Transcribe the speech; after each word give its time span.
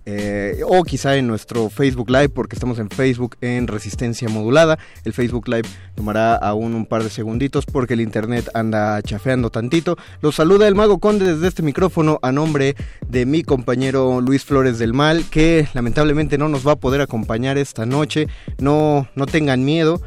eh, 0.06 0.60
o 0.66 0.82
quizá 0.84 1.16
en 1.16 1.26
nuestro 1.26 1.70
Facebook 1.70 2.10
Live, 2.10 2.28
porque 2.28 2.56
estamos 2.56 2.78
en 2.78 2.91
Facebook 2.91 3.37
en 3.41 3.66
Resistencia 3.66 4.28
Modulada. 4.28 4.78
El 5.04 5.12
Facebook 5.12 5.48
Live 5.48 5.69
tomará 5.94 6.37
aún 6.37 6.75
un 6.75 6.87
par 6.87 7.03
de 7.03 7.10
segunditos 7.10 7.66
porque 7.66 7.94
el 7.94 8.00
internet 8.00 8.50
anda 8.54 9.00
chafeando 9.03 9.50
tantito. 9.50 9.97
Los 10.20 10.34
saluda 10.34 10.69
el 10.69 10.75
Mago 10.75 10.98
Conde 10.98 11.34
desde 11.34 11.48
este 11.48 11.62
micrófono 11.62 12.19
a 12.22 12.32
nombre 12.32 12.76
de 13.09 13.26
mi 13.26 13.43
compañero 13.43 14.20
Luis 14.20 14.44
Flores 14.44 14.78
del 14.78 14.93
Mal, 14.93 15.25
que 15.31 15.69
lamentablemente 15.75 16.38
no 16.38 16.48
nos 16.48 16.66
va 16.66 16.72
a 16.72 16.76
poder 16.76 17.00
acompañar 17.00 17.59
esta 17.59 17.87
noche. 17.87 18.28
No, 18.59 19.09
no 19.14 19.26
tengan 19.26 19.64
miedo 19.64 20.00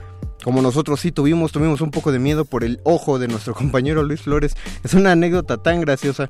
como 0.48 0.62
nosotros 0.62 1.02
sí 1.02 1.12
tuvimos, 1.12 1.52
tuvimos 1.52 1.82
un 1.82 1.92
poco 1.92 2.14
de 2.14 2.20
miedo 2.20 2.46
por 2.46 2.64
el 2.64 2.80
ojo 2.86 3.20
de 3.20 3.28
nuestro 3.28 3.54
compañero 3.54 4.02
Luis 4.02 4.22
Flores. 4.22 4.56
Es 4.82 4.94
una 4.94 5.12
anécdota 5.12 5.58
tan 5.58 5.82
graciosa 5.82 6.30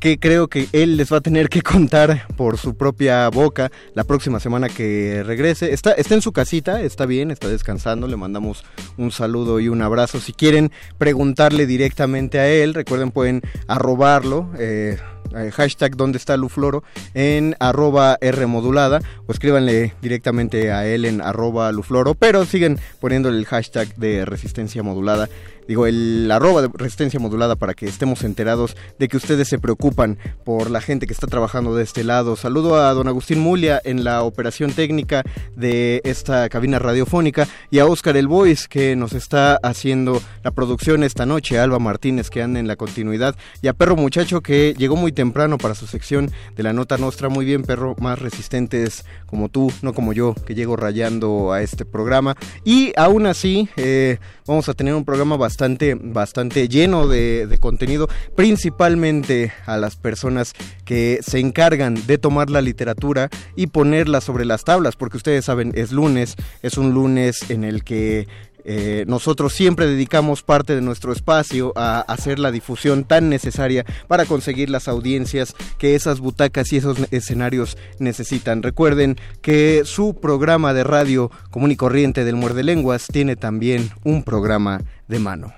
que 0.00 0.18
creo 0.18 0.48
que 0.48 0.68
él 0.72 0.96
les 0.96 1.12
va 1.12 1.18
a 1.18 1.20
tener 1.20 1.50
que 1.50 1.60
contar 1.60 2.28
por 2.34 2.56
su 2.56 2.78
propia 2.78 3.28
boca 3.28 3.70
la 3.92 4.04
próxima 4.04 4.40
semana 4.40 4.70
que 4.70 5.22
regrese. 5.22 5.74
Está, 5.74 5.92
está 5.92 6.14
en 6.14 6.22
su 6.22 6.32
casita, 6.32 6.80
está 6.80 7.04
bien, 7.04 7.30
está 7.30 7.48
descansando, 7.48 8.06
le 8.06 8.16
mandamos 8.16 8.64
un 8.96 9.10
saludo 9.10 9.60
y 9.60 9.68
un 9.68 9.82
abrazo. 9.82 10.18
Si 10.18 10.32
quieren 10.32 10.72
preguntarle 10.96 11.66
directamente 11.66 12.38
a 12.38 12.48
él, 12.48 12.72
recuerden 12.72 13.10
pueden 13.10 13.42
arrobarlo. 13.66 14.48
Eh, 14.58 14.96
eh, 15.36 15.50
hashtag 15.50 15.96
donde 15.96 16.18
está 16.18 16.36
Lufloro 16.36 16.82
en 17.14 17.56
arroba 17.60 18.18
R 18.20 18.46
modulada 18.46 19.00
o 19.26 19.32
escríbanle 19.32 19.94
directamente 20.00 20.72
a 20.72 20.86
él 20.86 21.04
en 21.04 21.20
arroba 21.20 21.72
Lufloro, 21.72 22.14
pero 22.14 22.44
siguen 22.44 22.78
poniéndole 23.00 23.38
el 23.38 23.46
hashtag 23.46 23.94
de 23.96 24.24
resistencia 24.24 24.82
modulada 24.82 25.28
digo, 25.68 25.86
el 25.86 26.28
arroba 26.32 26.62
de 26.62 26.70
resistencia 26.72 27.20
modulada 27.20 27.54
para 27.54 27.74
que 27.74 27.84
estemos 27.84 28.24
enterados 28.24 28.74
de 28.98 29.06
que 29.06 29.18
ustedes 29.18 29.48
se 29.48 29.58
preocupan 29.58 30.18
por 30.42 30.70
la 30.70 30.80
gente 30.80 31.06
que 31.06 31.12
está 31.12 31.26
trabajando 31.26 31.76
de 31.76 31.84
este 31.84 32.04
lado. 32.04 32.36
Saludo 32.36 32.76
a 32.82 32.92
don 32.94 33.06
Agustín 33.06 33.38
Mulia 33.38 33.78
en 33.84 34.02
la 34.02 34.22
operación 34.22 34.72
técnica 34.72 35.24
de 35.56 36.00
esta 36.04 36.48
cabina 36.48 36.78
radiofónica 36.78 37.46
y 37.70 37.80
a 37.80 37.86
Oscar 37.86 38.16
El 38.16 38.28
Voice 38.28 38.66
que 38.66 38.96
nos 38.96 39.12
está 39.12 39.56
haciendo 39.62 40.22
la 40.42 40.52
producción 40.52 41.04
esta 41.04 41.26
noche, 41.26 41.58
Alba 41.58 41.78
Martínez 41.78 42.30
que 42.30 42.42
anda 42.42 42.58
en 42.58 42.66
la 42.66 42.76
continuidad 42.76 43.36
y 43.60 43.68
a 43.68 43.74
Perro 43.74 43.96
Muchacho 43.96 44.40
que 44.40 44.74
llegó 44.78 44.96
muy 44.96 45.12
temprano 45.12 45.58
para 45.58 45.74
su 45.74 45.86
sección 45.86 46.30
de 46.56 46.62
la 46.62 46.72
nota 46.72 46.96
nostra. 46.96 47.28
Muy 47.28 47.44
bien, 47.44 47.62
Perro, 47.62 47.94
más 48.00 48.18
resistentes 48.18 49.04
como 49.26 49.50
tú, 49.50 49.70
no 49.82 49.92
como 49.92 50.14
yo, 50.14 50.34
que 50.46 50.54
llego 50.54 50.76
rayando 50.76 51.52
a 51.52 51.60
este 51.60 51.84
programa. 51.84 52.36
Y 52.64 52.94
aún 52.96 53.26
así, 53.26 53.68
eh, 53.76 54.16
vamos 54.46 54.70
a 54.70 54.74
tener 54.74 54.94
un 54.94 55.04
programa 55.04 55.36
bastante 55.36 55.57
bastante, 55.58 55.96
bastante 56.00 56.68
lleno 56.68 57.08
de, 57.08 57.58
contenido, 57.60 58.08
principalmente 58.36 59.52
a 59.66 59.76
las 59.76 59.96
personas 59.96 60.52
que 60.84 61.18
se 61.20 61.40
encargan 61.40 61.96
de 62.06 62.16
tomar 62.16 62.48
la 62.48 62.62
literatura 62.62 63.28
y 63.56 63.66
ponerla 63.66 64.20
sobre 64.20 64.44
las 64.44 64.62
tablas, 64.62 64.94
porque 64.94 65.16
ustedes 65.16 65.46
saben, 65.46 65.72
es 65.74 65.90
lunes, 65.90 66.36
es 66.62 66.78
un 66.78 66.94
lunes 66.94 67.50
en 67.50 67.64
el 67.64 67.82
que 67.82 68.28
eh, 68.64 69.04
nosotros 69.08 69.52
siempre 69.52 69.86
dedicamos 69.86 70.42
parte 70.42 70.74
de 70.74 70.80
nuestro 70.80 71.12
espacio 71.12 71.72
a 71.74 72.00
hacer 72.00 72.38
la 72.38 72.52
difusión 72.52 73.02
tan 73.02 73.30
necesaria 73.30 73.84
para 74.06 74.26
conseguir 74.26 74.68
las 74.70 74.86
audiencias 74.86 75.56
que 75.78 75.94
esas 75.94 76.20
butacas 76.20 76.72
y 76.72 76.76
esos 76.76 76.98
escenarios 77.10 77.78
necesitan. 77.98 78.62
Recuerden 78.62 79.16
que 79.40 79.82
su 79.86 80.14
programa 80.20 80.72
de 80.74 80.84
radio 80.84 81.30
común 81.50 81.72
y 81.72 81.76
corriente 81.76 82.24
del 82.24 82.36
Muerde 82.36 82.62
Lenguas 82.62 83.06
tiene 83.10 83.36
también 83.36 83.90
un 84.04 84.22
programa 84.22 84.82
de 85.08 85.18
mano. 85.18 85.52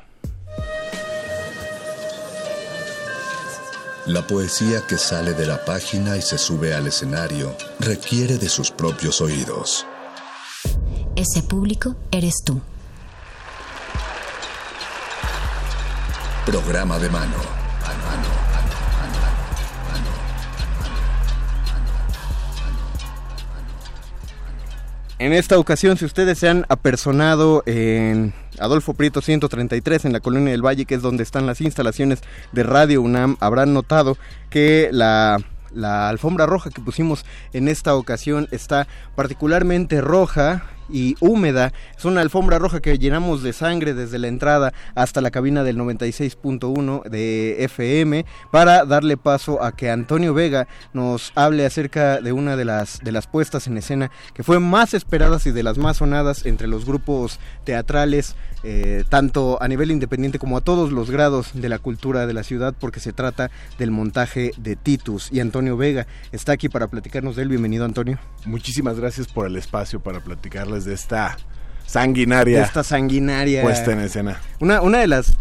La 4.06 4.26
poesía 4.26 4.86
que 4.86 4.96
sale 4.96 5.34
de 5.34 5.46
la 5.46 5.64
página 5.64 6.16
y 6.16 6.22
se 6.22 6.38
sube 6.38 6.74
al 6.74 6.86
escenario 6.86 7.54
requiere 7.78 8.38
de 8.38 8.48
sus 8.48 8.70
propios 8.70 9.20
oídos. 9.20 9.86
Ese 11.16 11.42
público 11.42 11.96
eres 12.10 12.34
tú. 12.44 12.60
Programa 16.46 16.98
de 16.98 17.10
mano. 17.10 17.60
En 25.18 25.34
esta 25.34 25.58
ocasión, 25.58 25.98
si 25.98 26.06
ustedes 26.06 26.38
se 26.38 26.48
han 26.48 26.64
apersonado 26.70 27.62
en 27.66 28.32
Adolfo 28.58 28.94
Prieto 28.94 29.20
133 29.20 30.04
en 30.04 30.12
la 30.12 30.20
Colonia 30.20 30.52
del 30.52 30.64
Valle, 30.64 30.84
que 30.84 30.94
es 30.94 31.02
donde 31.02 31.22
están 31.22 31.46
las 31.46 31.60
instalaciones 31.60 32.20
de 32.52 32.62
Radio 32.62 33.02
UNAM, 33.02 33.36
habrán 33.40 33.72
notado 33.72 34.16
que 34.50 34.88
la 34.92 35.38
la 35.72 36.08
alfombra 36.08 36.46
roja 36.46 36.70
que 36.70 36.80
pusimos 36.80 37.24
en 37.52 37.68
esta 37.68 37.94
ocasión 37.94 38.48
está 38.50 38.86
particularmente 39.14 40.00
roja 40.00 40.64
y 40.92 41.16
húmeda. 41.20 41.72
Es 41.96 42.04
una 42.04 42.20
alfombra 42.20 42.58
roja 42.58 42.80
que 42.80 42.98
llenamos 42.98 43.42
de 43.42 43.52
sangre 43.52 43.94
desde 43.94 44.18
la 44.18 44.28
entrada 44.28 44.72
hasta 44.94 45.20
la 45.20 45.30
cabina 45.30 45.62
del 45.62 45.78
96.1 45.78 47.04
de 47.04 47.64
FM 47.64 48.26
para 48.50 48.84
darle 48.84 49.16
paso 49.16 49.62
a 49.62 49.72
que 49.72 49.90
Antonio 49.90 50.34
Vega 50.34 50.68
nos 50.92 51.32
hable 51.34 51.66
acerca 51.66 52.20
de 52.20 52.32
una 52.32 52.56
de 52.56 52.64
las, 52.64 53.00
de 53.00 53.12
las 53.12 53.26
puestas 53.26 53.66
en 53.66 53.78
escena 53.78 54.10
que 54.34 54.42
fue 54.42 54.58
más 54.58 54.94
esperadas 54.94 55.46
y 55.46 55.52
de 55.52 55.62
las 55.62 55.78
más 55.78 55.98
sonadas 55.98 56.46
entre 56.46 56.66
los 56.66 56.84
grupos 56.84 57.38
teatrales, 57.64 58.36
eh, 58.62 59.04
tanto 59.08 59.62
a 59.62 59.68
nivel 59.68 59.90
independiente 59.90 60.38
como 60.38 60.56
a 60.56 60.60
todos 60.60 60.92
los 60.92 61.10
grados 61.10 61.50
de 61.54 61.68
la 61.68 61.78
cultura 61.78 62.26
de 62.26 62.34
la 62.34 62.42
ciudad, 62.42 62.74
porque 62.78 63.00
se 63.00 63.12
trata 63.12 63.50
del 63.78 63.90
montaje 63.90 64.52
de 64.56 64.76
Titus. 64.76 65.30
Y 65.32 65.40
Antonio 65.40 65.76
Vega 65.76 66.06
está 66.32 66.52
aquí 66.52 66.68
para 66.68 66.88
platicarnos 66.88 67.36
de 67.36 67.42
él. 67.42 67.48
Bienvenido, 67.48 67.84
Antonio. 67.84 68.18
Muchísimas 68.44 68.98
gracias 68.98 69.26
por 69.26 69.46
el 69.46 69.56
espacio 69.56 70.00
para 70.00 70.20
platicarles 70.20 70.84
de 70.84 70.94
esta 70.94 71.36
sanguinaria. 71.86 72.58
De 72.58 72.64
esta 72.64 72.84
sanguinaria. 72.84 73.62
Puesta 73.62 73.92
en 73.92 74.00
escena. 74.00 74.40
Una, 74.60 74.82
una 74.82 74.98
de 74.98 75.06
las 75.06 75.36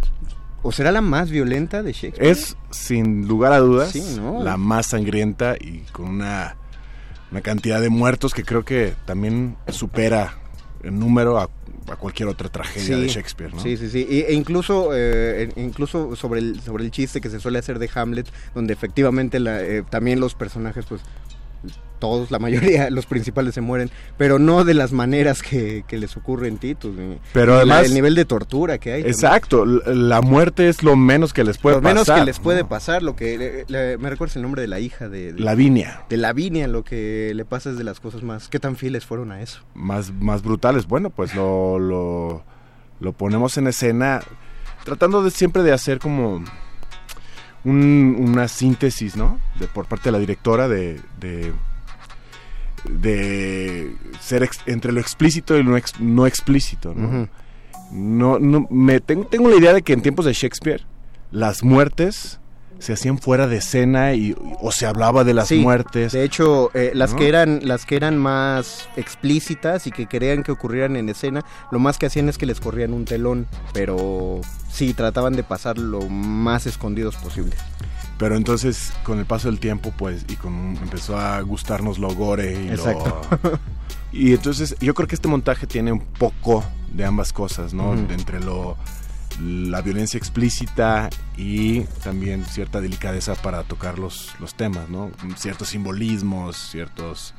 ¿O 0.61 0.71
será 0.71 0.91
la 0.91 1.01
más 1.01 1.29
violenta 1.29 1.83
de 1.83 1.93
Shakespeare? 1.93 2.31
Es, 2.31 2.57
sin 2.69 3.27
lugar 3.27 3.53
a 3.53 3.59
dudas, 3.59 3.95
la 4.41 4.57
más 4.57 4.87
sangrienta 4.87 5.55
y 5.59 5.85
con 5.91 6.09
una, 6.09 6.57
una 7.31 7.41
cantidad 7.41 7.79
de 7.79 7.89
muertos 7.89 8.33
que 8.33 8.43
creo 8.43 8.65
que 8.65 8.93
también 9.05 9.55
supera 9.69 10.33
en 10.83 10.99
número 10.99 11.39
a, 11.39 11.49
cualquier 11.95 12.29
otra 12.29 12.49
tragedia 12.49 12.97
de 12.97 13.07
Shakespeare, 13.07 13.53
¿no? 13.53 13.61
Sí, 13.61 13.77
sí, 13.77 13.89
sí. 13.89 14.07
E, 14.09 14.33
incluso, 14.33 14.91
eh, 14.93 15.51
incluso 15.55 16.15
sobre 16.15 16.39
el, 16.39 16.61
sobre 16.61 16.83
el 16.83 16.91
chiste 16.91 17.21
que 17.21 17.29
se 17.29 17.39
suele 17.39 17.59
hacer 17.59 17.79
de 17.79 17.89
Hamlet, 17.93 18.27
donde 18.53 18.73
efectivamente 18.73 19.39
la, 19.39 19.61
eh, 19.61 19.83
también 19.89 20.19
los 20.19 20.35
personajes 20.35 20.85
pues 20.85 21.01
todos, 21.99 22.31
la 22.31 22.39
mayoría, 22.39 22.89
los 22.89 23.05
principales 23.05 23.53
se 23.53 23.61
mueren, 23.61 23.91
pero 24.17 24.39
no 24.39 24.63
de 24.63 24.73
las 24.73 24.91
maneras 24.91 25.41
que, 25.41 25.83
les 25.89 26.17
ocurre 26.17 26.47
en 26.47 26.57
Titus. 26.57 26.95
Pero 27.33 27.55
además... 27.55 27.85
el 27.85 27.93
nivel 27.93 28.15
de 28.15 28.25
tortura 28.25 28.77
que 28.77 28.93
hay. 28.93 29.01
Exacto, 29.01 29.65
la 29.65 30.21
muerte 30.21 30.69
es 30.69 30.81
lo 30.81 30.95
menos 30.95 31.33
que 31.33 31.43
les 31.43 31.57
puede 31.57 31.75
lo 31.75 31.81
pasar. 31.81 31.93
menos 31.93 32.19
que 32.19 32.25
les 32.25 32.39
puede 32.39 32.63
pasar, 32.65 33.03
lo 33.03 33.15
que... 33.15 33.65
me 33.99 34.09
recuerdas 34.09 34.35
el 34.37 34.41
nombre 34.41 34.61
de 34.61 34.67
la 34.67 34.79
hija 34.79 35.09
de... 35.09 35.33
de 35.33 35.39
Lavinia. 35.39 36.03
De 36.09 36.17
Lavinia, 36.17 36.67
lo 36.67 36.83
que 36.83 37.33
le 37.35 37.45
pasa 37.45 37.69
es 37.71 37.77
de 37.77 37.83
las 37.83 37.99
cosas 37.99 38.23
más... 38.23 38.47
¿Qué 38.47 38.59
tan 38.59 38.75
fieles 38.75 39.05
fueron 39.05 39.31
a 39.31 39.41
eso? 39.41 39.61
Más, 39.73 40.11
más 40.13 40.41
brutales. 40.41 40.87
Bueno, 40.87 41.09
pues 41.09 41.35
lo, 41.35 41.77
lo, 41.77 42.43
lo 42.99 43.13
ponemos 43.13 43.57
en 43.57 43.67
escena 43.67 44.21
tratando 44.85 45.21
de 45.21 45.31
siempre 45.31 45.61
de 45.63 45.73
hacer 45.73 45.99
como... 45.99 46.43
una 47.65 48.47
síntesis, 48.47 49.17
¿no? 49.17 49.37
De, 49.59 49.67
por 49.67 49.85
parte 49.85 50.05
de 50.05 50.11
la 50.13 50.19
directora 50.19 50.69
de 50.69 51.01
de 51.19 51.51
ser 54.19 54.49
entre 54.65 54.91
lo 54.91 54.99
explícito 54.99 55.57
y 55.57 55.63
lo 55.63 55.77
no 55.99 56.27
explícito, 56.27 56.93
¿no? 56.93 57.27
no, 57.91 58.39
no 58.39 58.67
me 58.69 58.99
tengo, 58.99 59.25
tengo 59.25 59.49
la 59.49 59.55
idea 59.55 59.73
de 59.73 59.81
que 59.81 59.93
en 59.93 60.01
tiempos 60.01 60.25
de 60.25 60.33
Shakespeare 60.33 60.85
las 61.31 61.63
muertes 61.63 62.39
se 62.79 62.93
hacían 62.93 63.17
fuera 63.17 63.47
de 63.47 63.57
escena 63.57 64.13
y 64.13 64.35
o 64.61 64.71
se 64.71 64.85
hablaba 64.85 65.23
de 65.23 65.33
las 65.33 65.51
muertes. 65.51 66.13
De 66.13 66.23
hecho, 66.23 66.71
eh, 66.73 66.91
las 66.93 67.13
que 67.13 67.27
eran 67.27 67.59
las 67.63 67.85
que 67.85 67.97
eran 67.97 68.17
más 68.17 68.87
explícitas 68.95 69.85
y 69.85 69.91
que 69.91 70.07
querían 70.07 70.43
que 70.43 70.51
ocurrieran 70.51 70.95
en 70.95 71.09
escena, 71.09 71.45
lo 71.71 71.79
más 71.79 71.97
que 71.97 72.05
hacían 72.05 72.29
es 72.29 72.37
que 72.37 72.45
les 72.45 72.59
corrían 72.59 72.93
un 72.93 73.05
telón, 73.05 73.47
pero 73.73 74.39
sí 74.71 74.93
trataban 74.93 75.33
de 75.33 75.43
pasar 75.43 75.77
lo 75.77 76.07
más 76.09 76.65
escondidos 76.65 77.17
posible. 77.17 77.55
Pero 78.19 78.35
entonces, 78.35 78.91
con 79.03 79.17
el 79.17 79.25
paso 79.25 79.47
del 79.47 79.59
tiempo, 79.59 79.93
pues, 79.97 80.25
y 80.27 80.35
con 80.35 80.77
empezó 80.81 81.17
a 81.17 81.39
gustarnos 81.41 81.97
lo 81.97 82.13
gore 82.13 82.65
y 82.65 82.69
Exacto. 82.69 83.21
y 84.11 84.33
entonces, 84.33 84.75
yo 84.81 84.93
creo 84.93 85.07
que 85.07 85.15
este 85.15 85.29
montaje 85.29 85.65
tiene 85.65 85.93
un 85.93 86.01
poco 86.01 86.63
de 86.91 87.05
ambas 87.05 87.31
cosas, 87.31 87.73
¿no? 87.73 87.93
Entre 87.93 88.41
lo 88.41 88.77
la 89.41 89.81
violencia 89.81 90.17
explícita 90.17 91.09
y 91.37 91.81
también 92.03 92.43
cierta 92.43 92.81
delicadeza 92.81 93.35
para 93.35 93.63
tocar 93.63 93.97
los, 93.97 94.33
los 94.41 94.53
temas, 94.53 94.89
¿no? 94.89 95.11
Ciertos 95.37 95.69
simbolismos, 95.69 96.57
ciertos 96.57 97.33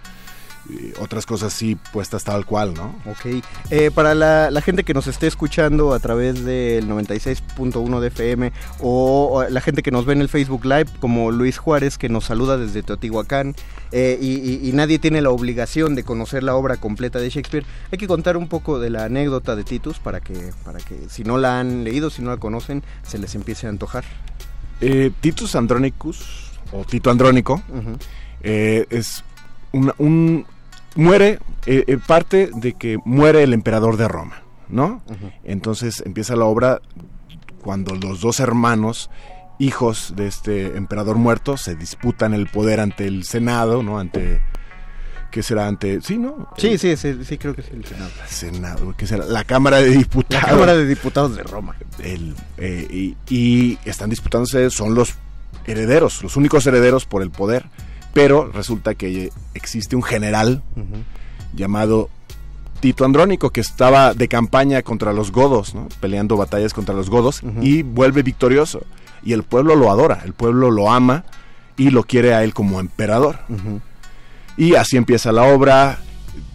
otras 1.00 1.26
cosas 1.26 1.52
sí 1.52 1.76
puestas 1.92 2.24
tal 2.24 2.46
cual, 2.46 2.74
¿no? 2.74 2.94
Ok. 3.06 3.42
Eh, 3.70 3.90
para 3.92 4.14
la, 4.14 4.60
gente 4.60 4.84
que 4.84 4.94
nos 4.94 5.06
esté 5.06 5.26
escuchando 5.26 5.94
a 5.94 5.98
través 5.98 6.44
del 6.44 6.88
96.1 6.88 8.00
de 8.00 8.08
FM 8.08 8.52
o, 8.80 9.44
la 9.48 9.60
gente 9.60 9.82
que 9.82 9.90
nos 9.90 10.04
ve 10.04 10.12
en 10.12 10.20
el 10.20 10.28
Facebook 10.28 10.64
Live, 10.64 10.86
como 11.00 11.30
Luis 11.30 11.58
Juárez, 11.58 11.98
que 11.98 12.08
nos 12.08 12.26
saluda 12.26 12.56
desde 12.56 12.82
Teotihuacán, 12.82 13.54
eh, 13.92 14.18
y, 14.20 14.70
nadie 14.72 14.98
tiene 14.98 15.20
la 15.20 15.30
obligación 15.30 15.94
de 15.94 16.04
conocer 16.04 16.42
la 16.42 16.54
obra 16.54 16.76
completa 16.76 17.18
de 17.18 17.28
Shakespeare, 17.28 17.66
hay 17.90 17.98
que 17.98 18.06
contar 18.06 18.36
un 18.36 18.48
poco 18.48 18.78
de 18.78 18.90
la 18.90 19.04
anécdota 19.04 19.56
de 19.56 19.64
Titus 19.64 19.98
para 19.98 20.20
que, 20.20 20.52
para 20.64 20.78
que 20.78 21.08
si 21.08 21.24
no 21.24 21.38
la 21.38 21.58
han 21.58 21.84
leído, 21.84 22.08
si 22.08 22.22
no 22.22 22.30
la 22.30 22.36
conocen, 22.36 22.82
se 23.02 23.18
les 23.18 23.34
empiece 23.34 23.66
a 23.66 23.70
antojar. 23.70 24.04
Eh, 24.80 25.10
Titus 25.20 25.56
Andronicus, 25.56 26.52
o 26.72 26.84
Tito 26.84 27.10
Andrónico, 27.10 27.62
es 28.42 29.24
un, 29.72 30.46
muere, 30.94 31.38
eh, 31.66 31.84
eh, 31.86 31.98
parte 32.06 32.50
de 32.54 32.74
que 32.74 32.98
muere 33.04 33.42
el 33.42 33.52
emperador 33.52 33.96
de 33.96 34.08
Roma, 34.08 34.42
¿no? 34.68 35.02
Entonces 35.44 36.02
empieza 36.04 36.36
la 36.36 36.44
obra 36.44 36.80
cuando 37.62 37.94
los 37.94 38.20
dos 38.20 38.40
hermanos, 38.40 39.10
hijos 39.58 40.14
de 40.16 40.26
este 40.26 40.76
emperador 40.76 41.16
muerto, 41.16 41.56
se 41.56 41.74
disputan 41.74 42.34
el 42.34 42.46
poder 42.46 42.80
ante 42.80 43.06
el 43.06 43.24
Senado, 43.24 43.82
¿no? 43.82 43.98
Ante... 43.98 44.40
¿Qué 45.30 45.44
será 45.44 45.68
ante...? 45.68 46.00
Sí, 46.00 46.18
¿no? 46.18 46.48
Sí, 46.56 46.76
sí, 46.76 46.96
sí, 46.96 47.38
creo 47.38 47.54
que 47.54 47.60
es 47.60 47.70
el 47.70 47.84
Senado. 47.84 48.10
Senado, 48.26 48.94
¿qué 48.96 49.06
será? 49.06 49.24
La 49.26 49.44
Cámara 49.44 49.76
de 49.76 49.90
Diputados. 49.90 50.42
La 50.42 50.48
Cámara 50.48 50.76
de 50.76 50.86
Diputados 50.86 51.36
de 51.36 51.44
Roma. 51.44 51.76
El, 52.02 52.34
eh, 52.56 52.88
y, 52.90 53.16
y 53.32 53.78
están 53.84 54.10
disputándose, 54.10 54.70
son 54.70 54.96
los 54.96 55.14
herederos, 55.66 56.24
los 56.24 56.36
únicos 56.36 56.66
herederos 56.66 57.06
por 57.06 57.22
el 57.22 57.30
poder 57.30 57.66
pero 58.12 58.50
resulta 58.50 58.94
que 58.94 59.30
existe 59.54 59.96
un 59.96 60.02
general 60.02 60.62
llamado 61.52 62.08
Tito 62.80 63.04
Andrónico 63.04 63.50
que 63.50 63.60
estaba 63.60 64.14
de 64.14 64.26
campaña 64.28 64.82
contra 64.82 65.12
los 65.12 65.32
godos, 65.32 65.74
peleando 66.00 66.36
batallas 66.36 66.72
contra 66.72 66.94
los 66.94 67.10
godos 67.10 67.42
y 67.60 67.82
vuelve 67.82 68.22
victorioso. 68.22 68.82
Y 69.22 69.34
el 69.34 69.42
pueblo 69.42 69.76
lo 69.76 69.90
adora, 69.90 70.22
el 70.24 70.32
pueblo 70.32 70.70
lo 70.70 70.90
ama 70.90 71.24
y 71.76 71.90
lo 71.90 72.04
quiere 72.04 72.34
a 72.34 72.42
él 72.42 72.54
como 72.54 72.80
emperador. 72.80 73.38
Y 74.56 74.74
así 74.74 74.96
empieza 74.96 75.30
la 75.30 75.44
obra. 75.44 76.00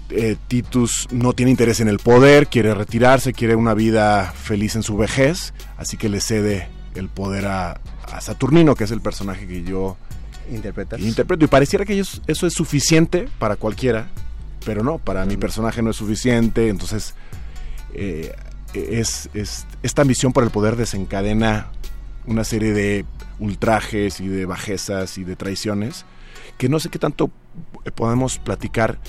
Eh, 0.10 0.36
Titus 0.48 1.08
no 1.12 1.34
tiene 1.34 1.52
interés 1.52 1.80
en 1.80 1.88
el 1.88 1.98
poder, 1.98 2.48
quiere 2.48 2.76
retirarse, 2.76 3.34
quiere 3.34 3.56
una 3.56 3.74
vida 3.74 4.32
feliz 4.36 4.76
en 4.76 4.84
su 4.84 4.98
vejez, 4.98 5.54
así 5.78 5.98
que 5.98 6.10
le 6.10 6.22
cede 6.22 6.70
el 6.94 7.10
poder 7.10 7.48
a 7.48 7.80
Saturnino, 8.22 8.76
que 8.76 8.84
es 8.84 8.92
el 8.92 9.02
personaje 9.02 9.48
que 9.48 9.64
yo 9.64 9.98
Interpretas. 10.52 11.00
Interpreto 11.00 11.46
y 11.46 11.48
pareciera 11.48 11.86
que 11.86 12.00
eso 12.00 12.48
es 12.48 12.54
suficiente 12.54 13.28
para 13.40 13.56
cualquiera, 13.56 14.08
pero 14.66 14.84
no, 14.84 14.98
para 14.98 15.26
mi 15.26 15.38
personaje 15.38 15.82
no 15.82 15.92
es 15.92 15.96
suficiente, 15.96 16.70
entonces 16.70 17.16
eh, 17.94 18.34
es, 18.74 19.30
esta 19.84 20.02
ambición 20.02 20.34
por 20.34 20.44
el 20.44 20.50
poder 20.50 20.76
desencadena 20.76 21.68
una 22.26 22.44
serie 22.44 22.74
de 22.74 23.06
ultrajes 23.40 24.20
y 24.20 24.28
de 24.28 24.46
bajezas 24.46 25.18
y 25.18 25.24
de 25.24 25.36
traiciones 25.36 26.06
que 26.58 26.70
no 26.70 26.80
sé 26.80 26.90
qué 26.90 27.00
tanto 27.00 27.32
podemos 27.96 28.40
platicar 28.40 29.00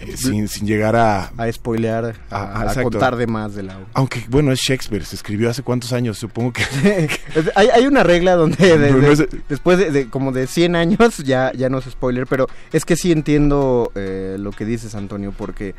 eh, 0.00 0.16
sin, 0.16 0.66
llegar 0.66 0.96
a... 0.96 1.32
A 1.36 1.50
spoilear, 1.52 2.14
a, 2.30 2.74
contar 2.82 3.16
de 3.16 3.26
más 3.26 3.54
de 3.54 3.62
la 3.62 3.78
Aunque, 3.94 4.24
bueno, 4.28 4.52
es 4.52 4.60
Shakespeare, 4.60 5.04
se 5.04 5.16
escribió 5.16 5.50
hace 5.50 5.62
cuántos 5.62 5.92
años, 5.92 6.18
supongo 6.18 6.52
que... 6.52 6.62
hay, 7.54 7.68
hay, 7.68 7.86
una 7.86 8.02
regla 8.02 8.34
donde 8.34 8.78
después 9.48 9.92
de, 9.92 10.08
como 10.08 10.32
de 10.32 10.46
100 10.46 10.76
años 10.76 11.18
ya, 11.18 11.52
ya 11.52 11.68
no 11.68 11.78
es 11.78 11.84
spoiler, 11.86 12.26
pero 12.26 12.46
es 12.72 12.84
que 12.84 12.96
sí 12.96 13.12
entiendo 13.12 13.92
eh, 13.94 14.36
lo 14.38 14.50
que 14.50 14.64
dices, 14.64 14.94
Antonio, 14.94 15.32
porque 15.36 15.74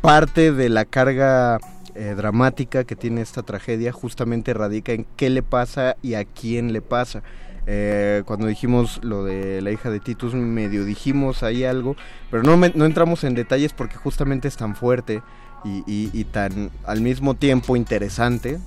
parte 0.00 0.52
de 0.52 0.68
la 0.68 0.84
carga... 0.84 1.58
Eh, 1.94 2.14
dramática 2.16 2.84
que 2.84 2.96
tiene 2.96 3.20
esta 3.20 3.42
tragedia 3.42 3.92
justamente 3.92 4.54
radica 4.54 4.92
en 4.92 5.04
qué 5.14 5.28
le 5.28 5.42
pasa 5.42 5.96
y 6.00 6.14
a 6.14 6.24
quién 6.24 6.72
le 6.72 6.80
pasa. 6.80 7.22
Eh, 7.66 8.22
cuando 8.24 8.46
dijimos 8.46 8.98
lo 9.02 9.24
de 9.24 9.62
la 9.62 9.70
hija 9.70 9.90
de 9.90 10.00
Titus, 10.00 10.34
medio 10.34 10.84
dijimos 10.84 11.42
ahí 11.42 11.64
algo, 11.64 11.96
pero 12.30 12.42
no, 12.42 12.56
no 12.56 12.84
entramos 12.84 13.22
en 13.24 13.34
detalles 13.34 13.72
porque 13.72 13.96
justamente 13.96 14.48
es 14.48 14.56
tan 14.56 14.74
fuerte 14.74 15.22
y, 15.64 16.24
tan 16.24 16.70
al 16.84 17.00
mismo 17.00 17.34
tiempo 17.34 17.76
interesante, 17.76 18.58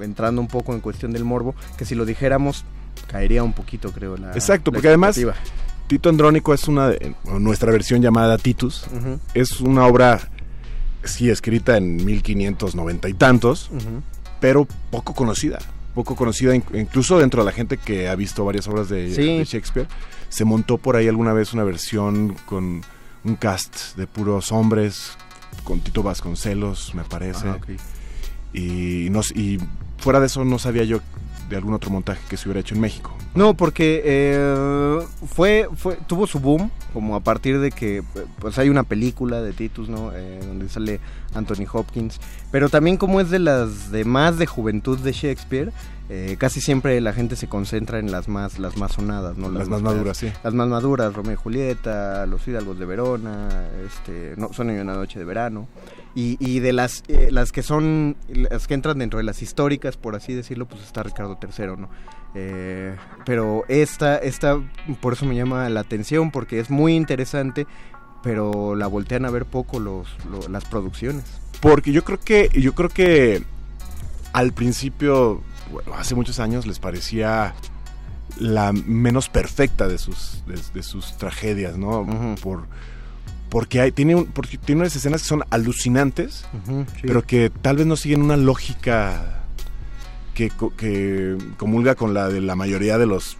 entrando 0.00 0.40
un 0.40 0.46
poco 0.46 0.72
en 0.72 0.80
cuestión 0.80 1.12
del 1.12 1.24
morbo, 1.24 1.54
que 1.76 1.84
si 1.84 1.96
lo 1.96 2.04
dijéramos 2.04 2.64
caería 3.08 3.42
un 3.42 3.52
poquito, 3.52 3.90
creo. 3.90 4.16
La, 4.16 4.32
Exacto, 4.32 4.70
porque 4.70 4.88
además 4.88 5.18
Tito 5.88 6.08
Andrónico 6.08 6.54
es 6.54 6.68
una, 6.68 6.92
nuestra 7.38 7.72
versión 7.72 8.02
llamada 8.02 8.38
Titus, 8.38 8.86
es 9.34 9.60
una 9.60 9.86
obra, 9.86 10.20
sí, 11.02 11.28
escrita 11.28 11.76
en 11.76 11.96
1590 12.04 13.08
y 13.08 13.14
tantos, 13.14 13.70
pero 14.40 14.68
poco 14.90 15.14
conocida 15.14 15.58
poco 15.94 16.16
conocida, 16.16 16.54
incluso 16.54 17.18
dentro 17.18 17.42
de 17.42 17.46
la 17.46 17.52
gente 17.52 17.76
que 17.76 18.08
ha 18.08 18.14
visto 18.14 18.44
varias 18.44 18.66
obras 18.68 18.88
de, 18.88 19.44
Shakespeare. 19.44 19.88
Se 20.28 20.44
montó 20.44 20.78
por 20.78 20.96
ahí 20.96 21.08
alguna 21.08 21.32
vez 21.32 21.52
una 21.52 21.64
versión 21.64 22.36
con 22.46 22.82
un 23.24 23.36
cast 23.36 23.96
de 23.96 24.06
puros 24.06 24.50
hombres 24.52 25.16
con 25.64 25.80
Tito 25.80 26.02
Vasconcelos, 26.02 26.94
me 26.94 27.04
parece. 27.04 27.48
Ah, 27.48 27.58
y, 28.52 29.08
no, 29.10 29.20
y 29.34 29.58
fuera 29.98 30.20
de 30.20 30.26
eso 30.26 30.44
no 30.44 30.58
sabía 30.58 30.84
yo 30.84 31.00
de 31.52 31.58
algún 31.58 31.74
otro 31.74 31.90
montaje 31.90 32.20
que 32.28 32.36
se 32.36 32.48
hubiera 32.48 32.60
hecho 32.60 32.74
en 32.74 32.80
México. 32.80 33.16
No, 33.34 33.54
porque 33.54 34.02
eh, 34.04 34.98
fue, 35.26 35.68
fue, 35.76 35.96
tuvo 36.06 36.26
su 36.26 36.40
boom, 36.40 36.70
como 36.92 37.16
a 37.16 37.20
partir 37.20 37.60
de 37.60 37.70
que 37.70 38.02
pues 38.38 38.58
hay 38.58 38.68
una 38.68 38.82
película 38.82 39.40
de 39.40 39.52
Titus, 39.52 39.88
¿no? 39.88 40.12
Eh, 40.14 40.40
donde 40.46 40.68
sale 40.68 41.00
Anthony 41.34 41.66
Hopkins. 41.72 42.20
Pero 42.50 42.68
también 42.68 42.96
como 42.96 43.20
es 43.20 43.30
de 43.30 43.38
las 43.38 43.90
demás 43.90 44.38
de 44.38 44.46
juventud 44.46 44.98
de 44.98 45.12
Shakespeare, 45.12 45.72
eh, 46.08 46.36
casi 46.38 46.60
siempre 46.60 47.00
la 47.00 47.14
gente 47.14 47.36
se 47.36 47.48
concentra 47.48 47.98
en 47.98 48.10
las 48.10 48.28
más, 48.28 48.58
las 48.58 48.76
más 48.76 48.92
sonadas, 48.92 49.38
¿no? 49.38 49.50
Las 49.50 49.68
más 49.68 49.80
maduras, 49.80 50.18
sí. 50.18 50.30
Las 50.44 50.52
más 50.52 50.68
maduras, 50.68 51.14
Romeo 51.14 51.32
y 51.32 51.36
Julieta, 51.36 52.26
Los 52.26 52.46
Hidalgos 52.46 52.78
de 52.78 52.84
Verona, 52.84 53.48
este, 53.86 54.34
no, 54.36 54.52
Sueño 54.52 54.74
de 54.74 54.82
una 54.82 54.94
noche 54.94 55.18
de 55.18 55.24
verano. 55.24 55.68
Y, 56.14 56.36
y 56.38 56.60
de 56.60 56.72
las, 56.74 57.04
eh, 57.08 57.28
las 57.30 57.52
que 57.52 57.62
son, 57.62 58.16
las 58.28 58.66
que 58.66 58.74
entran 58.74 58.98
dentro 58.98 59.18
de 59.18 59.24
las 59.24 59.40
históricas, 59.40 59.96
por 59.96 60.14
así 60.14 60.34
decirlo, 60.34 60.66
pues 60.66 60.82
está 60.82 61.02
Ricardo 61.02 61.38
III, 61.42 61.66
¿no? 61.78 61.88
Eh, 62.34 62.96
pero 63.24 63.64
esta, 63.68 64.18
esta, 64.18 64.58
por 65.00 65.14
eso 65.14 65.24
me 65.24 65.34
llama 65.36 65.68
la 65.70 65.80
atención, 65.80 66.30
porque 66.30 66.60
es 66.60 66.68
muy 66.70 66.94
interesante, 66.96 67.66
pero 68.22 68.74
la 68.74 68.86
voltean 68.88 69.24
a 69.24 69.30
ver 69.30 69.46
poco 69.46 69.80
los, 69.80 70.06
lo- 70.30 70.46
las 70.48 70.64
producciones. 70.66 71.24
Porque 71.60 71.92
yo 71.92 72.04
creo 72.04 72.20
que, 72.20 72.50
yo 72.60 72.74
creo 72.74 72.90
que 72.90 73.42
al 74.34 74.52
principio, 74.52 75.40
bueno, 75.70 75.94
hace 75.94 76.14
muchos 76.14 76.40
años 76.40 76.66
les 76.66 76.78
parecía 76.78 77.54
la 78.38 78.72
menos 78.72 79.28
perfecta 79.28 79.88
de 79.88 79.96
sus, 79.98 80.42
de, 80.46 80.58
de 80.74 80.82
sus 80.82 81.16
tragedias, 81.16 81.76
¿no? 81.78 82.36
Por, 82.42 82.64
porque 83.52 83.82
hay, 83.82 83.92
tiene, 83.92 84.14
un- 84.14 84.24
porque 84.26 84.56
tiene 84.56 84.80
unas 84.80 84.96
escenas 84.96 85.20
que 85.20 85.28
son 85.28 85.44
alucinantes, 85.50 86.46
pero 87.02 87.20
que 87.22 87.50
tal 87.60 87.76
vez 87.76 87.86
no 87.86 87.96
siguen 87.96 88.22
una 88.22 88.38
lógica 88.38 89.42
que, 90.34 90.50
que 90.78 91.36
comulga 91.58 91.94
con 91.94 92.14
la 92.14 92.28
de 92.28 92.40
la 92.40 92.56
mayoría 92.56 92.96
de 92.96 93.04
los 93.04 93.36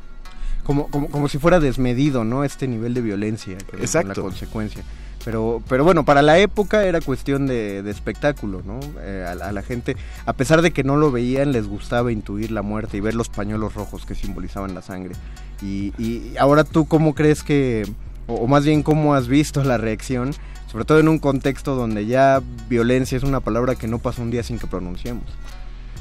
como, 0.65 0.89
como, 0.89 1.09
como 1.09 1.29
si 1.29 1.39
fuera 1.39 1.59
desmedido, 1.61 2.25
¿no? 2.25 2.45
Este 2.45 2.69
nivel 2.69 2.93
de 2.93 3.01
violencia, 3.01 3.57
que- 3.57 3.65
con 3.65 3.79
la 3.81 3.85
Exacto. 3.87 4.21
consecuencia. 4.23 4.85
Pero, 5.25 5.63
pero 5.69 5.83
bueno, 5.85 6.05
para 6.05 6.21
la 6.21 6.39
época 6.39 6.85
era 6.85 7.01
cuestión 7.01 7.47
de, 7.47 7.83
de 7.83 7.91
espectáculo, 7.91 8.61
¿no? 8.67 8.81
Eh, 9.01 9.25
a, 9.29 9.35
la- 9.35 9.49
a 9.49 9.53
la 9.53 9.63
gente, 9.63 9.97
a 10.27 10.33
pesar 10.35 10.61
de 10.63 10.73
que 10.73 10.85
no 10.85 10.97
lo 10.99 11.11
veían, 11.11 11.53
les 11.53 11.67
gustaba 11.67 12.13
intuir 12.13 12.51
la 12.51 12.61
muerte 12.63 12.97
y 12.99 13.01
ver 13.01 13.15
los 13.15 13.29
pañuelos 13.31 13.75
rojos 13.75 14.05
que 14.05 14.15
simbolizaban 14.15 14.75
la 14.75 14.83
sangre. 14.83 15.15
Y, 15.63 15.93
y 15.97 16.35
ahora 16.39 16.65
tú, 16.65 16.87
¿cómo 16.87 17.15
crees 17.15 17.43
que, 17.43 17.85
o, 18.27 18.35
o 18.35 18.47
más 18.47 18.65
bien 18.65 18.83
cómo 18.83 19.15
has 19.15 19.29
visto 19.29 19.63
la 19.65 19.79
reacción, 19.79 20.35
sobre 20.71 20.85
todo 20.85 21.01
en 21.01 21.09
un 21.09 21.19
contexto 21.19 21.75
donde 21.75 22.07
ya 22.07 22.43
violencia 22.69 23.19
es 23.19 23.25
una 23.25 23.41
palabra 23.41 23.75
que 23.75 23.87
no 23.89 23.99
pasa 23.99 24.23
un 24.23 24.31
día 24.31 24.43
sin 24.43 24.59
que 24.59 24.67
pronunciemos? 24.67 25.25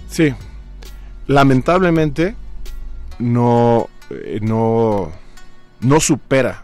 Sí. 0.10 0.34
Lamentablemente 1.28 2.36
no, 3.20 3.90
eh, 4.10 4.40
no, 4.42 5.12
no 5.82 6.00
supera 6.00 6.63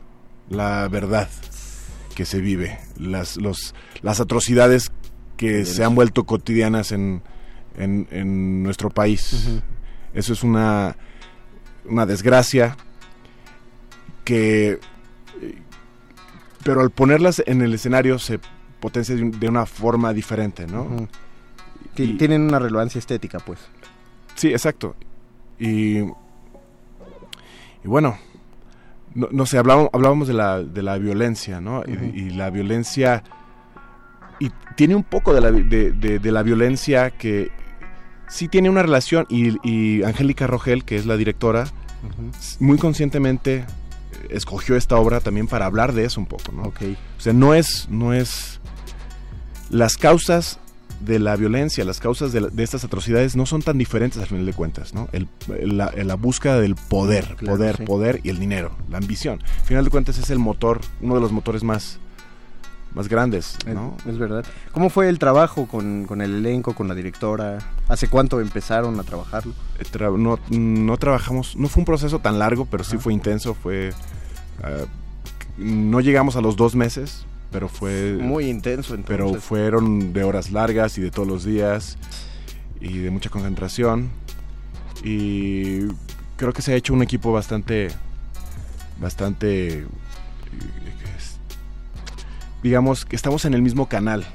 la 0.49 0.87
verdad 0.87 1.29
que 2.15 2.25
se 2.25 2.39
vive, 2.39 2.79
las, 2.97 3.37
los, 3.37 3.75
las 4.01 4.19
atrocidades 4.19 4.91
que 5.35 5.65
se 5.65 5.83
han 5.83 5.93
vuelto 5.93 6.23
cotidianas 6.23 6.91
en, 6.91 7.21
en, 7.77 8.07
en 8.09 8.63
nuestro 8.63 8.89
país. 8.89 9.61
Eso 10.13 10.33
es 10.33 10.43
una, 10.43 10.95
una 11.85 12.05
desgracia 12.05 12.77
que... 14.23 14.79
Pero 16.63 16.81
al 16.81 16.89
ponerlas 16.91 17.41
en 17.45 17.61
el 17.61 17.73
escenario 17.73 18.19
se 18.19 18.39
potencia 18.79 19.15
de, 19.15 19.23
un- 19.23 19.31
de 19.39 19.47
una 19.49 19.65
forma 19.65 20.13
diferente, 20.13 20.67
¿no? 20.67 21.07
Y- 21.95 22.17
Tienen 22.17 22.41
una 22.43 22.59
relevancia 22.59 22.99
estética, 22.99 23.39
pues. 23.39 23.59
Sí, 24.35 24.49
exacto. 24.49 24.95
Y, 25.59 25.99
y 25.99 26.07
bueno, 27.85 28.17
no, 29.15 29.27
no 29.31 29.45
sé, 29.45 29.57
hablábamos, 29.57 29.89
hablábamos 29.93 30.27
de, 30.27 30.33
la, 30.35 30.61
de 30.63 30.81
la 30.83 30.97
violencia, 30.97 31.59
¿no? 31.61 31.83
Y- 32.13 32.29
la 32.31 32.49
violencia... 32.49 33.23
Y 34.39 34.51
tiene 34.75 34.93
un 34.95 35.03
poco 35.03 35.33
de 35.33 35.41
la, 35.41 35.51
de, 35.51 35.91
de- 35.93 36.19
de 36.19 36.31
la 36.31 36.43
violencia 36.43 37.09
que 37.09 37.49
sí 38.27 38.47
tiene 38.47 38.69
una 38.69 38.83
relación. 38.83 39.25
Y, 39.29 39.57
y 39.67 40.03
Angélica 40.03 40.45
Rogel, 40.45 40.83
que 40.85 40.95
es 40.97 41.07
la 41.07 41.17
directora, 41.17 41.65
muy 42.59 42.77
conscientemente 42.77 43.65
escogió 44.29 44.75
esta 44.75 44.95
obra 44.97 45.19
también 45.19 45.47
para 45.47 45.65
hablar 45.65 45.93
de 45.93 46.05
eso 46.05 46.19
un 46.19 46.27
poco, 46.27 46.51
¿no? 46.51 46.63
Ok. 46.63 46.81
O 47.17 47.21
sea, 47.21 47.33
no 47.33 47.53
es, 47.53 47.87
no 47.89 48.13
es. 48.13 48.59
Las 49.69 49.97
causas 49.97 50.59
de 51.01 51.19
la 51.19 51.35
violencia, 51.35 51.83
las 51.85 51.99
causas 51.99 52.31
de, 52.31 52.41
la- 52.41 52.47
de 52.47 52.63
estas 52.63 52.83
atrocidades 52.83 53.35
no 53.35 53.45
son 53.45 53.61
tan 53.61 53.77
diferentes 53.77 54.19
al 54.19 54.27
final 54.27 54.45
de 54.45 54.53
cuentas, 54.53 54.93
¿no? 54.93 55.07
El, 55.11 55.27
la, 55.77 55.91
la 55.91 56.15
búsqueda 56.15 56.59
del 56.59 56.75
poder, 56.75 57.35
Claro, 57.37 57.57
poder, 57.57 57.77
sí. 57.77 57.83
poder 57.83 58.19
y 58.23 58.29
el 58.29 58.39
dinero, 58.39 58.71
la 58.89 58.97
ambición. 58.97 59.39
Al 59.59 59.65
final 59.65 59.83
de 59.83 59.91
cuentas 59.91 60.17
es 60.17 60.29
el 60.31 60.39
motor, 60.39 60.81
uno 61.01 61.15
de 61.15 61.21
los 61.21 61.31
motores 61.31 61.63
más, 61.63 61.99
más 62.97 63.07
grandes, 63.07 63.55
¿no? 63.65 63.95
Es, 63.99 64.07
es 64.07 64.17
verdad. 64.17 64.43
¿Cómo 64.73 64.89
fue 64.89 65.07
el 65.07 65.19
trabajo 65.19 65.67
con, 65.67 66.05
con 66.05 66.21
el 66.21 66.35
elenco, 66.35 66.73
con 66.75 66.87
la 66.89 66.95
directora? 66.95 67.59
¿Hace 67.87 68.09
cuánto 68.09 68.41
empezaron 68.41 68.99
a 68.99 69.03
trabajarlo? 69.03 69.53
Eh, 69.79 69.83
tra- 69.89 70.17
no, 70.17 70.39
no 70.49 70.97
trabajamos, 70.97 71.55
no 71.55 71.69
fue 71.69 71.81
un 71.81 71.85
proceso 71.85 72.19
tan 72.19 72.39
largo, 72.39 72.65
pero 72.65 72.83
sí 72.83 72.97
fue 72.97 73.13
intenso, 73.13 73.53
fue... 73.53 73.93
ah, 74.63 74.85
no 75.57 76.01
llegamos 76.01 76.35
a 76.35 76.41
los 76.41 76.55
dos 76.55 76.75
meses, 76.75 77.25
pero 77.51 77.69
fue... 77.69 78.17
Muy 78.19 78.49
intenso 78.49 78.93
entonces. 78.95 79.15
pero 79.17 79.33
fueron 79.41 80.11
de 80.13 80.23
horas 80.23 80.51
largas 80.51 80.97
y 80.97 81.01
de 81.01 81.11
todos 81.11 81.27
los 81.27 81.43
días 81.45 81.97
y 82.81 82.97
de 82.99 83.09
mucha 83.09 83.29
concentración 83.29 84.09
y 85.03 85.85
creo 86.35 86.53
que 86.53 86.61
se 86.61 86.73
ha 86.73 86.75
hecho 86.75 86.93
un 86.93 87.01
equipo 87.01 87.31
bastante 87.31 87.89
bastante 88.99 89.85
digamos 92.63 93.05
que 93.05 93.15
estamos 93.15 93.45
en 93.45 93.53
el 93.53 93.61
mismo 93.61 93.87
canal 93.87 94.25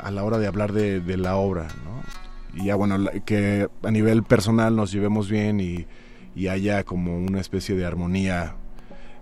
a, 0.00 0.06
a 0.06 0.10
la 0.10 0.24
hora 0.24 0.38
de 0.38 0.46
hablar 0.46 0.72
de, 0.72 1.00
de 1.00 1.16
la 1.16 1.36
obra 1.36 1.66
¿no? 1.84 2.60
y 2.60 2.66
ya 2.66 2.74
bueno 2.76 2.96
la- 2.98 3.10
que 3.20 3.68
a 3.82 3.90
nivel 3.90 4.22
personal 4.22 4.76
nos 4.76 4.92
llevemos 4.92 5.28
bien 5.28 5.60
y, 5.60 5.86
y 6.36 6.48
haya 6.48 6.84
como 6.84 7.16
una 7.16 7.40
especie 7.40 7.74
de 7.74 7.84
armonía 7.84 8.54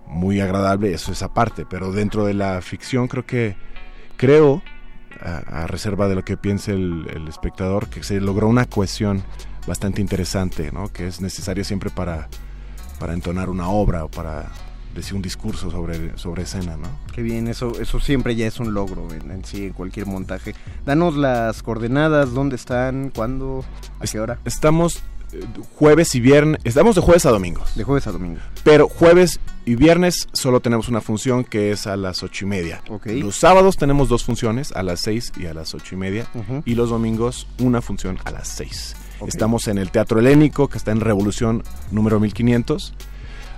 muy 0.07 0.39
agradable 0.41 0.93
eso 0.93 1.11
es 1.11 1.23
aparte 1.23 1.65
pero 1.69 1.91
dentro 1.91 2.25
de 2.25 2.33
la 2.33 2.61
ficción 2.61 3.07
creo 3.07 3.25
que 3.25 3.55
creo 4.17 4.61
a, 5.21 5.63
a 5.63 5.67
reserva 5.67 6.07
de 6.07 6.15
lo 6.15 6.23
que 6.23 6.37
piense 6.37 6.71
el, 6.73 7.07
el 7.13 7.27
espectador 7.27 7.87
que 7.89 8.03
se 8.03 8.19
logró 8.21 8.47
una 8.47 8.65
cohesión 8.65 9.23
bastante 9.65 10.01
interesante 10.01 10.71
¿no? 10.71 10.89
que 10.91 11.07
es 11.07 11.21
necesaria 11.21 11.63
siempre 11.63 11.89
para 11.89 12.27
para 12.99 13.13
entonar 13.13 13.49
una 13.49 13.69
obra 13.69 14.05
o 14.05 14.09
para 14.09 14.51
decir 14.93 15.15
un 15.15 15.21
discurso 15.21 15.71
sobre, 15.71 16.17
sobre 16.17 16.43
escena, 16.43 16.77
¿no? 16.77 16.87
Qué 17.13 17.21
bien, 17.21 17.47
eso, 17.47 17.79
eso 17.79 17.99
siempre 17.99 18.35
ya 18.35 18.47
es 18.47 18.59
un 18.59 18.73
logro 18.73 19.07
en, 19.13 19.31
en 19.31 19.45
sí, 19.45 19.65
en 19.67 19.73
cualquier 19.73 20.05
montaje. 20.05 20.53
Danos 20.85 21.15
las 21.15 21.63
coordenadas, 21.63 22.33
dónde 22.33 22.55
están, 22.55 23.09
cuándo, 23.09 23.63
a 23.99 24.05
qué 24.05 24.19
hora. 24.19 24.39
Estamos 24.45 24.97
eh, 25.33 25.43
jueves 25.75 26.13
y 26.15 26.19
viernes, 26.19 26.61
estamos 26.63 26.95
de 26.95 27.01
jueves 27.01 27.25
a 27.25 27.31
domingos, 27.31 27.75
De 27.75 27.83
jueves 27.83 28.05
a 28.07 28.11
domingo. 28.11 28.39
pero 28.63 28.87
jueves 28.87 29.39
y 29.65 29.75
viernes 29.75 30.27
solo 30.33 30.59
tenemos 30.59 30.89
una 30.89 31.01
función 31.01 31.43
que 31.43 31.71
es 31.71 31.87
a 31.87 31.95
las 31.97 32.21
ocho 32.21 32.45
y 32.45 32.47
media. 32.49 32.81
Los 33.05 33.37
sábados 33.37 33.77
tenemos 33.77 34.09
dos 34.09 34.23
funciones, 34.23 34.71
a 34.73 34.83
las 34.83 34.99
seis 34.99 35.31
y 35.37 35.47
a 35.47 35.53
las 35.53 35.73
ocho 35.73 35.95
y 35.95 35.97
media, 35.97 36.27
y 36.65 36.75
los 36.75 36.89
domingos 36.89 37.47
una 37.59 37.81
función 37.81 38.19
a 38.25 38.31
las 38.31 38.47
seis. 38.47 38.95
Estamos 39.25 39.67
en 39.69 39.77
el 39.77 39.89
Teatro 39.89 40.19
Helénico, 40.19 40.67
que 40.67 40.77
está 40.77 40.91
en 40.91 40.99
Revolución 40.99 41.63
número 41.91 42.19
1500, 42.19 42.93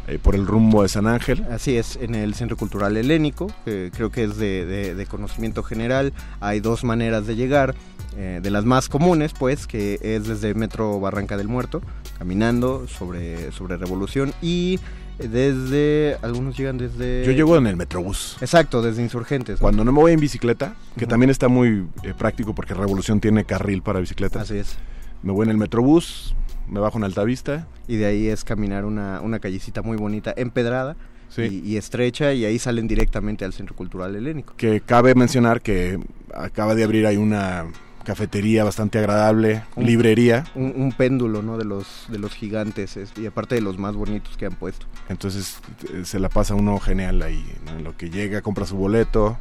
eh, 0.08 0.20
por 0.22 0.36
el 0.36 0.46
rumbo 0.46 0.84
de 0.84 0.90
San 0.90 1.08
Ángel. 1.08 1.46
Así 1.52 1.78
es, 1.78 1.98
en 2.02 2.16
el 2.16 2.34
Centro 2.36 2.58
Cultural 2.58 2.96
Helénico, 2.98 3.48
que 3.66 3.92
creo 3.96 4.12
que 4.12 4.24
es 4.26 4.38
de, 4.38 4.66
de- 4.66 4.96
de 4.96 5.06
conocimiento 5.06 5.64
general. 5.64 6.14
Hay 6.40 6.60
dos 6.60 6.84
maneras 6.84 7.26
de 7.28 7.36
llegar, 7.36 7.76
eh, 8.18 8.40
de 8.42 8.50
las 8.52 8.66
más 8.66 8.88
comunes, 8.90 9.34
pues, 9.38 9.68
que 9.68 10.00
es 10.02 10.28
desde 10.28 10.54
Metro 10.54 11.00
Barranca 11.00 11.38
del 11.38 11.48
Muerto, 11.48 11.82
caminando 12.18 12.88
sobre, 12.88 13.52
sobre 13.52 13.78
Revolución, 13.78 14.34
y 14.42 14.80
desde, 15.18 16.18
algunos 16.22 16.58
llegan 16.58 16.78
desde... 16.78 17.24
Yo 17.26 17.32
llego 17.32 17.58
en 17.58 17.68
el 17.68 17.76
Metrobús. 17.76 18.38
Exacto, 18.42 18.82
desde 18.82 19.02
Insurgentes. 19.02 19.60
¿no? 19.60 19.62
Cuando 19.62 19.84
no 19.84 19.92
me 19.92 20.00
voy 20.00 20.12
en 20.14 20.20
bicicleta, 20.20 20.76
que 20.98 21.06
Ujú. 21.06 21.10
también 21.10 21.30
está 21.30 21.48
muy 21.48 21.88
eh, 22.04 22.14
práctico 22.18 22.54
porque 22.54 22.74
Revolución 22.74 23.20
tiene 23.20 23.44
carril 23.46 23.82
para 23.82 24.00
bicicletas, 24.00 24.44
Así 24.44 24.58
es. 24.58 24.76
me 25.24 25.32
voy 25.32 25.46
en 25.46 25.52
el 25.52 25.58
Metrobús, 25.58 26.36
me 26.68 26.80
bajo 26.80 26.98
en 26.98 27.04
Altavista. 27.04 27.68
Y 27.88 27.96
de 27.98 28.06
ahí 28.06 28.28
es 28.28 28.44
caminar 28.44 28.86
una, 28.86 29.22
una 29.22 29.40
callecita 29.40 29.82
muy 29.82 29.98
bonita, 29.98 30.34
empedrada 30.36 30.96
Sí. 31.30 31.62
y, 31.66 31.74
y 31.74 31.78
estrecha, 31.78 32.34
y 32.34 32.46
ahí 32.46 32.58
salen 32.60 32.88
directamente 32.88 33.44
al 33.46 33.52
Centro 33.54 33.76
Cultural 33.76 34.16
Helénico. 34.16 34.54
Que 34.58 34.80
cabe 34.82 35.16
mencionar 35.16 35.62
que 35.62 36.00
acaba 36.34 36.76
de 36.76 36.84
abrir 36.84 37.06
ahí 37.08 37.18
una 37.18 37.66
cafetería 38.06 38.64
bastante 38.64 39.00
agradable, 39.00 39.64
Un- 39.76 39.86
librería. 39.86 40.46
Un, 40.54 40.74
un 40.76 40.92
péndulo, 40.94 41.42
¿no? 41.42 41.58
De 41.58 41.66
los, 41.66 42.06
de 42.10 42.20
los 42.20 42.34
gigantes, 42.34 42.96
es- 42.98 43.12
y 43.18 43.26
aparte 43.26 43.56
de 43.56 43.62
los 43.62 43.78
más 43.80 43.96
bonitos 43.96 44.38
que 44.38 44.46
han 44.46 44.54
puesto. 44.54 44.86
Entonces 45.10 45.58
eh, 45.92 46.06
se 46.06 46.20
la 46.20 46.30
pasa 46.30 46.54
uno 46.56 46.80
genial 46.80 47.22
ahí. 47.24 47.44
¿no? 47.66 47.72
En 47.80 47.84
lo 47.84 47.98
que 47.98 48.10
llega, 48.12 48.42
compra 48.42 48.66
su 48.66 48.78
boleto, 48.78 49.38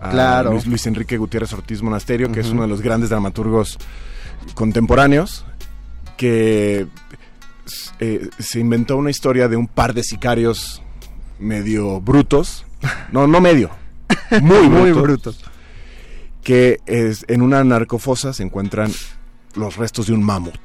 a 0.04 0.11
Claro. 0.11 0.52
Luis, 0.52 0.66
Luis 0.66 0.87
Enrique 0.87 1.16
Gutiérrez 1.16 1.52
Ortiz 1.52 1.82
Monasterio, 1.82 2.30
que 2.30 2.40
es 2.40 2.50
uno 2.50 2.62
de 2.62 2.69
los 2.69 2.80
grandes 2.80 3.10
dramaturgos 3.10 3.78
contemporáneos, 4.54 5.45
que 6.17 6.86
eh, 8.00 8.28
se 8.38 8.60
inventó 8.60 8.97
una 8.97 9.10
historia 9.10 9.49
de 9.49 9.56
un 9.56 9.67
par 9.67 9.95
de 9.95 10.02
sicarios 10.02 10.82
medio 11.38 12.00
brutos, 12.00 12.64
no, 13.12 13.26
no 13.26 13.40
medio, 13.40 13.71
muy, 14.43 14.69
muy 14.69 14.93
brutos, 14.93 15.38
brutos. 15.38 15.45
que 16.43 16.78
es, 16.86 17.25
en 17.28 17.43
una 17.43 17.64
narcofosa 17.64 18.32
se 18.32 18.43
encuentran 18.43 18.93
los 19.54 19.76
restos 19.76 20.06
de 20.06 20.12
un 20.12 20.23
mamut. 20.23 20.60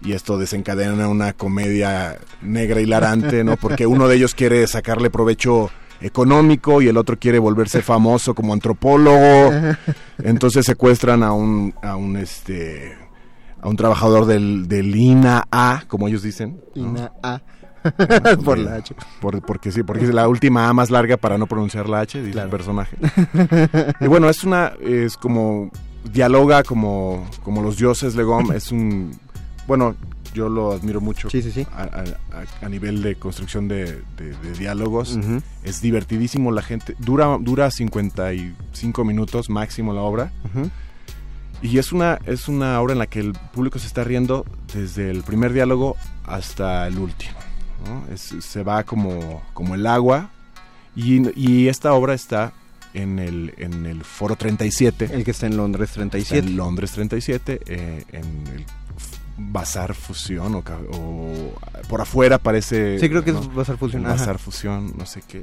Y 0.00 0.12
esto 0.12 0.38
desencadena 0.38 1.08
una 1.08 1.32
comedia 1.32 2.18
negra 2.40 2.80
hilarante, 2.80 3.42
¿no? 3.42 3.56
Porque 3.56 3.84
uno 3.84 4.06
de 4.06 4.14
ellos 4.14 4.36
quiere 4.36 4.64
sacarle 4.68 5.10
provecho 5.10 5.70
económico 6.00 6.80
y 6.82 6.88
el 6.88 6.96
otro 6.96 7.18
quiere 7.18 7.38
volverse 7.38 7.82
famoso 7.82 8.34
como 8.34 8.52
antropólogo. 8.52 9.50
Entonces 10.22 10.66
secuestran 10.66 11.22
a 11.22 11.32
un, 11.32 11.74
a 11.82 11.96
un 11.96 12.16
este 12.16 12.96
a 13.60 13.68
un 13.68 13.76
trabajador 13.76 14.24
del, 14.26 14.68
del 14.68 14.94
INAA, 14.94 15.84
como 15.88 16.06
ellos 16.08 16.22
dicen. 16.22 16.60
¿no? 16.76 16.82
Ina 16.90 17.12
A. 17.22 17.40
Por 18.44 18.58
la 18.58 18.76
H. 18.76 18.94
Por- 19.20 19.40
porque 19.42 19.72
sí, 19.72 19.82
porque 19.82 20.04
es 20.04 20.14
la 20.14 20.28
última 20.28 20.68
A 20.68 20.72
más 20.72 20.90
larga 20.90 21.16
para 21.16 21.38
no 21.38 21.46
pronunciar 21.46 21.88
la 21.88 22.00
H, 22.00 22.18
dice 22.20 22.32
Claro. 22.32 22.46
el 22.46 22.50
personaje. 22.50 22.96
y 24.00 24.06
bueno, 24.06 24.28
es 24.28 24.44
una, 24.44 24.72
es 24.80 25.16
como, 25.16 25.70
dialoga 26.12 26.62
como, 26.62 27.26
como 27.42 27.62
los 27.62 27.76
dioses 27.78 28.14
Legom, 28.14 28.52
es 28.52 28.70
un, 28.72 29.10
bueno, 29.66 29.94
yo 30.38 30.48
lo 30.48 30.72
admiro 30.72 31.00
mucho 31.00 31.28
Sí, 31.30 31.42
sí, 31.42 31.50
sí. 31.52 31.66
a, 31.72 31.82
a- 31.82 32.04
a- 32.62 32.66
a 32.66 32.68
nivel 32.68 33.02
de 33.02 33.16
construcción 33.16 33.68
de, 33.68 34.00
de- 34.16 34.34
de 34.42 34.52
diálogos. 34.58 35.18
Es 35.64 35.80
divertidísimo 35.82 36.50
la 36.52 36.62
gente, 36.62 36.94
dura, 36.98 37.36
dura 37.40 37.70
55 37.70 39.04
minutos 39.04 39.50
máximo 39.50 39.92
la 39.92 40.00
obra. 40.02 40.32
Y 41.60 41.78
es 41.78 41.92
una, 41.92 42.18
es 42.26 42.46
una 42.48 42.80
obra 42.80 42.92
en 42.92 42.98
la 43.00 43.06
que 43.06 43.18
el 43.20 43.32
público 43.52 43.78
se 43.78 43.86
está 43.88 44.04
riendo 44.04 44.44
desde 44.72 45.10
el 45.10 45.22
primer 45.24 45.52
diálogo 45.52 45.96
hasta 46.24 46.86
el 46.86 46.98
último. 46.98 47.32
¿no? 47.86 48.14
Es- 48.14 48.34
se 48.40 48.62
va 48.62 48.84
como, 48.84 49.42
como 49.54 49.74
el 49.74 49.86
agua. 49.86 50.30
Y, 50.94 51.22
y 51.38 51.68
esta 51.68 51.92
obra 51.92 52.14
está 52.14 52.52
en 52.94 53.18
el, 53.18 53.54
en 53.58 53.86
el 53.86 54.02
Foro 54.02 54.34
37, 54.34 55.10
El 55.12 55.22
que 55.24 55.30
está 55.32 55.46
en 55.46 55.56
Londres 55.56 55.90
está 55.90 56.00
37. 56.00 56.46
en 56.48 56.56
Londres 56.56 56.90
37, 56.92 57.60
eh, 57.66 58.04
en 58.12 58.24
el 58.54 58.64
Bazar 59.38 59.94
Fusión 59.94 60.54
o, 60.56 60.58
o 60.92 61.52
por 61.88 62.00
afuera 62.00 62.38
parece... 62.38 62.98
Sí, 62.98 63.08
creo 63.08 63.22
que 63.24 63.32
¿no? 63.32 63.40
es 63.40 63.54
Bazar 63.54 63.76
Fusión. 63.78 64.04
ajá. 64.04 64.14
Bazar 64.16 64.38
Fusión, 64.38 64.92
no 64.98 65.06
sé 65.06 65.22
qué. 65.26 65.42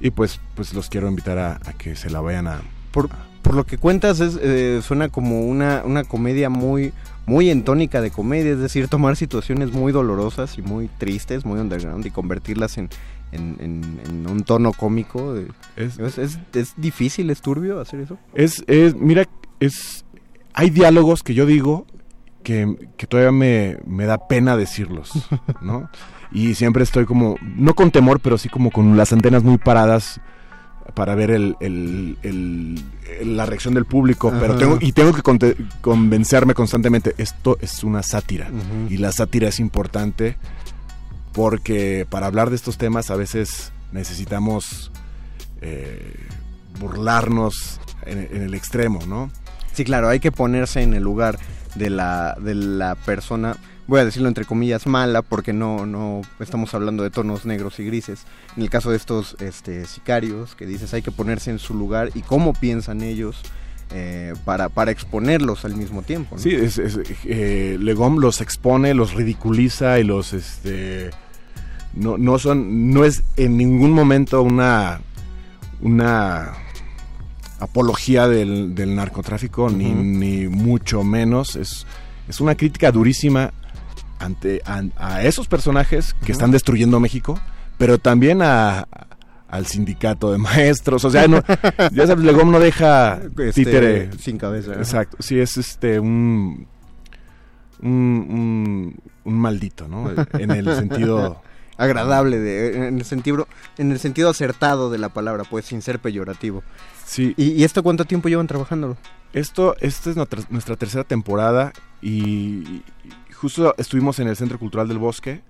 Y 0.00 0.10
pues, 0.10 0.40
pues 0.54 0.74
los 0.74 0.88
quiero 0.88 1.08
invitar 1.08 1.38
a, 1.38 1.54
a 1.64 1.72
que 1.72 1.96
se 1.96 2.10
la 2.10 2.20
vayan 2.20 2.46
a... 2.46 2.60
Por, 2.92 3.08
por 3.40 3.54
lo 3.54 3.64
que 3.64 3.78
cuentas, 3.78 4.20
es, 4.20 4.38
eh, 4.40 4.80
suena 4.82 5.08
como 5.08 5.40
una, 5.42 5.82
una 5.84 6.04
comedia 6.04 6.50
muy, 6.50 6.92
muy 7.26 7.48
en 7.50 7.64
tónica 7.64 8.00
de 8.00 8.10
comedia, 8.10 8.52
es 8.52 8.58
decir, 8.58 8.88
tomar 8.88 9.16
situaciones 9.16 9.72
muy 9.72 9.92
dolorosas 9.92 10.58
y 10.58 10.62
muy 10.62 10.88
tristes, 10.98 11.44
muy 11.44 11.58
underground 11.58 12.04
y 12.04 12.10
convertirlas 12.10 12.76
en, 12.78 12.90
en, 13.32 13.56
en- 13.60 14.00
en 14.06 14.28
un 14.28 14.42
tono 14.44 14.72
cómico. 14.72 15.34
Es, 15.76 15.98
¿Es, 15.98 16.18
es, 16.18 16.38
es 16.52 16.74
difícil, 16.76 17.30
es 17.30 17.40
turbio 17.40 17.80
hacer 17.80 18.00
eso? 18.00 18.18
Es, 18.34 18.62
es, 18.66 18.94
mira, 18.94 19.26
es, 19.58 20.04
hay 20.52 20.68
diálogos 20.70 21.22
que 21.22 21.32
yo 21.34 21.46
digo 21.46 21.86
que, 22.42 22.90
que 22.96 23.06
todavía 23.06 23.32
me, 23.32 23.78
me 23.86 24.04
da 24.06 24.26
pena 24.28 24.56
decirlos, 24.56 25.10
¿no? 25.60 25.88
Y 26.30 26.54
siempre 26.54 26.82
estoy 26.82 27.04
como, 27.04 27.36
no 27.42 27.74
con 27.74 27.90
temor, 27.90 28.20
pero 28.20 28.38
sí 28.38 28.48
como 28.48 28.70
con 28.70 28.96
las 28.96 29.12
antenas 29.12 29.42
muy 29.42 29.58
paradas 29.58 30.20
para 30.94 31.14
ver 31.14 31.30
el, 31.30 31.56
el- 31.60 32.18
el- 32.22 32.82
el- 33.20 33.36
la 33.36 33.46
reacción 33.46 33.74
del 33.74 33.84
público, 33.84 34.32
pero 34.40 34.56
tengo, 34.56 34.78
y 34.80 34.92
tengo 34.92 35.12
que 35.12 35.22
convencerme 35.80 36.54
constantemente, 36.54 37.14
esto 37.18 37.56
es 37.60 37.84
una 37.84 38.02
sátira, 38.02 38.50
y 38.90 38.96
la 38.96 39.12
sátira 39.12 39.48
es 39.48 39.60
importante 39.60 40.36
porque 41.32 42.06
para 42.10 42.26
hablar 42.26 42.50
de 42.50 42.56
estos 42.56 42.76
temas 42.78 43.10
a 43.10 43.16
veces 43.16 43.72
necesitamos 43.92 44.90
eh, 45.60 46.16
burlarnos 46.80 47.80
en, 48.04 48.18
en 48.32 48.42
el 48.42 48.54
extremo, 48.54 49.00
¿no? 49.06 49.30
Sí, 49.72 49.84
claro, 49.84 50.08
hay 50.08 50.20
que 50.20 50.32
ponerse 50.32 50.82
en 50.82 50.94
el 50.94 51.02
lugar 51.02 51.38
de 51.74 51.90
la, 51.90 52.36
de 52.40 52.54
la 52.54 52.94
persona, 52.94 53.56
voy 53.86 54.00
a 54.00 54.04
decirlo 54.04 54.28
entre 54.28 54.44
comillas, 54.44 54.86
mala, 54.86 55.22
porque 55.22 55.52
no, 55.52 55.86
no 55.86 56.22
estamos 56.40 56.74
hablando 56.74 57.02
de 57.02 57.10
tonos 57.10 57.44
negros 57.44 57.78
y 57.78 57.84
grises. 57.84 58.24
En 58.56 58.62
el 58.62 58.70
caso 58.70 58.90
de 58.90 58.96
estos 58.96 59.36
este, 59.40 59.86
sicarios, 59.86 60.54
que 60.54 60.66
dices, 60.66 60.94
hay 60.94 61.02
que 61.02 61.10
ponerse 61.10 61.50
en 61.50 61.58
su 61.58 61.74
lugar 61.74 62.10
y 62.14 62.22
cómo 62.22 62.52
piensan 62.52 63.02
ellos 63.02 63.42
eh, 63.90 64.34
para, 64.44 64.68
para 64.68 64.90
exponerlos 64.90 65.64
al 65.64 65.76
mismo 65.76 66.02
tiempo. 66.02 66.38
Sí, 66.38 66.54
es, 66.54 66.78
es, 66.78 66.98
eh, 67.24 67.76
Legom 67.80 68.18
los 68.18 68.40
expone, 68.40 68.94
los 68.94 69.14
ridiculiza 69.14 69.98
y 69.98 70.04
los, 70.04 70.32
este, 70.32 71.10
no, 71.94 72.16
no 72.16 72.38
son, 72.38 72.92
no 72.92 73.04
es 73.04 73.22
en 73.36 73.56
ningún 73.56 73.92
momento 73.92 74.42
una, 74.42 75.00
una 75.82 76.52
apología 77.62 78.28
del, 78.28 78.74
del 78.74 78.94
narcotráfico, 78.94 79.70
ni, 79.70 79.90
ni 79.92 80.48
mucho 80.48 81.02
menos. 81.04 81.56
Es, 81.56 81.86
es 82.28 82.40
una 82.40 82.54
crítica 82.56 82.90
durísima 82.90 83.52
ante 84.18 84.62
a, 84.64 84.82
a 84.96 85.22
esos 85.22 85.48
personajes 85.48 86.14
que 86.24 86.32
están 86.32 86.50
destruyendo 86.50 87.00
México, 87.00 87.38
pero 87.78 87.98
también 87.98 88.42
a, 88.42 88.86
al 89.48 89.66
sindicato 89.66 90.32
de 90.32 90.38
maestros. 90.38 91.04
O 91.04 91.10
sea, 91.10 91.28
no, 91.28 91.42
ya 91.92 92.06
sabes, 92.06 92.24
Legom 92.24 92.50
no 92.50 92.58
deja 92.58 93.20
Este, 93.38 93.52
títere. 93.52 94.10
sin 94.18 94.38
cabeza. 94.38 94.74
Exacto, 94.74 95.18
sí, 95.20 95.38
es 95.38 95.56
este 95.56 96.00
un, 96.00 96.66
un, 97.80 97.90
un, 97.90 98.96
un 99.24 99.34
maldito, 99.34 99.88
¿no? 99.88 100.10
En 100.38 100.50
el 100.50 100.64
sentido... 100.74 101.42
Agradable, 101.78 102.38
de, 102.38 102.88
en, 102.88 102.98
el 102.98 103.04
sentido, 103.04 103.48
en 103.78 103.90
el 103.90 103.98
sentido 103.98 104.28
acertado 104.28 104.90
de 104.90 104.98
la 104.98 105.08
palabra, 105.08 105.42
pues 105.48 105.64
sin 105.64 105.82
ser 105.82 105.98
peyorativo. 105.98 106.62
Sí, 107.04 107.34
¿Y, 107.36 107.52
y 107.52 107.64
esto 107.64 107.82
cuánto 107.82 108.04
tiempo 108.04 108.28
llevan 108.28 108.46
trabajándolo? 108.46 108.96
Esto, 109.32 109.74
esta 109.80 110.10
es 110.10 110.16
nuestra, 110.16 110.42
nuestra 110.50 110.76
tercera 110.76 111.04
temporada 111.04 111.72
y, 112.02 112.12
y 112.12 112.82
justo 113.32 113.74
estuvimos 113.78 114.18
en 114.18 114.28
el 114.28 114.36
Centro 114.36 114.58
Cultural 114.58 114.88
del 114.88 114.98
Bosque, 114.98 115.42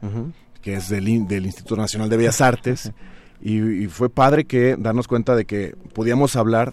que 0.60 0.74
es 0.74 0.88
del, 0.88 1.08
in- 1.08 1.26
del 1.28 1.46
Instituto 1.46 1.76
Nacional 1.76 2.08
de 2.08 2.16
Bellas 2.16 2.40
Artes, 2.40 2.92
y, 3.42 3.60
y 3.60 3.86
fue 3.88 4.08
padre 4.08 4.44
que 4.44 4.76
darnos 4.78 5.08
cuenta 5.08 5.34
de 5.34 5.44
que 5.44 5.74
podíamos 5.94 6.36
hablar 6.36 6.72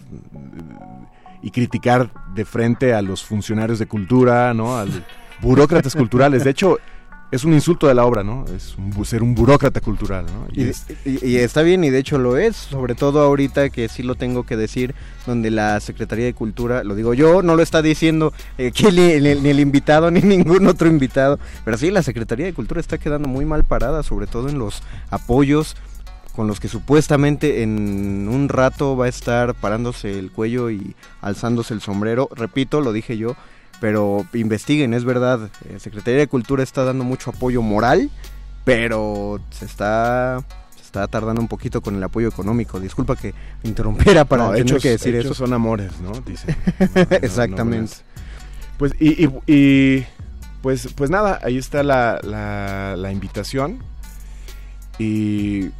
y 1.42 1.50
criticar 1.50 2.10
de 2.34 2.44
frente 2.44 2.94
a 2.94 3.02
los 3.02 3.24
funcionarios 3.24 3.78
de 3.78 3.86
cultura, 3.86 4.52
¿no? 4.54 4.76
A 4.78 4.84
los 4.84 5.00
burócratas 5.40 5.94
culturales. 5.96 6.44
De 6.44 6.50
hecho, 6.50 6.78
es 7.30 7.44
un 7.44 7.52
insulto 7.54 7.86
de 7.86 7.94
la 7.94 8.04
obra, 8.04 8.22
¿no? 8.24 8.44
Es 8.56 8.76
un 8.76 9.04
ser 9.04 9.22
un 9.22 9.34
burócrata 9.34 9.80
cultural, 9.80 10.26
¿no? 10.26 10.46
Y 10.52 10.64
Y, 10.64 10.68
es- 10.70 10.86
y- 11.04 11.26
y 11.26 11.36
está 11.36 11.62
bien, 11.62 11.84
y 11.84 11.90
de 11.90 11.98
hecho 11.98 12.18
lo 12.18 12.36
es, 12.36 12.56
sobre 12.56 12.94
todo 12.94 13.20
ahorita 13.22 13.70
que 13.70 13.88
sí 13.88 14.02
lo 14.02 14.14
tengo 14.16 14.44
que 14.44 14.56
decir, 14.56 14.94
donde 15.26 15.50
la 15.50 15.78
Secretaría 15.80 16.24
de 16.24 16.34
Cultura, 16.34 16.82
lo 16.84 16.94
digo 16.94 17.14
yo, 17.14 17.42
no 17.42 17.54
lo 17.56 17.62
está 17.62 17.82
diciendo 17.82 18.32
eh, 18.58 18.68
aquí 18.68 18.84
ni, 18.92 19.20
ni- 19.20 19.40
ni 19.40 19.48
el 19.50 19.60
invitado 19.60 20.10
ni 20.10 20.20
ningún 20.22 20.66
otro 20.66 20.88
invitado, 20.88 21.38
pero 21.64 21.76
sí, 21.78 21.90
la 21.90 22.02
Secretaría 22.02 22.46
de 22.46 22.52
Cultura 22.54 22.80
está 22.80 22.98
quedando 22.98 23.28
muy 23.28 23.44
mal 23.44 23.64
parada, 23.64 24.02
sobre 24.02 24.26
todo 24.26 24.48
en 24.48 24.58
los 24.58 24.82
apoyos 25.10 25.76
con 26.34 26.46
los 26.46 26.60
que 26.60 26.68
supuestamente 26.68 27.62
en 27.62 28.28
un 28.30 28.48
rato 28.48 28.96
va 28.96 29.06
a 29.06 29.08
estar 29.08 29.54
parándose 29.54 30.18
el 30.18 30.30
cuello 30.30 30.70
y 30.70 30.94
alzándose 31.20 31.74
el 31.74 31.80
sombrero. 31.80 32.28
Repito, 32.34 32.80
lo 32.80 32.92
dije 32.92 33.18
yo, 33.18 33.36
pero 33.80 34.26
investiguen, 34.34 34.94
es 34.94 35.04
verdad. 35.04 35.50
eh, 35.68 35.78
Secretaría 35.80 36.20
de 36.20 36.26
Cultura 36.28 36.62
está 36.62 36.84
dando 36.84 37.02
mucho 37.04 37.30
apoyo 37.30 37.62
moral, 37.62 38.10
pero 38.64 39.40
se 39.50 39.64
está 39.64 40.44
se 40.76 40.82
está 40.82 41.06
tardando 41.08 41.40
un 41.40 41.48
poquito 41.48 41.80
con 41.80 41.94
el 41.96 42.02
apoyo 42.02 42.28
económico. 42.28 42.78
Disculpa 42.80 43.16
que 43.16 43.32
me 43.62 43.68
interrumpiera 43.70 44.24
para 44.24 44.44
no, 44.44 44.50
tener 44.50 44.66
hechos, 44.66 44.82
que 44.82 44.90
decir 44.90 45.14
hechos 45.14 45.32
eso. 45.32 45.46
son 45.46 45.52
amores, 45.54 45.92
¿no? 46.00 46.12
Dicen. 46.20 46.56
No, 46.78 46.86
no, 46.94 47.06
no, 47.10 47.16
Exactamente. 47.16 47.94
pues 48.76 48.92
y, 49.00 49.24
y- 49.24 49.30
y, 49.46 50.06
pues 50.62 50.88
pues 50.94 51.08
nada, 51.10 51.38
ahí 51.42 51.56
está 51.58 51.82
la, 51.82 52.20
la, 52.22 52.94
la 52.96 53.12
invitación 53.12 53.78
y 54.98 55.70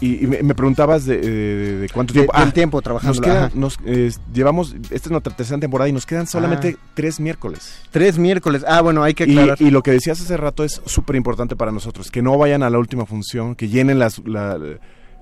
y, 0.00 0.24
y 0.24 0.26
me, 0.26 0.42
me 0.42 0.54
preguntabas 0.54 1.06
de, 1.06 1.18
de- 1.18 1.78
de 1.80 1.88
cuánto 1.88 2.12
De- 2.12 2.20
tiempo. 2.20 2.38
del 2.38 2.48
Ah, 2.48 2.52
tiempo 2.52 2.76
nos 2.78 2.82
trabajando. 3.20 3.50
nos, 3.54 3.78
eh, 3.84 4.10
llevamos, 4.32 4.74
esta 4.90 4.94
es 4.96 5.10
nuestra 5.10 5.34
tercera 5.34 5.60
temporada 5.60 5.88
y 5.88 5.92
nos 5.92 6.04
quedan 6.06 6.26
solamente 6.26 6.76
Ah. 6.78 6.86
tres 6.94 7.20
miércoles. 7.20 7.80
Tres 7.90 8.18
miércoles. 8.18 8.64
Ah, 8.68 8.80
bueno, 8.80 9.02
hay 9.02 9.14
que 9.14 9.24
Y, 9.24 9.32
aclarar. 9.38 9.60
y 9.62 9.70
lo 9.70 9.82
que 9.82 9.90
decías 9.92 10.20
hace 10.20 10.36
rato 10.36 10.64
es 10.64 10.80
súper 10.84 11.16
importante 11.16 11.56
para 11.56 11.72
nosotros, 11.72 12.10
que 12.10 12.22
no 12.22 12.36
vayan 12.38 12.62
a 12.62 12.70
la 12.70 12.78
última 12.78 13.06
función, 13.06 13.54
que 13.54 13.68
llenen 13.68 13.98
las, 13.98 14.20
la, 14.26 14.58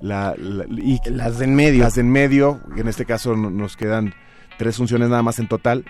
la- 0.01 0.35
la- 0.37 0.65
y 0.69 0.99
las 1.11 1.39
de 1.39 1.45
en 1.45 1.55
medio. 1.55 1.83
las 1.85 1.95
de 1.95 2.01
en 2.01 2.11
medio, 2.11 2.61
que 2.75 2.81
en 2.81 2.89
este 2.89 3.05
caso 3.05 3.37
no- 3.37 3.51
nos 3.51 3.77
quedan 3.77 4.15
tres 4.59 4.77
funciones 4.77 5.09
nada 5.11 5.23
más 5.23 5.39
en 5.39 5.49
total. 5.49 5.85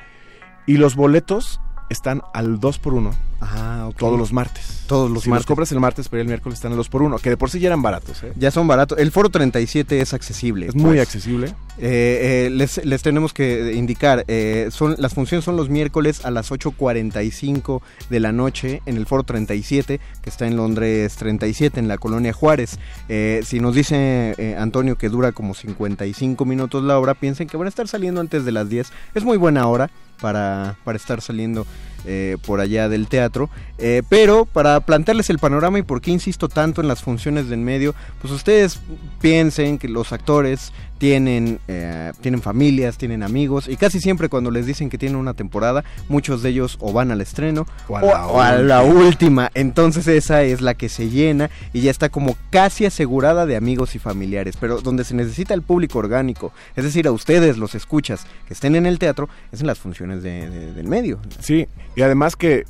Y 0.67 0.77
los 0.77 0.95
boletos 0.97 1.61
están 1.93 2.23
al 2.35 2.59
2 2.61 2.79
por 2.79 2.95
1 2.95 3.13
Ah, 3.41 3.87
ok. 3.89 3.97
todos 3.97 4.19
los 4.19 4.33
martes. 4.33 4.85
Todos 4.87 5.11
los 5.11 5.25
si 5.25 5.31
martes. 5.31 5.43
los 5.43 5.47
compras 5.47 5.73
el 5.73 5.81
martes, 5.81 6.09
pero 6.09 6.21
el 6.23 6.29
miércoles 6.29 6.59
están 6.59 6.73
al 6.73 6.77
2 6.77 6.89
por 6.89 7.03
1 7.03 7.19
que 7.19 7.31
de 7.31 7.37
por 7.37 7.51
sí 7.51 7.59
ya 7.59 7.69
eran 7.69 7.83
baratos. 7.83 8.23
¿eh? 8.23 8.33
Ya 8.37 8.51
son 8.51 8.67
baratos. 8.69 8.99
El 8.99 9.11
foro 9.11 9.31
37 9.31 10.01
es 10.01 10.15
accesible. 10.15 10.67
Es 10.67 10.75
muy 10.75 10.97
pues. 10.97 11.01
accesible. 11.03 11.49
Eh, 11.79 12.47
eh, 12.47 12.51
les, 12.51 12.85
les 12.85 13.03
tenemos 13.03 13.33
que 13.33 13.73
indicar, 13.75 14.25
eh, 14.29 14.69
son 14.71 14.95
las 14.99 15.15
funciones 15.15 15.45
son 15.45 15.57
los 15.57 15.71
miércoles 15.71 16.25
a 16.25 16.31
las 16.31 16.51
8.45 16.51 17.81
de 18.11 18.21
la 18.21 18.33
noche 18.33 18.83
en 18.87 18.97
el 18.97 19.07
Foro 19.07 19.23
37, 19.23 19.99
que 20.23 20.31
está 20.31 20.47
en 20.47 20.57
Londres 20.57 21.17
37, 21.17 21.81
en 21.81 21.89
la 21.89 21.99
colonia 21.99 22.33
Juárez. 22.33 22.79
Eh, 23.09 23.41
si 23.45 23.59
nos 23.61 23.75
dice 23.75 24.35
eh, 24.39 24.57
Antonio 24.59 24.97
que 24.97 25.09
dura 25.09 25.33
como 25.33 25.55
55 25.55 26.45
minutos 26.45 26.83
la 26.85 26.99
obra, 26.99 27.15
piensen 27.15 27.49
que 27.49 27.57
van 27.57 27.67
a 27.67 27.71
estar 27.71 27.89
saliendo 27.89 28.21
antes 28.21 28.45
de 28.45 28.53
las 28.53 28.69
10. 28.69 28.93
Es 29.15 29.25
muy 29.25 29.39
buena 29.39 29.67
hora 29.67 29.91
para, 30.23 30.77
para 30.85 30.97
estar 30.97 31.21
saliendo 31.21 31.67
eh, 32.07 32.39
por 32.47 32.61
allá 32.61 32.89
del 32.89 33.09
teatro. 33.09 33.51
Eh, 33.85 34.03
pero 34.09 34.45
para 34.45 34.79
plantearles 34.79 35.29
el 35.29 35.41
panorama 35.41 35.77
y 35.77 35.83
por 35.83 36.01
qué 36.01 36.13
insisto 36.13 36.49
tanto 36.49 36.81
en 36.81 36.87
las 36.87 37.03
funciones 37.03 37.49
de 37.49 37.55
en 37.55 37.65
medio, 37.65 37.97
pues 38.21 38.33
ustedes 38.33 38.79
piensen 39.21 39.77
que 39.79 39.89
los 39.89 40.13
actores 40.13 40.73
tienen, 40.99 41.59
eh, 41.67 42.13
tienen 42.21 42.41
familias, 42.43 42.97
tienen 42.97 43.25
amigos 43.25 43.67
y 43.67 43.77
casi 43.77 43.99
siempre 43.99 44.29
cuando 44.29 44.53
les 44.53 44.67
dicen 44.67 44.89
que 44.89 44.99
tienen 44.99 45.17
una 45.17 45.35
temporada, 45.35 45.83
muchos 46.09 46.43
de 46.43 46.51
ellos 46.51 46.77
o 46.81 46.93
van 46.93 47.11
al 47.11 47.21
estreno 47.21 47.67
O 47.89 47.97
a 47.97 48.03
la 48.03 48.27
o 48.29 48.41
a 48.41 48.53
la 48.59 48.83
última. 48.83 49.51
Entonces 49.55 50.07
esa 50.07 50.43
es 50.45 50.61
la 50.61 50.75
que 50.75 50.89
se 50.89 51.11
llena 51.11 51.51
y 51.73 51.81
ya 51.81 51.91
está 51.91 52.09
como 52.09 52.37
casi 52.51 52.87
asegurada 52.87 53.47
de 53.47 53.57
amigos 53.57 53.97
y 53.97 53.99
familiares. 53.99 54.55
Pero 54.61 54.81
donde 54.81 55.03
se 55.03 55.15
necesita 55.17 55.55
el 55.55 55.63
público 55.63 55.99
orgánico, 55.99 56.53
es 56.77 56.85
decir, 56.85 57.09
a 57.09 57.11
ustedes 57.13 57.59
los 57.59 57.75
escuchas 57.75 58.27
que 58.47 58.55
estén 58.55 58.77
en 58.77 58.87
el 58.87 59.01
teatro, 59.01 59.29
es 59.51 59.61
en 59.61 59.67
las 59.67 59.81
funciones 59.81 60.23
de, 60.23 60.49
de- 60.49 60.73
del 60.73 60.87
medio. 60.87 61.19
Sí, 61.41 61.67
y 61.97 62.03
además 62.03 62.37
que 62.37 62.65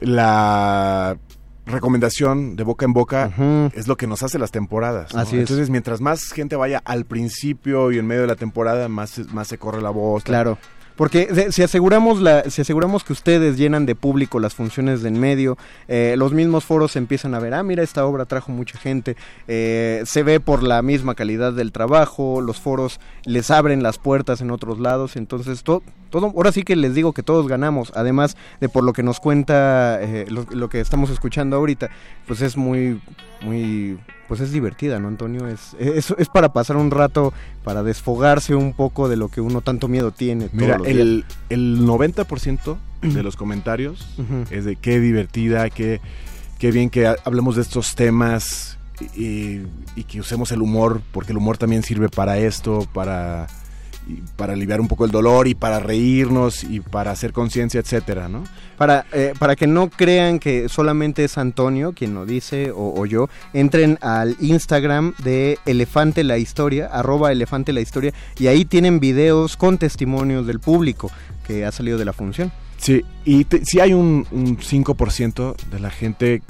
la 0.00 1.16
recomendación 1.66 2.56
de 2.56 2.64
boca 2.64 2.84
en 2.84 2.92
boca 2.92 3.70
es 3.74 3.86
lo 3.86 3.96
que 3.96 4.06
nos 4.06 4.22
hace 4.22 4.38
las 4.38 4.50
temporadas. 4.50 5.14
¿no? 5.14 5.20
Así 5.20 5.36
es. 5.36 5.42
Entonces, 5.42 5.70
mientras 5.70 6.00
más 6.00 6.32
gente 6.32 6.56
vaya 6.56 6.82
al 6.84 7.04
principio 7.04 7.92
y 7.92 7.98
en 7.98 8.06
medio 8.06 8.22
de 8.22 8.28
la 8.28 8.36
temporada, 8.36 8.88
más, 8.88 9.18
más 9.32 9.48
se 9.48 9.58
corre 9.58 9.80
la 9.80 9.90
voz. 9.90 10.24
Claro. 10.24 10.58
Porque 11.00 11.28
de- 11.32 11.50
si 11.50 11.62
aseguramos 11.62 12.20
la, 12.20 12.42
si 12.50 12.60
aseguramos 12.60 13.04
que 13.04 13.14
ustedes 13.14 13.56
llenan 13.56 13.86
de 13.86 13.94
público 13.94 14.38
las 14.38 14.54
funciones 14.54 15.00
de 15.00 15.08
en 15.08 15.18
medio, 15.18 15.56
eh, 15.88 16.14
los 16.18 16.34
mismos 16.34 16.66
foros 16.66 16.94
empiezan 16.94 17.34
a 17.34 17.38
ver, 17.38 17.54
ah, 17.54 17.62
mira, 17.62 17.82
esta 17.82 18.04
obra 18.04 18.26
trajo 18.26 18.52
mucha 18.52 18.78
gente, 18.78 19.16
eh, 19.48 20.02
se 20.04 20.22
ve 20.22 20.40
por 20.40 20.62
la 20.62 20.82
misma 20.82 21.14
calidad 21.14 21.54
del 21.54 21.72
trabajo, 21.72 22.42
los 22.42 22.60
foros 22.60 23.00
les 23.24 23.50
abren 23.50 23.82
las 23.82 23.96
puertas 23.96 24.42
en 24.42 24.50
otros 24.50 24.78
lados, 24.78 25.16
entonces 25.16 25.62
to- 25.62 25.82
todo, 26.10 26.26
ahora 26.36 26.52
sí 26.52 26.64
que 26.64 26.76
les 26.76 26.94
digo 26.94 27.14
que 27.14 27.22
todos 27.22 27.48
ganamos, 27.48 27.92
además 27.96 28.36
de 28.60 28.68
por 28.68 28.84
lo 28.84 28.92
que 28.92 29.02
nos 29.02 29.20
cuenta 29.20 29.98
eh, 30.02 30.26
lo, 30.28 30.44
lo 30.50 30.68
que 30.68 30.80
estamos 30.80 31.08
escuchando 31.08 31.56
ahorita, 31.56 31.88
pues 32.26 32.42
es 32.42 32.58
muy, 32.58 33.00
muy, 33.40 33.98
pues 34.30 34.40
es 34.40 34.52
divertida, 34.52 35.00
¿no, 35.00 35.08
Antonio? 35.08 35.48
Es, 35.48 35.74
es, 35.80 36.14
es 36.16 36.28
para 36.28 36.52
pasar 36.52 36.76
un 36.76 36.92
rato, 36.92 37.34
para 37.64 37.82
desfogarse 37.82 38.54
un 38.54 38.72
poco 38.74 39.08
de 39.08 39.16
lo 39.16 39.28
que 39.28 39.40
uno 39.40 39.60
tanto 39.60 39.88
miedo 39.88 40.12
tiene. 40.12 40.44
todos 40.48 40.54
Mira, 40.62 40.78
los 40.78 40.86
días. 40.86 40.98
el, 41.00 41.24
el 41.48 41.80
90% 41.80 42.76
de 43.02 43.22
los 43.24 43.34
comentarios 43.34 44.06
es 44.52 44.64
de 44.64 44.76
qué 44.76 45.00
divertida, 45.00 45.68
qué, 45.68 46.00
qué 46.60 46.70
bien 46.70 46.90
que 46.90 47.08
ha- 47.08 47.16
hablemos 47.24 47.56
de 47.56 47.62
estos 47.62 47.96
temas 47.96 48.78
y, 49.16 49.62
y 49.96 50.04
que 50.06 50.20
usemos 50.20 50.52
el 50.52 50.62
humor, 50.62 51.02
porque 51.10 51.32
el 51.32 51.38
humor 51.38 51.58
también 51.58 51.82
sirve 51.82 52.08
para 52.08 52.38
esto, 52.38 52.86
para, 52.94 53.48
y 54.18 54.22
para 54.36 54.52
aliviar 54.54 54.80
un 54.80 54.88
poco 54.88 55.04
el 55.04 55.10
dolor 55.10 55.46
y 55.48 55.54
para 55.54 55.78
reírnos 55.80 56.64
y 56.64 56.80
para 56.80 57.10
hacer 57.10 57.32
conciencia, 57.32 57.80
etcétera, 57.80 58.28
¿no? 58.28 58.44
Para, 58.76 59.06
eh, 59.12 59.34
para 59.38 59.56
que 59.56 59.66
no 59.66 59.90
crean 59.90 60.38
que 60.38 60.68
solamente 60.68 61.24
es 61.24 61.36
Antonio 61.38 61.92
quien 61.92 62.14
lo 62.14 62.24
dice 62.26 62.70
o, 62.70 62.94
o 62.98 63.06
yo, 63.06 63.28
entren 63.52 63.98
al 64.00 64.36
Instagram 64.40 65.14
de 65.18 65.58
Elefante 65.66 66.24
la 66.24 66.38
Historia, 66.38 66.86
arroba 66.86 67.30
Elefante 67.32 67.72
la 67.72 67.80
Historia, 67.80 68.12
y 68.38 68.46
ahí 68.46 68.64
tienen 68.64 69.00
videos 69.00 69.56
con 69.56 69.78
testimonios 69.78 70.46
del 70.46 70.60
público 70.60 71.10
que 71.46 71.64
ha 71.64 71.72
salido 71.72 71.98
de 71.98 72.04
la 72.04 72.12
función. 72.12 72.50
Sí, 72.78 73.04
y 73.24 73.44
te- 73.44 73.64
sí 73.64 73.80
hay 73.80 73.92
un, 73.92 74.26
un 74.30 74.56
5% 74.58 75.54
de 75.70 75.80
la 75.80 75.90
gente 75.90 76.42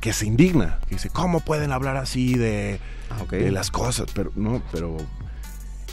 que 0.00 0.12
se 0.12 0.26
indigna, 0.26 0.78
que 0.88 0.96
dice, 0.96 1.08
¿cómo 1.10 1.40
pueden 1.40 1.72
hablar 1.72 1.96
así 1.96 2.34
de, 2.34 2.78
de 3.30 3.50
las 3.50 3.70
cosas? 3.70 4.06
Pero 4.14 4.30
no, 4.36 4.62
pero 4.70 4.96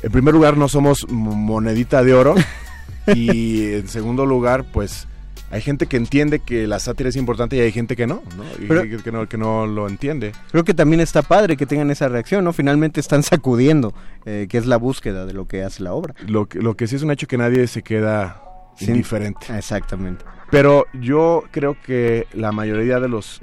en 0.06 0.12
primer 0.12 0.34
lugar 0.34 0.56
no 0.58 0.68
somos 0.70 1.06
mo- 1.10 1.36
monedita 1.36 2.04
de 2.04 2.13
oro 2.13 2.36
y 3.08 3.74
en 3.74 3.88
segundo 3.88 4.26
lugar, 4.26 4.63
pues 4.72 5.08
hay 5.52 5.62
gente 5.62 5.86
que 5.86 5.96
entiende 5.98 6.39
que 6.39 6.65
la 6.68 6.80
sátira 6.80 7.10
es 7.10 7.15
importante 7.15 7.56
y 7.56 7.60
hay 7.60 7.72
gente 7.72 7.96
que 7.96 8.08
no, 8.08 8.24
¿no? 8.36 8.44
Y 8.60 8.68
Pero- 8.68 9.04
que, 9.04 9.12
no, 9.12 9.30
que 9.30 9.38
no 9.38 9.68
lo 9.68 9.88
entiende. 9.88 10.32
Creo 10.52 10.63
que 10.63 10.74
también 10.74 11.00
está 11.02 11.22
padre 11.22 11.56
que 11.56 11.65
tengan 11.65 11.91
esa 11.91 12.08
reacción, 12.10 12.44
¿no? 12.44 12.52
Finalmente 12.52 13.00
están 13.00 13.22
sacudiendo, 13.24 13.94
eh, 14.26 14.48
que 14.50 14.58
es 14.58 14.65
la 14.65 14.78
búsqueda 14.78 15.26
de 15.26 15.34
lo 15.34 15.48
que 15.48 15.63
hace 15.63 15.84
la 15.84 15.94
obra. 15.94 16.15
Lo 16.28 16.48
que, 16.48 16.60
lo 16.60 16.76
que 16.76 16.88
sí 16.88 16.96
es 16.96 17.04
un 17.04 17.12
hecho 17.12 17.28
que 17.28 17.38
nadie 17.38 17.68
se 17.68 17.84
queda 17.84 18.41
Sí. 18.78 18.86
indiferente. 18.91 19.46
Exactamente. 19.58 20.26
Pero 20.52 20.86
yo 20.94 21.44
creo 21.52 21.78
que 21.82 22.28
la 22.34 22.52
mayoría 22.52 23.00
de 23.00 23.08
los 23.08 23.39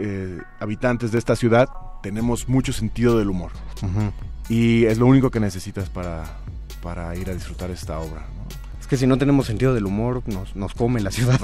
eh, 0.00 0.38
habitantes 0.58 1.12
de 1.12 1.18
esta 1.18 1.36
ciudad 1.36 1.68
tenemos 2.02 2.48
mucho 2.48 2.72
sentido 2.72 3.16
del 3.18 3.30
humor. 3.30 3.52
Y 4.48 4.84
es 4.84 4.98
lo 4.98 5.06
único 5.06 5.30
que 5.30 5.40
necesitas 5.40 5.88
para, 5.88 6.24
para 6.82 7.14
ir 7.16 7.30
a 7.30 7.34
disfrutar 7.34 7.70
esta 7.70 7.98
obra. 7.98 8.26
Es 8.80 8.86
que 8.86 8.96
si 8.96 9.06
no 9.06 9.16
tenemos 9.16 9.46
sentido 9.46 9.74
del 9.74 9.86
humor, 9.86 10.22
nos, 10.26 10.56
nos 10.56 10.74
come 10.74 11.00
la 11.00 11.10
ciudad. 11.10 11.40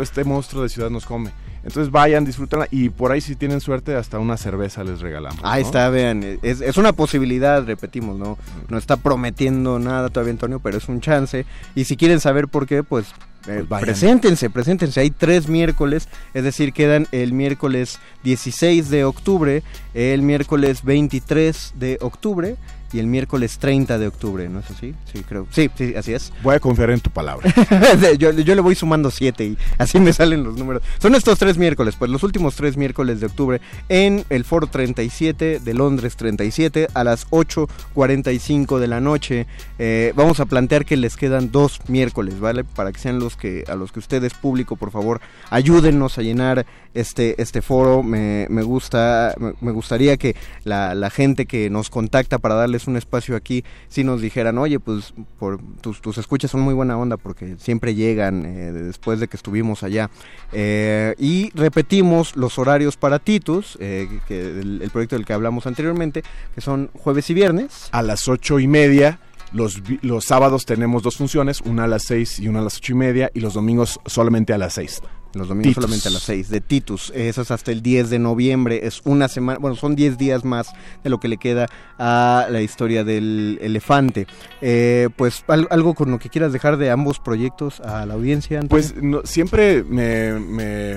este 0.00 0.24
monstruo 0.24 0.62
de 0.62 0.68
ciudad 0.68 0.90
nos 0.90 1.06
come. 1.06 1.30
Entonces 1.62 1.90
vayan, 1.90 2.24
disfrútenla 2.24 2.68
y 2.70 2.88
por 2.88 3.12
ahí 3.12 3.20
si 3.20 3.36
tienen 3.36 3.60
suerte 3.60 3.94
hasta 3.94 4.18
una 4.18 4.36
cerveza 4.36 4.82
les 4.82 5.00
regalamos. 5.00 5.40
Ahí 5.42 5.62
está, 5.62 5.90
vean, 5.90 6.38
es, 6.42 6.60
es, 6.62 6.76
una 6.78 6.92
posibilidad, 6.94 7.64
repetimos, 7.64 8.18
¿no? 8.18 8.38
No 8.68 8.78
está 8.78 8.96
prometiendo 8.96 9.78
nada 9.78 10.08
todavía 10.08 10.32
Antonio, 10.32 10.60
pero 10.60 10.78
es 10.78 10.88
un 10.88 11.00
chance. 11.00 11.44
Y 11.74 11.84
si 11.84 11.96
quieren 11.96 12.20
saber 12.20 12.48
por 12.48 12.66
qué, 12.66 12.82
pues 12.82 13.12
eh, 13.46 13.64
pues 13.68 13.82
preséntense, 13.82 14.50
preséntense. 14.50 15.00
Hay 15.00 15.10
tres 15.10 15.48
miércoles, 15.48 16.08
es 16.34 16.44
decir, 16.44 16.72
quedan 16.72 17.06
el 17.12 17.32
miércoles 17.32 17.98
16 18.24 18.90
de 18.90 19.04
octubre, 19.04 19.62
el 19.94 20.22
miércoles 20.22 20.84
23 20.84 21.74
de 21.76 21.98
octubre 22.00 22.56
y 22.92 22.98
el 22.98 23.06
miércoles 23.06 23.58
30 23.58 23.98
de 23.98 24.06
octubre, 24.06 24.48
¿no 24.48 24.60
es 24.60 24.70
así? 24.70 24.94
Sí, 25.12 25.22
creo. 25.26 25.46
Sí, 25.50 25.70
sí, 25.76 25.94
así 25.96 26.12
es. 26.12 26.32
Voy 26.42 26.54
a 26.54 26.60
confiar 26.60 26.90
en 26.90 27.00
tu 27.00 27.10
palabra. 27.10 27.52
yo, 28.18 28.32
le 28.32 28.60
voy 28.60 28.74
sumando 28.74 29.10
siete 29.10 29.44
y 29.44 29.58
así 29.78 30.00
me 30.00 30.12
salen 30.12 30.44
los 30.44 30.56
números. 30.56 30.82
Son 30.98 31.14
estos 31.14 31.38
tres 31.38 31.58
miércoles, 31.58 31.94
pues 31.98 32.10
los 32.10 32.22
últimos 32.22 32.56
tres 32.56 32.76
miércoles 32.76 33.20
de 33.20 33.26
octubre 33.26 33.60
en 33.88 34.24
el 34.30 34.44
Foro 34.44 34.66
37 34.66 35.60
de 35.60 35.74
Londres 35.74 36.16
37 36.16 36.88
a 36.92 37.04
las 37.04 37.28
8.45 37.30 38.78
de 38.78 38.86
la 38.88 39.00
noche. 39.00 39.46
Eh, 39.78 40.12
vamos 40.16 40.40
a 40.40 40.46
plantear 40.46 40.84
que 40.84 40.96
les 40.96 41.16
quedan 41.16 41.50
dos 41.50 41.80
miércoles, 41.88 42.40
¿vale? 42.40 42.64
Para 42.64 42.92
que 42.92 42.98
sean 42.98 43.18
los 43.18 43.36
que, 43.36 43.64
a 43.68 43.74
los 43.74 43.92
que 43.92 43.98
ustedes, 43.98 44.34
público, 44.34 44.76
por 44.76 44.90
favor, 44.90 45.20
ayúdennos 45.50 46.18
a 46.18 46.22
llenar 46.22 46.66
este, 46.94 47.40
este 47.40 47.62
foro. 47.62 48.02
Me, 48.02 48.46
me 48.50 48.62
gusta, 48.62 49.34
me, 49.60 49.72
gustaría 49.72 50.16
que 50.16 50.36
la, 50.64 50.94
la 50.94 51.10
gente 51.10 51.46
que 51.46 51.70
nos 51.70 51.90
contacta 51.90 52.38
para 52.38 52.54
darles 52.54 52.79
un 52.86 52.96
espacio 52.96 53.36
aquí, 53.36 53.64
si 53.88 54.04
nos 54.04 54.20
dijeran, 54.20 54.58
oye, 54.58 54.78
pues 54.80 55.14
tus, 55.80 56.00
tus 56.00 56.18
escuchas 56.18 56.50
son 56.50 56.60
muy 56.60 56.74
buena 56.74 56.96
onda 56.96 57.16
porque 57.16 57.56
siempre 57.58 57.94
llegan 57.94 58.44
eh, 58.44 58.72
después 58.72 59.20
de 59.20 59.28
que 59.28 59.36
estuvimos 59.36 59.82
allá. 59.82 60.10
Eh, 60.52 61.14
y 61.18 61.50
repetimos 61.54 62.36
los 62.36 62.58
horarios 62.58 62.96
para 62.96 63.18
Titus, 63.18 63.76
eh, 63.80 64.08
que 64.26 64.60
el, 64.60 64.90
proyecto 64.92 65.16
del 65.16 65.24
que 65.24 65.32
hablamos 65.32 65.66
anteriormente, 65.66 66.22
que 66.54 66.60
son 66.60 66.90
jueves 66.94 67.30
y 67.30 67.34
viernes. 67.34 67.88
A 67.92 68.02
las 68.02 68.28
ocho 68.28 68.58
y 68.58 68.66
media. 68.66 69.20
Los, 69.52 69.82
los 70.02 70.26
sábados 70.26 70.64
tenemos 70.64 71.02
dos 71.02 71.16
funciones, 71.16 71.60
una 71.62 71.84
a 71.84 71.88
las 71.88 72.04
seis 72.04 72.38
y 72.38 72.46
una 72.46 72.60
a 72.60 72.62
las 72.62 72.76
ocho 72.76 72.92
y 72.92 72.96
media, 72.96 73.30
y 73.34 73.40
los 73.40 73.54
domingos 73.54 73.98
solamente 74.06 74.52
a 74.52 74.58
las 74.58 74.74
seis. 74.74 75.02
Los 75.32 75.48
domingos 75.48 75.74
solamente 75.74 76.08
a 76.08 76.10
las 76.10 76.22
6 76.24 76.48
de 76.48 76.60
Titus. 76.60 77.12
Eso 77.14 77.42
es 77.42 77.50
hasta 77.50 77.70
el 77.70 77.82
10 77.82 78.10
de 78.10 78.18
noviembre. 78.18 78.80
Es 78.86 79.00
una 79.04 79.28
semana, 79.28 79.58
bueno, 79.60 79.76
son 79.76 79.94
10 79.94 80.18
días 80.18 80.44
más 80.44 80.70
de 81.04 81.10
lo 81.10 81.20
que 81.20 81.28
le 81.28 81.36
queda 81.36 81.68
a 81.98 82.48
la 82.50 82.62
historia 82.62 83.04
del 83.04 83.58
elefante. 83.62 84.26
Eh, 84.60 85.08
pues 85.16 85.44
algo 85.46 85.94
con 85.94 86.10
lo 86.10 86.18
que 86.18 86.30
quieras 86.30 86.52
dejar 86.52 86.78
de 86.78 86.90
ambos 86.90 87.20
proyectos 87.20 87.78
a 87.80 88.06
la 88.06 88.14
audiencia. 88.14 88.60
Pues 88.68 88.94
siempre 89.24 89.84
me, 89.84 90.32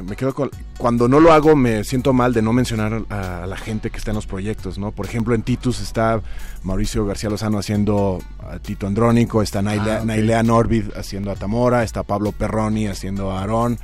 me, 0.02 0.16
quedo 0.16 0.34
con... 0.34 0.50
Cuando 0.78 1.08
no 1.08 1.20
lo 1.20 1.32
hago 1.32 1.56
me 1.56 1.84
siento 1.84 2.12
mal 2.12 2.34
de 2.34 2.42
no 2.42 2.54
mencionar 2.54 3.04
a, 3.10 3.46
la 3.46 3.58
gente 3.58 3.92
que 3.92 3.98
está 3.98 4.12
en 4.12 4.16
los 4.16 4.26
proyectos, 4.26 4.80
¿no? 4.80 4.92
Por 4.92 5.06
ejemplo, 5.06 5.36
en 5.36 5.44
Titus 5.44 5.80
está 5.80 6.22
Mauricio 6.64 7.06
García 7.06 7.30
Lozano 7.30 7.60
haciendo 7.60 8.20
a 8.40 8.58
Tito 8.58 8.88
Andrónico, 8.88 9.44
está 9.44 9.62
Nailea, 9.62 10.00
ah, 10.02 10.06
Nailea 10.06 10.42
Norvid 10.42 10.86
haciendo 10.96 11.30
a 11.30 11.36
Tamora, 11.36 11.84
está 11.84 12.02
Pablo 12.04 12.32
Perroni 12.32 12.88
haciendo 12.88 13.32
a 13.32 13.42
Aarón 13.42 13.78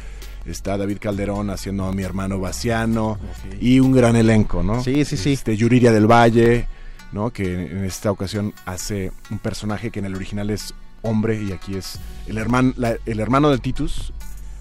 está 0.52 0.78
David 0.78 0.98
Calderón 1.00 1.50
haciendo 1.50 1.86
a 1.86 1.92
mi 1.92 2.04
hermano 2.04 2.40
Baciano 2.40 3.18
y 3.60 3.80
un 3.80 3.92
gran 3.92 4.16
elenco, 4.16 4.64
¿no? 4.64 4.84
Sí, 4.84 5.06
sí, 5.06 5.18
sí. 5.18 5.34
Este, 5.34 5.56
Yuriria 5.56 5.92
del 5.92 6.08
Valle, 6.08 6.68
¿no? 7.12 7.32
Que 7.32 7.54
en 7.54 7.86
esta 7.86 8.12
ocasión 8.12 8.54
hace 8.66 9.12
un 9.30 9.40
personaje 9.40 9.92
que 9.92 10.00
en 10.00 10.06
el 10.06 10.16
original 10.16 10.50
es 10.50 10.74
hombre 11.02 11.42
y 11.42 11.52
aquí 11.52 11.76
es 11.76 12.00
el 12.28 12.38
hermano, 12.38 12.74
el 13.06 13.20
hermano 13.20 13.50
de 13.50 13.58
Titus. 13.58 14.14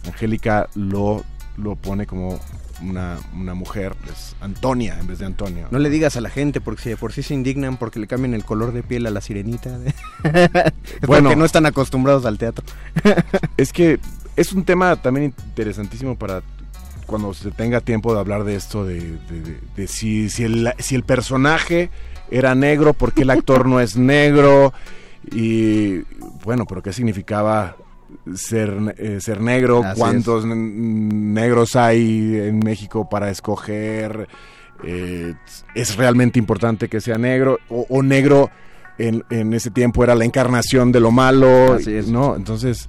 Angélica 0.07 0.69
lo, 0.75 1.25
lo 1.57 1.77
pone 1.77 2.07
como 2.07 2.41
una, 2.83 3.19
una, 3.35 3.55
mujer, 3.55 3.97
es 4.11 4.37
Antonia 4.41 4.97
en 5.01 5.07
vez 5.07 5.19
de 5.19 5.27
Antonio. 5.27 5.69
No 5.71 5.79
le 5.79 5.91
digas 5.91 6.17
a 6.17 6.21
la 6.21 6.31
gente 6.31 6.61
porque 6.61 6.83
si 6.83 6.95
por 6.95 7.13
sí 7.13 7.23
se 7.23 7.35
indignan 7.35 7.77
porque 7.77 7.99
le 7.99 8.07
cambian 8.07 8.35
el 8.35 8.45
color 8.45 8.73
de 8.73 8.83
piel 8.83 9.07
a 9.07 9.11
la 9.11 9.21
sirenita. 9.21 9.71
bueno, 11.07 11.31
porque 11.31 11.37
no 11.37 11.45
están 11.45 11.67
acostumbrados 11.67 12.25
al 12.25 12.39
teatro. 12.39 12.65
es 13.57 13.73
que 13.73 13.99
es 14.39 14.53
un 14.53 14.63
tema 14.63 14.95
también 14.95 15.35
interesantísimo 15.49 16.17
para 16.17 16.43
cuando 17.07 17.35
se 17.35 17.51
tenga 17.51 17.81
tiempo 17.81 18.15
de 18.15 18.21
hablar 18.21 18.45
de 18.45 18.55
esto, 18.55 18.85
de, 18.85 19.19
si, 19.89 20.31
si, 20.31 20.45
el, 20.45 20.73
si 20.79 20.95
el 20.95 21.03
personaje 21.03 21.91
era 22.31 22.55
negro, 22.55 22.93
por 22.93 23.13
qué 23.13 23.23
el 23.23 23.31
actor 23.31 23.67
no 23.67 23.81
es 23.81 23.97
negro, 23.97 24.73
y 25.33 26.03
bueno, 26.45 26.67
pero 26.67 26.83
qué 26.83 26.93
significaba 26.93 27.77
ser, 28.37 28.95
eh, 28.99 29.19
ser 29.21 29.41
negro, 29.41 29.83
cuántos 29.97 30.45
negros 30.47 31.75
hay 31.75 32.37
en 32.37 32.61
México 32.61 33.09
para 33.09 33.31
escoger, 33.31 34.29
eh, 34.85 35.35
es 35.75 35.97
realmente 35.97 36.39
importante 36.39 36.89
que 36.89 37.01
sea 37.01 37.19
negro, 37.19 37.59
o, 37.69 38.03
negro 38.05 38.51
en, 38.99 39.25
en, 39.31 39.53
ese 39.53 39.71
tiempo 39.71 40.05
era 40.05 40.15
la 40.15 40.27
encarnación 40.27 40.93
de 40.93 41.01
lo 41.01 41.11
malo, 41.11 41.79
¿no? 42.07 42.37
Entonces 42.37 42.89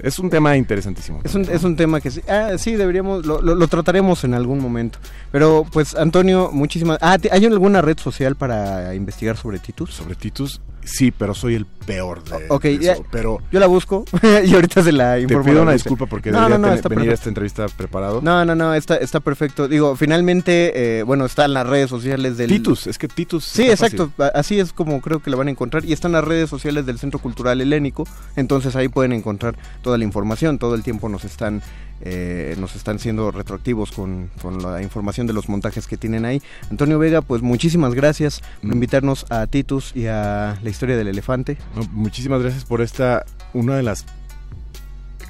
es 0.00 0.18
un 0.18 0.30
tema 0.30 0.56
interesantísimo. 0.56 1.20
Es 1.24 1.34
un, 1.34 1.42
es 1.42 1.64
un 1.64 1.76
tema 1.76 2.00
que 2.00 2.10
sí, 2.10 2.20
ah, 2.28 2.52
sí 2.58 2.74
deberíamos, 2.74 3.24
lo, 3.24 3.40
lo, 3.40 3.68
trataremos 3.68 4.24
en 4.24 4.34
algún 4.34 4.60
momento. 4.60 4.98
Pero 5.32 5.66
pues 5.72 5.94
Antonio, 5.94 6.50
muchísimas... 6.52 6.98
Ah, 7.00 7.18
¿hay 7.30 7.44
alguna 7.44 7.82
red 7.82 7.98
social 7.98 8.36
para 8.36 8.94
investigar 8.94 9.36
sobre 9.36 9.58
Titus? 9.58 9.94
Sobre 9.94 10.14
Titus, 10.14 10.60
Sí, 10.86 11.10
pero 11.10 11.34
soy 11.34 11.56
el 11.56 11.66
peor 11.66 12.22
de, 12.24 12.46
Ok, 12.48 12.64
eso, 12.64 13.04
pero 13.10 13.42
yo 13.50 13.60
la 13.60 13.66
busco 13.66 14.04
y 14.44 14.54
ahorita 14.54 14.82
se 14.82 14.92
la 14.92 15.18
informo. 15.18 15.44
Te 15.44 15.50
pido 15.50 15.62
una 15.62 15.72
disculpa 15.72 16.06
porque 16.06 16.30
no, 16.30 16.48
debería 16.48 16.58
no, 16.58 16.88
venir 16.88 17.10
a 17.10 17.14
esta 17.14 17.28
entrevista 17.28 17.66
preparado. 17.68 18.20
No, 18.22 18.44
no, 18.44 18.54
no, 18.54 18.74
está, 18.74 18.96
está 18.96 19.20
perfecto. 19.20 19.68
Digo, 19.68 19.96
finalmente, 19.96 20.98
eh, 20.98 21.02
bueno, 21.02 21.26
están 21.26 21.52
las 21.54 21.66
redes 21.66 21.90
sociales 21.90 22.36
del... 22.36 22.48
Titus, 22.48 22.86
es 22.86 22.98
que 22.98 23.08
Titus... 23.08 23.44
Sí, 23.44 23.68
exacto, 23.68 24.12
así 24.34 24.60
es 24.60 24.72
como 24.72 25.00
creo 25.00 25.20
que 25.20 25.30
la 25.30 25.36
van 25.36 25.48
a 25.48 25.50
encontrar. 25.50 25.84
Y 25.84 25.92
están 25.92 26.12
las 26.12 26.24
redes 26.24 26.48
sociales 26.48 26.86
del 26.86 26.98
Centro 26.98 27.18
Cultural 27.18 27.60
Helénico, 27.60 28.06
entonces 28.36 28.76
ahí 28.76 28.88
pueden 28.88 29.12
encontrar 29.12 29.56
toda 29.82 29.98
la 29.98 30.04
información. 30.04 30.58
Todo 30.58 30.74
el 30.74 30.82
tiempo 30.82 31.08
nos 31.08 31.24
están 31.24 31.62
eh, 32.02 32.54
nos 32.58 32.76
están 32.76 32.98
siendo 32.98 33.30
retroactivos 33.30 33.90
con, 33.92 34.30
la 34.62 34.82
información 34.82 35.26
de 35.26 35.32
los 35.32 35.48
montajes 35.48 35.86
que 35.86 35.96
tienen 35.96 36.24
ahí. 36.24 36.42
Antonio 36.70 36.98
Vega, 36.98 37.22
pues 37.22 37.42
muchísimas 37.42 37.94
gracias 37.94 38.42
por 38.60 38.70
mm. 38.70 38.74
invitarnos 38.74 39.26
a 39.30 39.46
Titus 39.46 39.92
y 39.94 40.06
a 40.06 40.58
la 40.62 40.70
historia 40.70 40.96
del 40.96 41.08
elefante. 41.08 41.56
muchísimas 41.92 42.42
gracias 42.42 42.64
por 42.64 42.80
esta, 42.80 43.24
una 43.54 43.76
de 43.76 43.82
las 43.82 44.04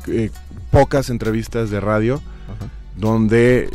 eh, 0.09 0.31
pocas 0.70 1.11
entrevistas 1.11 1.70
de 1.70 1.81
radio 1.81 2.20
donde, 2.96 3.68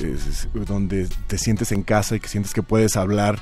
donde 0.53 1.07
te 1.27 1.37
sientes 1.37 1.71
en 1.71 1.83
casa 1.83 2.15
y 2.15 2.19
que 2.19 2.27
sientes 2.27 2.53
que 2.53 2.63
puedes 2.63 2.97
hablar 2.97 3.39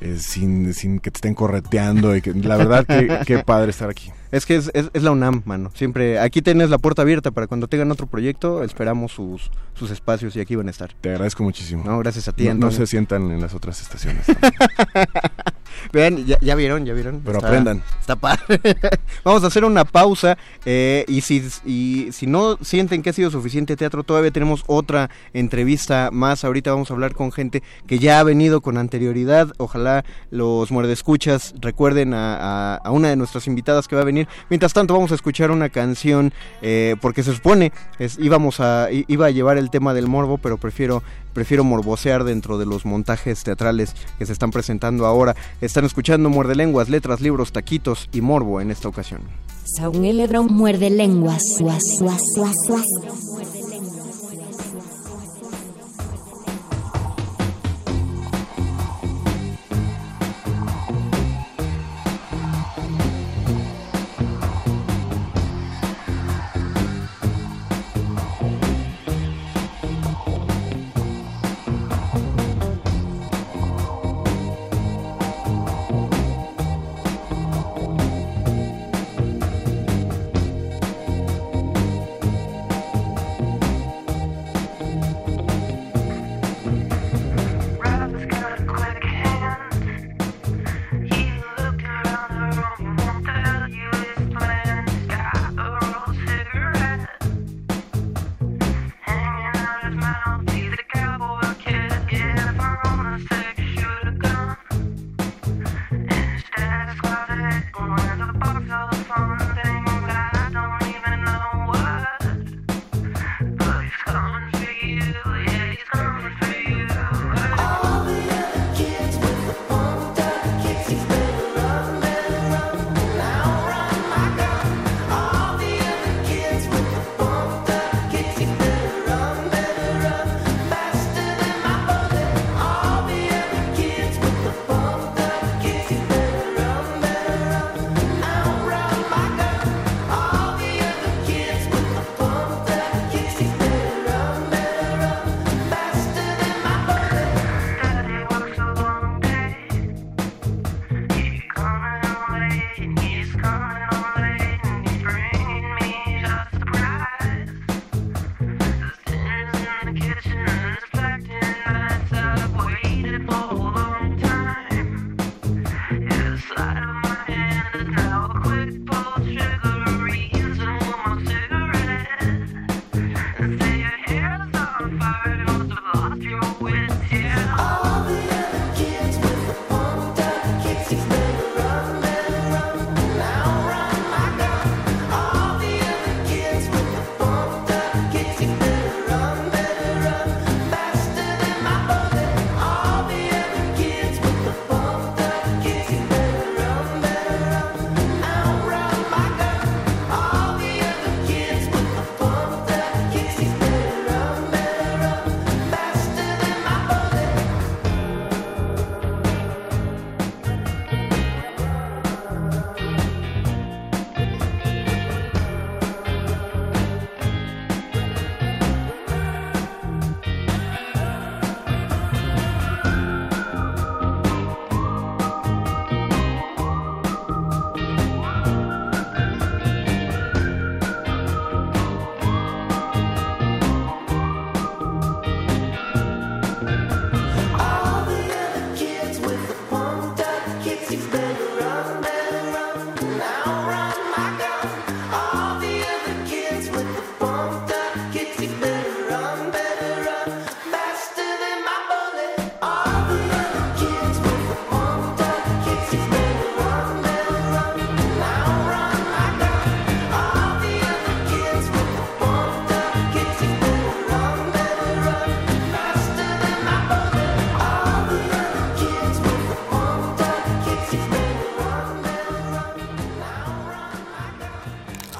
eh, 0.00 0.18
sin, 0.18 0.74
sin 0.74 0.98
que 0.98 1.10
te 1.10 1.18
estén 1.18 1.34
correteando 1.34 2.14
y 2.14 2.20
que 2.20 2.34
la 2.34 2.56
verdad 2.56 2.84
que 2.86 3.20
qué 3.26 3.38
padre 3.38 3.70
estar 3.70 3.88
aquí. 3.88 4.12
Es 4.34 4.46
que 4.46 4.56
es, 4.56 4.68
es, 4.74 5.02
la 5.04 5.12
UNAM, 5.12 5.42
mano. 5.44 5.70
Siempre, 5.76 6.18
aquí 6.18 6.42
tienes 6.42 6.68
la 6.68 6.78
puerta 6.78 7.02
abierta 7.02 7.30
para 7.30 7.46
cuando 7.46 7.68
tengan 7.68 7.92
otro 7.92 8.08
proyecto, 8.08 8.64
esperamos 8.64 9.12
sus, 9.12 9.48
sus 9.74 9.92
espacios 9.92 10.34
y 10.34 10.40
aquí 10.40 10.56
van 10.56 10.66
a 10.66 10.72
estar. 10.72 10.92
Te 11.00 11.10
agradezco 11.10 11.44
muchísimo. 11.44 11.84
No, 11.84 11.96
gracias 12.00 12.26
a 12.26 12.32
ti. 12.32 12.48
No, 12.52 12.72
se 12.72 12.84
sientan 12.88 13.30
en 13.30 13.40
las 13.40 13.54
otras 13.54 13.80
estaciones. 13.80 14.26
Vean, 15.92 16.24
ya, 16.26 16.54
vieron, 16.54 16.84
ya 16.84 16.94
vieron. 16.94 17.22
Pero 17.24 17.38
aprendan. 17.38 17.82
Está 18.00 18.16
padre. 18.16 18.60
Vamos 19.24 19.44
a 19.44 19.48
hacer 19.48 19.64
una 19.64 19.84
pausa 19.84 20.36
eh, 20.64 21.04
y, 21.08 21.20
si, 21.20 21.42
y 21.64 22.12
si 22.12 22.26
no 22.26 22.56
sienten 22.62 23.02
que 23.02 23.10
ha 23.10 23.12
sido 23.12 23.30
suficiente 23.30 23.76
teatro, 23.76 24.02
todavía 24.02 24.30
tenemos 24.30 24.64
otra 24.66 25.10
entrevista 25.32 26.10
más. 26.12 26.44
Ahorita 26.44 26.72
vamos 26.72 26.90
a 26.90 26.94
hablar 26.94 27.14
con 27.14 27.32
gente 27.32 27.62
que 27.86 27.98
ya 27.98 28.20
ha 28.20 28.22
venido 28.22 28.60
con 28.60 28.78
anterioridad. 28.78 29.52
Ojalá 29.58 30.04
los 30.30 30.70
muerdescuchas 30.70 31.54
recuerden 31.60 32.14
a, 32.14 32.76
a 32.76 32.90
una 32.90 33.08
de 33.08 33.16
nuestras 33.16 33.46
invitadas 33.46 33.88
que 33.88 33.96
va 33.96 34.02
a 34.02 34.04
venir 34.04 34.28
Mientras 34.50 34.72
tanto 34.72 34.94
vamos 34.94 35.12
a 35.12 35.14
escuchar 35.14 35.50
una 35.50 35.68
canción 35.68 36.32
eh, 36.62 36.96
porque 37.00 37.22
se 37.22 37.32
supone 37.32 37.72
es, 37.98 38.18
íbamos 38.18 38.60
a 38.60 38.88
iba 38.90 39.26
a 39.26 39.30
llevar 39.30 39.58
el 39.58 39.70
tema 39.70 39.94
del 39.94 40.06
morbo, 40.06 40.38
pero 40.38 40.58
prefiero 40.58 41.02
prefiero 41.34 41.64
morbosear 41.64 42.24
dentro 42.24 42.56
de 42.56 42.64
los 42.64 42.86
montajes 42.86 43.44
teatrales 43.44 43.94
que 44.18 44.24
se 44.24 44.32
están 44.32 44.50
presentando 44.50 45.04
ahora. 45.04 45.36
Están 45.60 45.84
escuchando 45.84 46.30
Muerde 46.30 46.54
Lenguas, 46.54 46.88
letras, 46.88 47.20
libros, 47.20 47.52
taquitos 47.52 48.08
y 48.12 48.22
morbo 48.22 48.62
en 48.62 48.70
esta 48.70 48.88
ocasión. 48.88 49.20
Muerde 50.48 50.90
lenguas. 50.90 51.42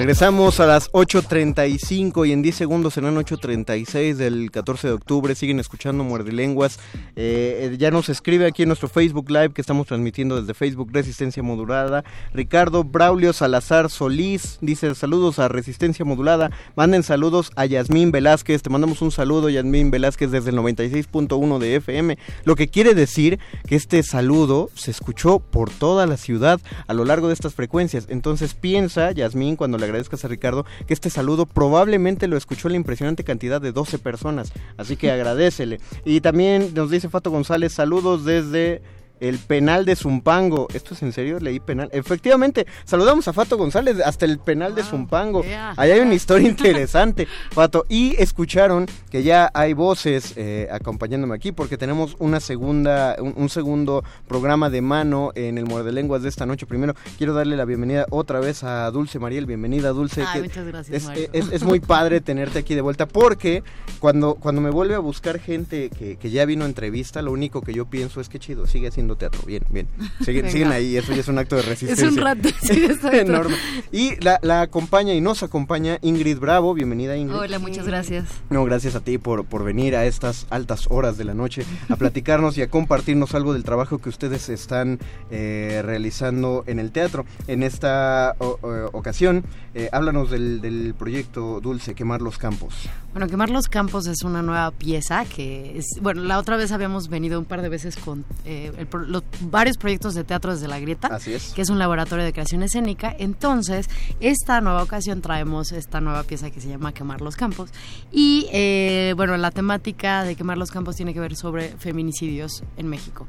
Regresamos 0.00 0.60
a 0.60 0.66
las 0.66 0.90
8.35 0.92 2.26
y 2.26 2.32
en 2.32 2.40
10 2.40 2.56
segundos 2.56 2.94
serán 2.94 3.16
8.36 3.16 4.14
del 4.14 4.50
14 4.50 4.88
de 4.88 4.94
octubre. 4.94 5.34
Siguen 5.34 5.60
escuchando 5.60 6.04
Muerde 6.04 6.32
Lenguas. 6.32 6.80
Eh, 7.16 7.76
ya 7.78 7.90
nos 7.90 8.08
escribe 8.08 8.46
aquí 8.46 8.62
en 8.62 8.70
nuestro 8.70 8.88
Facebook 8.88 9.28
Live 9.28 9.50
que 9.50 9.60
estamos 9.60 9.86
transmitiendo 9.88 10.40
desde 10.40 10.54
Facebook 10.54 10.88
Resistencia 10.90 11.42
Modulada. 11.42 12.02
Ricardo 12.32 12.82
Braulio 12.82 13.34
Salazar 13.34 13.90
Solís 13.90 14.56
dice 14.62 14.94
saludos 14.94 15.38
a 15.38 15.48
Resistencia 15.48 16.02
Modulada. 16.02 16.50
Manden 16.76 17.02
saludos 17.02 17.50
a 17.56 17.66
Yasmín 17.66 18.10
Velázquez. 18.10 18.62
Te 18.62 18.70
mandamos 18.70 19.02
un 19.02 19.10
saludo, 19.10 19.50
Yasmín 19.50 19.90
Velázquez, 19.90 20.30
desde 20.30 20.48
el 20.48 20.56
96.1 20.56 21.58
de 21.58 21.76
FM. 21.76 22.16
Lo 22.44 22.56
que 22.56 22.68
quiere 22.68 22.94
decir 22.94 23.38
que 23.68 23.76
este 23.76 24.02
saludo 24.02 24.70
se 24.74 24.92
escuchó 24.92 25.40
por 25.40 25.68
toda 25.68 26.06
la 26.06 26.16
ciudad 26.16 26.58
a 26.86 26.94
lo 26.94 27.04
largo 27.04 27.28
de 27.28 27.34
estas 27.34 27.54
frecuencias. 27.54 28.06
Entonces 28.08 28.54
piensa, 28.54 29.12
Yasmín, 29.12 29.56
cuando 29.56 29.76
le 29.76 29.89
agradezcas 29.90 30.24
a 30.24 30.28
Ricardo 30.28 30.64
que 30.86 30.94
este 30.94 31.10
saludo 31.10 31.46
probablemente 31.46 32.28
lo 32.28 32.36
escuchó 32.36 32.68
la 32.68 32.76
impresionante 32.76 33.24
cantidad 33.24 33.60
de 33.60 33.72
12 33.72 33.98
personas. 33.98 34.52
Así 34.76 34.96
que 34.96 35.10
agradecele. 35.10 35.80
Y 36.04 36.20
también 36.20 36.72
nos 36.74 36.90
dice 36.90 37.08
Fato 37.08 37.30
González, 37.30 37.72
saludos 37.72 38.24
desde 38.24 38.82
el 39.20 39.38
penal 39.38 39.84
de 39.84 39.96
Zumpango. 39.96 40.66
¿Esto 40.72 40.94
es 40.94 41.02
en 41.02 41.12
serio? 41.12 41.38
Leí 41.38 41.60
penal. 41.60 41.88
Efectivamente, 41.92 42.66
saludamos 42.84 43.28
a 43.28 43.32
Fato 43.32 43.56
González 43.56 43.98
hasta 44.04 44.24
el 44.24 44.38
penal 44.38 44.74
de 44.74 44.82
Zumpango. 44.82 45.44
Ahí 45.76 45.90
hay 45.90 46.00
una 46.00 46.14
historia 46.14 46.48
interesante, 46.50 47.28
Fato. 47.50 47.84
Y 47.88 48.20
escucharon 48.20 48.86
que 49.10 49.22
ya 49.22 49.50
hay 49.54 49.74
voces 49.74 50.34
eh, 50.36 50.68
acompañándome 50.70 51.34
aquí 51.34 51.52
porque 51.52 51.76
tenemos 51.76 52.16
una 52.18 52.40
segunda, 52.40 53.16
un, 53.20 53.48
segundo 53.48 54.02
programa 54.26 54.70
de 54.70 54.80
mano 54.80 55.32
en 55.34 55.58
el 55.58 55.66
Muerde 55.66 55.92
Lenguas 55.92 56.22
de 56.22 56.28
esta 56.28 56.46
noche. 56.46 56.66
Primero, 56.66 56.94
quiero 57.18 57.34
darle 57.34 57.56
la 57.56 57.64
bienvenida 57.64 58.06
otra 58.10 58.40
vez 58.40 58.64
a 58.64 58.90
Dulce 58.90 59.18
Mariel. 59.18 59.46
Bienvenida, 59.46 59.90
Dulce. 59.90 60.24
muchas 60.40 60.66
gracias, 60.66 61.10
es, 61.32 61.62
muy 61.62 61.80
padre 61.80 62.20
tenerte 62.20 62.58
aquí 62.60 62.74
de 62.74 62.80
vuelta 62.80 63.06
porque 63.06 63.62
cuando, 63.98 64.36
cuando 64.36 64.60
me 64.60 64.70
vuelve 64.70 64.94
a 64.94 64.98
buscar 64.98 65.38
gente 65.38 65.90
que, 65.90 66.16
que 66.16 66.30
ya 66.30 66.44
vino 66.46 66.64
a 66.64 66.68
entrevista, 66.68 67.22
lo 67.22 67.32
único 67.32 67.60
que 67.60 67.74
yo 67.74 67.86
pienso 67.86 68.20
es 68.20 68.28
que 68.28 68.38
chido, 68.38 68.66
sigue 68.66 68.88
haciendo 68.88 69.09
teatro. 69.16 69.42
Bien, 69.46 69.64
bien. 69.70 69.88
Siguen, 70.24 70.72
ahí, 70.72 70.96
eso 70.96 71.12
ya 71.12 71.20
es 71.20 71.28
un 71.28 71.38
acto 71.38 71.56
de 71.56 71.62
resistencia. 71.62 71.90
Es 72.10 72.12
un 72.12 72.18
rato, 72.18 72.48
sí, 72.62 72.86
enorme. 73.12 73.56
Y 73.92 74.16
la, 74.22 74.62
acompaña 74.62 75.14
y 75.14 75.20
nos 75.20 75.42
acompaña 75.42 75.98
Ingrid 76.02 76.38
Bravo. 76.38 76.74
Bienvenida, 76.74 77.16
Ingrid. 77.16 77.36
Hola, 77.36 77.58
muchas 77.58 77.86
gracias. 77.86 78.28
No, 78.48 78.64
gracias 78.64 78.94
a 78.94 79.00
ti 79.00 79.18
por, 79.18 79.44
por 79.44 79.64
venir 79.64 79.96
a 79.96 80.06
estas 80.06 80.46
altas 80.50 80.86
horas 80.90 81.16
de 81.18 81.24
la 81.24 81.34
noche 81.34 81.64
a 81.88 81.96
platicarnos 81.96 82.56
y 82.58 82.62
a 82.62 82.70
compartirnos 82.70 83.34
algo 83.34 83.52
del 83.52 83.64
trabajo 83.64 83.98
que 83.98 84.08
ustedes 84.08 84.48
están 84.48 84.98
eh, 85.30 85.82
realizando 85.84 86.64
en 86.66 86.78
el 86.78 86.90
teatro. 86.90 87.26
En 87.46 87.62
esta 87.62 88.36
ocasión, 88.38 89.44
eh, 89.74 89.88
háblanos 89.92 90.30
del, 90.30 90.60
del 90.60 90.94
proyecto 90.94 91.60
Dulce, 91.60 91.94
Quemar 91.94 92.22
los 92.22 92.38
Campos. 92.38 92.74
Bueno, 93.12 93.26
Quemar 93.26 93.50
los 93.50 93.68
Campos 93.68 94.06
es 94.06 94.22
una 94.22 94.42
nueva 94.42 94.70
pieza 94.70 95.24
que 95.24 95.78
es, 95.78 95.86
bueno, 96.00 96.22
la 96.22 96.38
otra 96.38 96.56
vez 96.56 96.72
habíamos 96.72 97.08
venido 97.08 97.38
un 97.38 97.44
par 97.44 97.62
de 97.62 97.68
veces 97.68 97.96
con 97.96 98.24
eh, 98.44 98.72
el, 98.78 98.86
los 99.06 99.22
varios 99.42 99.76
proyectos 99.76 100.14
de 100.14 100.24
teatro 100.24 100.52
desde 100.52 100.68
la 100.68 100.78
Grieta, 100.78 101.18
que 101.18 101.62
es 101.62 101.70
un 101.70 101.78
laboratorio 101.78 102.24
de 102.24 102.32
creación 102.32 102.62
escénica. 102.62 103.14
Entonces, 103.18 103.88
esta 104.20 104.60
nueva 104.60 104.82
ocasión 104.82 105.22
traemos 105.22 105.72
esta 105.72 106.00
nueva 106.00 106.22
pieza 106.24 106.50
que 106.50 106.60
se 106.60 106.68
llama 106.68 106.92
Quemar 106.92 107.20
los 107.20 107.36
Campos. 107.36 107.70
Y 108.12 108.48
eh, 108.52 109.14
bueno, 109.16 109.36
la 109.36 109.50
temática 109.50 110.24
de 110.24 110.36
Quemar 110.36 110.58
los 110.58 110.70
Campos 110.70 110.96
tiene 110.96 111.14
que 111.14 111.20
ver 111.20 111.36
sobre 111.36 111.70
feminicidios 111.78 112.62
en 112.76 112.88
México 112.88 113.26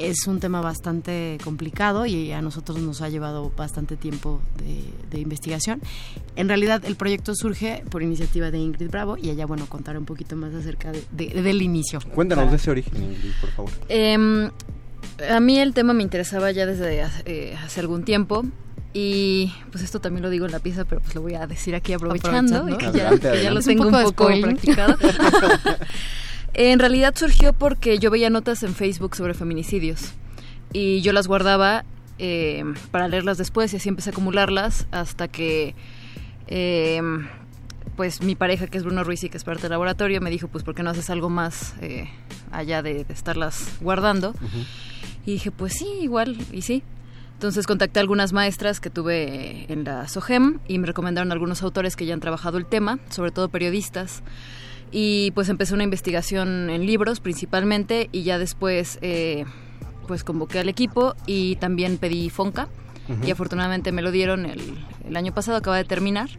es 0.00 0.26
un 0.26 0.40
tema 0.40 0.60
bastante 0.60 1.38
complicado 1.44 2.06
y 2.06 2.32
a 2.32 2.40
nosotros 2.40 2.78
nos 2.80 3.02
ha 3.02 3.08
llevado 3.08 3.52
bastante 3.56 3.96
tiempo 3.96 4.40
de, 5.10 5.20
investigación. 5.20 5.80
En 6.36 6.48
realidad 6.48 6.82
el 6.84 6.96
proyecto 6.96 7.34
surge 7.34 7.84
por 7.90 8.02
iniciativa 8.02 8.50
de 8.50 8.58
Ingrid 8.58 8.90
Bravo 8.90 9.16
y 9.16 9.30
ella, 9.30 9.46
bueno, 9.46 9.66
contará 9.66 9.98
un 9.98 10.06
poquito 10.06 10.36
más 10.36 10.54
acerca 10.54 10.92
del 11.12 11.62
inicio. 11.62 12.00
Cuéntanos 12.14 12.50
de 12.50 12.56
ese 12.56 12.70
origen, 12.70 13.02
Ingrid, 13.02 13.32
por 13.40 13.50
favor. 13.50 13.70
Em, 13.88 14.50
a 15.28 15.40
mí 15.40 15.58
el 15.58 15.74
tema 15.74 15.92
me 15.92 16.02
interesaba 16.02 16.50
ya 16.50 16.64
desde 16.64 17.06
eh, 17.26 17.56
hace 17.62 17.80
algún 17.80 18.04
tiempo. 18.04 18.44
Y 18.92 19.52
pues 19.70 19.84
esto 19.84 20.00
también 20.00 20.22
lo 20.22 20.30
digo 20.30 20.46
en 20.46 20.52
la 20.52 20.58
pieza, 20.58 20.84
pero 20.84 21.00
pues 21.00 21.14
lo 21.14 21.22
voy 21.22 21.34
a 21.34 21.46
decir 21.46 21.76
aquí 21.76 21.92
aprovechando, 21.92 22.68
y 22.68 22.76
que, 22.76 22.90
ya, 22.90 23.50
lo 23.52 23.60
tengo 23.60 23.86
un 23.86 23.92
poco, 23.92 24.28
practicado. 24.40 24.96
En 26.54 26.78
realidad 26.78 27.14
surgió 27.16 27.52
porque 27.52 27.98
yo 27.98 28.10
veía 28.10 28.30
notas 28.30 28.62
en 28.62 28.74
Facebook 28.74 29.14
sobre 29.14 29.34
feminicidios 29.34 30.12
y 30.72 31.00
yo 31.00 31.12
las 31.12 31.28
guardaba 31.28 31.84
eh, 32.18 32.64
para 32.90 33.08
leerlas 33.08 33.38
después 33.38 33.72
y 33.72 33.76
así 33.76 33.88
empecé 33.88 34.10
a 34.10 34.12
acumularlas 34.12 34.86
hasta 34.90 35.28
que 35.28 35.74
eh, 36.48 37.00
pues 37.96 38.22
mi 38.22 38.34
pareja 38.34 38.66
que 38.66 38.78
es 38.78 38.84
Bruno 38.84 39.04
Ruiz 39.04 39.22
y 39.24 39.30
que 39.30 39.36
es 39.36 39.44
parte 39.44 39.62
del 39.62 39.70
laboratorio 39.70 40.20
me 40.20 40.30
dijo 40.30 40.48
pues 40.48 40.64
¿por 40.64 40.74
qué 40.74 40.82
no 40.82 40.90
haces 40.90 41.08
algo 41.08 41.30
más 41.30 41.74
eh, 41.80 42.10
allá 42.50 42.82
de, 42.82 43.06
estarlas 43.08 43.78
guardando? 43.80 44.34
Y 45.24 45.32
dije 45.32 45.50
pues 45.50 45.74
sí, 45.74 45.86
igual 46.00 46.36
y 46.52 46.62
sí. 46.62 46.82
Entonces 47.34 47.66
contacté 47.66 48.00
a 48.00 48.02
algunas 48.02 48.34
maestras 48.34 48.80
que 48.80 48.90
tuve 48.90 49.64
en 49.72 49.84
la 49.84 50.06
SOGEM 50.06 50.58
y 50.68 50.78
me 50.78 50.86
recomendaron 50.86 51.32
algunos 51.32 51.62
autores 51.62 51.96
que 51.96 52.04
ya 52.04 52.12
han 52.12 52.20
trabajado 52.20 52.58
el 52.58 52.66
tema, 52.66 52.98
sobre 53.08 53.30
todo 53.30 53.48
periodistas 53.48 54.22
y 54.90 55.30
pues 55.32 55.48
empecé 55.48 55.74
una 55.74 55.84
investigación 55.84 56.70
en 56.70 56.86
libros 56.86 57.20
principalmente 57.20 58.08
y 58.12 58.22
ya 58.22 58.38
después 58.38 58.98
eh, 59.02 59.44
pues 60.06 60.24
convoqué 60.24 60.58
al 60.58 60.68
equipo 60.68 61.14
y 61.26 61.56
también 61.56 61.98
pedí 61.98 62.30
Fonca 62.30 62.68
y 63.24 63.30
afortunadamente 63.32 63.90
me 63.90 64.02
lo 64.02 64.12
dieron 64.12 64.46
el, 64.46 64.60
el 65.04 65.16
año 65.16 65.34
pasado, 65.34 65.58
acaba 65.58 65.76
de 65.76 65.84
terminar. 65.84 66.30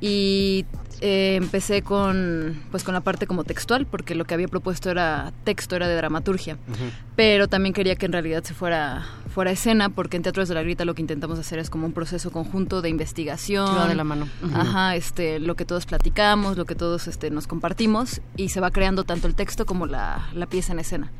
Y 0.00 0.64
eh, 1.00 1.36
empecé 1.36 1.82
con 1.82 2.62
pues 2.70 2.84
con 2.84 2.94
la 2.94 3.00
parte 3.00 3.26
como 3.26 3.44
textual 3.44 3.86
porque 3.86 4.14
lo 4.14 4.24
que 4.24 4.34
había 4.34 4.48
propuesto 4.48 4.90
era 4.90 5.32
texto 5.44 5.76
era 5.76 5.88
de 5.88 5.96
dramaturgia. 5.96 6.58
Pero 7.16 7.48
también 7.48 7.72
quería 7.72 7.96
que 7.96 8.06
en 8.06 8.12
realidad 8.12 8.42
se 8.44 8.54
fuera 8.54 9.06
fuera 9.32 9.50
escena 9.50 9.88
porque 9.88 10.16
en 10.16 10.22
Teatros 10.22 10.48
de 10.48 10.54
la 10.54 10.62
Grita 10.62 10.84
lo 10.84 10.94
que 10.94 11.02
intentamos 11.02 11.38
hacer 11.38 11.58
es 11.58 11.70
como 11.70 11.86
un 11.86 11.92
proceso 11.92 12.30
conjunto 12.30 12.82
de 12.82 12.88
investigación. 12.88 13.88
De 13.88 13.94
la 13.94 14.04
mano. 14.04 14.28
Ajá 14.54 14.96
este 14.96 15.38
lo 15.38 15.56
que 15.56 15.64
todos 15.64 15.86
platicamos 15.86 16.56
lo 16.56 16.64
que 16.64 16.74
todos 16.74 17.08
este 17.08 17.30
nos 17.30 17.46
compartimos 17.46 18.20
y 18.36 18.48
se 18.50 18.60
va 18.60 18.70
creando 18.70 19.04
tanto 19.04 19.26
el 19.26 19.34
texto 19.34 19.66
como 19.66 19.86
la, 19.86 20.28
la 20.34 20.46
pieza 20.46 20.72
en 20.72 20.78
escena. 20.78 21.12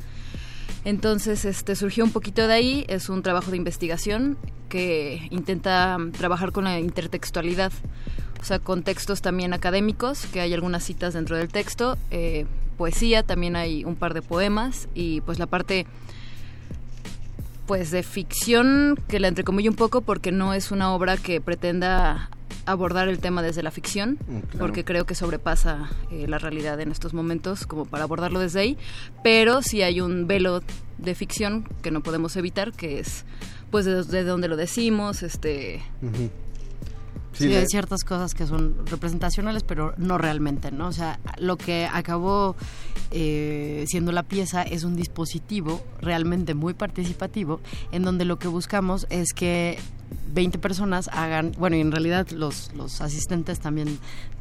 Entonces, 0.85 1.45
este 1.45 1.75
surgió 1.75 2.03
un 2.03 2.11
poquito 2.11 2.47
de 2.47 2.53
ahí, 2.53 2.85
es 2.87 3.09
un 3.09 3.23
trabajo 3.23 3.49
de 3.49 3.57
investigación 3.57 4.37
que 4.69 5.27
intenta 5.31 5.97
trabajar 6.15 6.51
con 6.51 6.65
la 6.65 6.79
intertextualidad 6.79 7.71
o 8.41 8.43
sea, 8.43 8.59
con 8.59 8.83
textos 8.83 9.21
también 9.21 9.53
académicos, 9.53 10.25
que 10.27 10.41
hay 10.41 10.53
algunas 10.53 10.83
citas 10.83 11.13
dentro 11.13 11.37
del 11.37 11.49
texto, 11.49 11.97
eh, 12.11 12.45
poesía, 12.77 13.23
también 13.23 13.55
hay 13.55 13.85
un 13.85 13.95
par 13.95 14.13
de 14.13 14.21
poemas 14.21 14.87
y 14.93 15.21
pues 15.21 15.39
la 15.39 15.47
parte 15.47 15.85
pues 17.65 17.89
de 17.89 18.03
ficción 18.03 18.99
que 19.07 19.19
la 19.19 19.27
entrecomillo 19.27 19.71
un 19.71 19.77
poco 19.77 20.01
porque 20.01 20.31
no 20.31 20.53
es 20.53 20.71
una 20.71 20.93
obra 20.93 21.17
que 21.17 21.41
pretenda 21.41 22.29
abordar 22.67 23.07
el 23.07 23.19
tema 23.19 23.41
desde 23.41 23.63
la 23.63 23.71
ficción, 23.71 24.17
mm, 24.27 24.57
porque 24.57 24.83
creo 24.83 25.05
que 25.05 25.15
sobrepasa 25.15 25.89
eh, 26.11 26.25
la 26.27 26.37
realidad 26.37 26.79
en 26.81 26.91
estos 26.91 27.13
momentos 27.13 27.65
como 27.67 27.85
para 27.85 28.03
abordarlo 28.03 28.39
desde 28.39 28.59
ahí, 28.59 28.77
pero 29.23 29.61
sí 29.61 29.81
hay 29.81 30.01
un 30.01 30.27
velo 30.27 30.61
de 30.97 31.15
ficción 31.15 31.67
que 31.81 31.91
no 31.91 32.01
podemos 32.01 32.35
evitar, 32.35 32.71
que 32.71 32.99
es 32.99 33.25
pues 33.71 33.85
de, 33.85 34.23
donde 34.23 34.47
lo 34.47 34.55
decimos, 34.55 35.23
este... 35.23 35.81
Sí, 37.37 37.53
hay 37.53 37.67
ciertas 37.67 38.03
cosas 38.03 38.33
que 38.33 38.47
son 38.47 38.85
representacionales, 38.85 39.63
pero 39.63 39.93
no 39.97 40.17
realmente, 40.17 40.71
¿no? 40.71 40.87
O 40.87 40.91
sea, 40.91 41.19
lo 41.37 41.57
que 41.57 41.87
acabó 41.91 42.55
eh, 43.11 43.83
siendo 43.87 44.11
la 44.11 44.23
pieza 44.23 44.63
es 44.63 44.83
un 44.83 44.95
dispositivo 44.95 45.83
realmente 45.99 46.53
muy 46.53 46.73
participativo, 46.73 47.59
en 47.91 48.03
donde 48.03 48.25
lo 48.25 48.39
que 48.39 48.47
buscamos 48.47 49.05
es 49.09 49.33
que 49.33 49.77
20 50.33 50.59
personas 50.59 51.09
hagan, 51.11 51.51
bueno, 51.57 51.75
y 51.75 51.81
en 51.81 51.91
realidad 51.91 52.29
los, 52.29 52.73
los 52.73 53.01
asistentes 53.01 53.59
también 53.59 53.99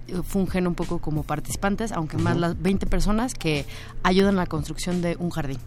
eh, 0.08 0.20
fungen 0.22 0.66
un 0.66 0.74
poco 0.74 0.98
como 0.98 1.22
participantes, 1.22 1.92
aunque 1.92 2.16
más 2.16 2.36
las 2.36 2.60
20 2.60 2.86
personas 2.86 3.34
que 3.34 3.64
ayudan 4.02 4.34
a 4.34 4.42
la 4.42 4.46
construcción 4.46 5.02
de 5.02 5.16
un 5.18 5.30
jardín. 5.30 5.58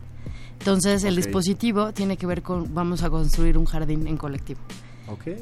Entonces, 0.59 1.03
el 1.03 1.15
dispositivo 1.15 1.93
tiene 1.93 2.17
que 2.17 2.25
ver 2.25 2.41
con, 2.41 2.73
vamos 2.73 3.03
a 3.03 3.09
construir 3.09 3.57
un 3.57 3.65
jardín 3.65 4.07
en 4.07 4.17
colectivo. 4.17 4.59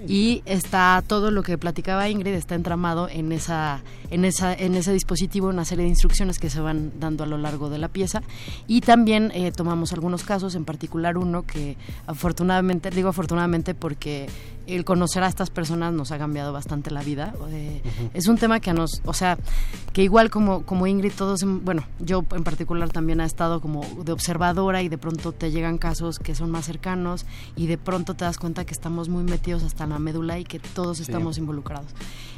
Y 0.08 0.44
está 0.46 1.04
todo 1.06 1.32
lo 1.32 1.44
que 1.44 1.58
platicaba 1.58 2.10
Ingrid 2.10 2.34
está 2.34 2.56
entramado 2.56 3.10
en 3.10 3.32
esa 3.32 3.82
en 4.12 4.26
esa 4.26 4.54
en 4.54 4.76
ese 4.76 4.94
dispositivo 4.94 5.48
una 5.48 5.66
serie 5.66 5.84
de 5.84 5.90
instrucciones 5.90 6.40
que 6.40 6.50
se 6.50 6.60
van 6.60 6.92
dando 7.00 7.24
a 7.24 7.28
lo 7.28 7.38
largo 7.38 7.70
de 7.70 7.78
la 7.78 7.88
pieza. 7.88 8.22
Y 8.68 8.82
también 8.82 9.32
eh, 9.34 9.52
tomamos 9.52 9.94
algunos 9.94 10.24
casos, 10.24 10.56
en 10.56 10.66
particular 10.66 11.18
uno 11.18 11.44
que 11.44 11.78
afortunadamente 12.06 12.90
digo 12.90 13.10
afortunadamente 13.10 13.74
porque 13.74 14.28
el 14.68 14.86
conocer 14.86 15.24
a 15.24 15.28
estas 15.28 15.50
personas 15.50 15.94
nos 15.94 16.12
ha 16.12 16.18
cambiado 16.18 16.52
bastante 16.54 16.92
la 16.92 17.02
vida. 17.02 17.34
Eh, 17.50 17.82
es 18.14 18.28
un 18.28 18.38
tema 18.38 18.60
que 18.60 18.74
nos, 18.74 19.02
o 19.06 19.14
sea, 19.14 19.38
que 19.94 20.04
igual 20.04 20.30
como, 20.30 20.64
como 20.64 20.88
Ingrid, 20.88 21.14
todos, 21.14 21.42
bueno, 21.44 21.86
yo 22.00 22.24
en 22.32 22.44
particular 22.44 22.90
también 22.90 23.22
ha 23.22 23.26
estado 23.26 23.62
como 23.62 23.86
de 24.04 24.12
observadora 24.12 24.82
y 24.82 24.90
de 24.90 24.98
pronto 24.98 25.32
te 25.32 25.52
llegan 25.52 25.78
casos 25.78 26.20
que 26.20 26.36
son 26.36 26.52
más 26.52 26.66
cercanos 26.66 27.26
y 27.56 27.68
de 27.68 27.78
pronto 27.78 28.14
te 28.16 28.26
das 28.26 28.38
cuenta 28.38 28.66
que 28.66 28.74
estamos 28.74 29.10
muy 29.10 29.24
metidos 29.24 29.64
hasta 29.64 29.86
la 29.86 30.00
médula 30.00 30.40
y 30.40 30.44
que 30.44 30.60
todos 30.60 31.00
estamos 31.00 31.38
involucrados. 31.38 31.92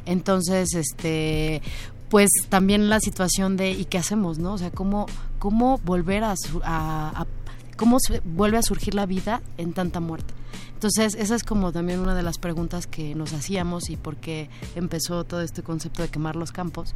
Entonces, 0.05 0.73
este, 0.73 1.61
pues 2.09 2.29
también 2.49 2.89
la 2.89 2.99
situación 2.99 3.57
de 3.57 3.71
¿y 3.71 3.85
qué 3.85 3.97
hacemos, 3.97 4.37
no? 4.39 4.53
O 4.53 4.57
sea, 4.57 4.71
cómo, 4.71 5.07
cómo 5.39 5.79
volver 5.83 6.23
a, 6.23 6.35
a, 6.63 7.21
a 7.21 7.27
cómo 7.77 7.97
vuelve 8.25 8.57
a 8.57 8.61
surgir 8.61 8.95
la 8.95 9.05
vida 9.05 9.41
en 9.57 9.73
tanta 9.73 9.99
muerte. 9.99 10.33
Entonces, 10.77 11.15
esa 11.15 11.33
es 11.33 11.43
como 11.43 11.71
también 11.71 11.99
una 12.01 12.13
de 12.13 12.21
las 12.21 12.37
preguntas 12.37 12.85
que 12.85 13.15
nos 13.15 13.33
hacíamos 13.33 13.89
y 13.89 13.97
por 13.97 14.15
qué 14.15 14.47
empezó 14.75 15.23
todo 15.23 15.41
este 15.41 15.63
concepto 15.63 16.03
de 16.03 16.09
quemar 16.09 16.35
los 16.35 16.51
campos. 16.51 16.93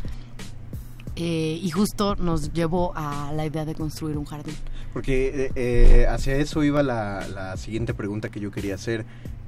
Eh, 1.15 1.59
y 1.59 1.71
justo 1.71 2.15
nos 2.15 2.53
llevó 2.53 2.93
a 2.95 3.33
la 3.33 3.43
idea 3.43 3.65
de 3.65 3.73
construir 3.73 4.19
un 4.19 4.25
jardín. 4.25 4.53
Porque 4.93 5.45
eh, 5.45 5.51
eh, 5.55 6.05
hacia 6.07 6.35
eso 6.35 6.63
iba 6.63 6.83
la, 6.83 7.27
la, 7.27 7.57
siguiente 7.57 7.95
pregunta 7.95 8.29
que 8.29 8.39
yo 8.39 8.51
quería 8.51 8.75
hacer. 8.75 9.03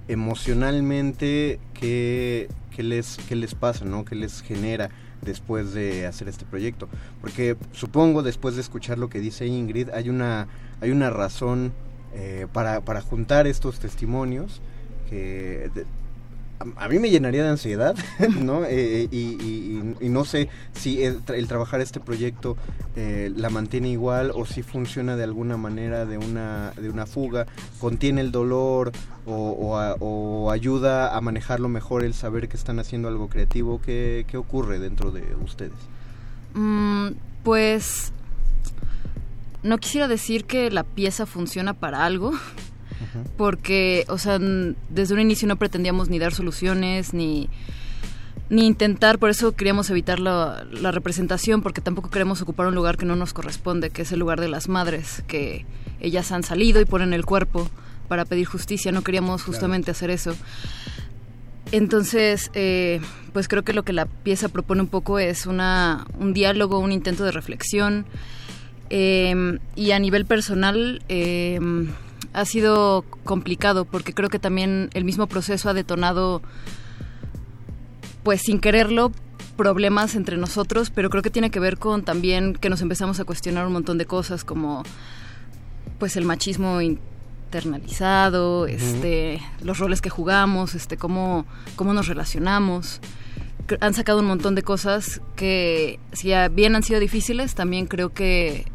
Emocionalmente, 0.08 1.60
¿qué, 1.76 2.50
qué, 2.76 2.82
les, 2.82 3.18
qué 3.30 3.36
les 3.36 3.54
pasa, 3.54 3.86
no? 3.86 4.04
¿Qué 4.04 4.16
les 4.16 4.42
genera 4.42 4.90
después 5.22 5.76
de 5.76 6.08
hacer 6.08 6.28
este 6.28 6.46
proyecto? 6.46 6.90
Porque 7.22 7.56
supongo, 7.72 8.24
después 8.24 8.56
de 8.56 8.62
escuchar 8.62 8.98
lo 8.98 9.10
que 9.10 9.20
dice 9.20 9.46
Ingrid, 9.46 9.92
hay 9.92 10.10
una, 10.10 10.48
hay 10.82 10.90
una 10.90 11.12
razón 11.12 11.72
eh, 12.14 12.48
para, 12.52 12.82
para, 12.82 13.02
juntar 13.02 13.48
estos 13.48 13.80
testimonios 13.80 14.62
que 15.10 15.70
a, 16.78 16.88
mí 16.88 17.00
me 17.00 17.10
llenaría 17.10 17.44
de 17.44 17.50
ansiedad, 17.50 17.96
¿no? 18.40 18.64
Eh, 18.66 19.08
y, 19.12 20.10
no 20.10 20.26
sé 20.26 20.50
si 20.74 21.04
el, 21.04 21.48
trabajar 21.48 21.82
este 21.82 22.00
proyecto 22.00 22.56
eh, 22.96 23.32
la 23.36 23.50
mantiene 23.50 23.90
igual 23.90 24.32
o 24.34 24.46
si 24.46 24.62
funciona 24.62 25.16
de 25.16 25.24
alguna 25.24 25.58
manera 25.58 26.06
de 26.06 26.18
una, 26.18 26.72
de 26.78 26.90
una 26.90 27.06
fuga, 27.06 27.48
contiene 27.80 28.22
el 28.22 28.32
dolor 28.32 28.92
o, 29.26 29.76
o, 30.00 30.52
ayuda 30.52 31.16
a 31.16 31.22
manejarlo 31.22 31.70
mejor 31.70 32.04
el 32.04 32.14
saber 32.14 32.48
que 32.48 32.58
están 32.58 32.80
haciendo 32.80 33.08
algo 33.08 33.30
creativo. 33.30 33.82
¿Qué, 33.82 34.26
qué 34.28 34.38
ocurre 34.38 34.80
dentro 34.80 35.12
de 35.12 35.36
ustedes? 35.44 35.74
Mm, 36.54 37.10
pues 37.44 38.14
no 39.64 39.78
quisiera 39.78 40.08
decir 40.08 40.46
que 40.46 40.70
la 40.70 40.84
pieza 40.84 41.26
funciona 41.26 41.74
para 41.74 42.06
algo, 42.06 42.34
porque, 43.38 44.06
o 44.10 44.18
sea, 44.18 44.40
desde 44.90 45.14
un 45.14 45.20
inicio 45.20 45.48
no 45.48 45.56
pretendíamos 45.56 46.10
ni 46.10 46.20
dar 46.20 46.34
soluciones, 46.34 47.14
ni, 47.14 47.50
ni 48.50 48.66
intentar, 48.66 49.20
por 49.20 49.30
eso 49.30 49.54
queríamos 49.54 49.90
evitar 49.90 50.20
la, 50.20 50.66
representación, 50.92 51.62
porque 51.62 51.82
tampoco 51.82 52.10
queremos 52.10 52.42
ocupar 52.42 52.68
un 52.68 52.76
lugar 52.76 52.98
que 52.98 53.06
no 53.06 53.16
nos 53.16 53.34
corresponde, 53.34 53.90
que 53.90 54.04
es 54.04 54.12
el 54.12 54.20
lugar 54.20 54.40
de 54.40 54.48
las 54.48 54.70
madres, 54.70 55.24
que 55.28 55.66
ellas 56.00 56.32
han 56.32 56.44
salido 56.44 56.82
y 56.82 56.86
ponen 56.86 57.14
el 57.14 57.26
cuerpo 57.26 57.70
para 58.08 58.26
pedir 58.26 58.46
justicia, 58.46 58.92
no 58.92 59.02
queríamos 59.02 59.44
justamente 59.44 59.92
hacer 59.92 60.10
eso. 60.10 60.36
Entonces, 61.72 62.52
eh, 62.54 63.00
pues 63.32 63.48
creo 63.48 63.64
que 63.64 63.74
lo 63.74 63.84
que 63.84 63.94
la 63.94 64.06
pieza 64.06 64.50
propone 64.50 64.82
un 64.82 64.88
poco 64.88 65.18
es 65.18 65.48
una, 65.48 66.06
un 66.20 66.34
diálogo, 66.34 66.78
un 66.78 66.92
intento 66.92 67.24
de 67.24 67.32
reflexión, 67.32 68.06
Em, 68.90 69.60
y 69.76 69.92
a 69.92 70.00
nivel 70.00 70.26
personal 70.26 71.02
em, 71.08 71.90
ha 72.34 72.46
sido 72.46 73.06
complicado 73.24 73.86
porque 73.86 74.14
creo 74.14 74.30
que 74.30 74.40
también 74.40 74.90
el 74.94 75.04
mismo 75.04 75.28
proceso 75.28 75.70
ha 75.70 75.74
detonado, 75.74 76.42
pues 78.24 78.42
sin 78.42 78.60
quererlo, 78.60 79.12
problemas 79.56 80.16
entre 80.16 80.38
nosotros, 80.38 80.90
pero 80.90 81.10
creo 81.10 81.24
que 81.24 81.30
tiene 81.30 81.52
que 81.52 81.60
ver 81.60 81.78
con 81.78 82.04
también 82.04 82.54
que 82.54 82.70
nos 82.70 82.82
empezamos 82.82 83.20
a 83.20 83.26
cuestionar 83.26 83.66
un 83.68 83.74
montón 83.74 83.98
de 83.98 84.06
cosas 84.06 84.44
como 84.44 84.84
pues 86.00 86.18
el 86.18 86.26
machismo 86.26 86.82
internalizado, 86.82 88.66
este, 88.66 89.42
los 89.62 89.78
roles 89.78 90.02
que 90.02 90.10
jugamos, 90.10 90.76
este, 90.76 90.98
cómo, 90.98 91.46
cómo 91.76 91.94
nos 91.94 92.08
relacionamos. 92.08 93.00
Han 93.80 93.94
sacado 93.94 94.20
un 94.20 94.26
montón 94.26 94.56
de 94.56 94.64
cosas 94.64 95.22
que 95.36 96.00
si 96.12 96.32
bien 96.52 96.76
han 96.76 96.84
sido 96.84 97.00
difíciles, 97.00 97.56
también 97.56 97.86
creo 97.86 98.10
que 98.10 98.66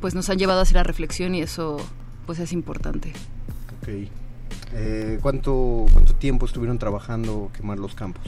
pues 0.00 0.14
nos 0.14 0.28
han 0.30 0.38
llevado 0.38 0.60
a 0.60 0.62
hacer 0.62 0.76
la 0.76 0.82
reflexión 0.82 1.34
y 1.34 1.42
eso 1.42 1.78
pues 2.26 2.38
es 2.38 2.52
importante. 2.52 3.12
Ok. 3.80 3.88
Eh, 4.72 5.18
¿cuánto, 5.20 5.86
¿Cuánto 5.92 6.14
tiempo 6.14 6.46
estuvieron 6.46 6.78
trabajando 6.78 7.50
quemar 7.54 7.78
los 7.78 7.94
campos? 7.94 8.24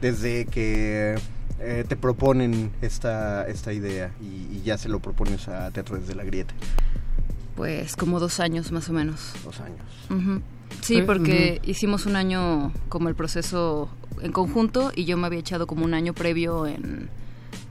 Desde 0.00 0.46
que 0.46 1.16
eh, 1.58 1.84
te 1.86 1.96
proponen 1.96 2.70
esta, 2.80 3.46
esta 3.46 3.72
idea 3.72 4.12
y, 4.20 4.62
ya 4.62 4.78
se 4.78 4.88
lo 4.88 5.00
propones 5.00 5.48
a 5.48 5.70
Teatro 5.70 5.98
desde 5.98 6.14
la 6.14 6.24
Grieta. 6.24 6.54
Pues 7.56 7.96
como 7.96 8.20
dos 8.20 8.40
años 8.40 8.72
más 8.72 8.88
o 8.88 8.92
menos. 8.92 9.32
Dos 9.44 9.60
años. 9.60 9.80
Sí, 10.82 11.02
porque 11.02 11.60
hicimos 11.64 12.06
un 12.06 12.16
año 12.16 12.72
como 12.88 13.08
el 13.08 13.14
proceso 13.14 13.88
en 14.22 14.32
conjunto 14.32 14.92
y 14.94 15.04
yo 15.04 15.16
me 15.16 15.26
había 15.26 15.40
echado 15.40 15.66
como 15.66 15.84
un 15.84 15.94
año 15.94 16.14
previo 16.14 16.66
en 16.66 17.10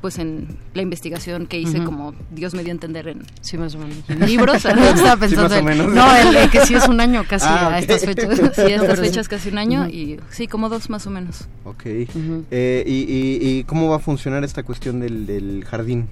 pues 0.02 0.18
en 0.18 0.58
la 0.74 0.82
investigación 0.82 1.46
que 1.46 1.60
hice 1.60 1.84
como 1.84 2.14
Dios 2.32 2.54
me 2.54 2.64
dio 2.64 2.72
a 2.72 2.76
entender 2.76 3.08
en 3.08 3.24
sí 3.42 3.58
más 3.58 3.76
o 3.76 3.80
menos. 3.80 3.98
libros 4.28 4.64
estaba 4.66 5.18
pensando 5.20 5.62
no 5.88 6.16
el, 6.16 6.50
que 6.50 6.66
sí 6.66 6.76
es 6.76 6.88
un 6.88 7.02
año 7.02 7.26
casi 7.28 7.48
ah, 7.48 7.74
a 7.74 7.80
estas 7.80 8.06
fechas 8.06 8.40
sí 8.56 8.62
a 8.62 8.76
estas 8.76 9.00
fechas 9.00 9.28
casi 9.28 9.50
un 9.50 9.58
año 9.58 9.88
y 9.88 10.20
sí 10.30 10.48
como 10.48 10.70
dos 10.70 10.90
más 10.90 11.06
o 11.08 11.10
menos. 11.10 11.48
Ok. 11.66 11.84
eh, 11.86 12.84
y, 12.88 12.94
y, 12.94 13.40
y, 13.42 13.64
cómo 13.66 13.90
va 13.90 13.98
a 13.98 14.00
funcionar 14.00 14.44
esta 14.44 14.64
cuestión 14.64 15.00
del, 15.00 15.26
del 15.26 15.66
jardín 15.66 16.08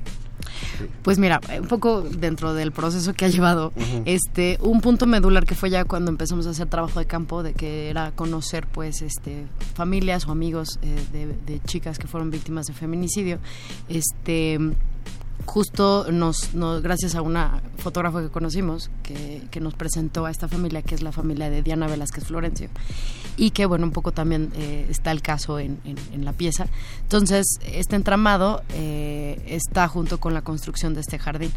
pues 1.03 1.19
mira, 1.19 1.39
un 1.59 1.67
poco 1.67 2.01
dentro 2.01 2.53
del 2.53 2.71
proceso 2.71 3.13
que 3.13 3.25
ha 3.25 3.27
llevado, 3.29 3.73
este, 4.05 4.57
un 4.61 4.81
punto 4.81 5.05
medular 5.05 5.45
que 5.45 5.55
fue 5.55 5.69
ya 5.69 5.85
cuando 5.85 6.11
empezamos 6.11 6.47
a 6.47 6.51
hacer 6.51 6.67
trabajo 6.67 6.99
de 6.99 7.05
campo, 7.05 7.43
de 7.43 7.53
que 7.53 7.89
era 7.89 8.11
conocer 8.11 8.67
pues 8.67 9.01
este 9.01 9.45
familias 9.75 10.27
o 10.27 10.31
amigos 10.31 10.79
eh, 10.81 10.95
de, 11.11 11.27
de, 11.45 11.61
chicas 11.65 11.99
que 11.99 12.07
fueron 12.07 12.31
víctimas 12.31 12.65
de 12.67 12.73
feminicidio, 12.73 13.39
este 13.89 14.59
justo 15.45 16.07
nos, 16.11 16.49
gracias 16.81 17.15
a 17.15 17.21
una 17.21 17.61
fotógrafa 17.77 18.21
que 18.21 18.29
conocimos 18.29 18.89
que, 19.03 19.43
que, 19.51 19.59
nos 19.59 19.75
presentó 19.75 20.25
a 20.25 20.31
esta 20.31 20.47
familia 20.47 20.81
que 20.81 20.95
es 20.95 21.01
la 21.01 21.11
familia 21.11 21.49
de 21.49 21.61
Diana 21.61 21.87
Velázquez 21.87 22.25
Florencio. 22.25 22.69
Y 23.37 23.51
que 23.51 23.65
bueno 23.65 23.85
un 23.85 23.91
poco 23.91 24.11
también 24.11 24.51
eh, 24.55 24.87
está 24.89 25.11
el 25.11 25.21
caso 25.21 25.59
en, 25.59 25.79
en, 25.85 26.25
la 26.25 26.33
pieza. 26.33 26.67
Entonces 27.03 27.45
este 27.71 27.95
entramado 27.95 28.63
eh, 28.73 29.41
está 29.47 29.87
junto 29.87 30.19
con 30.19 30.33
la 30.33 30.41
construcción 30.41 30.93
de 30.93 31.01
este 31.01 31.19
jardín. 31.19 31.51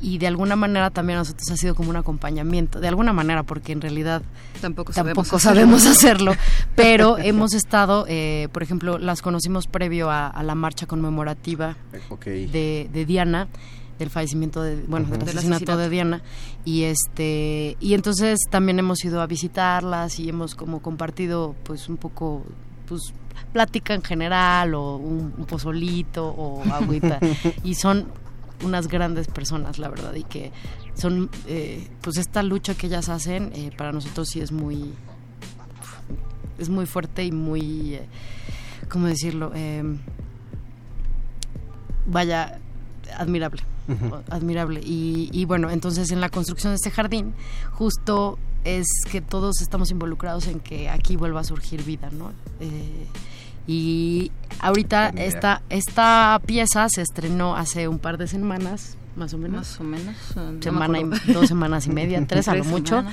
Y 0.00 0.18
de 0.18 0.26
alguna 0.26 0.56
manera 0.56 0.90
también 0.90 1.18
a 1.18 1.20
nosotros 1.20 1.50
ha 1.50 1.56
sido 1.56 1.74
como 1.74 1.90
un 1.90 1.96
acompañamiento. 1.96 2.80
De 2.80 2.88
alguna 2.88 3.12
manera 3.12 3.42
porque 3.42 3.72
en 3.72 3.82
realidad 3.82 4.22
tampoco 4.60 4.92
sabemos, 4.92 5.28
sabemos 5.28 5.86
hacerlo. 5.86 6.34
Pero 6.74 7.18
hemos 7.18 7.52
estado 7.52 8.06
eh, 8.08 8.48
por 8.52 8.62
ejemplo 8.62 8.98
las 8.98 9.20
conocimos 9.20 9.66
previo 9.66 10.10
a, 10.10 10.42
la 10.42 10.54
marcha 10.54 10.86
conmemorativa 10.86 11.76
de 12.20 12.88
de 12.94 13.04
Diana 13.04 13.48
del 13.98 14.10
fallecimiento 14.10 14.62
de 14.62 14.76
bueno 14.86 15.08
del 15.08 15.38
asesinato 15.38 15.76
de 15.76 15.88
Diana. 15.88 16.22
Y 16.64 16.84
este 16.84 17.76
y 17.80 17.94
entonces 17.94 18.40
también 18.50 18.78
hemos 18.78 19.04
ido 19.04 19.20
a 19.20 19.26
visitarlas 19.26 20.18
y 20.18 20.28
hemos 20.28 20.54
como 20.54 20.82
compartido 20.82 21.54
pues 21.64 21.88
un 21.88 21.96
poco 21.96 22.44
pues 22.86 23.12
plática 23.52 23.94
en 23.94 24.02
general 24.02 24.74
o 24.74 24.96
un, 24.96 25.32
pozolito 25.46 26.26
o 26.26 26.62
agüita. 26.72 27.18
Y 27.64 27.74
son 27.74 28.06
unas 28.64 28.88
grandes 28.88 29.28
personas 29.28 29.78
la 29.78 29.88
verdad 29.88 30.14
y 30.14 30.24
que 30.24 30.52
son 30.94 31.28
eh, 31.46 31.88
pues 32.00 32.16
esta 32.16 32.42
lucha 32.42 32.74
que 32.74 32.86
ellas 32.86 33.08
hacen 33.08 33.52
eh, 33.54 33.70
para 33.76 33.92
nosotros 33.92 34.28
sí 34.28 34.40
es 34.40 34.52
muy 34.52 34.94
es 36.58 36.68
muy 36.68 36.86
fuerte 36.86 37.24
y 37.24 37.32
muy 37.32 37.94
eh, 37.94 38.06
cómo 38.88 39.06
decirlo 39.06 39.52
vaya 42.06 42.60
admirable, 43.16 43.62
admirable. 44.30 44.80
Y, 44.84 45.44
bueno, 45.46 45.70
entonces 45.70 46.10
en 46.10 46.20
la 46.20 46.28
construcción 46.28 46.72
de 46.72 46.76
este 46.76 46.90
jardín, 46.90 47.34
justo 47.72 48.38
es 48.64 48.86
que 49.10 49.20
todos 49.20 49.60
estamos 49.60 49.90
involucrados 49.90 50.46
en 50.46 50.60
que 50.60 50.88
aquí 50.88 51.16
vuelva 51.16 51.40
a 51.40 51.44
surgir 51.44 51.82
vida, 51.84 52.08
¿no? 52.10 52.32
Eh, 52.60 53.06
y 53.66 54.30
ahorita 54.60 55.10
esta, 55.10 55.62
esta 55.70 56.40
pieza 56.44 56.86
se 56.88 57.02
estrenó 57.02 57.56
hace 57.56 57.88
un 57.88 57.98
par 57.98 58.18
de 58.18 58.26
semanas, 58.26 58.96
más 59.16 59.32
o 59.32 59.38
menos. 59.38 59.58
Más 59.58 59.80
o 59.80 59.84
menos. 59.84 60.16
Semana 60.60 61.00
y, 61.00 61.32
dos 61.32 61.48
semanas 61.48 61.86
y 61.86 61.90
media, 61.90 62.24
tres 62.28 62.48
a 62.48 62.54
lo 62.54 62.64
mucho, 62.64 63.04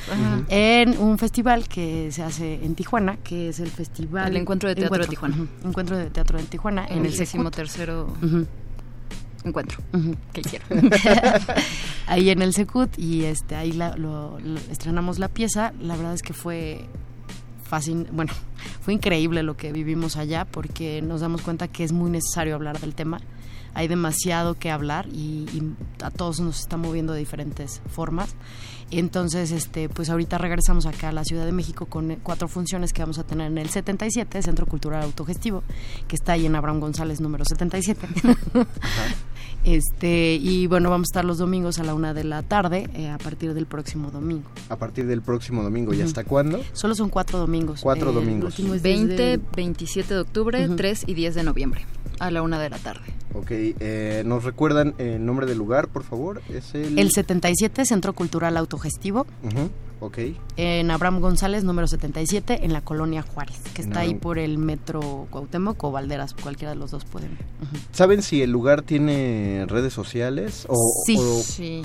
en 0.50 0.98
un 0.98 1.18
festival 1.18 1.68
que 1.68 2.12
se 2.12 2.24
hace 2.24 2.66
en 2.66 2.76
Tijuana, 2.76 3.18
que 3.18 3.50
es 3.50 3.60
el 3.60 3.70
festival... 3.70 4.30
El 4.30 4.38
Encuentro 4.38 4.68
de 4.68 4.76
Teatro 4.76 4.98
de 4.98 5.08
Tijuana. 5.08 5.48
Encuentro 5.64 5.98
de 5.98 6.10
Teatro 6.10 6.38
de 6.38 6.46
Tijuana. 6.46 6.86
En, 6.88 7.06
el 7.06 7.16
décimo 7.16 7.52
tercero 7.52 8.14
encuentro 9.50 9.80
que 10.34 10.42
hicieron. 10.42 10.70
ahí 12.08 12.30
en 12.30 12.42
el 12.42 12.54
Secut 12.54 12.98
y 12.98 13.26
este 13.26 13.56
ahí 13.56 13.72
lo, 13.74 14.38
estrenamos 14.70 15.20
la 15.20 15.28
pieza. 15.28 15.74
La 15.80 15.96
verdad 15.96 16.14
es 16.14 16.22
que 16.22 16.34
fue 16.34 16.86
fácil, 17.64 18.08
bueno, 18.12 18.34
fue 18.82 18.94
increíble 18.94 19.44
lo 19.44 19.58
que 19.58 19.72
vivimos 19.72 20.18
allá 20.18 20.46
porque 20.46 21.02
nos 21.02 21.22
damos 21.22 21.42
cuenta 21.42 21.68
que 21.68 21.84
es 21.84 21.92
muy 21.92 22.10
necesario 22.10 22.56
hablar 22.56 22.80
del 22.80 22.96
tema 22.96 23.20
hay 23.74 23.88
demasiado 23.88 24.56
que 24.56 24.70
hablar 24.70 25.08
y, 25.08 25.48
a 26.04 26.12
todos 26.12 26.40
nos 26.40 26.60
está 26.60 26.78
moviendo 26.78 27.14
de 27.14 27.20
diferentes 27.20 27.82
formas. 27.90 28.36
Entonces, 28.90 29.52
este, 29.52 29.88
pues 29.88 30.10
ahorita 30.10 30.38
regresamos 30.38 30.86
acá 30.86 31.10
a 31.10 31.12
la 31.14 31.24
Ciudad 31.24 31.46
de 31.46 31.54
México 31.54 31.86
con 31.86 32.18
cuatro 32.22 32.50
funciones 32.50 32.92
que 32.92 33.02
vamos 33.02 33.20
a 33.20 33.24
tener 33.24 33.48
en 33.48 33.58
el 33.58 33.70
77, 33.70 34.42
Centro 34.42 34.66
Cultural 34.66 35.04
Autogestivo, 35.04 35.64
que 36.08 36.16
está 36.16 36.34
ahí 36.34 36.46
en 36.46 36.56
Abraham 36.56 36.82
González 36.82 37.22
número 37.22 37.46
77. 37.46 38.08
Este, 39.64 40.36
y 40.36 40.68
bueno, 40.68 40.90
vamos 40.90 41.06
a 41.06 41.12
estar 41.12 41.26
los 41.26 41.38
domingos 41.38 41.80
a 41.80 41.84
la 41.84 41.94
una 41.94 42.14
de 42.14 42.24
la 42.24 42.42
tarde 42.42 42.90
eh, 42.96 43.10
a 43.10 43.18
partir 43.18 43.54
del 43.54 43.66
próximo 43.66 44.12
domingo. 44.12 44.50
A 44.70 44.76
partir 44.76 45.06
del 45.06 45.22
próximo 45.22 45.64
domingo, 45.64 45.94
¿y 45.94 46.02
hasta 46.02 46.24
cuándo? 46.24 46.62
Solo 46.74 46.96
son 46.96 47.10
cuatro 47.10 47.40
domingos. 47.40 47.82
Cuatro 47.82 48.12
eh, 48.12 48.14
domingos. 48.14 48.56
20, 48.82 49.40
27 49.56 50.14
de 50.14 50.20
octubre, 50.20 50.68
3 50.68 51.04
y 51.08 51.14
10 51.14 51.36
de 51.36 51.44
noviembre, 51.44 51.86
a 52.20 52.32
la 52.32 52.42
una 52.42 52.60
de 52.60 52.70
la 52.70 52.78
tarde. 52.78 53.06
Ok, 53.34 53.48
eh, 53.52 54.24
¿nos 54.26 54.44
recuerdan 54.44 54.94
el 54.98 55.26
nombre 55.26 55.46
del 55.46 55.58
lugar, 55.58 55.88
por 55.88 56.04
favor? 56.04 56.42
Es 56.50 56.74
el... 56.76 56.98
El 57.00 57.12
77, 57.12 57.86
Centro 57.86 58.14
Cultural 58.14 58.58
Autogestivo. 58.58 59.26
Ok. 60.02 60.18
En 60.58 60.90
Abraham 60.90 61.20
González, 61.20 61.64
número 61.64 61.88
77, 61.88 62.66
en 62.66 62.74
la 62.74 62.82
colonia 62.82 63.22
Juárez, 63.22 63.60
que 63.76 63.84
está 63.84 64.00
ahí 64.00 64.16
por 64.16 64.40
el 64.40 64.58
metro 64.58 65.28
Cuauhtémoc 65.30 65.82
o 65.84 65.92
Valderas, 65.92 66.34
cualquiera 66.34 66.74
de 66.74 66.80
los 66.80 66.90
dos 66.90 67.06
pueden. 67.06 67.38
¿Saben 67.92 68.24
si 68.24 68.42
el 68.42 68.52
lugar 68.52 68.82
tiene 68.82 69.64
redes 69.68 69.94
sociales? 69.94 70.66
O, 70.68 70.76
sí. 71.06 71.18
O, 71.20 71.42
sí. 71.44 71.84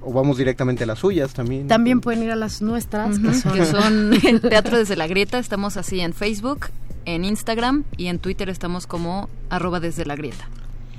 o 0.00 0.12
vamos 0.12 0.38
directamente 0.38 0.84
a 0.84 0.86
las 0.86 1.00
suyas 1.00 1.34
también. 1.34 1.66
También 1.66 2.00
pueden 2.00 2.22
ir 2.22 2.30
a 2.30 2.36
las 2.36 2.62
nuestras, 2.62 3.18
que 3.18 3.34
son, 3.34 3.52
que 3.52 3.64
son 3.64 4.14
el 4.24 4.40
Teatro 4.40 4.78
desde 4.78 4.94
la 4.94 5.08
Grieta. 5.08 5.40
Estamos 5.40 5.76
así 5.76 5.98
en 5.98 6.14
Facebook, 6.14 6.66
en 7.06 7.24
Instagram 7.24 7.82
y 7.96 8.06
en 8.06 8.20
Twitter 8.20 8.48
estamos 8.50 8.86
como 8.86 9.28
arroba 9.50 9.80
desde 9.80 10.06
la 10.06 10.14
grieta 10.14 10.48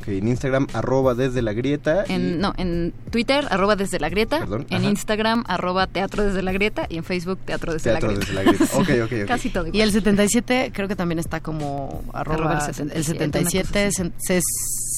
en 0.08 0.28
Instagram, 0.28 0.68
arroba 0.74 1.14
desde 1.16 1.42
la 1.42 1.54
grieta. 1.54 2.04
En, 2.08 2.40
No, 2.40 2.54
en 2.58 2.94
Twitter, 3.12 3.46
arroba 3.50 3.76
desde 3.76 4.00
la 4.00 4.10
grieta. 4.10 4.46
en 4.70 4.84
Instagram, 4.84 5.44
arroba 5.48 5.88
teatro 5.88 6.24
desde 6.24 6.42
la 6.42 6.52
grieta. 6.52 6.86
Y 6.90 6.98
en 6.98 7.04
Facebook, 7.04 7.40
teatro 7.46 7.74
desde 7.74 7.94
la 7.94 8.00
grieta. 8.00 8.20
Desde 8.20 8.34
la 8.34 8.44
grieta. 8.44 8.66
Okay, 8.78 9.00
okay, 9.02 9.26
Casi 9.26 9.50
todo. 9.50 9.68
Y 9.72 9.82
el 9.82 9.92
77 9.92 10.72
creo 10.74 10.88
que 10.88 10.96
también 10.96 11.20
está 11.20 11.40
como 11.40 12.04
arroba, 12.14 12.70
el 12.94 13.04
77, 13.04 13.88
es 13.88 14.00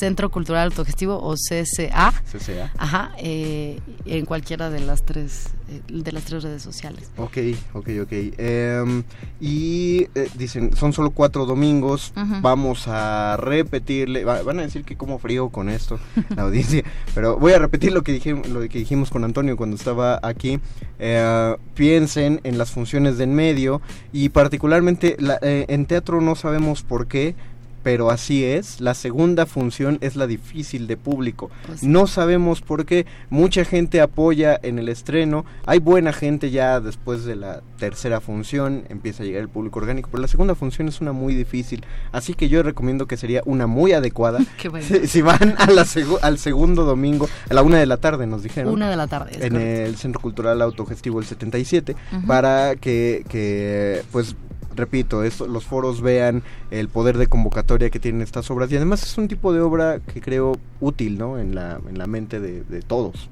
Centro 0.02 0.32
Cultural 0.32 0.66
Autogestivo 0.66 1.22
o 1.22 1.36
CCA. 1.36 2.12
CCA. 2.26 2.74
Ajá, 2.76 3.12
eh, 3.20 3.80
en 4.08 4.26
cualquiera 4.26 4.72
de 4.72 4.80
las 4.80 5.04
tres 5.04 5.52
eh, 5.72 5.82
de 5.88 6.12
las 6.12 6.26
tres 6.26 6.44
redes 6.44 6.62
sociales. 6.62 7.10
Ok, 7.16 7.38
ok, 7.74 7.90
ok. 8.02 8.12
Em, 8.12 9.04
y 9.40 10.08
eh, 10.16 10.28
dicen, 10.36 10.76
son 10.76 10.92
solo 10.92 11.12
cuatro 11.12 11.46
domingos, 11.46 12.14
vamos 12.42 12.88
a 12.88 13.38
repetirle, 13.38 14.26
van 14.26 14.60
a 14.60 14.64
decir 14.64 14.84
que 14.84 14.98
como 14.98 15.18
frío 15.18 15.50
con 15.50 15.70
esto, 15.70 15.98
la 16.36 16.44
audiencia, 16.44 16.84
pero 17.16 17.38
voy 17.38 17.54
a 17.54 17.60
repetir 17.60 17.94
lo 17.94 18.02
que, 18.02 18.12
dijimos, 18.12 18.50
lo 18.50 18.60
que 18.62 18.80
dijimos 18.80 19.10
con 19.10 19.24
Antonio 19.24 19.56
cuando 19.56 19.78
estaba 19.78 20.20
aquí. 20.24 20.60
Eh, 21.00 21.56
piensen 21.74 22.42
en 22.44 22.58
las 22.58 22.72
funciones 22.72 23.18
de 23.18 23.24
en 23.24 23.34
medio 23.34 23.82
y 24.12 24.30
particularmente 24.30 25.16
en 25.42 25.86
teatro 25.86 26.22
no 26.22 26.36
sabemos 26.36 26.84
por 26.84 27.08
qué, 27.08 27.36
pero 27.84 28.12
así 28.12 28.44
es. 28.44 28.82
La 28.82 28.94
segunda 28.94 29.46
función 29.46 29.98
es 30.02 30.16
la 30.16 30.28
difícil 30.28 30.88
de 30.88 30.98
público. 30.98 31.50
Pues 31.66 31.84
no 31.84 32.08
sabemos 32.08 32.62
por 32.62 32.86
qué. 32.86 33.06
Mucha 33.30 33.66
gente 33.66 34.02
apoya 34.02 34.60
en 34.62 34.80
el 34.80 34.90
estreno. 34.90 35.46
Hay 35.66 35.80
buena 35.80 36.14
gente 36.14 36.52
ya 36.52 36.80
después 36.80 37.26
de 37.26 37.36
la 37.36 37.62
tercera 37.78 38.22
función. 38.22 38.84
Empieza 38.90 39.24
a 39.24 39.26
llegar 39.26 39.42
el 39.42 39.50
público 39.50 39.80
orgánico. 39.80 40.10
Pero 40.12 40.22
la 40.22 40.28
segunda 40.28 40.56
función 40.56 40.88
es 40.88 41.02
una 41.02 41.12
muy 41.12 41.36
difícil. 41.36 41.86
Así 42.12 42.34
que 42.34 42.50
yo 42.50 42.64
recomiendo 42.64 43.08
que 43.08 43.18
sería 43.18 43.42
una 43.46 43.68
muy 43.68 43.94
adecuada. 43.94 44.40
si, 45.06 45.22
van 45.22 45.56
a 45.58 45.70
la 45.72 45.86
al 46.22 46.38
segundo 46.38 46.86
domingo, 46.86 47.28
a 47.50 47.54
la 47.54 47.64
una 47.64 47.78
de 47.78 47.86
la 47.86 47.98
tarde, 47.98 48.28
nos 48.28 48.44
dijeron. 48.44 48.74
Una 48.74 48.90
de 48.90 48.96
la 48.96 49.08
tarde. 49.08 49.46
en 49.46 49.56
el 49.56 49.96
Centro 49.98 50.22
Cultural 50.22 50.62
Autogestivo 50.62 51.20
el 51.20 51.26
77. 51.26 51.96
Para 52.28 52.76
que, 52.76 53.26
que 53.28 54.04
pues 54.12 54.36
repito, 54.76 55.24
esto, 55.24 55.48
los 55.48 55.66
foros 55.66 56.02
vean 56.02 56.44
el 56.70 56.90
poder 56.90 57.18
de 57.18 57.28
convocatoria 57.28 57.90
que 57.90 58.00
tienen 58.00 58.22
estas 58.22 58.50
obras 58.52 58.72
y 58.72 58.76
además 58.76 59.04
es 59.04 59.18
un 59.18 59.28
tipo 59.28 59.54
de 59.54 59.62
obra 59.62 60.00
que 60.00 60.22
creo 60.22 60.58
útil 60.80 61.18
¿no? 61.18 61.40
en, 61.40 61.56
la, 61.56 61.80
en 61.88 61.98
la 61.98 62.08
mente 62.08 62.40
de, 62.40 62.82
todos 62.82 63.30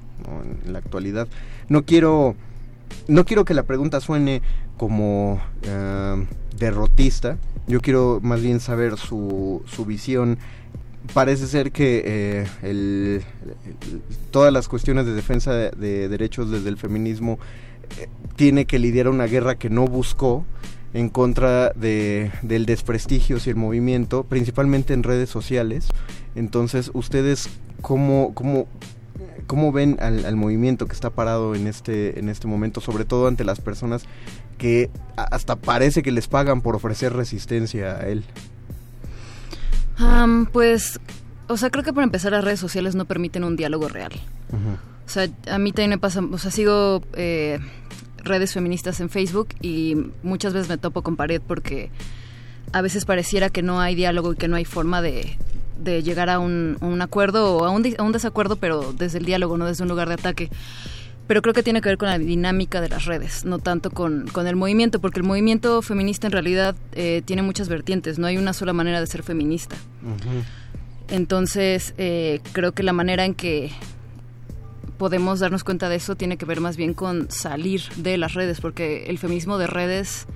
en, 0.64 0.72
la 0.72 0.78
actualidad. 0.78 1.28
No 1.68 1.84
quiero, 1.84 2.34
no 3.08 3.24
quiero 3.24 3.44
que 3.44 3.54
la 3.54 3.64
pregunta 3.64 4.00
suene 4.00 4.42
como 4.76 5.40
eh, 5.62 6.26
derrotista, 6.56 7.36
yo 7.66 7.80
quiero 7.80 8.20
más 8.22 8.40
bien 8.40 8.60
saber 8.60 8.96
su, 8.96 9.62
su 9.66 9.84
visión 9.84 10.38
parece 11.14 11.46
ser 11.46 11.72
que 11.72 12.02
eh, 12.04 12.46
el, 12.62 13.22
todas 14.30 14.52
las 14.52 14.68
cuestiones 14.68 15.06
de 15.06 15.14
defensa 15.14 15.52
de, 15.52 16.08
derechos 16.08 16.50
desde 16.50 16.68
el 16.68 16.76
feminismo 16.76 17.38
eh, 17.98 18.08
tiene 18.36 18.64
que 18.66 18.78
lidiar 18.78 19.08
una 19.08 19.26
guerra 19.26 19.56
que 19.56 19.70
no 19.70 19.86
buscó 19.86 20.44
en 20.92 21.08
contra 21.08 21.70
de, 21.70 22.32
del 22.42 22.66
desprestigio 22.66 23.38
y 23.44 23.48
el 23.48 23.56
movimiento, 23.56 24.24
principalmente 24.24 24.92
en 24.92 25.02
redes 25.02 25.30
sociales. 25.30 25.88
Entonces, 26.34 26.90
¿ustedes 26.94 27.48
cómo, 27.80 28.32
cómo, 28.34 28.66
cómo 29.46 29.72
ven 29.72 29.98
al, 30.00 30.36
movimiento 30.36 30.86
que 30.86 30.92
está 30.92 31.10
parado 31.10 31.54
en 31.54 31.66
este, 31.66 32.18
en 32.18 32.28
este 32.28 32.46
momento, 32.46 32.80
sobre 32.80 33.04
todo 33.04 33.28
ante 33.28 33.44
las 33.44 33.60
personas 33.60 34.04
que 34.58 34.90
hasta 35.16 35.56
parece 35.56 36.02
que 36.02 36.12
les 36.12 36.28
pagan 36.28 36.60
por 36.60 36.76
ofrecer 36.76 37.12
resistencia 37.12 37.96
a 37.96 38.08
él? 38.08 38.24
pues, 40.52 40.98
o 41.46 41.58
sea, 41.58 41.68
creo 41.68 41.84
que 41.84 41.92
para 41.92 42.04
empezar 42.04 42.32
las 42.32 42.42
redes 42.42 42.58
sociales 42.58 42.94
no 42.94 43.04
permiten 43.04 43.44
un 43.44 43.54
diálogo 43.56 43.88
real. 43.88 44.12
O 44.50 45.08
sea, 45.08 45.28
a 45.50 45.58
mí 45.58 45.72
también 45.72 45.90
me 45.90 45.98
pasa, 45.98 46.20
o 46.20 46.38
sea, 46.38 46.50
sigo... 46.50 47.02
Eh, 47.14 47.60
redes 48.24 48.52
feministas 48.52 49.00
en 49.00 49.08
Facebook 49.08 49.48
y 49.60 49.96
muchas 50.22 50.52
veces 50.52 50.68
me 50.68 50.78
topo 50.78 51.02
con 51.02 51.16
pared 51.16 51.40
porque 51.46 51.90
a 52.72 52.82
veces 52.82 53.04
pareciera 53.04 53.50
que 53.50 53.62
no 53.62 53.80
hay 53.80 53.94
diálogo 53.94 54.32
y 54.32 54.36
que 54.36 54.48
no 54.48 54.56
hay 54.56 54.64
forma 54.64 55.02
de, 55.02 55.36
llegar 55.84 56.28
a 56.30 56.38
un, 56.38 56.98
acuerdo 57.00 57.56
o 57.56 57.64
a 57.64 57.70
un, 57.70 57.84
a 57.98 58.02
un, 58.02 58.12
desacuerdo, 58.12 58.56
pero 58.56 58.92
desde 58.92 59.18
el 59.18 59.24
diálogo, 59.24 59.56
no 59.56 59.66
desde 59.66 59.82
un 59.82 59.88
lugar 59.88 60.08
de 60.08 60.14
ataque. 60.14 60.50
Pero 61.26 61.42
creo 61.42 61.54
que 61.54 61.62
tiene 61.62 61.80
que 61.80 61.88
ver 61.88 61.98
con 61.98 62.08
la 62.08 62.18
dinámica 62.18 62.80
de 62.80 62.88
las 62.88 63.04
redes, 63.04 63.44
no 63.44 63.60
tanto 63.60 63.90
con, 63.90 64.26
el 64.44 64.56
movimiento, 64.56 65.00
porque 65.00 65.20
el 65.20 65.26
movimiento 65.26 65.80
feminista 65.80 66.26
en 66.26 66.32
realidad 66.32 66.74
eh, 66.92 67.22
tiene 67.24 67.42
muchas 67.42 67.68
vertientes, 67.68 68.18
no 68.18 68.26
hay 68.26 68.36
una 68.36 68.52
sola 68.52 68.72
manera 68.72 68.98
de 69.00 69.06
ser 69.06 69.22
feminista. 69.22 69.76
Entonces, 71.08 71.94
eh, 71.98 72.40
creo 72.52 72.72
que 72.72 72.82
la 72.82 72.92
manera 72.92 73.24
en 73.24 73.34
que 73.34 73.70
podemos 75.00 75.40
darnos 75.40 75.64
cuenta 75.64 75.88
de 75.88 75.96
eso 75.96 76.14
tiene 76.14 76.36
que 76.36 76.44
ver 76.44 76.60
más 76.60 76.76
bien 76.76 76.92
con 76.92 77.30
salir 77.30 77.80
de 77.96 78.18
las 78.18 78.34
redes, 78.34 78.60
porque 78.60 79.06
el 79.06 79.16
feminismo 79.16 79.56
de 79.56 79.66
redes 79.66 80.26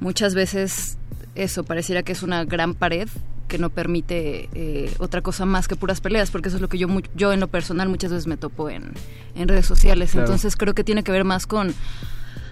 muchas 0.00 0.34
veces 0.34 0.98
eso 1.36 1.62
pareciera 1.62 2.02
que 2.02 2.10
es 2.10 2.24
una 2.24 2.44
gran 2.44 2.74
pared 2.74 3.08
que 3.46 3.56
no 3.56 3.70
permite 3.70 4.48
eh, 4.52 4.92
otra 4.98 5.22
cosa 5.22 5.46
más 5.46 5.68
que 5.68 5.76
puras 5.76 6.00
peleas, 6.00 6.32
porque 6.32 6.48
eso 6.48 6.56
es 6.56 6.60
lo 6.60 6.68
que 6.68 6.76
yo 6.76 6.88
yo 7.14 7.32
en 7.32 7.38
lo 7.38 7.46
personal 7.46 7.88
muchas 7.88 8.10
veces 8.10 8.26
me 8.26 8.36
topo 8.36 8.68
en, 8.68 8.94
redes 9.36 9.66
sociales. 9.66 10.12
Entonces 10.16 10.56
creo 10.56 10.74
que 10.74 10.82
tiene 10.82 11.04
que 11.04 11.12
ver 11.12 11.22
más 11.22 11.46
con 11.46 11.72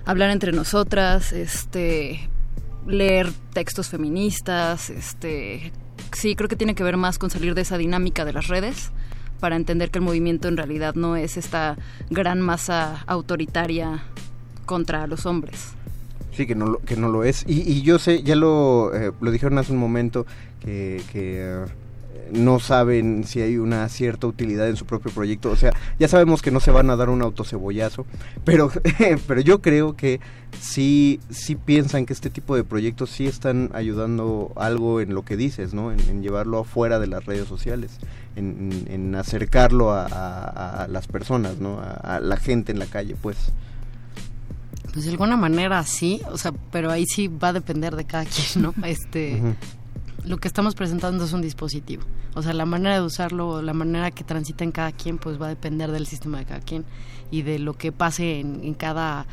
hablar 0.05 0.31
entre 0.31 0.53
nosotras, 0.53 1.33
este 1.33 2.31
leer 2.87 3.33
textos 3.53 3.89
feministas, 3.89 4.91
este 4.91 5.72
sí, 6.12 6.37
creo 6.37 6.49
que 6.49 6.55
tiene 6.55 6.77
que 6.77 6.85
ver 6.85 6.97
más 6.97 7.18
con 7.18 7.31
salir 7.31 7.57
de 7.57 7.62
esa 7.62 7.79
dinámica 7.79 8.24
de 8.24 8.33
las 8.33 8.47
redes 8.47 8.93
para 9.41 9.57
entender 9.57 9.91
que 9.91 9.99
el 9.99 10.05
movimiento 10.05 10.49
en 10.49 10.57
realidad 10.57 10.95
no 10.95 11.16
es 11.16 11.37
esta 11.37 11.76
gran 12.11 12.41
masa 12.41 13.05
autoritaria 13.07 14.03
contra 14.64 15.07
los 15.07 15.26
hombres. 15.26 15.74
Sí, 16.32 16.47
que 16.47 16.55
no 16.55 16.78
que 16.78 16.97
no 16.97 17.09
lo 17.09 17.24
es. 17.24 17.45
Y, 17.47 17.82
yo 17.82 17.99
sé, 17.99 18.22
ya 18.22 18.37
lo, 18.37 18.95
eh, 18.95 19.12
lo 19.20 19.30
dijeron 19.30 19.59
hace 19.59 19.72
un 19.72 19.78
momento, 19.78 20.26
que, 20.61 21.03
que 21.11 21.64
no 22.33 22.59
saben 22.61 23.24
si 23.24 23.41
hay 23.41 23.59
una 23.59 23.89
cierta 23.89 24.27
utilidad 24.27 24.68
en 24.68 24.77
su 24.77 24.87
propio 24.87 25.12
proyecto. 25.12 25.51
O 25.51 25.57
sea, 25.57 25.72
ya 25.99 26.09
sabemos 26.09 26.43
que 26.43 26.51
no 26.51 26.61
se 26.61 26.70
van 26.70 26.91
a 26.91 26.97
dar 26.97 27.09
un 27.09 27.22
autocebollazo, 27.22 28.07
pero, 28.45 28.70
pero 29.27 29.41
yo 29.41 29.61
creo 29.61 29.97
que 29.97 30.20
sí, 30.61 31.20
sí 31.31 31.57
piensan 31.57 32.07
que 32.07 32.12
este 32.12 32.31
tipo 32.31 32.57
de 32.57 32.64
proyectos 32.64 33.11
sí 33.11 33.27
están 33.27 33.70
ayudando 33.74 34.53
algo 34.57 35.01
en 35.01 35.14
lo 35.14 35.24
que 35.24 35.37
dices, 35.37 35.74
¿no? 35.74 35.93
En, 35.93 36.22
llevarlo 36.22 36.59
afuera 36.61 36.99
de 36.99 37.07
las 37.07 37.24
redes 37.24 37.47
sociales, 37.47 37.99
en, 38.37 39.14
acercarlo 39.14 39.93
a, 39.93 40.87
las 40.91 41.07
personas, 41.07 41.59
¿no? 41.59 41.81
A, 41.81 42.20
la 42.20 42.37
gente 42.37 42.72
en 42.72 42.79
la 42.79 42.87
calle, 42.87 43.16
pues. 43.20 43.37
Pues 44.93 45.05
de 45.05 45.11
alguna 45.11 45.37
manera 45.37 45.85
sí, 45.85 46.22
o 46.31 46.39
sea, 46.39 46.53
pero 46.72 46.91
ahí 46.91 47.05
sí 47.07 47.29
va 47.29 47.49
a 47.49 47.53
depender 47.53 47.97
de 47.97 48.05
cada 48.05 48.24
quien, 48.24 48.62
¿no? 48.62 48.74
Este, 48.85 49.43
lo 50.27 50.39
que 50.39 50.49
estamos 50.49 50.74
presentando 50.74 51.24
es 51.24 51.33
un 51.33 51.41
dispositivo. 51.41 52.03
O 52.35 52.43
sea, 52.43 52.53
la 52.53 52.66
manera 52.66 52.97
de 52.97 53.03
usarlo, 53.03 53.62
la 53.62 53.72
manera 53.72 54.11
que 54.11 54.24
transita 54.24 54.64
en 54.64 54.72
cada 54.72 54.91
quien, 54.91 55.18
pues 55.18 55.41
va 55.41 55.47
a 55.47 55.51
depender 55.51 55.93
del 55.93 56.07
sistema 56.07 56.39
de 56.39 56.45
cada 56.45 56.61
quien 56.61 56.85
y 57.31 57.43
de 57.43 57.61
lo 57.61 57.74
que 57.74 57.93
pase 57.93 58.41
en, 58.41 58.74
cada 58.74 59.27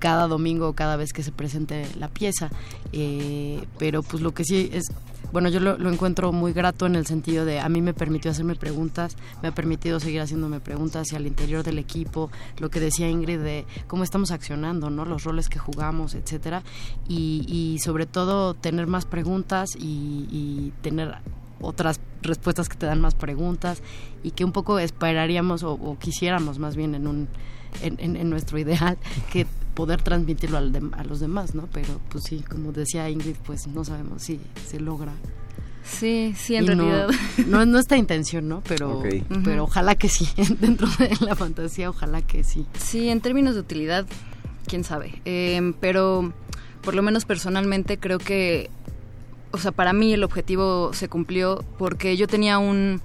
cada 0.00 0.26
domingo 0.26 0.72
cada 0.72 0.96
vez 0.96 1.12
que 1.12 1.22
se 1.22 1.30
presente 1.30 1.86
la 1.96 2.08
pieza. 2.08 2.50
Eh, 2.92 3.62
pero 3.78 4.02
pues 4.02 4.20
lo 4.20 4.34
que 4.34 4.42
sí 4.44 4.70
es 4.72 4.90
bueno, 5.32 5.48
yo 5.48 5.60
lo, 5.60 5.88
encuentro 5.88 6.32
muy 6.32 6.52
grato 6.52 6.86
en 6.86 6.96
el 6.96 7.06
sentido 7.06 7.44
de 7.44 7.60
a 7.60 7.68
mí 7.68 7.80
me 7.80 7.94
permitió 7.94 8.32
hacerme 8.32 8.56
preguntas, 8.56 9.16
me 9.42 9.48
ha 9.48 9.54
permitido 9.54 10.00
seguir 10.00 10.20
haciéndome 10.20 10.58
preguntas 10.58 11.02
hacia 11.02 11.18
el 11.18 11.26
interior 11.28 11.62
del 11.62 11.78
equipo, 11.78 12.30
lo 12.58 12.68
que 12.68 12.80
decía 12.80 13.08
Ingrid 13.08 13.38
de 13.38 13.64
cómo 13.86 14.02
estamos 14.02 14.32
accionando, 14.32 14.90
¿no? 14.90 15.04
Los 15.04 15.22
roles 15.22 15.48
que 15.48 15.60
jugamos, 15.60 16.14
etcétera, 16.14 16.64
y, 17.08 17.78
sobre 17.80 18.06
todo 18.06 18.54
tener 18.54 18.88
más 18.88 19.06
preguntas 19.06 19.70
y, 19.78 20.72
tener 20.82 21.14
otras 21.60 22.00
respuestas 22.22 22.68
que 22.68 22.76
te 22.76 22.86
dan 22.86 23.00
más 23.00 23.14
preguntas 23.14 23.82
y 24.24 24.32
que 24.32 24.44
un 24.44 24.52
poco 24.52 24.78
esperaríamos 24.78 25.62
o, 25.62 25.96
quisiéramos 26.00 26.58
más 26.58 26.74
bien 26.74 26.94
en 26.94 27.06
un 27.06 27.28
en, 27.82 28.30
nuestro 28.30 28.58
ideal 28.58 28.98
que 29.32 29.46
poder 29.74 30.02
transmitirlo 30.02 30.58
a 30.58 31.04
los 31.04 31.20
demás, 31.20 31.54
¿no? 31.54 31.68
Pero 31.72 32.00
pues 32.10 32.24
sí, 32.24 32.44
como 32.48 32.72
decía 32.72 33.08
Ingrid, 33.08 33.36
pues 33.44 33.66
no 33.66 33.84
sabemos 33.84 34.22
si 34.22 34.40
se 34.66 34.80
logra. 34.80 35.12
Sí, 35.82 36.34
sí, 36.36 36.56
en 36.56 36.66
realidad. 36.66 37.08
No, 37.46 37.60
es 37.60 37.66
nuestra 37.66 37.96
intención, 37.96 38.48
¿no? 38.48 38.62
Pero, 38.68 39.02
pero 39.44 39.64
ojalá 39.64 39.94
que 39.94 40.08
sí, 40.08 40.28
dentro 40.60 40.86
de 40.98 41.10
la 41.20 41.34
fantasía, 41.34 41.90
ojalá 41.90 42.22
que 42.22 42.44
sí. 42.44 42.66
Sí, 42.78 43.08
en 43.08 43.20
términos 43.20 43.54
de 43.54 43.60
utilidad, 43.60 44.06
quién 44.66 44.84
sabe. 44.84 45.20
Em, 45.24 45.72
pero 45.72 46.32
por 46.82 46.94
lo 46.94 47.02
menos 47.02 47.24
personalmente 47.24 47.98
creo 47.98 48.18
que, 48.18 48.70
o 49.50 49.58
sea, 49.58 49.72
para 49.72 49.92
mí 49.92 50.12
el 50.12 50.22
objetivo 50.22 50.92
se 50.92 51.08
cumplió 51.08 51.64
porque 51.78 52.16
yo 52.16 52.26
tenía 52.26 52.58
un 52.58 53.00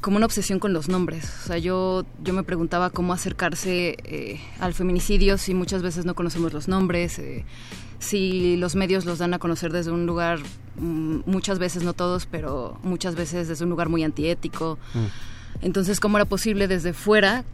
como 0.00 0.16
una 0.16 0.26
obsesión 0.26 0.58
con 0.58 0.72
los 0.72 0.88
nombres. 0.88 1.24
O 1.42 1.46
sea, 1.48 1.58
yo, 1.58 2.04
yo 2.22 2.32
me 2.32 2.42
preguntaba 2.42 2.90
cómo 2.90 3.12
acercarse 3.12 3.96
eh, 4.04 4.40
al 4.60 4.74
feminicidio 4.74 5.38
si 5.38 5.54
muchas 5.54 5.82
veces 5.82 6.04
no 6.04 6.14
conocemos 6.14 6.52
los 6.52 6.68
nombres, 6.68 7.18
eh, 7.18 7.44
si 7.98 8.56
los 8.56 8.76
medios 8.76 9.04
los 9.04 9.18
dan 9.18 9.34
a 9.34 9.38
conocer 9.38 9.72
desde 9.72 9.90
un 9.90 10.06
lugar, 10.06 10.38
mm, 10.76 11.20
muchas 11.26 11.58
veces, 11.58 11.82
no 11.82 11.94
todos, 11.94 12.26
pero 12.26 12.78
muchas 12.82 13.16
veces 13.16 13.48
desde 13.48 13.64
un 13.64 13.70
lugar 13.70 13.88
muy 13.88 14.04
antiético. 14.04 14.78
Mm. 14.94 15.64
Entonces, 15.64 15.98
¿cómo 15.98 16.18
era 16.18 16.24
posible 16.24 16.68
desde 16.68 16.92
fuera 16.92 17.44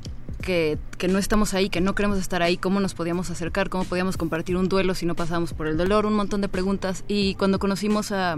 que, 0.42 0.76
que, 0.98 1.08
no 1.08 1.18
estamos 1.18 1.54
ahí, 1.54 1.70
que 1.70 1.80
no 1.80 1.94
queremos 1.94 2.18
estar 2.18 2.42
ahí, 2.42 2.58
cómo 2.58 2.80
nos 2.80 2.92
podíamos 2.92 3.30
acercar, 3.30 3.70
cómo 3.70 3.84
podíamos 3.84 4.18
compartir 4.18 4.58
un 4.58 4.68
duelo 4.68 4.94
si 4.94 5.06
no 5.06 5.14
pasábamos 5.14 5.54
por 5.54 5.66
el 5.66 5.78
dolor, 5.78 6.04
un 6.04 6.14
montón 6.14 6.42
de 6.42 6.48
preguntas. 6.48 7.04
Y 7.08 7.34
cuando 7.36 7.58
conocimos 7.58 8.12
a 8.12 8.36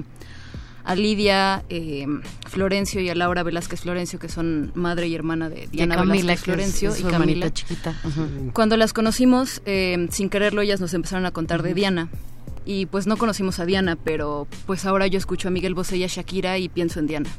a 0.86 0.94
Lidia 0.94 1.64
eh, 1.68 2.06
Florencio 2.48 3.00
y 3.00 3.08
a 3.10 3.14
Laura 3.14 3.42
Velázquez 3.42 3.80
Florencio, 3.80 4.20
que 4.20 4.28
son 4.28 4.70
madre 4.74 5.08
y 5.08 5.14
hermana 5.14 5.50
de 5.50 5.66
Diana 5.66 6.00
Velázquez 6.02 6.44
Florencio 6.44 6.96
y 6.96 7.02
Camila. 7.02 7.52
chiquita. 7.52 7.94
Cuando 8.52 8.76
las 8.76 8.92
conocimos, 8.92 9.62
eh, 9.66 10.06
sin 10.10 10.30
quererlo, 10.30 10.62
ellas 10.62 10.80
nos 10.80 10.94
empezaron 10.94 11.26
a 11.26 11.32
contar 11.32 11.62
de 11.62 11.74
Diana. 11.74 12.08
Y 12.64 12.86
pues 12.86 13.06
no 13.06 13.16
conocimos 13.16 13.58
a 13.58 13.66
Diana, 13.66 13.96
pero 13.96 14.46
pues 14.66 14.86
ahora 14.86 15.06
yo 15.08 15.18
escucho 15.18 15.48
a 15.48 15.50
Miguel 15.50 15.74
Bosé 15.74 15.96
y 15.98 16.04
a 16.04 16.08
Shakira 16.08 16.58
y 16.58 16.68
pienso 16.68 17.00
en 17.00 17.06
Diana. 17.08 17.30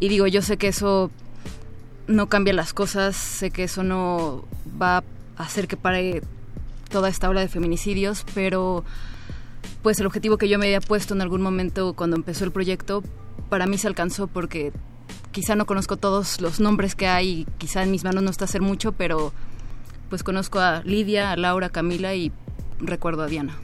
Y 0.00 0.08
digo, 0.08 0.26
yo 0.26 0.42
sé 0.42 0.56
que 0.56 0.68
eso 0.68 1.10
no 2.08 2.28
cambia 2.28 2.52
las 2.52 2.72
cosas, 2.74 3.16
sé 3.16 3.50
que 3.50 3.64
eso 3.64 3.84
no 3.84 4.44
va 4.80 4.98
a 4.98 5.42
hacer 5.42 5.68
que 5.68 5.76
pare 5.76 6.22
toda 6.90 7.08
esta 7.08 7.28
ola 7.28 7.40
de 7.40 7.48
feminicidios, 7.48 8.24
pero 8.34 8.84
pues 9.82 10.00
el 10.00 10.06
objetivo 10.06 10.38
que 10.38 10.48
yo 10.48 10.58
me 10.58 10.66
había 10.66 10.80
puesto 10.80 11.14
en 11.14 11.20
algún 11.20 11.42
momento 11.42 11.94
cuando 11.94 12.16
empezó 12.16 12.44
el 12.44 12.52
proyecto, 12.52 13.02
para 13.48 13.66
mí 13.66 13.78
se 13.78 13.86
alcanzó 13.86 14.26
porque 14.26 14.72
quizá 15.32 15.56
no 15.56 15.66
conozco 15.66 15.96
todos 15.96 16.40
los 16.40 16.60
nombres 16.60 16.94
que 16.94 17.06
hay, 17.06 17.46
quizá 17.58 17.82
en 17.82 17.90
mis 17.90 18.04
manos 18.04 18.22
no 18.22 18.30
está 18.30 18.44
hacer 18.44 18.62
mucho, 18.62 18.92
pero 18.92 19.32
pues 20.08 20.22
conozco 20.22 20.60
a 20.60 20.82
Lidia, 20.84 21.32
a 21.32 21.36
Laura, 21.36 21.66
a 21.68 21.70
Camila 21.70 22.14
y 22.14 22.32
recuerdo 22.78 23.22
a 23.22 23.26
Diana. 23.26 23.56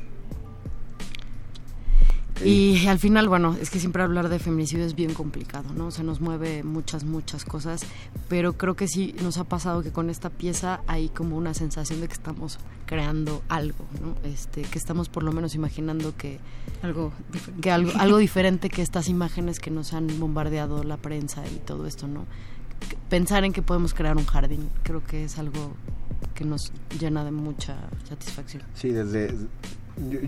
Y 2.44 2.86
al 2.86 2.98
final, 2.98 3.28
bueno, 3.28 3.56
es 3.60 3.70
que 3.70 3.78
siempre 3.78 4.02
hablar 4.02 4.28
de 4.28 4.38
feminicidio 4.38 4.84
es 4.84 4.94
bien 4.94 5.14
complicado, 5.14 5.72
¿no? 5.74 5.90
Se 5.90 6.02
nos 6.02 6.20
mueve 6.20 6.62
muchas, 6.62 7.04
muchas 7.04 7.44
cosas, 7.44 7.82
pero 8.28 8.54
creo 8.54 8.76
que 8.76 8.88
sí 8.88 9.14
nos 9.22 9.38
ha 9.38 9.44
pasado 9.44 9.82
que 9.82 9.90
con 9.90 10.10
esta 10.10 10.30
pieza 10.30 10.80
hay 10.86 11.08
como 11.08 11.36
una 11.36 11.54
sensación 11.54 12.00
de 12.00 12.08
que 12.08 12.14
estamos 12.14 12.58
creando 12.86 13.42
algo, 13.48 13.84
¿no? 14.00 14.16
Este, 14.28 14.62
que 14.62 14.78
estamos 14.78 15.08
por 15.08 15.22
lo 15.22 15.32
menos 15.32 15.54
imaginando 15.54 16.16
que 16.16 16.38
algo 16.82 17.12
que 17.60 17.70
algo, 17.70 17.92
algo 17.98 18.18
diferente 18.18 18.70
que 18.70 18.82
estas 18.82 19.08
imágenes 19.08 19.60
que 19.60 19.70
nos 19.70 19.92
han 19.92 20.18
bombardeado 20.18 20.82
la 20.82 20.96
prensa 20.96 21.46
y 21.46 21.58
todo 21.58 21.86
esto, 21.86 22.08
¿no? 22.08 22.24
Pensar 23.10 23.44
en 23.44 23.52
que 23.52 23.60
podemos 23.60 23.92
crear 23.92 24.16
un 24.16 24.24
jardín, 24.24 24.70
creo 24.82 25.04
que 25.04 25.24
es 25.24 25.38
algo 25.38 25.72
que 26.34 26.44
nos 26.44 26.72
llena 26.98 27.24
de 27.24 27.30
mucha 27.30 27.76
satisfacción. 28.08 28.62
Sí, 28.74 28.90
desde 28.90 29.34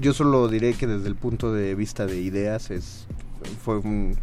yo, 0.00 0.12
solo 0.12 0.48
diré 0.48 0.74
que 0.74 0.86
desde 0.86 1.08
el 1.08 1.16
punto 1.16 1.52
de 1.52 1.74
vista 1.74 2.06
de 2.06 2.20
ideas 2.20 2.70
es 2.70 3.06
fue 3.64 3.78
un, 3.78 4.16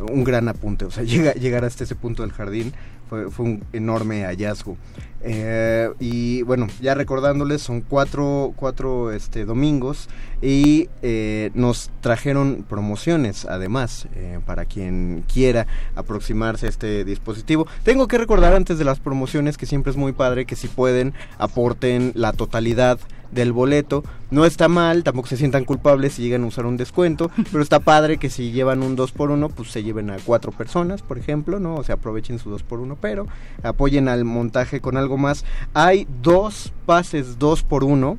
un 0.00 0.24
gran 0.24 0.48
apunte, 0.48 0.84
o 0.84 0.90
sea, 0.90 1.04
llegar 1.04 1.64
hasta 1.64 1.84
ese 1.84 1.94
punto 1.94 2.22
del 2.22 2.32
jardín 2.32 2.72
fue, 3.08 3.30
fue 3.30 3.46
un 3.46 3.64
enorme 3.72 4.24
hallazgo. 4.24 4.76
Eh, 5.20 5.90
y 5.98 6.42
bueno, 6.42 6.68
ya 6.80 6.94
recordándoles, 6.94 7.60
son 7.60 7.80
cuatro, 7.80 8.52
cuatro 8.54 9.10
este, 9.10 9.44
domingos 9.44 10.08
y 10.40 10.88
eh, 11.02 11.50
nos 11.54 11.90
trajeron 12.00 12.64
promociones 12.68 13.44
además 13.44 14.06
eh, 14.14 14.38
para 14.46 14.64
quien 14.64 15.24
quiera 15.32 15.66
aproximarse 15.96 16.66
a 16.66 16.68
este 16.68 17.04
dispositivo. 17.04 17.66
Tengo 17.82 18.06
que 18.06 18.18
recordar 18.18 18.54
antes 18.54 18.78
de 18.78 18.84
las 18.84 19.00
promociones 19.00 19.56
que 19.58 19.66
siempre 19.66 19.90
es 19.90 19.96
muy 19.96 20.12
padre 20.12 20.46
que 20.46 20.54
si 20.54 20.68
pueden 20.68 21.14
aporten 21.38 22.12
la 22.14 22.32
totalidad 22.32 23.00
del 23.32 23.52
boleto. 23.52 24.04
No 24.30 24.44
está 24.44 24.68
mal, 24.68 25.04
tampoco 25.04 25.28
se 25.28 25.36
sientan 25.36 25.64
culpables 25.64 26.14
si 26.14 26.22
llegan 26.22 26.44
a 26.44 26.46
usar 26.46 26.66
un 26.66 26.76
descuento, 26.76 27.30
pero 27.52 27.62
está 27.62 27.80
padre 27.80 28.18
que 28.18 28.30
si 28.30 28.52
llevan 28.52 28.82
un 28.82 28.96
2 28.96 29.12
por 29.12 29.30
1 29.30 29.48
pues 29.50 29.70
se 29.70 29.82
lleven 29.82 30.10
a 30.10 30.16
cuatro 30.18 30.52
personas, 30.52 31.02
por 31.02 31.18
ejemplo, 31.18 31.60
¿no? 31.60 31.76
O 31.76 31.84
sea, 31.84 31.96
aprovechen 31.96 32.38
su 32.38 32.50
2 32.50 32.62
por 32.62 32.80
1 32.80 32.98
pero 33.00 33.26
apoyen 33.62 34.08
al 34.08 34.24
montaje 34.24 34.80
con 34.80 34.96
algo 34.96 35.16
más. 35.16 35.44
Hay 35.74 36.06
dos 36.22 36.72
pases 36.86 37.38
2 37.38 37.62
por 37.62 37.84
1 37.84 38.18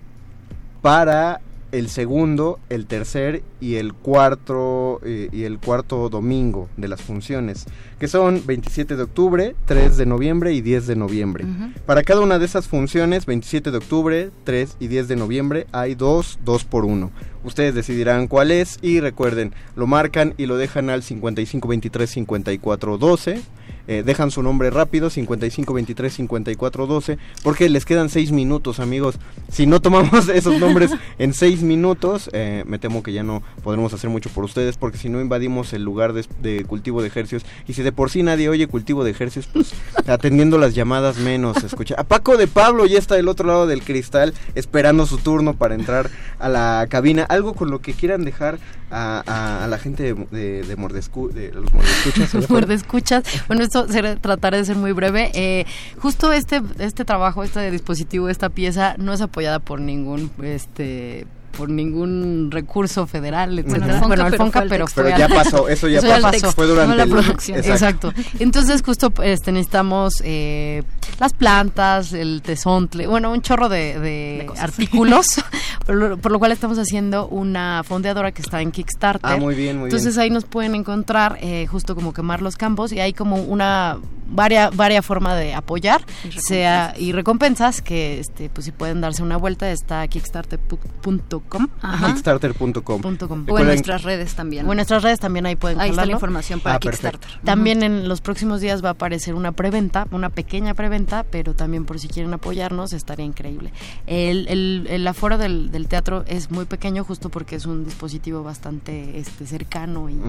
para 0.82 1.42
el 1.72 1.90
segundo, 1.90 2.60
el 2.70 2.86
tercer 2.86 3.44
y 3.60 3.76
el 3.76 3.94
cuarto 3.94 5.00
eh, 5.04 5.30
y 5.32 5.44
el 5.44 5.60
cuarto 5.60 6.10
domingo 6.10 6.70
de 6.78 6.88
las 6.88 7.02
funciones, 7.02 7.66
que 8.00 8.08
son 8.08 8.44
27 8.46 8.96
de 8.96 9.04
octubre, 9.04 9.56
3 9.66 9.98
de 9.98 10.06
noviembre 10.06 10.54
y 10.54 10.62
10 10.62 10.88
de 10.88 10.96
noviembre. 10.96 11.46
Para 11.86 12.04
cada 12.04 12.22
una 12.22 12.40
de 12.40 12.46
esas 12.46 12.68
funciones, 12.68 13.26
27 13.26 13.72
de 13.72 13.78
octubre, 13.78 14.32
3 14.44 14.78
y 14.80 14.88
10 14.88 15.08
de 15.08 15.16
noviembre, 15.16 15.68
hay 15.72 15.96
dos, 15.96 16.40
dos 16.44 16.64
por 16.64 16.86
uno. 16.86 17.12
Ustedes 17.44 17.76
decidirán 17.76 18.28
cuál 18.28 18.52
es 18.52 18.80
y 18.82 19.00
recuerden, 19.00 19.54
lo 19.76 19.88
marcan 19.88 20.34
y 20.38 20.46
lo 20.46 20.58
dejan 20.58 20.90
al 20.90 21.04
5523 21.04 22.10
5412 22.10 23.42
eh, 23.90 24.04
dejan 24.06 24.30
su 24.30 24.44
nombre 24.44 24.70
rápido, 24.70 25.10
55 25.10 25.74
23 25.74 26.14
54 26.14 26.86
12, 26.86 27.18
porque 27.42 27.70
les 27.70 27.86
quedan 27.86 28.10
6 28.10 28.32
minutos, 28.32 28.80
amigos. 28.80 29.16
Si 29.52 29.66
no 29.66 29.82
tomamos 29.82 30.30
esos 30.34 30.60
nombres 30.60 30.92
en 31.18 31.34
6 31.34 31.64
minutos, 31.64 32.30
eh, 32.34 32.64
me 32.68 32.78
temo 32.78 33.02
que 33.02 33.14
ya 33.14 33.24
no 33.24 33.42
podremos 33.64 33.92
hacer 33.92 34.12
mucho 34.12 34.30
por 34.30 34.44
ustedes, 34.44 34.78
porque 34.78 35.00
si 35.00 35.10
no 35.10 35.20
invadimos 35.20 35.74
el 35.74 35.82
lugar 35.82 36.14
de, 36.14 36.64
cultivo 36.66 37.02
de 37.02 37.08
ejercicios, 37.08 37.48
y 37.68 37.74
si 37.74 37.82
de 37.82 37.92
por 37.92 38.12
sí 38.12 38.22
nadie 38.22 38.48
oye 38.50 38.68
cultivo 38.68 39.04
de 39.04 39.10
ejercicios, 39.10 39.50
pues 39.52 39.74
atendiendo 40.08 40.60
las 40.60 40.76
llamadas 40.76 41.18
menos, 41.18 41.64
escucha. 41.64 41.96
A 41.98 42.04
Paco 42.04 42.38
de 42.38 42.46
Pablo 42.46 42.86
ya 42.86 43.00
está 43.00 43.16
del 43.16 43.28
otro 43.28 43.48
lado 43.48 43.66
del 43.66 43.82
cristal, 43.82 44.36
esperando 44.54 45.08
su 45.08 45.18
turno 45.18 45.56
para 45.56 45.74
entrar 45.74 46.12
a 46.38 46.48
la 46.48 46.86
cabina. 46.92 47.24
Algo 47.24 47.56
con 47.56 47.72
lo 47.72 47.82
que 47.82 47.94
quieran 47.94 48.24
dejar 48.24 48.60
a, 48.92 49.68
la 49.70 49.78
gente 49.78 50.14
de, 50.14 50.64
de, 50.64 50.76
mordescu, 50.76 51.30
de 51.30 51.52
los 51.52 51.74
mordescuchas. 51.74 52.34
Los 52.34 52.50
mordescuchas. 52.52 53.24
Bueno, 53.48 53.64
esto 53.64 53.79
trataré 53.86 54.58
de 54.58 54.66
ser 54.66 54.76
muy 54.76 54.92
breve. 54.92 55.32
Eh, 55.34 55.66
justo 55.98 56.32
este, 56.34 56.62
este 56.80 57.06
trabajo, 57.06 57.44
este 57.44 57.70
dispositivo, 57.72 58.30
esta 58.30 58.50
pieza, 58.50 58.96
no 58.98 59.14
es 59.14 59.22
apoyada 59.22 59.60
por 59.60 59.80
ningún 59.80 60.32
este 60.44 61.28
por 61.58 61.70
ningún 61.70 62.50
recurso 62.52 63.08
federal, 63.08 63.60
etcétera. 63.60 64.02
Bueno, 64.06 64.28
el 64.28 64.36
Fonca, 64.36 64.64
pero, 64.68 64.86
pero, 64.94 65.10
ya 65.10 65.28
pasó, 65.28 65.68
eso 65.68 65.88
ya, 65.88 66.02
pasó. 66.22 66.52
Fue 66.52 66.68
durante 66.68 66.96
la 66.96 67.06
producción. 67.06 67.60
Exacto. 67.60 68.14
Entonces 68.40 68.82
justo 68.82 69.12
este, 69.24 69.52
necesitamos 69.52 70.22
eh, 70.24 70.84
las 71.20 71.34
plantas, 71.34 72.14
el 72.14 72.42
tesontle, 72.42 73.08
bueno, 73.08 73.32
un 73.32 73.42
chorro 73.42 73.70
de, 73.70 74.48
artículos, 74.58 75.26
por, 75.86 76.32
lo, 76.32 76.40
cual 76.40 76.52
estamos 76.52 76.78
haciendo 76.78 77.28
una 77.28 77.84
fondeadora 77.84 78.32
que 78.32 78.42
está 78.42 78.62
en 78.62 78.72
Kickstarter. 78.72 79.32
Ah, 79.32 79.38
muy 79.38 79.56
bien, 79.56 79.78
muy 79.78 79.86
Entonces 79.86 80.18
ahí 80.18 80.30
nos 80.30 80.46
pueden 80.46 80.76
encontrar 80.76 81.38
eh, 81.42 81.68
justo 81.68 81.96
como 81.96 82.14
quemar 82.14 82.42
los 82.42 82.58
campos 82.58 82.92
y 82.92 83.00
hay 83.00 83.14
como 83.14 83.38
una 83.38 83.98
varia, 84.30 84.70
varia 84.70 85.02
forma 85.02 85.36
de 85.36 85.54
apoyar, 85.54 86.02
sea 86.38 86.94
y 86.98 87.12
recompensas 87.12 87.82
que 87.82 88.20
este 88.20 88.50
pues 88.50 88.66
si 88.66 88.72
pueden 88.72 89.02
darse 89.02 89.24
una 89.24 89.38
vuelta 89.38 89.72
está 89.72 90.08
kickstarter.com 90.08 91.68
kickstarter.com 92.08 93.46
o 93.50 93.60
en 93.60 93.66
nuestras 93.66 94.04
redes 94.04 94.36
también. 94.36 94.68
O 94.68 94.72
en 94.72 94.78
nuestras 94.78 95.04
redes 95.04 95.20
también 95.20 95.46
ahí 95.46 95.56
pueden 95.56 95.80
Ahí 95.80 95.92
está 95.92 96.06
la 96.06 96.14
información 96.14 96.60
para 96.60 96.76
ah, 96.76 96.80
Kickstarter. 96.80 97.30
También 97.44 97.84
en 97.84 98.08
los 98.08 98.22
próximos 98.22 98.62
días 98.62 98.84
va 98.84 98.90
a 98.90 98.92
aparecer 98.94 99.36
una 99.36 99.52
preventa, 99.52 100.08
una 100.12 100.30
pequeña 100.30 100.74
preventa, 100.74 101.24
pero 101.24 101.54
también 101.54 101.86
por 101.86 102.00
si 102.00 102.08
quieren 102.08 102.34
apoyarnos 102.34 102.94
estaría 102.94 103.26
increíble. 103.26 103.72
El, 104.08 104.48
el, 104.48 104.88
el 104.90 105.08
aforo 105.08 105.38
del, 105.38 105.72
del, 105.72 105.88
teatro 105.88 106.24
es 106.28 106.52
muy 106.52 106.66
pequeño 106.66 107.04
justo 107.04 107.30
porque 107.30 107.56
es 107.56 107.66
un 107.66 107.84
dispositivo 107.84 108.44
bastante 108.44 109.18
este 109.20 109.46
cercano 109.46 110.10
y, 110.10 110.20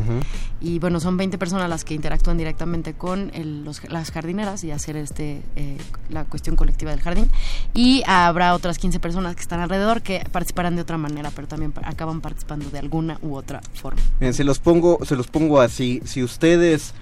y 0.61 0.79
bueno, 0.79 1.01
son 1.01 1.17
20 1.17 1.39
personas 1.39 1.69
las 1.69 1.85
que 1.85 1.95
interactúan 1.95 2.39
directamente 2.39 2.95
con 2.95 3.31
los, 3.65 3.81
las 3.91 4.11
jardineras 4.11 4.65
y 4.65 4.71
hacer 4.71 4.97
este 4.97 5.43
eh, 5.57 5.77
la 6.09 6.25
cuestión 6.25 6.57
colectiva 6.57 6.91
del 6.91 7.01
jardín 7.01 7.31
y 7.75 8.03
habrá 8.07 8.55
otras 8.55 8.79
15 8.79 9.01
personas 9.01 9.35
que 9.35 9.43
están 9.43 9.61
alrededor 9.61 10.03
que 10.03 10.25
participarán 10.31 10.77
de 10.77 10.83
otra 10.83 10.99
manera, 10.99 11.31
pero 11.35 11.49
también 11.49 11.73
acaban 11.83 12.21
participando 12.21 12.71
de 12.71 12.79
alguna 12.79 13.19
u 13.23 13.35
otra 13.35 13.61
forma. 13.75 14.01
Bien, 14.19 14.35
se 14.35 14.45
los 14.45 14.59
pongo 14.59 14.99
se 15.05 15.17
los 15.17 15.27
pongo 15.27 15.61
así, 15.61 16.01
si 16.05 16.23
ustedes 16.23 16.95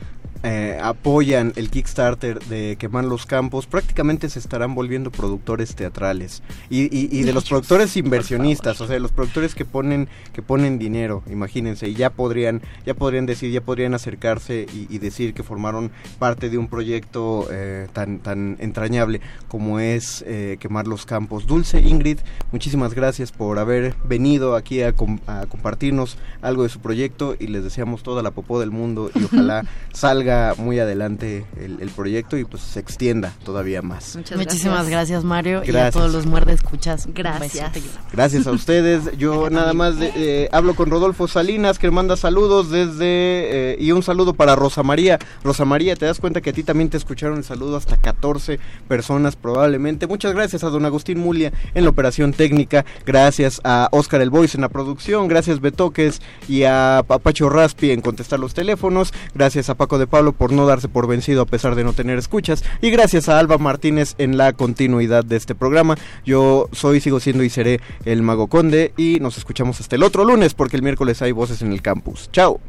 eh, 0.44 0.78
apoyan 0.80 1.52
el 1.56 1.68
Kickstarter 1.68 2.38
de 2.44 2.76
Quemar 2.78 3.04
los 3.04 3.26
Campos, 3.26 3.66
prácticamente 3.66 4.30
se 4.30 4.38
estarán 4.38 4.76
volviendo 4.76 5.10
productores 5.10 5.74
teatrales. 5.74 6.44
Y, 6.70 7.22
de 7.22 7.32
los 7.32 7.48
productores 7.48 7.96
inversionistas, 7.96 8.80
o 8.80 8.86
sea, 8.86 9.00
los 9.00 9.10
productores 9.10 9.56
que 9.56 9.64
ponen, 9.64 10.08
que 10.32 10.40
ponen 10.40 10.78
dinero, 10.78 11.24
imagínense, 11.28 11.88
y 11.88 11.94
ya 11.94 12.10
podrían, 12.10 12.62
ya 12.86 12.94
podrían 12.94 13.26
decir, 13.26 13.50
ya 13.50 13.62
podrían 13.62 13.94
acercarse 13.94 14.66
y, 14.72 14.98
decir 14.98 15.32
que 15.32 15.42
formaron 15.42 15.90
parte 16.18 16.50
de 16.50 16.58
un 16.58 16.68
proyecto 16.68 17.46
eh, 17.50 17.86
tan, 17.92 18.18
tan 18.18 18.56
entrañable 18.58 19.20
como 19.46 19.78
es 19.80 20.24
eh, 20.26 20.56
Quemar 20.60 20.86
los 20.86 21.06
Campos. 21.06 21.46
Dulce 21.46 21.80
Ingrid, 21.80 22.18
muchísimas 22.52 22.94
gracias 22.94 23.32
por 23.32 23.58
haber 23.58 23.94
venido 24.04 24.56
aquí 24.56 24.82
a, 24.82 24.88
a 24.88 25.46
compartirnos 25.46 26.18
algo 26.42 26.64
de 26.64 26.68
su 26.68 26.80
proyecto 26.80 27.36
y 27.38 27.46
les 27.48 27.64
deseamos 27.64 28.02
toda 28.02 28.22
la 28.22 28.32
popó 28.32 28.60
del 28.60 28.70
mundo 28.70 29.10
y 29.14 29.24
ojalá 29.24 29.64
salga 29.92 30.17
muy 30.58 30.78
adelante 30.78 31.46
el, 31.60 31.88
proyecto 31.88 32.36
y 32.36 32.44
pues 32.44 32.62
se 32.62 32.80
extienda 32.80 33.32
todavía 33.44 33.82
más. 33.82 34.18
Muchísimas 34.36 34.88
gracias, 34.88 35.24
Mario 35.24 35.62
y 35.64 35.74
a 35.76 35.90
todos 35.90 36.12
los 36.12 36.26
muerde 36.26 36.52
escuchas. 36.52 37.08
Gracias. 37.12 37.72
Gracias 38.12 38.46
a 38.46 38.52
ustedes. 38.52 39.16
Yo 39.18 39.50
nada 39.50 39.72
más 39.72 39.96
eh, 40.00 40.48
hablo 40.52 40.74
con 40.74 40.90
Rodolfo 40.90 41.28
Salinas 41.28 41.78
que 41.78 41.90
manda 41.90 42.16
saludos 42.16 42.70
desde 42.70 43.02
eh, 43.02 43.76
y 43.80 43.92
un 43.92 44.02
saludo 44.02 44.34
para 44.34 44.54
Rosa 44.54 44.82
María. 44.82 45.18
Rosa 45.42 45.64
María, 45.64 45.96
te 45.96 46.06
das 46.06 46.20
cuenta 46.20 46.40
que 46.40 46.50
a 46.50 46.52
ti 46.52 46.62
también 46.62 46.90
te 46.90 46.96
escucharon 46.96 47.38
el 47.38 47.44
saludo 47.44 47.76
hasta 47.76 47.96
14 47.96 48.58
personas 48.86 49.36
probablemente. 49.36 50.06
Muchas 50.06 50.34
gracias 50.34 50.64
a 50.64 50.70
don 50.70 50.84
Agustín 50.84 51.18
Mulia 51.18 51.52
en 51.74 51.84
la 51.84 51.90
operación 51.90 52.32
técnica. 52.32 52.84
Gracias 53.06 53.60
a 53.64 53.88
Oscar 53.92 54.20
El 54.20 54.30
Voice 54.30 54.56
en 54.56 54.62
la 54.62 54.68
producción. 54.68 55.28
Gracias 55.28 55.60
Betoques 55.60 56.20
y 56.48 56.64
a 56.64 57.02
Papacho 57.06 57.48
Raspi 57.48 57.90
en 57.90 58.00
contestar 58.00 58.38
los 58.38 58.54
teléfonos. 58.54 59.12
Gracias 59.34 59.70
a 59.70 59.74
Paco 59.74 59.97
de 59.98 60.06
Pablo 60.06 60.32
por 60.32 60.52
no 60.52 60.66
darse 60.66 60.88
por 60.88 61.06
vencido 61.06 61.42
a 61.42 61.46
pesar 61.46 61.74
de 61.74 61.84
no 61.84 61.92
tener 61.92 62.18
escuchas 62.18 62.64
y 62.80 62.90
gracias 62.90 63.28
a 63.28 63.38
Alba 63.38 63.58
Martínez 63.58 64.14
en 64.18 64.36
la 64.36 64.52
continuidad 64.52 65.24
de 65.24 65.36
este 65.36 65.54
programa. 65.54 65.96
Yo 66.24 66.68
soy, 66.72 67.00
sigo 67.00 67.20
siendo 67.20 67.42
y 67.44 67.50
seré 67.50 67.80
el 68.04 68.22
Mago 68.22 68.46
Conde 68.48 68.92
y 68.96 69.18
nos 69.20 69.38
escuchamos 69.38 69.80
hasta 69.80 69.96
el 69.96 70.02
otro 70.02 70.24
lunes 70.24 70.54
porque 70.54 70.76
el 70.76 70.82
miércoles 70.82 71.22
hay 71.22 71.32
voces 71.32 71.62
en 71.62 71.72
el 71.72 71.82
campus. 71.82 72.30
Chao. 72.32 72.60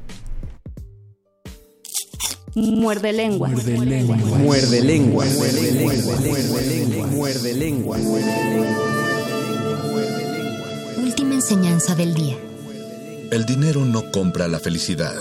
Muerde 2.55 3.13
lengua. 3.13 3.49
Muerde 3.49 3.85
lengua. 3.85 4.17
Muerde 4.17 4.81
lengua. 4.81 5.25
Muerde 5.25 5.71
lengua. 6.63 7.07
Muerde 7.07 7.53
lengua. 7.53 7.97
Última 10.97 11.35
enseñanza 11.35 11.95
del 11.95 12.13
día. 12.13 12.37
El 13.31 13.45
dinero 13.45 13.85
no 13.85 14.09
compra 14.11 14.47
la 14.47 14.59
felicidad 14.59 15.15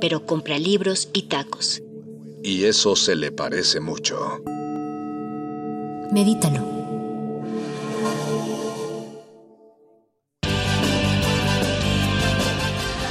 pero 0.00 0.24
compra 0.26 0.58
libros 0.58 1.08
y 1.12 1.22
tacos. 1.22 1.82
Y 2.42 2.64
eso 2.64 2.96
se 2.96 3.16
le 3.16 3.32
parece 3.32 3.80
mucho. 3.80 4.40
Medítalo. 6.12 6.78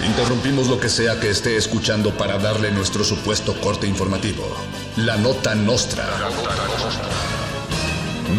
Interrumpimos 0.05 0.67
lo 0.67 0.79
que 0.79 0.89
sea 0.89 1.19
que 1.19 1.29
esté 1.29 1.57
escuchando 1.57 2.11
para 2.17 2.39
darle 2.39 2.71
nuestro 2.71 3.03
supuesto 3.03 3.53
corte 3.61 3.85
informativo. 3.85 4.43
La 4.95 5.15
nota 5.15 5.53
nostra. 5.53 6.05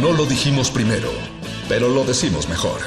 No 0.01 0.13
lo 0.13 0.27
dijimos 0.27 0.73
primero, 0.73 1.13
pero 1.69 1.89
lo 1.89 2.03
decimos 2.05 2.49
mejor. 2.49 2.81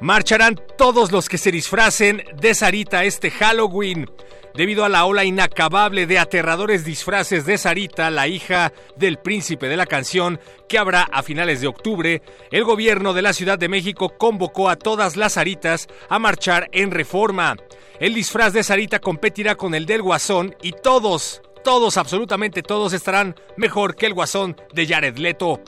Marcharán 0.01 0.59
todos 0.77 1.11
los 1.11 1.29
que 1.29 1.37
se 1.37 1.51
disfracen 1.51 2.23
de 2.35 2.55
Sarita 2.55 3.03
este 3.03 3.29
Halloween. 3.31 4.09
Debido 4.55 4.85
a 4.85 4.89
la 4.89 5.05
ola 5.05 5.23
inacabable 5.23 6.05
de 6.05 6.19
aterradores 6.19 6.85
disfraces 6.85 7.45
de 7.45 7.57
Sarita, 7.57 8.11
la 8.11 8.27
hija 8.27 8.71
del 8.95 9.17
príncipe 9.17 9.67
de 9.67 9.77
la 9.77 9.87
canción, 9.87 10.39
que 10.69 10.77
habrá 10.77 11.03
a 11.03 11.23
finales 11.23 11.59
de 11.59 11.67
octubre, 11.67 12.21
el 12.51 12.63
gobierno 12.63 13.13
de 13.13 13.23
la 13.23 13.33
Ciudad 13.33 13.57
de 13.57 13.69
México 13.69 14.15
convocó 14.17 14.69
a 14.69 14.75
todas 14.75 15.15
las 15.15 15.33
Saritas 15.33 15.87
a 16.07 16.19
marchar 16.19 16.69
en 16.71 16.91
reforma. 16.91 17.55
El 17.99 18.13
disfraz 18.13 18.53
de 18.53 18.63
Sarita 18.63 18.99
competirá 18.99 19.55
con 19.55 19.73
el 19.73 19.87
del 19.87 20.03
Guasón 20.03 20.55
y 20.61 20.71
todos, 20.71 21.41
todos, 21.63 21.97
absolutamente 21.97 22.61
todos 22.61 22.93
estarán 22.93 23.35
mejor 23.57 23.95
que 23.95 24.05
el 24.05 24.13
Guasón 24.13 24.55
de 24.71 24.85
Jared 24.85 25.17
Leto 25.17 25.61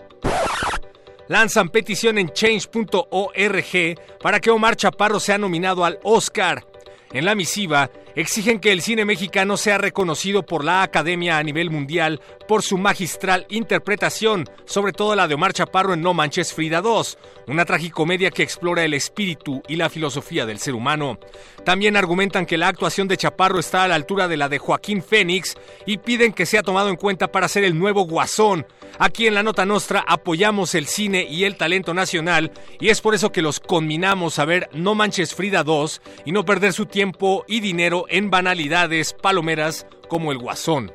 lanzan 1.28 1.70
petición 1.70 2.18
en 2.18 2.30
change.org 2.30 4.00
para 4.22 4.40
que 4.40 4.52
Omar 4.52 4.76
Chaparro 4.76 5.20
sea 5.20 5.38
nominado 5.38 5.86
al 5.86 6.00
Oscar. 6.04 6.66
En 7.12 7.26
la 7.26 7.36
misiva, 7.36 7.90
exigen 8.16 8.60
que 8.60 8.72
el 8.72 8.82
cine 8.82 9.06
mexicano 9.06 9.58
sea 9.58 9.78
reconocido 9.78 10.46
por 10.46 10.64
la 10.64 10.84
Academia 10.84 11.38
a 11.38 11.44
nivel 11.44 11.70
mundial 11.70 12.22
por 12.48 12.62
su 12.62 12.78
magistral 12.78 13.46
interpretación, 13.50 14.46
sobre 14.66 14.94
todo 14.94 15.16
la 15.16 15.28
de 15.28 15.36
Omar 15.36 15.54
Chaparro 15.54 15.94
en 15.94 16.02
No 16.02 16.14
Manches 16.14 16.54
Frida 16.54 16.82
2, 16.82 17.18
una 17.48 17.66
tragicomedia 17.66 18.32
que 18.32 18.44
explora 18.44 18.84
el 18.84 18.94
espíritu 18.94 19.62
y 19.68 19.76
la 19.76 19.90
filosofía 19.90 20.46
del 20.46 20.60
ser 20.60 20.76
humano. 20.76 21.20
También 21.64 21.98
argumentan 21.98 22.46
que 22.46 22.58
la 22.58 22.68
actuación 22.68 23.08
de 23.08 23.18
Chaparro 23.18 23.60
está 23.60 23.84
a 23.84 23.88
la 23.88 23.96
altura 23.96 24.28
de 24.28 24.38
la 24.38 24.50
de 24.50 24.60
Joaquín 24.60 25.02
Fénix 25.04 25.56
y 25.86 25.98
piden 25.98 26.34
que 26.34 26.46
sea 26.46 26.64
tomado 26.64 26.90
en 26.90 26.96
cuenta 26.96 27.32
para 27.32 27.48
ser 27.48 27.64
el 27.64 27.78
nuevo 27.78 28.06
Guasón. 28.06 28.66
Aquí 29.00 29.28
en 29.28 29.34
la 29.34 29.44
Nota 29.44 29.66
Nostra 29.66 30.06
apoyamos 30.08 30.76
el 30.76 30.88
cine 30.88 31.28
y 31.30 31.44
el 31.44 31.58
talento 31.58 31.94
nacional 31.94 32.52
y 32.80 32.90
es 32.90 33.02
por 33.02 33.14
eso 33.14 33.32
que 33.32 33.42
los 33.42 33.60
conminamos 33.60 34.40
a 34.40 34.46
ver 34.46 34.70
No 34.74 34.96
Manches 34.96 35.36
Frida 35.36 35.64
2 35.64 36.02
y 36.26 36.32
no 36.32 36.46
perder 36.46 36.72
su 36.72 36.86
tiempo 36.86 37.44
y 37.48 37.60
dinero 37.60 38.05
en 38.10 38.30
banalidades 38.30 39.14
palomeras 39.14 39.88
como 40.08 40.32
el 40.32 40.38
Guasón. 40.38 40.92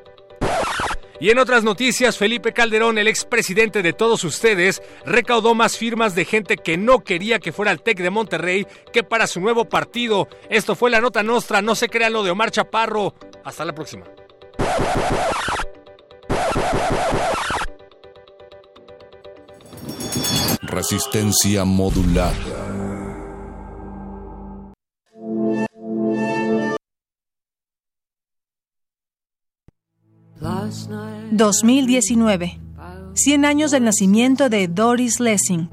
Y 1.21 1.29
en 1.29 1.37
otras 1.37 1.63
noticias, 1.63 2.17
Felipe 2.17 2.51
Calderón, 2.51 2.97
el 2.97 3.07
expresidente 3.07 3.83
de 3.83 3.93
todos 3.93 4.23
ustedes, 4.23 4.81
recaudó 5.05 5.53
más 5.53 5.77
firmas 5.77 6.15
de 6.15 6.25
gente 6.25 6.57
que 6.57 6.77
no 6.77 7.03
quería 7.03 7.37
que 7.37 7.51
fuera 7.51 7.69
al 7.69 7.83
TEC 7.83 7.99
de 7.99 8.09
Monterrey 8.09 8.65
que 8.91 9.03
para 9.03 9.27
su 9.27 9.39
nuevo 9.39 9.65
partido. 9.65 10.27
Esto 10.49 10.75
fue 10.75 10.89
la 10.89 10.99
nota 10.99 11.21
nostra, 11.21 11.61
no 11.61 11.75
se 11.75 11.89
crean 11.89 12.13
lo 12.13 12.23
de 12.23 12.31
Omar 12.31 12.49
Chaparro. 12.49 13.13
Hasta 13.43 13.63
la 13.65 13.75
próxima. 13.75 14.05
Resistencia 20.63 21.65
modular. 21.65 22.33
2019. 30.41 32.59
100 33.13 33.45
años 33.45 33.71
del 33.71 33.83
nacimiento 33.83 34.49
de 34.49 34.67
Doris 34.67 35.19
Lessing, 35.19 35.69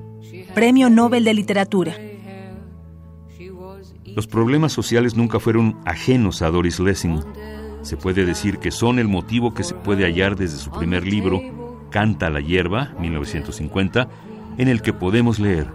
Premio 0.54 0.90
Nobel 0.90 1.24
de 1.24 1.32
Literatura. 1.34 1.96
Los 4.04 4.26
problemas 4.26 4.72
sociales 4.72 5.16
nunca 5.16 5.40
fueron 5.40 5.78
ajenos 5.84 6.42
a 6.42 6.50
Doris 6.50 6.80
Lessing. 6.80 7.20
Se 7.82 7.96
puede 7.96 8.26
decir 8.26 8.58
que 8.58 8.70
son 8.70 8.98
el 8.98 9.08
motivo 9.08 9.54
que 9.54 9.64
se 9.64 9.74
puede 9.74 10.04
hallar 10.04 10.36
desde 10.36 10.58
su 10.58 10.70
primer 10.70 11.06
libro, 11.06 11.40
Canta 11.90 12.28
la 12.28 12.40
hierba, 12.40 12.92
1950, 13.00 14.08
en 14.58 14.68
el 14.68 14.82
que 14.82 14.92
podemos 14.92 15.38
leer. 15.38 15.68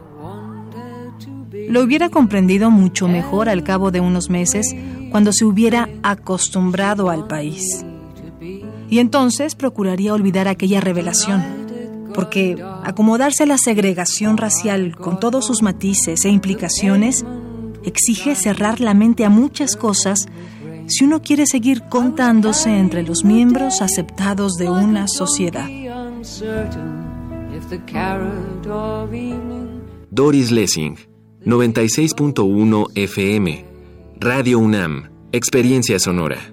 Lo 1.69 1.81
hubiera 1.81 2.09
comprendido 2.09 2.69
mucho 2.69 3.07
mejor 3.07 3.49
al 3.49 3.63
cabo 3.63 3.89
de 3.89 4.01
unos 4.01 4.29
meses 4.29 4.75
cuando 5.09 5.33
se 5.33 5.45
hubiera 5.45 5.89
acostumbrado 6.03 7.09
al 7.09 7.25
país 7.25 7.83
y 8.93 8.99
entonces 8.99 9.55
procuraría 9.55 10.13
olvidar 10.13 10.47
aquella 10.47 10.79
revelación, 10.79 11.41
porque 12.13 12.63
acomodarse 12.83 13.41
a 13.41 13.47
la 13.47 13.57
segregación 13.57 14.37
racial 14.37 14.95
con 14.95 15.19
todos 15.19 15.47
sus 15.47 15.63
matices 15.63 16.23
e 16.25 16.29
implicaciones 16.29 17.25
exige 17.83 18.35
cerrar 18.35 18.81
la 18.81 18.93
mente 18.93 19.25
a 19.25 19.29
muchas 19.29 19.75
cosas 19.75 20.27
si 20.85 21.05
uno 21.05 21.23
quiere 21.23 21.47
seguir 21.47 21.81
contándose 21.89 22.69
entre 22.77 23.01
los 23.01 23.23
miembros 23.23 23.81
aceptados 23.81 24.57
de 24.57 24.69
una 24.69 25.07
sociedad. 25.07 25.67
Doris 30.11 30.51
Lessing, 30.51 30.97
96.1 31.43 32.87
FM, 32.93 33.65
Radio 34.19 34.59
UNAM, 34.59 35.09
Experiencia 35.31 35.97
Sonora. 35.97 36.52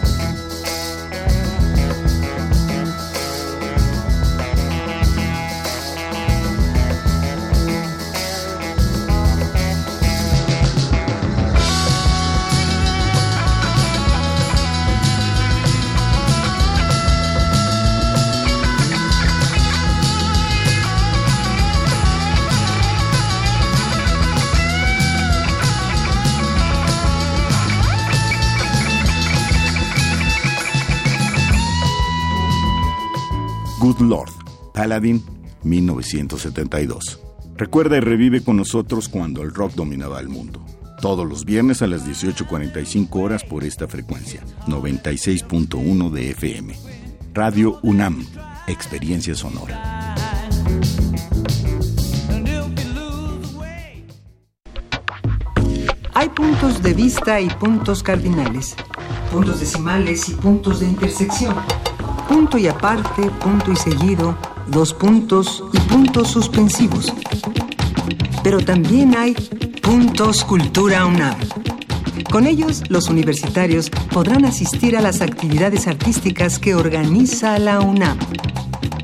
Lord, 33.99 34.31
Paladin, 34.73 35.23
1972. 35.63 37.19
Recuerda 37.55 37.97
y 37.97 37.99
revive 37.99 38.43
con 38.43 38.57
nosotros 38.57 39.09
cuando 39.09 39.41
el 39.43 39.53
rock 39.53 39.73
dominaba 39.73 40.19
el 40.19 40.29
mundo. 40.29 40.65
Todos 41.01 41.27
los 41.27 41.45
viernes 41.45 41.81
a 41.81 41.87
las 41.87 42.07
18.45 42.07 43.07
horas 43.21 43.43
por 43.43 43.63
esta 43.63 43.87
frecuencia, 43.87 44.43
96.1 44.67 46.09
de 46.11 46.29
FM. 46.31 46.75
Radio 47.33 47.79
UNAM, 47.81 48.25
Experiencia 48.67 49.35
Sonora. 49.35 50.15
Hay 56.13 56.29
puntos 56.29 56.83
de 56.83 56.93
vista 56.93 57.41
y 57.41 57.49
puntos 57.49 58.03
cardinales, 58.03 58.75
puntos 59.31 59.59
decimales 59.59 60.29
y 60.29 60.33
puntos 60.33 60.81
de 60.81 60.87
intersección 60.87 61.55
punto 62.31 62.57
y 62.57 62.65
aparte, 62.65 63.23
punto 63.43 63.73
y 63.73 63.75
seguido, 63.75 64.37
dos 64.67 64.93
puntos 64.93 65.61
y 65.73 65.77
puntos 65.79 66.29
suspensivos. 66.29 67.13
Pero 68.41 68.61
también 68.61 69.17
hay 69.17 69.33
puntos 69.81 70.45
Cultura 70.45 71.05
UNAM. 71.05 71.35
Con 72.31 72.47
ellos, 72.47 72.83
los 72.87 73.09
universitarios 73.09 73.89
podrán 73.89 74.45
asistir 74.45 74.95
a 74.95 75.01
las 75.01 75.19
actividades 75.19 75.87
artísticas 75.87 76.57
que 76.57 76.73
organiza 76.73 77.59
la 77.59 77.81
UNAM. 77.81 78.17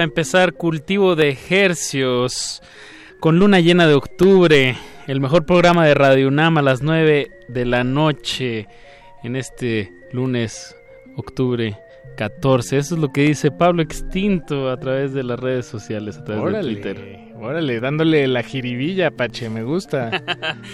A 0.00 0.04
empezar 0.04 0.54
cultivo 0.54 1.14
de 1.14 1.28
ejercios 1.28 2.62
con 3.20 3.38
luna 3.38 3.60
llena 3.60 3.86
de 3.86 3.94
octubre, 3.94 4.76
el 5.06 5.20
mejor 5.20 5.44
programa 5.44 5.84
de 5.84 5.94
Radio 5.94 6.28
UNAM 6.28 6.58
a 6.58 6.62
las 6.62 6.82
9 6.82 7.30
de 7.48 7.64
la 7.66 7.84
noche 7.84 8.66
en 9.22 9.36
este 9.36 9.92
lunes, 10.12 10.74
octubre 11.16 11.78
14. 12.16 12.78
Eso 12.78 12.94
es 12.94 13.00
lo 13.00 13.12
que 13.12 13.22
dice 13.22 13.50
Pablo 13.50 13.82
Extinto 13.82 14.70
a 14.70 14.76
través 14.78 15.12
de 15.12 15.22
las 15.22 15.38
redes 15.38 15.66
sociales, 15.66 16.18
a 16.18 16.24
través 16.24 16.52
de 16.52 16.60
Twitter. 16.62 17.30
Órale, 17.40 17.80
dándole 17.80 18.28
la 18.28 18.42
jiribilla, 18.42 19.10
Pache, 19.10 19.48
me 19.48 19.62
gusta. 19.62 20.22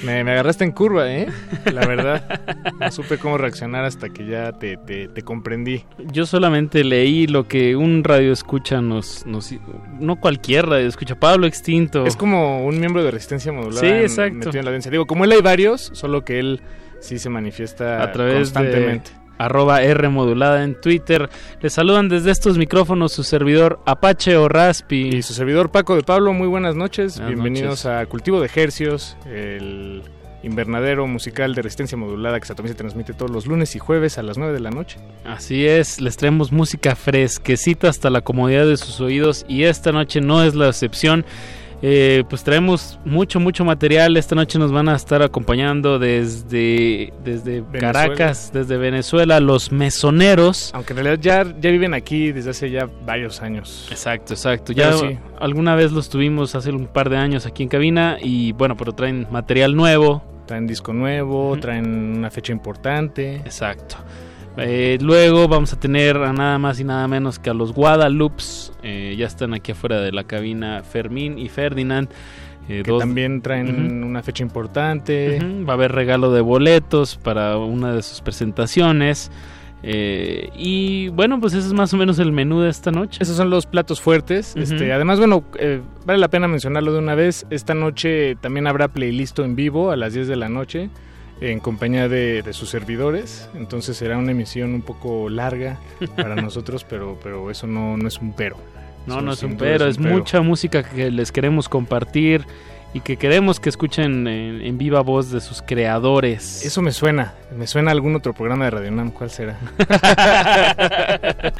me, 0.04 0.20
agarraste 0.20 0.64
en 0.64 0.72
curva, 0.72 1.08
¿eh? 1.12 1.28
La 1.72 1.86
verdad. 1.86 2.40
No 2.80 2.90
supe 2.90 3.18
cómo 3.18 3.38
reaccionar 3.38 3.84
hasta 3.84 4.08
que 4.08 4.26
ya 4.26 4.52
te, 4.52 4.76
te, 4.76 5.22
comprendí. 5.22 5.84
Yo 6.12 6.26
solamente 6.26 6.82
leí 6.82 7.28
lo 7.28 7.46
que 7.46 7.76
un 7.76 8.02
radio 8.02 8.32
escucha 8.32 8.80
nos, 8.80 9.24
nos... 9.26 9.54
No 10.00 10.16
cualquier 10.16 10.66
radio 10.66 10.88
escucha, 10.88 11.14
Pablo 11.14 11.46
Extinto. 11.46 12.04
Es 12.04 12.16
como 12.16 12.66
un 12.66 12.80
miembro 12.80 13.04
de 13.04 13.12
Resistencia 13.12 13.52
Modulada. 13.52 13.80
Sí, 13.80 13.86
exacto. 13.86 14.50
En, 14.52 14.64
la 14.64 14.72
Digo, 14.72 15.06
como 15.06 15.24
él 15.24 15.32
hay 15.32 15.42
varios, 15.42 15.90
solo 15.94 16.24
que 16.24 16.40
él 16.40 16.60
sí 16.98 17.20
se 17.20 17.30
manifiesta 17.30 18.02
a 18.02 18.10
través 18.10 18.52
constantemente 18.52 19.25
arroba 19.38 19.82
R 19.82 20.08
modulada 20.08 20.64
en 20.64 20.80
Twitter. 20.80 21.28
Les 21.60 21.72
saludan 21.72 22.08
desde 22.08 22.30
estos 22.30 22.58
micrófonos 22.58 23.12
su 23.12 23.22
servidor 23.22 23.80
Apache 23.86 24.36
o 24.36 24.48
Raspi. 24.48 25.16
Y 25.16 25.22
su 25.22 25.34
servidor 25.34 25.70
Paco 25.70 25.96
de 25.96 26.02
Pablo, 26.02 26.32
muy 26.32 26.48
buenas 26.48 26.74
noches. 26.76 27.20
Bienvenidos 27.20 27.86
a 27.86 28.04
Cultivo 28.06 28.40
de 28.40 28.50
Hercios, 28.54 29.16
el 29.26 30.02
invernadero 30.42 31.06
musical 31.06 31.54
de 31.54 31.62
resistencia 31.62 31.98
modulada 31.98 32.38
que 32.40 32.46
también 32.46 32.68
se 32.68 32.78
transmite 32.78 33.12
todos 33.12 33.30
los 33.30 33.46
lunes 33.46 33.74
y 33.74 33.78
jueves 33.78 34.16
a 34.18 34.22
las 34.22 34.38
9 34.38 34.52
de 34.52 34.60
la 34.60 34.70
noche. 34.70 34.98
Así 35.24 35.66
es, 35.66 36.00
les 36.00 36.16
traemos 36.16 36.52
música 36.52 36.94
fresquecita 36.94 37.88
hasta 37.88 38.10
la 38.10 38.20
comodidad 38.20 38.66
de 38.66 38.76
sus 38.76 39.00
oídos 39.00 39.44
y 39.48 39.64
esta 39.64 39.92
noche 39.92 40.20
no 40.20 40.42
es 40.44 40.54
la 40.54 40.68
excepción. 40.68 41.24
Eh, 41.82 42.24
pues 42.28 42.42
traemos 42.42 42.98
mucho, 43.04 43.38
mucho 43.40 43.64
material. 43.64 44.16
Esta 44.16 44.34
noche 44.34 44.58
nos 44.58 44.72
van 44.72 44.88
a 44.88 44.96
estar 44.96 45.22
acompañando 45.22 45.98
desde, 45.98 47.12
desde 47.24 47.62
Caracas, 47.78 48.50
desde 48.52 48.76
Venezuela, 48.76 49.40
los 49.40 49.72
mesoneros. 49.72 50.70
Aunque 50.74 50.94
en 50.94 51.04
realidad 51.04 51.18
ya, 51.20 51.60
ya 51.60 51.70
viven 51.70 51.94
aquí 51.94 52.32
desde 52.32 52.50
hace 52.50 52.70
ya 52.70 52.88
varios 53.04 53.42
años. 53.42 53.88
Exacto, 53.90 54.34
exacto. 54.34 54.72
ya 54.72 54.92
alguna 55.38 55.74
vez 55.74 55.92
los 55.92 56.08
tuvimos 56.08 56.54
hace 56.54 56.70
un 56.70 56.86
par 56.86 57.10
de 57.10 57.18
años 57.18 57.46
aquí 57.46 57.62
en 57.62 57.68
cabina 57.68 58.16
y 58.20 58.52
bueno, 58.52 58.76
pero 58.76 58.92
traen 58.92 59.26
material 59.30 59.76
nuevo. 59.76 60.24
Traen 60.46 60.66
disco 60.66 60.92
nuevo, 60.92 61.56
traen 61.60 62.18
una 62.18 62.30
fecha 62.30 62.52
importante. 62.52 63.36
Exacto. 63.36 63.96
Eh, 64.56 64.98
luego 65.00 65.48
vamos 65.48 65.72
a 65.72 65.80
tener 65.80 66.16
a 66.16 66.32
nada 66.32 66.58
más 66.58 66.80
y 66.80 66.84
nada 66.84 67.06
menos 67.08 67.38
que 67.38 67.50
a 67.50 67.54
los 67.54 67.72
Guadalupes. 67.72 68.72
Eh, 68.82 69.14
ya 69.18 69.26
están 69.26 69.54
aquí 69.54 69.72
afuera 69.72 70.00
de 70.00 70.12
la 70.12 70.24
cabina 70.24 70.82
Fermín 70.82 71.38
y 71.38 71.48
Ferdinand. 71.48 72.08
Eh, 72.68 72.82
que 72.84 72.98
también 72.98 73.42
traen 73.42 74.02
una 74.02 74.22
fecha 74.22 74.42
importante. 74.42 75.38
Va 75.68 75.74
a 75.74 75.76
haber 75.76 75.92
regalo 75.92 76.32
de 76.32 76.40
boletos 76.40 77.16
para 77.16 77.58
una 77.58 77.92
de 77.92 78.02
sus 78.02 78.20
presentaciones. 78.20 79.30
y 79.84 81.08
bueno, 81.10 81.38
pues 81.40 81.52
ese 81.52 81.68
es 81.68 81.72
más 81.72 81.94
o 81.94 81.96
menos 81.96 82.18
el 82.18 82.32
menú 82.32 82.60
de 82.60 82.70
esta 82.70 82.90
noche. 82.90 83.22
Esos 83.22 83.36
son 83.36 83.50
los 83.50 83.66
platos 83.66 84.00
fuertes. 84.00 84.56
este, 84.56 84.92
además, 84.92 85.18
bueno, 85.18 85.44
vale 86.04 86.18
la 86.18 86.28
pena 86.28 86.48
mencionarlo 86.48 86.92
de 86.92 86.98
una 86.98 87.14
vez. 87.14 87.46
Esta 87.50 87.74
noche 87.74 88.34
también 88.36 88.66
habrá 88.66 88.88
playlist 88.88 89.38
en 89.38 89.54
vivo 89.54 89.92
a 89.92 89.96
las 89.96 90.14
10 90.14 90.26
de 90.26 90.36
la 90.36 90.48
noche 90.48 90.90
en 91.40 91.60
compañía 91.60 92.08
de, 92.08 92.42
sus 92.52 92.70
servidores. 92.70 93.48
Entonces 93.54 93.96
será 93.96 94.18
una 94.18 94.32
emisión 94.32 94.74
un 94.74 94.82
poco 94.82 95.28
larga 95.28 95.78
para 96.16 96.36
nosotros, 96.36 96.84
pero, 96.84 97.18
pero 97.22 97.50
eso 97.50 97.66
no, 97.66 97.96
no 97.96 98.08
es 98.08 98.18
un 98.18 98.32
pero. 98.32 98.56
No, 99.06 99.20
no 99.20 99.32
es 99.32 99.42
un 99.42 99.56
pero, 99.56 99.86
es, 99.86 99.98
mucha 99.98 100.40
música 100.40 100.82
que 100.82 101.10
les 101.12 101.30
queremos 101.30 101.68
compartir 101.68 102.44
y 102.96 103.00
que 103.00 103.18
queremos 103.18 103.60
que 103.60 103.68
escuchen 103.68 104.26
en, 104.26 104.78
viva 104.78 105.02
voz 105.02 105.30
de 105.30 105.42
sus 105.42 105.60
creadores. 105.60 106.64
Eso 106.64 106.80
me 106.80 106.92
suena, 106.92 107.34
me 107.54 107.66
suena 107.66 107.90
a 107.90 107.92
algún 107.92 108.16
otro 108.16 108.32
programa 108.32 108.64
de 108.64 108.70
Radio 108.70 108.90
Nam, 108.90 109.10
¿cuál 109.10 109.30
será? 109.30 109.58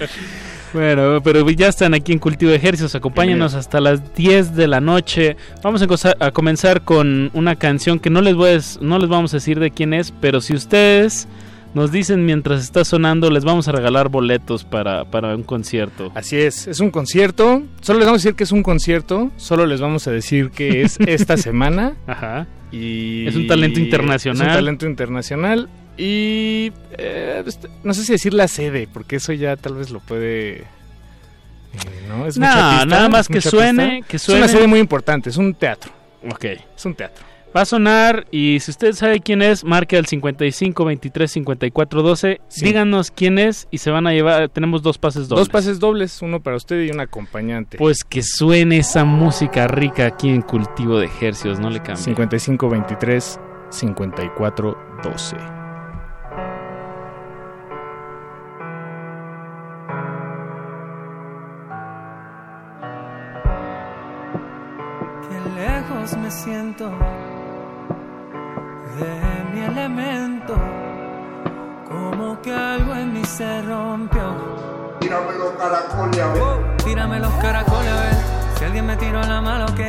Bueno, 0.73 1.23
pero 1.23 1.49
ya 1.49 1.69
están 1.69 1.95
aquí 1.95 2.13
en 2.13 2.19
Cultivo 2.19 2.51
de 2.51 2.59
Ejercicios. 2.59 2.95
Acompáñenos 2.95 3.55
hasta 3.55 3.81
las 3.81 4.15
10 4.15 4.57
de 4.57 4.67
la 4.67 4.81
noche. 4.81 5.37
Vamos 5.63 5.83
a, 6.21 6.31
comenzar 6.33 6.83
con 6.83 7.31
una 7.33 7.57
canción 7.57 7.99
que 7.99 8.11
no 8.11 8.21
les, 8.21 8.35
voy 8.35 8.59
no 8.83 8.99
les 8.99 9.09
vamos 9.09 9.33
a 9.33 9.39
decir 9.39 9.59
de 9.59 9.71
quién 9.71 9.95
es, 9.95 10.13
pero 10.21 10.43
si 10.43 10.55
ustedes 10.55 11.29
nos 11.77 11.93
dicen 11.93 12.25
mientras 12.25 12.63
está 12.63 12.87
sonando, 12.87 13.31
les 13.31 13.45
vamos 13.45 13.69
a 13.69 13.73
regalar 13.73 14.09
boletos 14.09 14.65
para, 14.65 15.05
para 15.05 15.37
un 15.37 15.43
concierto. 15.43 16.11
Así 16.15 16.39
es, 16.39 16.67
es 16.67 16.81
un 16.81 16.91
concierto. 16.91 17.65
Solo 17.83 17.99
les 17.99 18.07
vamos 18.07 18.23
a 18.23 18.23
decir 18.23 18.35
que 18.35 18.45
es 18.45 18.53
un 18.53 18.63
concierto. 18.63 19.31
Solo 19.37 19.67
les 19.67 19.79
vamos 19.79 20.07
a 20.07 20.11
decir 20.11 20.51
que 20.53 20.81
es 20.81 20.99
esta 21.07 21.37
semana. 21.37 21.95
Ajá. 22.07 22.47
Y 22.73 23.27
es 23.27 23.37
un 23.37 23.47
talento 23.47 23.79
internacional. 23.79 24.41
Es 24.41 24.53
un 24.55 24.55
talento 24.57 24.87
internacional. 24.87 25.69
Y 25.99 26.73
eh, 26.97 27.43
este, 27.47 27.69
no 27.85 27.93
sé 27.93 28.05
si 28.05 28.13
decir 28.13 28.33
la 28.33 28.49
sede, 28.49 28.89
porque 28.91 29.17
eso 29.17 29.35
ya 29.35 29.55
tal 29.59 29.75
vez 29.75 29.91
lo 29.91 30.01
puede... 30.01 30.61
Eh, 30.61 30.65
no, 32.09 32.27
es 32.27 32.39
nada 32.39 33.11
más 33.11 33.29
que 33.29 33.43
suene, 33.43 34.03
que 34.09 34.19
suene. 34.19 34.47
Es 34.47 34.47
una 34.47 34.59
sede 34.59 34.67
muy 34.67 34.81
importante, 34.81 35.29
es 35.29 35.37
un 35.37 35.53
teatro. 35.53 35.93
Ok. 36.27 36.45
Es 36.75 36.87
un 36.87 36.95
teatro. 36.95 37.23
Va 37.57 37.63
a 37.63 37.65
sonar 37.65 38.27
y 38.31 38.61
si 38.61 38.71
usted 38.71 38.93
sabe 38.93 39.21
quién 39.21 39.41
es, 39.41 39.65
marque 39.65 39.97
al 39.97 40.05
55 40.05 40.85
23 40.85 41.31
54 41.31 42.03
12. 42.03 42.41
Díganos 42.61 43.11
quién 43.11 43.39
es 43.39 43.67
y 43.71 43.79
se 43.79 43.91
van 43.91 44.07
a 44.07 44.13
llevar. 44.13 44.51
Tenemos 44.51 44.83
dos 44.83 44.99
pases 44.99 45.27
dobles. 45.27 45.47
Dos 45.47 45.49
pases 45.49 45.79
dobles, 45.79 46.21
uno 46.21 46.43
para 46.43 46.57
usted 46.57 46.83
y 46.83 46.91
un 46.91 47.01
acompañante. 47.01 47.79
Pues 47.79 48.05
que 48.05 48.23
suene 48.23 48.77
esa 48.77 49.05
música 49.05 49.69
rica 49.69 50.05
aquí 50.05 50.29
en 50.29 50.43
Cultivo 50.43 50.99
de 50.99 51.07
Ejercios, 51.07 51.59
no 51.59 51.71
le 51.71 51.79
cambie. 51.79 52.05
55 52.05 52.69
23 52.69 53.41
54 53.71 54.79
12. 55.03 55.37
me 66.15 66.31
siento 66.31 66.96
se 73.27 73.63
rompió. 73.63 74.23
Tírame 75.01 75.35
los 75.35 75.53
caracoles 75.53 76.21
a 76.21 76.33
ver. 76.33 76.43
Oh, 76.43 76.85
tírame 76.85 77.19
los 77.19 77.35
caracoles 77.35 77.93
a 77.93 78.01
ver. 78.01 78.15
Si 78.59 78.65
alguien 78.65 78.87
me 78.87 78.97
tiró 78.97 79.21
la 79.21 79.41
mano, 79.41 79.67
¿qué? 79.75 79.89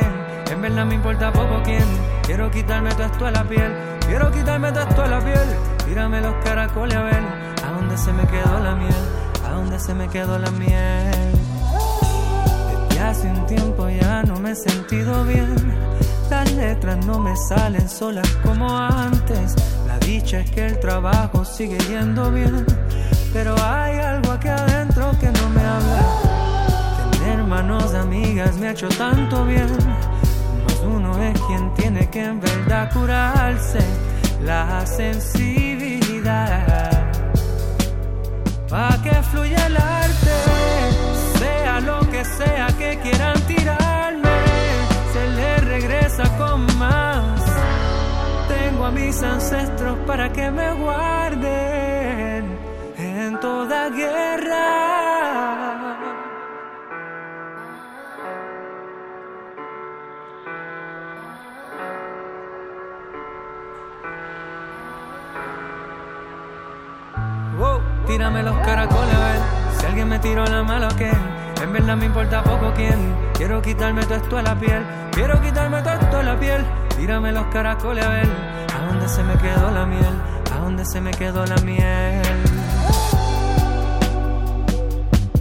En 0.52 0.60
verdad 0.60 0.84
me 0.84 0.94
importa 0.96 1.32
poco 1.32 1.62
quién. 1.64 1.84
Quiero 2.24 2.50
quitarme 2.50 2.90
todo 2.90 3.04
esto 3.04 3.26
a 3.26 3.30
la 3.30 3.44
piel. 3.44 3.72
Quiero 4.06 4.30
quitarme 4.30 4.72
todo 4.72 4.82
esto 4.82 5.02
a 5.02 5.06
la 5.06 5.20
piel. 5.20 5.56
Tírame 5.86 6.20
los 6.20 6.34
caracoles 6.44 6.96
a 6.96 7.02
ver. 7.02 7.22
¿A 7.64 7.72
dónde 7.72 7.96
se 7.96 8.12
me 8.12 8.26
quedó 8.26 8.60
la 8.60 8.74
miel? 8.74 8.94
¿A 9.46 9.52
dónde 9.52 9.78
se 9.78 9.94
me 9.94 10.08
quedó 10.08 10.38
la 10.38 10.50
miel? 10.50 11.37
Hace 13.00 13.28
un 13.28 13.46
tiempo 13.46 13.88
ya 13.88 14.22
no 14.22 14.38
me 14.40 14.52
he 14.52 14.54
sentido 14.54 15.24
bien 15.24 15.54
las 16.30 16.50
letras 16.52 17.04
no 17.06 17.18
me 17.18 17.34
salen 17.36 17.88
solas 17.88 18.28
como 18.44 18.68
antes. 18.76 19.54
La 19.86 19.98
dicha 19.98 20.40
es 20.40 20.50
que 20.50 20.66
el 20.66 20.78
trabajo 20.78 21.42
sigue 21.44 21.78
yendo 21.88 22.30
bien. 22.30 22.66
Pero 23.32 23.56
hay 23.62 23.98
algo 23.98 24.32
aquí 24.32 24.48
adentro 24.48 25.10
que 25.20 25.32
no 25.32 25.48
me 25.50 25.62
habla. 25.62 26.02
Tener 27.12 27.44
manos 27.44 27.94
amigas 27.94 28.58
me 28.58 28.68
ha 28.68 28.72
hecho 28.72 28.90
tanto 28.90 29.46
bien. 29.46 29.68
Más 30.64 30.80
uno 30.84 31.22
es 31.22 31.40
quien 31.42 31.72
tiene 31.74 32.10
que 32.10 32.24
en 32.24 32.40
verdad 32.40 32.92
curarse 32.92 33.78
la 34.44 34.84
sensibilidad. 34.84 37.06
Pa' 38.68 38.98
que 39.02 39.14
fluya 39.30 39.66
el 39.66 39.76
arte, 39.76 40.47
que 42.18 42.24
sea 42.24 42.66
que 42.76 42.98
quieran 42.98 43.40
tirarme 43.42 44.28
regresa 45.60 46.24
con 46.36 46.66
más. 46.76 47.40
Tengo 48.48 48.86
a 48.86 48.90
mis 48.90 49.22
ancestros 49.22 49.96
para 50.06 50.32
que 50.32 50.50
me 50.50 50.72
guarden 50.74 52.58
en 52.96 53.38
toda 53.40 53.88
guerra. 53.90 54.66
Wow, 67.58 67.80
tírame 68.06 68.42
los 68.42 68.58
caracoles 68.66 69.14
a 69.14 69.18
ver 69.18 69.40
si 69.78 69.86
alguien 69.86 70.08
me 70.08 70.18
tiró 70.18 70.44
la 70.46 70.64
mala 70.64 70.88
o 70.88 70.96
qué. 70.96 71.12
En 71.62 71.72
verdad 71.72 71.96
me 71.96 72.06
importa 72.06 72.42
poco 72.42 72.72
quién. 72.74 73.14
Quiero 73.34 73.60
quitarme 73.60 74.02
todo 74.04 74.16
esto 74.16 74.38
a 74.38 74.42
la 74.42 74.58
piel. 74.58 74.84
Quiero 75.12 75.40
quitarme 75.40 75.82
todo 75.82 75.94
esto 75.94 76.16
a 76.18 76.22
la 76.22 76.38
piel. 76.38 76.64
Tírame 76.96 77.32
los 77.32 77.46
caracoles 77.46 78.04
a 78.04 78.08
ver. 78.08 78.28
¿A 78.76 78.86
dónde 78.86 79.08
se 79.08 79.22
me 79.22 79.34
quedó 79.38 79.70
la 79.70 79.86
miel? 79.86 80.14
¿A 80.54 80.58
dónde 80.58 80.84
se 80.84 81.00
me 81.00 81.10
quedó 81.10 81.44
la 81.46 81.56
miel? 81.56 82.22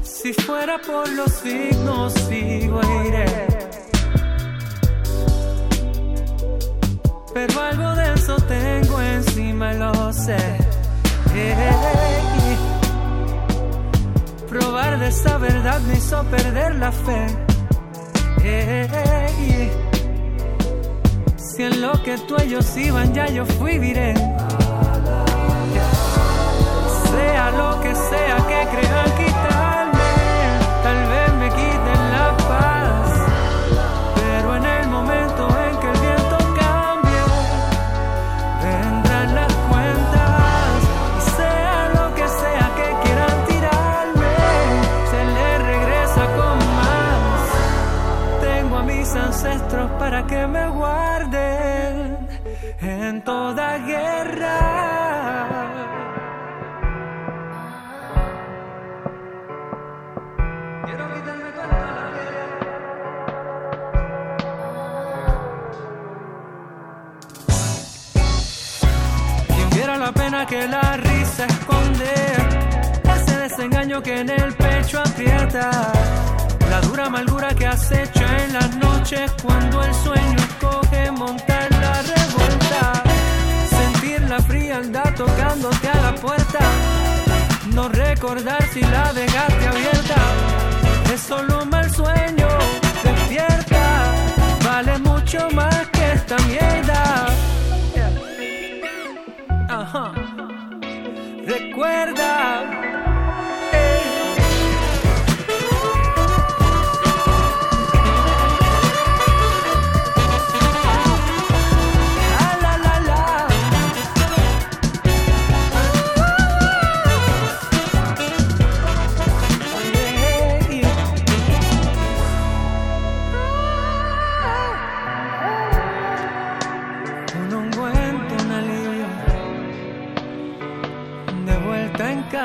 Si 0.02 0.34
fuera 0.34 0.80
por 0.86 1.08
los 1.14 1.32
signos, 1.32 2.14
sigo 2.14 2.82
e 2.82 3.08
iré. 3.08 3.48
Pero 7.34 7.62
algo 7.62 7.96
de 7.96 8.14
eso 8.14 8.36
tengo 8.48 9.02
encima 9.02 9.74
y 9.74 9.78
lo 9.78 10.12
sé. 10.12 10.38
Probar 14.50 14.98
de 15.00 15.08
esa 15.10 15.38
verdad 15.38 15.80
me 15.82 15.96
hizo 15.96 16.24
perder 16.24 16.76
la 16.76 16.92
fe. 16.92 17.28
Si 21.36 21.64
en 21.64 21.82
lo 21.82 22.02
que 22.04 22.18
tú 22.20 22.36
ellos 22.42 22.78
iban 22.78 23.14
ya 23.14 23.28
yo 23.28 23.46
fui 23.46 23.78
diré. 23.78 24.14
Sea 27.12 27.52
lo 27.52 27.82
que 27.82 27.94
sea 27.96 28.38
que 28.38 28.68
crean 28.74 29.12
quitarme, 29.18 29.37
para 50.00 50.26
que 50.26 50.48
me 50.48 50.70
guarden 50.70 52.28
en 52.80 53.22
toda 53.24 53.78
guerra. 53.80 54.60
Quien 69.48 69.70
viera 69.72 69.98
la 69.98 70.12
pena 70.14 70.46
que 70.46 70.68
la 70.68 70.98
risa 70.98 71.46
esconde, 71.46 72.14
ese 73.16 73.38
desengaño 73.38 74.02
que 74.02 74.22
en 74.22 74.30
el 74.30 74.54
pecho 74.56 75.02
aprieta, 75.02 75.92
dura 76.98 77.08
amargura 77.08 77.54
que 77.54 77.68
acecha 77.68 78.44
en 78.44 78.54
las 78.54 78.76
noches 78.78 79.32
cuando 79.44 79.84
el 79.84 79.94
sueño 79.94 80.38
escoge 80.40 81.12
montar 81.12 81.72
la 81.72 82.02
revuelta, 82.02 83.04
sentir 83.70 84.22
la 84.28 84.40
frialdad 84.40 85.14
tocándote 85.14 85.90
a 85.90 86.02
la 86.02 86.16
puerta, 86.16 86.60
no 87.76 87.88
recordar 87.90 88.64
si 88.74 88.82
la 88.82 89.14
dejaste 89.14 89.68
abierta, 89.68 90.16
es 91.14 91.22
solo 91.22 91.62
un 91.62 91.70
mal 91.70 91.88
sueño, 91.92 92.48
despierta, 93.04 94.16
vale 94.66 94.98
mucho 94.98 95.48
más 95.52 95.88
que 95.90 96.14
esta 96.14 96.38
mierda. 96.48 97.28
Recuerda. 101.46 103.17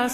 La 0.03 0.09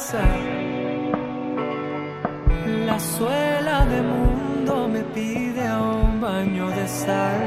suela 3.01 3.86
de 3.86 4.02
mundo 4.02 4.86
me 4.86 5.01
pide 5.01 5.66
un 5.81 6.20
baño 6.20 6.69
de 6.69 6.86
sal. 6.86 7.40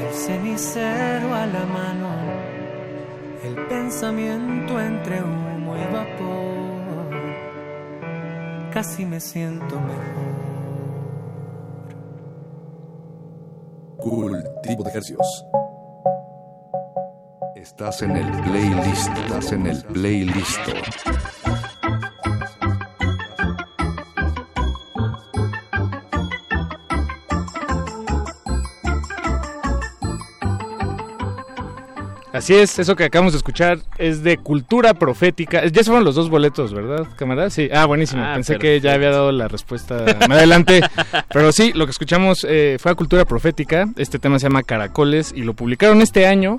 El 0.00 0.12
cenicero 0.12 1.32
a 1.32 1.46
la 1.46 1.64
mano, 1.64 2.08
el 3.44 3.54
pensamiento 3.68 4.80
entre 4.80 5.22
humo 5.22 5.76
y 5.76 5.84
vapor. 5.92 7.10
Casi 8.72 9.06
me 9.06 9.20
siento 9.20 9.80
mejor. 9.80 10.32
Cultivo 13.96 14.82
de 14.82 14.90
ejercicios. 14.90 15.46
Estás 17.62 18.02
en 18.02 18.16
el 18.16 18.28
playlist. 18.42 19.16
Estás 19.18 19.52
en 19.52 19.66
el 19.68 19.84
playlist. 19.84 20.60
Así 32.32 32.54
es, 32.54 32.78
eso 32.80 32.96
que 32.96 33.04
acabamos 33.04 33.34
de 33.34 33.36
escuchar 33.36 33.78
es 33.98 34.24
de 34.24 34.38
cultura 34.38 34.94
profética. 34.94 35.64
Ya 35.66 35.84
se 35.84 35.90
fueron 35.90 36.04
los 36.04 36.16
dos 36.16 36.30
boletos, 36.30 36.74
¿verdad, 36.74 37.06
camarada? 37.14 37.48
Sí. 37.50 37.68
Ah, 37.72 37.86
buenísimo. 37.86 38.24
Ah, 38.24 38.32
Pensé 38.34 38.58
que 38.58 38.80
ya 38.80 38.94
había 38.94 39.10
dado 39.10 39.30
la 39.30 39.46
respuesta 39.46 40.04
más 40.28 40.38
adelante. 40.38 40.80
Pero 41.32 41.52
sí, 41.52 41.72
lo 41.74 41.84
que 41.86 41.92
escuchamos 41.92 42.44
eh, 42.48 42.78
fue 42.80 42.90
a 42.90 42.94
cultura 42.96 43.24
profética. 43.24 43.86
Este 43.96 44.18
tema 44.18 44.40
se 44.40 44.46
llama 44.48 44.64
Caracoles 44.64 45.32
y 45.36 45.42
lo 45.42 45.54
publicaron 45.54 46.02
este 46.02 46.26
año. 46.26 46.58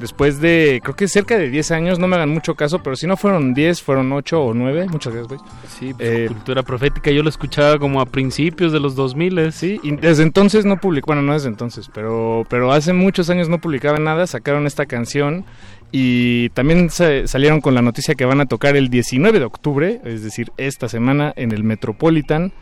Después 0.00 0.40
de, 0.40 0.80
creo 0.82 0.96
que 0.96 1.06
cerca 1.08 1.36
de 1.36 1.50
10 1.50 1.70
años, 1.72 1.98
no 1.98 2.08
me 2.08 2.16
hagan 2.16 2.30
mucho 2.30 2.54
caso, 2.54 2.82
pero 2.82 2.96
si 2.96 3.06
no 3.06 3.16
fueron 3.18 3.52
10, 3.54 3.82
fueron 3.82 4.10
8 4.12 4.42
o 4.42 4.54
9. 4.54 4.86
Muchas 4.90 5.12
gracias, 5.14 5.28
güey. 5.38 5.40
Sí, 5.68 5.92
pues, 5.94 6.28
cultura 6.30 6.62
profética 6.62 7.10
yo 7.10 7.22
lo 7.22 7.28
escuchaba 7.28 7.78
como 7.78 8.00
a 8.00 8.06
principios 8.06 8.72
de 8.72 8.80
los 8.80 8.94
2000 8.94 9.52
Sí, 9.52 9.78
y 9.82 9.92
desde 9.96 10.22
entonces 10.22 10.64
no 10.64 10.78
publicó, 10.78 11.08
bueno, 11.08 11.20
no 11.22 11.34
desde 11.34 11.48
entonces, 11.48 11.90
pero, 11.92 12.44
pero 12.48 12.72
hace 12.72 12.92
muchos 12.94 13.28
años 13.30 13.48
no 13.50 13.60
publicaban 13.60 14.02
nada, 14.04 14.26
sacaron 14.26 14.66
esta 14.66 14.86
canción 14.86 15.44
y 15.92 16.48
también 16.50 16.88
se- 16.88 17.26
salieron 17.28 17.60
con 17.60 17.74
la 17.74 17.82
noticia 17.82 18.14
que 18.14 18.24
van 18.24 18.40
a 18.40 18.46
tocar 18.46 18.76
el 18.76 18.88
19 18.88 19.38
de 19.38 19.44
octubre, 19.44 20.00
es 20.04 20.22
decir, 20.22 20.50
esta 20.56 20.88
semana 20.88 21.32
en 21.36 21.52
el 21.52 21.62
Metropolitan 21.64 22.52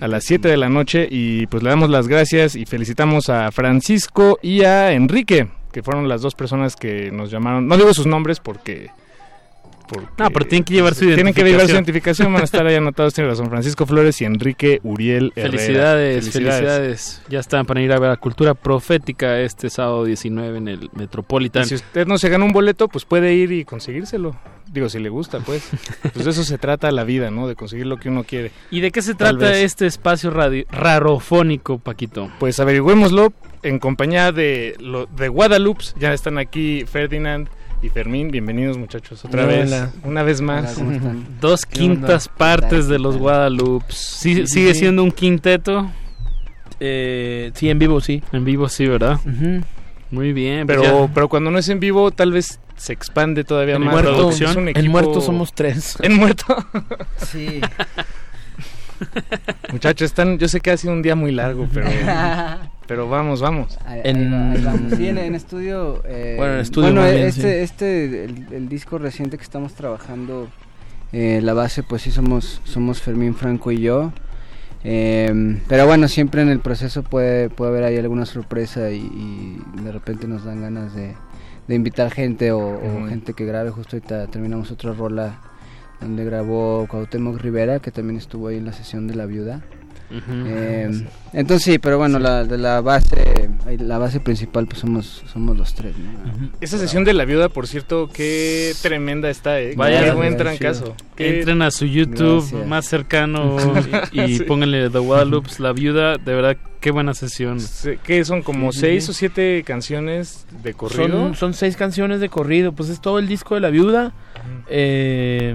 a 0.00 0.06
las 0.08 0.24
7 0.24 0.48
de 0.48 0.56
la 0.56 0.68
noche 0.68 1.08
y 1.10 1.46
pues 1.48 1.62
le 1.62 1.70
damos 1.70 1.90
las 1.90 2.08
gracias 2.08 2.54
y 2.56 2.66
felicitamos 2.66 3.28
a 3.30 3.50
Francisco 3.52 4.38
y 4.42 4.62
a 4.62 4.92
Enrique, 4.92 5.48
que 5.72 5.82
fueron 5.82 6.08
las 6.08 6.22
dos 6.22 6.34
personas 6.34 6.76
que 6.76 7.10
nos 7.10 7.30
llamaron, 7.30 7.66
no 7.66 7.76
digo 7.76 7.92
sus 7.94 8.06
nombres 8.06 8.40
porque... 8.40 8.90
porque 9.88 10.06
No, 10.18 10.30
pero 10.30 10.46
tienen 10.46 10.64
que 10.64 10.74
llevar 10.74 10.94
su 10.94 11.04
Tienen 11.06 11.34
que 11.34 11.42
llevar 11.42 11.66
su 11.66 11.72
identificación. 11.72 11.76
identificación, 11.76 12.32
van 12.32 12.42
a 12.42 12.44
estar 12.44 12.66
ahí 12.66 12.74
anotados, 12.74 13.14
tiene 13.14 13.30
razón, 13.30 13.48
Francisco 13.48 13.86
Flores 13.86 14.20
y 14.20 14.24
Enrique 14.24 14.80
Uriel 14.82 15.32
Herrera. 15.36 15.50
Felicidades, 15.50 16.30
felicidades, 16.30 17.22
Ya 17.28 17.40
están 17.40 17.66
para 17.66 17.80
ir 17.80 17.92
a 17.92 17.98
ver 17.98 18.10
a 18.10 18.16
Cultura 18.16 18.54
Profética 18.54 19.40
este 19.40 19.70
sábado 19.70 20.04
19 20.04 20.58
en 20.58 20.68
el 20.68 20.90
Metropolitan. 20.94 21.64
Y 21.64 21.66
si 21.66 21.74
usted 21.76 22.06
no 22.06 22.18
se 22.18 22.28
gana 22.28 22.44
un 22.44 22.52
boleto, 22.52 22.88
pues 22.88 23.04
puede 23.04 23.34
ir 23.34 23.52
y 23.52 23.64
conseguírselo. 23.64 24.36
Digo, 24.72 24.88
si 24.88 24.98
le 24.98 25.08
gusta, 25.08 25.40
pues. 25.40 25.68
Pues 26.12 26.24
de 26.24 26.30
eso 26.30 26.44
se 26.44 26.58
trata 26.58 26.90
la 26.90 27.04
vida, 27.04 27.30
¿no? 27.30 27.48
De 27.48 27.54
conseguir 27.56 27.86
lo 27.86 27.96
que 27.96 28.08
uno 28.10 28.24
quiere. 28.24 28.52
¿Y 28.70 28.80
de 28.80 28.90
qué 28.90 29.00
se 29.02 29.14
trata 29.14 29.56
este 29.58 29.86
espacio 29.86 30.30
radio- 30.30 30.66
rarofónico, 30.70 31.78
Paquito? 31.78 32.30
Pues 32.38 32.60
averigüémoslo 32.60 33.32
en 33.62 33.78
compañía 33.78 34.30
de, 34.32 34.76
lo, 34.78 35.06
de 35.06 35.28
Guadalupe. 35.28 35.84
Ya 35.98 36.12
están 36.12 36.36
aquí 36.38 36.84
Ferdinand 36.86 37.48
y 37.82 37.88
Fermín. 37.88 38.30
Bienvenidos, 38.30 38.76
muchachos, 38.76 39.24
otra 39.24 39.44
Hola. 39.44 39.52
vez. 39.54 39.88
Una 40.04 40.22
vez 40.22 40.40
más. 40.42 40.64
Hola, 40.64 40.74
¿cómo 40.74 40.92
están? 40.92 41.26
Dos 41.40 41.64
quintas 41.64 42.28
partes 42.28 42.88
de 42.88 42.98
los 42.98 43.16
Guadalupe. 43.16 43.86
¿Sí, 43.88 44.34
Sí, 44.34 44.34
sí, 44.34 44.46
¿Sigue 44.48 44.74
sí. 44.74 44.80
siendo 44.80 45.02
un 45.02 45.12
quinteto? 45.12 45.90
Eh, 46.80 47.50
sí, 47.54 47.70
en 47.70 47.78
vivo 47.78 48.00
sí. 48.00 48.22
En 48.32 48.44
vivo 48.44 48.68
sí, 48.68 48.86
¿verdad? 48.86 49.18
Ujú. 49.24 49.62
Muy 50.10 50.32
bien. 50.32 50.66
pues 50.66 50.78
Pero, 50.80 51.10
pero 51.12 51.28
cuando 51.28 51.50
no 51.50 51.58
es 51.58 51.68
en 51.68 51.80
vivo, 51.80 52.10
tal 52.10 52.32
vez 52.32 52.60
se 52.76 52.92
expande 52.92 53.44
todavía 53.44 53.76
En 53.76 53.82
más. 53.84 53.92
muerto- 53.92 54.10
la 54.12 54.16
producción. 54.16 54.50
Es 54.50 54.56
un 54.56 54.68
en 54.68 54.76
equipo- 54.76 54.90
muerto 54.90 55.20
somos 55.20 55.52
tres. 55.54 55.96
En 56.02 56.16
muerto. 56.16 56.44
Sí. 57.26 57.60
Muchachos, 59.72 60.06
están, 60.06 60.38
yo 60.38 60.48
sé 60.48 60.60
que 60.60 60.70
ha 60.70 60.76
sido 60.76 60.92
un 60.92 61.02
día 61.02 61.14
muy 61.14 61.32
largo, 61.32 61.68
pero, 61.72 61.86
pero 62.86 63.08
vamos, 63.08 63.40
vamos. 63.40 63.78
Ahí- 63.86 64.00
En- 64.04 64.32
ahí 64.32 64.32
va, 64.32 64.50
ahí 64.52 64.64
vamos. 64.64 64.92
Sí, 64.96 65.08
en, 65.08 65.18
en 65.18 65.34
estudio. 65.34 66.02
eh, 66.06 66.34
Bueno, 66.36 66.54
en 66.54 66.60
estudio 66.60 66.92
bueno, 66.92 67.10
bien, 67.10 67.26
este, 67.26 67.42
sí. 67.42 67.48
este 67.64 68.24
el, 68.24 68.46
el 68.50 68.68
disco 68.68 68.98
reciente 68.98 69.36
que 69.36 69.44
estamos 69.44 69.74
trabajando, 69.74 70.48
eh, 71.12 71.40
la 71.42 71.54
base, 71.54 71.82
pues 71.82 72.02
sí 72.02 72.10
somos, 72.10 72.60
somos 72.64 73.00
Fermín 73.00 73.34
Franco 73.34 73.70
y 73.70 73.80
yo. 73.80 74.12
Eh, 74.90 75.60
pero 75.68 75.86
bueno, 75.86 76.08
siempre 76.08 76.40
en 76.40 76.48
el 76.48 76.60
proceso 76.60 77.02
puede, 77.02 77.50
puede 77.50 77.70
haber 77.70 77.84
ahí 77.84 77.96
alguna 77.98 78.24
sorpresa 78.24 78.90
y, 78.90 79.00
y 79.00 79.82
de 79.82 79.92
repente 79.92 80.26
nos 80.26 80.44
dan 80.44 80.62
ganas 80.62 80.94
de, 80.94 81.14
de 81.68 81.74
invitar 81.74 82.10
gente 82.10 82.50
o, 82.52 83.06
gente 83.08 83.34
que 83.34 83.44
grabe. 83.44 83.70
Justo 83.70 83.96
ahorita 83.96 84.26
terminamos 84.28 84.70
otra 84.70 84.92
rola 84.94 85.38
donde 86.00 86.24
grabó 86.24 86.86
Cuauhtémoc 86.88 87.38
Rivera, 87.38 87.80
que 87.80 87.90
también 87.90 88.16
estuvo 88.16 88.48
ahí 88.48 88.56
en 88.56 88.64
la 88.64 88.72
sesión 88.72 89.06
de 89.06 89.14
La 89.14 89.26
Viuda. 89.26 89.62
Eh, 90.10 91.04
entonces 91.34 91.64
sí, 91.64 91.78
pero 91.78 91.98
bueno, 91.98 92.18
la, 92.18 92.44
de 92.44 92.56
la 92.56 92.80
base, 92.80 93.50
la 93.78 93.98
base 93.98 94.20
principal 94.20 94.66
pues 94.66 94.80
somos 94.80 95.22
somos 95.32 95.56
los 95.56 95.74
tres. 95.74 95.94
¿no? 95.98 96.50
Esa 96.60 96.78
sesión 96.78 97.04
de 97.04 97.12
la 97.12 97.24
viuda, 97.26 97.48
por 97.50 97.66
cierto, 97.66 98.08
qué 98.12 98.72
tremenda 98.80 99.28
está, 99.28 99.60
¿eh? 99.60 99.74
Vaya, 99.76 100.04
qué 100.04 100.10
buen 100.12 100.36
trancazo. 100.36 100.94
Qué- 101.14 101.38
Entren 101.40 101.60
a 101.62 101.70
su 101.70 101.84
YouTube 101.84 102.40
Gracias. 102.40 102.66
más 102.66 102.86
cercano 102.86 103.56
y, 104.12 104.20
y 104.22 104.38
Sí. 104.38 104.44
pónganle 104.44 104.88
The 104.90 104.98
Guadalupe, 104.98 105.50
La 105.58 105.72
Viuda. 105.72 106.16
De 106.16 106.34
verdad, 106.34 106.56
qué 106.80 106.90
buena 106.90 107.12
sesión. 107.12 107.60
Se- 107.60 107.98
¿Qué 108.02 108.24
son? 108.24 108.42
¿Como 108.42 108.72
seis 108.72 109.08
o 109.10 109.12
siete 109.12 109.62
canciones 109.66 110.46
de 110.62 110.72
corrido? 110.74 111.08
Son, 111.08 111.34
son 111.34 111.54
seis 111.54 111.76
canciones 111.76 112.20
de 112.20 112.28
corrido, 112.30 112.72
pues 112.72 112.88
es 112.88 113.00
todo 113.00 113.18
el 113.18 113.28
disco 113.28 113.54
de 113.56 113.60
la 113.60 113.68
viuda. 113.70 114.12
Eh, 114.70 115.54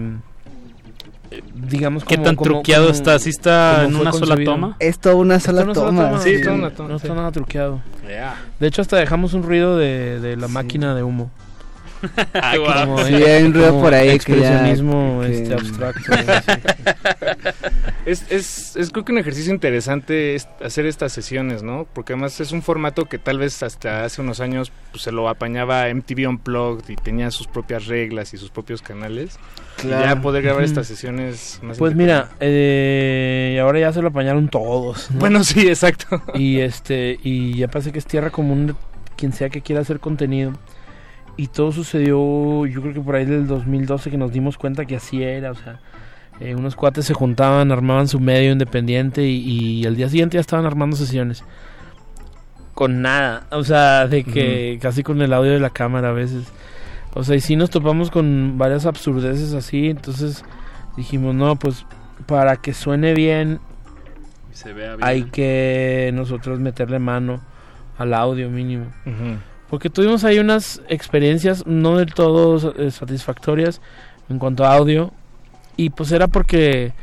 digamos 1.53 2.03
¿Qué 2.03 2.15
como- 2.15 2.25
tan 2.25 2.35
como- 2.35 2.51
truqueado 2.51 2.85
como- 2.85 2.95
está? 2.95 3.19
¿Sí 3.19 3.29
está 3.29 3.85
en 3.85 3.95
una 3.95 4.11
sola 4.11 4.35
toma? 4.43 4.75
Es 4.79 4.99
toda 4.99 5.15
una 5.15 5.39
sola 5.39 5.63
una 5.63 5.73
toma. 5.73 6.19
Sí, 6.19 6.41
toda 6.41 6.55
una 6.55 6.69
toma, 6.71 6.89
No 6.89 6.99
sí. 6.99 7.05
está 7.07 7.15
nada 7.15 7.31
truqueado. 7.31 7.81
Yeah. 8.07 8.35
De 8.59 8.67
hecho, 8.67 8.81
hasta 8.81 8.97
dejamos 8.97 9.33
un 9.33 9.43
ruido 9.43 9.77
de, 9.77 10.19
de 10.19 10.35
la 10.37 10.47
máquina 10.47 10.93
de 10.95 11.03
humo. 11.03 11.31
Qué 12.01 12.57
Como, 12.57 12.99
Sí, 13.05 13.13
hay 13.15 13.43
un 13.43 13.53
ruido 13.53 13.79
por 13.79 13.93
ahí 13.93 14.07
que 14.07 14.09
ya- 14.09 14.15
expresionismo 14.15 15.21
que- 15.21 15.41
este, 15.43 15.53
abstracto. 15.53 16.11
Es, 18.05 18.29
es, 18.31 18.75
es 18.75 18.89
creo 18.91 19.05
que 19.05 19.13
un 19.13 19.17
ejercicio 19.17 19.53
interesante 19.53 20.35
es 20.35 20.47
hacer 20.61 20.85
estas 20.85 21.13
sesiones, 21.13 21.63
¿no? 21.63 21.87
Porque 21.93 22.13
además 22.13 22.39
es 22.41 22.51
un 22.51 22.61
formato 22.61 23.05
que 23.05 23.17
tal 23.17 23.37
vez 23.37 23.63
hasta 23.63 24.03
hace 24.03 24.21
unos 24.21 24.41
años 24.41 24.73
pues, 24.91 25.03
se 25.03 25.11
lo 25.13 25.29
apañaba 25.29 25.87
MTV 25.93 26.27
Unplugged 26.27 26.89
y 26.89 26.95
tenía 26.97 27.31
sus 27.31 27.47
propias 27.47 27.85
reglas 27.87 28.33
y 28.33 28.37
sus 28.37 28.49
propios 28.49 28.81
canales. 28.81 29.39
Y 29.83 29.87
ya 29.87 29.99
Claro. 29.99 30.21
poder 30.21 30.43
grabar 30.43 30.63
estas 30.63 30.85
sesiones 30.87 31.59
más 31.63 31.77
Pues 31.77 31.95
mira, 31.95 32.29
eh, 32.41 33.57
ahora 33.61 33.79
ya 33.79 33.93
se 33.93 34.01
lo 34.01 34.09
apañaron 34.09 34.49
todos. 34.49 35.09
¿no? 35.11 35.19
Bueno, 35.19 35.43
sí, 35.43 35.67
exacto. 35.67 36.21
Y 36.35 36.59
este 36.59 37.19
y 37.23 37.55
ya 37.57 37.67
parece 37.69 37.91
que 37.93 37.99
es 37.99 38.05
tierra 38.05 38.29
común 38.31 38.67
de 38.67 38.75
quien 39.15 39.31
sea 39.31 39.49
que 39.49 39.61
quiera 39.61 39.81
hacer 39.81 39.99
contenido. 40.01 40.53
Y 41.37 41.47
todo 41.47 41.71
sucedió, 41.71 42.65
yo 42.67 42.81
creo 42.81 42.93
que 42.93 42.99
por 43.01 43.15
ahí 43.15 43.25
del 43.25 43.47
2012 43.47 44.11
que 44.11 44.17
nos 44.17 44.31
dimos 44.31 44.57
cuenta 44.57 44.85
que 44.85 44.95
así 44.97 45.23
era, 45.23 45.51
o 45.51 45.55
sea, 45.55 45.79
eh, 46.39 46.55
unos 46.55 46.75
cuates 46.75 47.05
se 47.05 47.13
juntaban, 47.13 47.71
armaban 47.71 48.07
su 48.07 48.19
medio 48.19 48.51
independiente 48.51 49.23
y, 49.23 49.81
y 49.81 49.85
al 49.85 49.95
día 49.95 50.09
siguiente 50.09 50.35
ya 50.35 50.41
estaban 50.41 50.65
armando 50.65 50.95
sesiones. 50.95 51.43
Con 52.73 53.01
nada, 53.03 53.45
o 53.51 53.63
sea, 53.63 54.07
de 54.07 54.23
que 54.23 54.79
casi 54.81 55.03
con 55.03 55.21
el 55.21 55.31
audio 55.31 55.51
de 55.51 55.59
la 55.59 55.69
cámara 55.69 56.09
a 56.09 56.13
veces. 56.13 56.45
O 57.13 57.23
sea, 57.23 57.35
y 57.35 57.39
sí 57.39 57.55
nos 57.55 57.69
topamos 57.69 58.09
con 58.09 58.57
varias 58.57 58.87
absurdeces 58.87 59.53
así, 59.53 59.89
entonces 59.89 60.43
dijimos, 60.97 61.35
no, 61.35 61.55
pues 61.55 61.85
para 62.25 62.57
que 62.57 62.73
suene 62.73 63.13
bien 63.13 63.59
Se 64.53 64.73
vea 64.73 64.95
bien. 64.95 65.07
hay 65.07 65.23
que 65.25 66.09
nosotros 66.13 66.59
meterle 66.59 66.97
mano 66.97 67.41
al 67.97 68.13
audio 68.15 68.49
mínimo. 68.49 68.87
Porque 69.69 69.89
tuvimos 69.91 70.23
ahí 70.23 70.39
unas 70.39 70.81
experiencias 70.89 71.65
no 71.67 71.97
del 71.97 72.13
todo 72.13 72.73
eh, 72.77 72.89
satisfactorias 72.91 73.81
en 74.29 74.39
cuanto 74.39 74.65
a 74.65 74.73
audio. 74.75 75.11
Y 75.77 75.89
pues 75.89 76.11
era 76.11 76.27
porque, 76.27 76.93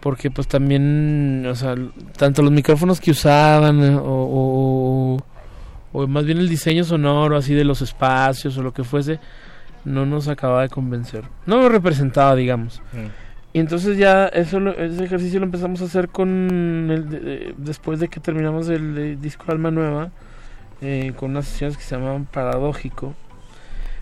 porque 0.00 0.30
pues 0.30 0.48
también, 0.48 1.44
o 1.46 1.54
sea, 1.54 1.74
tanto 2.16 2.42
los 2.42 2.52
micrófonos 2.52 3.00
que 3.00 3.10
usaban 3.10 3.82
eh, 3.82 3.94
o, 3.96 5.18
o, 5.92 5.98
o 6.00 6.06
más 6.06 6.24
bien 6.24 6.38
el 6.38 6.48
diseño 6.48 6.84
sonoro 6.84 7.36
así 7.36 7.54
de 7.54 7.64
los 7.64 7.82
espacios 7.82 8.56
o 8.56 8.62
lo 8.62 8.72
que 8.72 8.84
fuese, 8.84 9.18
no 9.84 10.06
nos 10.06 10.28
acababa 10.28 10.62
de 10.62 10.68
convencer. 10.68 11.24
No 11.46 11.60
nos 11.60 11.70
representaba, 11.70 12.34
digamos. 12.34 12.80
Mm. 12.92 13.06
Y 13.52 13.58
entonces 13.60 13.96
ya 13.96 14.26
eso 14.26 14.60
lo- 14.60 14.76
ese 14.76 15.04
ejercicio 15.04 15.38
lo 15.40 15.46
empezamos 15.46 15.80
a 15.80 15.84
hacer 15.84 16.08
con 16.08 16.88
el 16.90 17.08
de- 17.08 17.20
de- 17.20 17.54
después 17.56 18.00
de 18.00 18.08
que 18.08 18.20
terminamos 18.20 18.68
el, 18.68 18.98
eh, 18.98 19.16
disco 19.20 19.44
Alma 19.50 19.70
Nueva 19.70 20.10
eh, 20.82 21.12
con 21.16 21.30
unas 21.30 21.46
sesiones 21.46 21.76
que 21.78 21.82
se 21.82 21.94
llamaban 21.96 22.26
Paradójico 22.26 23.14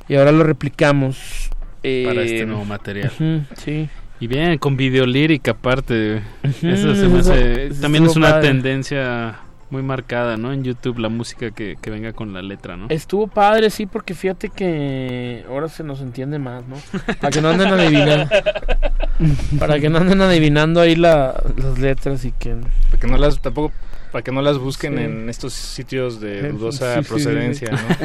y 0.09 0.17
ahora 0.17 0.33
lo 0.33 0.43
replicamos 0.43 1.51
eh, 1.85 2.05
Para 2.09 2.23
este 2.23 2.47
nuevo 2.47 2.65
material. 2.65 3.13
sí. 3.57 3.89
Y 4.21 4.27
bien, 4.27 4.59
con 4.59 4.77
video 4.77 5.07
lírica 5.07 5.53
aparte. 5.53 6.23
Ujú, 6.45 6.69
Eso 6.69 6.95
se 6.95 7.09
me 7.09 7.21
eso- 7.21 7.33
hace- 7.33 7.67
eso 7.67 7.81
también 7.83 8.05
es 8.05 8.17
una 8.17 8.31
padre. 8.31 8.49
tendencia 8.49 9.41
muy 9.71 9.83
marcada, 9.83 10.37
¿no? 10.37 10.53
En 10.53 10.63
YouTube 10.63 10.99
la 10.99 11.09
música 11.09 11.51
que, 11.51 11.77
que 11.81 11.91
venga 11.91 12.13
con 12.13 12.33
la 12.33 12.43
letra, 12.43 12.77
¿no? 12.77 12.87
Estuvo 12.91 13.27
padre, 13.27 13.71
sí, 13.71 13.87
porque 13.87 14.15
fíjate 14.15 14.51
que 14.51 15.45
ahora 15.49 15.69
se 15.69 15.83
nos 15.83 16.01
entiende 16.01 16.39
más, 16.39 16.63
¿no? 16.69 16.77
Para 17.21 17.31
que 17.31 17.41
no 17.41 17.49
anden 17.49 17.69
adivinando. 17.69 18.31
para 19.59 19.81
que 19.81 19.89
no 19.91 19.99
anden 19.99 20.21
adivinando 20.23 20.81
ahí 20.81 20.95
la, 20.95 21.43
las 21.57 21.79
letras 21.79 22.25
y 22.25 22.33
que... 22.33 22.55
Para 22.91 23.01
que 23.01 23.07
no 23.09 23.17
las, 23.19 23.41
tampoco, 23.41 23.73
para 24.15 24.23
que 24.23 24.31
no 24.31 24.43
las 24.43 24.59
busquen 24.59 24.97
Sí. 24.97 25.03
en 25.03 25.29
estos 25.29 25.55
sitios 25.55 26.21
de 26.21 26.53
dudosa 26.53 26.95
sí, 26.95 27.03
sí, 27.03 27.09
procedencia, 27.09 27.69
sí, 27.77 27.77
sí. 27.99 28.05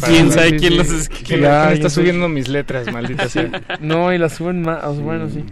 ¿Quién 0.06 0.32
sabe 0.32 0.56
quién 0.56 0.72
sí. 0.72 0.78
los 0.78 0.88
escribe? 0.90 1.24
¿Quién, 1.26 1.40
ya 1.42 1.72
está 1.74 1.90
subiendo 1.90 2.30
mis 2.30 2.48
letras, 2.48 2.90
maldita 2.90 3.24
Sí. 3.24 3.40
sea? 3.40 3.62
No, 3.78 4.10
y 4.10 4.16
las 4.16 4.32
suben 4.36 4.62
más, 4.62 4.98
bueno, 5.00 5.28
sí. 5.28 5.44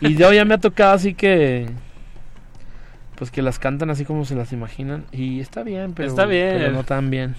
Y 0.00 0.16
yo 0.16 0.32
ya 0.32 0.44
me 0.44 0.54
ha 0.54 0.58
tocado 0.58 0.94
así 0.94 1.14
que... 1.14 1.70
Pues 3.14 3.30
que 3.30 3.40
las 3.40 3.60
cantan 3.60 3.88
así 3.90 4.04
como 4.04 4.24
se 4.24 4.34
las 4.34 4.52
imaginan. 4.52 5.04
Y 5.12 5.38
está 5.38 5.62
bien, 5.62 5.92
pero, 5.94 6.08
Está 6.08 6.26
bien. 6.26 6.56
pero 6.58 6.72
no 6.72 6.82
tan 6.82 7.08
bien. 7.08 7.36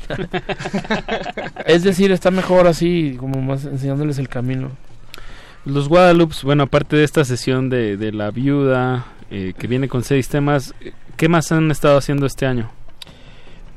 es 1.65 1.83
decir, 1.83 2.13
está 2.13 2.31
mejor 2.31 2.67
así, 2.67 3.17
como 3.19 3.41
más 3.41 3.65
enseñándoles 3.65 4.17
el 4.17 4.29
camino. 4.29 4.71
Los 5.65 5.89
Guadalupe, 5.89 6.35
bueno, 6.43 6.63
aparte 6.63 6.95
de 6.95 7.03
esta 7.03 7.25
sesión 7.25 7.69
de, 7.69 7.97
de 7.97 8.13
La 8.13 8.31
Viuda, 8.31 9.07
eh, 9.29 9.53
que 9.57 9.67
viene 9.67 9.89
con 9.89 10.05
seis 10.05 10.29
temas, 10.29 10.73
¿qué 11.18 11.30
más 11.30 11.52
han 11.52 11.72
estado 11.72 11.98
haciendo 11.98 12.26
este 12.26 12.45
año? 12.45 12.69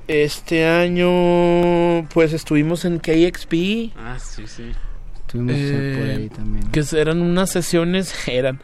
Este 0.09 0.67
año, 0.67 2.07
pues 2.15 2.33
estuvimos 2.33 2.85
en 2.85 2.99
KXP. 3.01 3.93
Ah, 3.97 4.17
sí, 4.21 4.47
sí. 4.47 4.71
Estuvimos 5.17 5.55
eh, 5.57 5.95
por 5.99 6.07
Eh, 6.09 6.15
ahí 6.17 6.29
también. 6.29 6.71
Que 6.71 6.85
eran 6.97 7.21
unas 7.23 7.51
sesiones, 7.51 8.15
eran. 8.29 8.61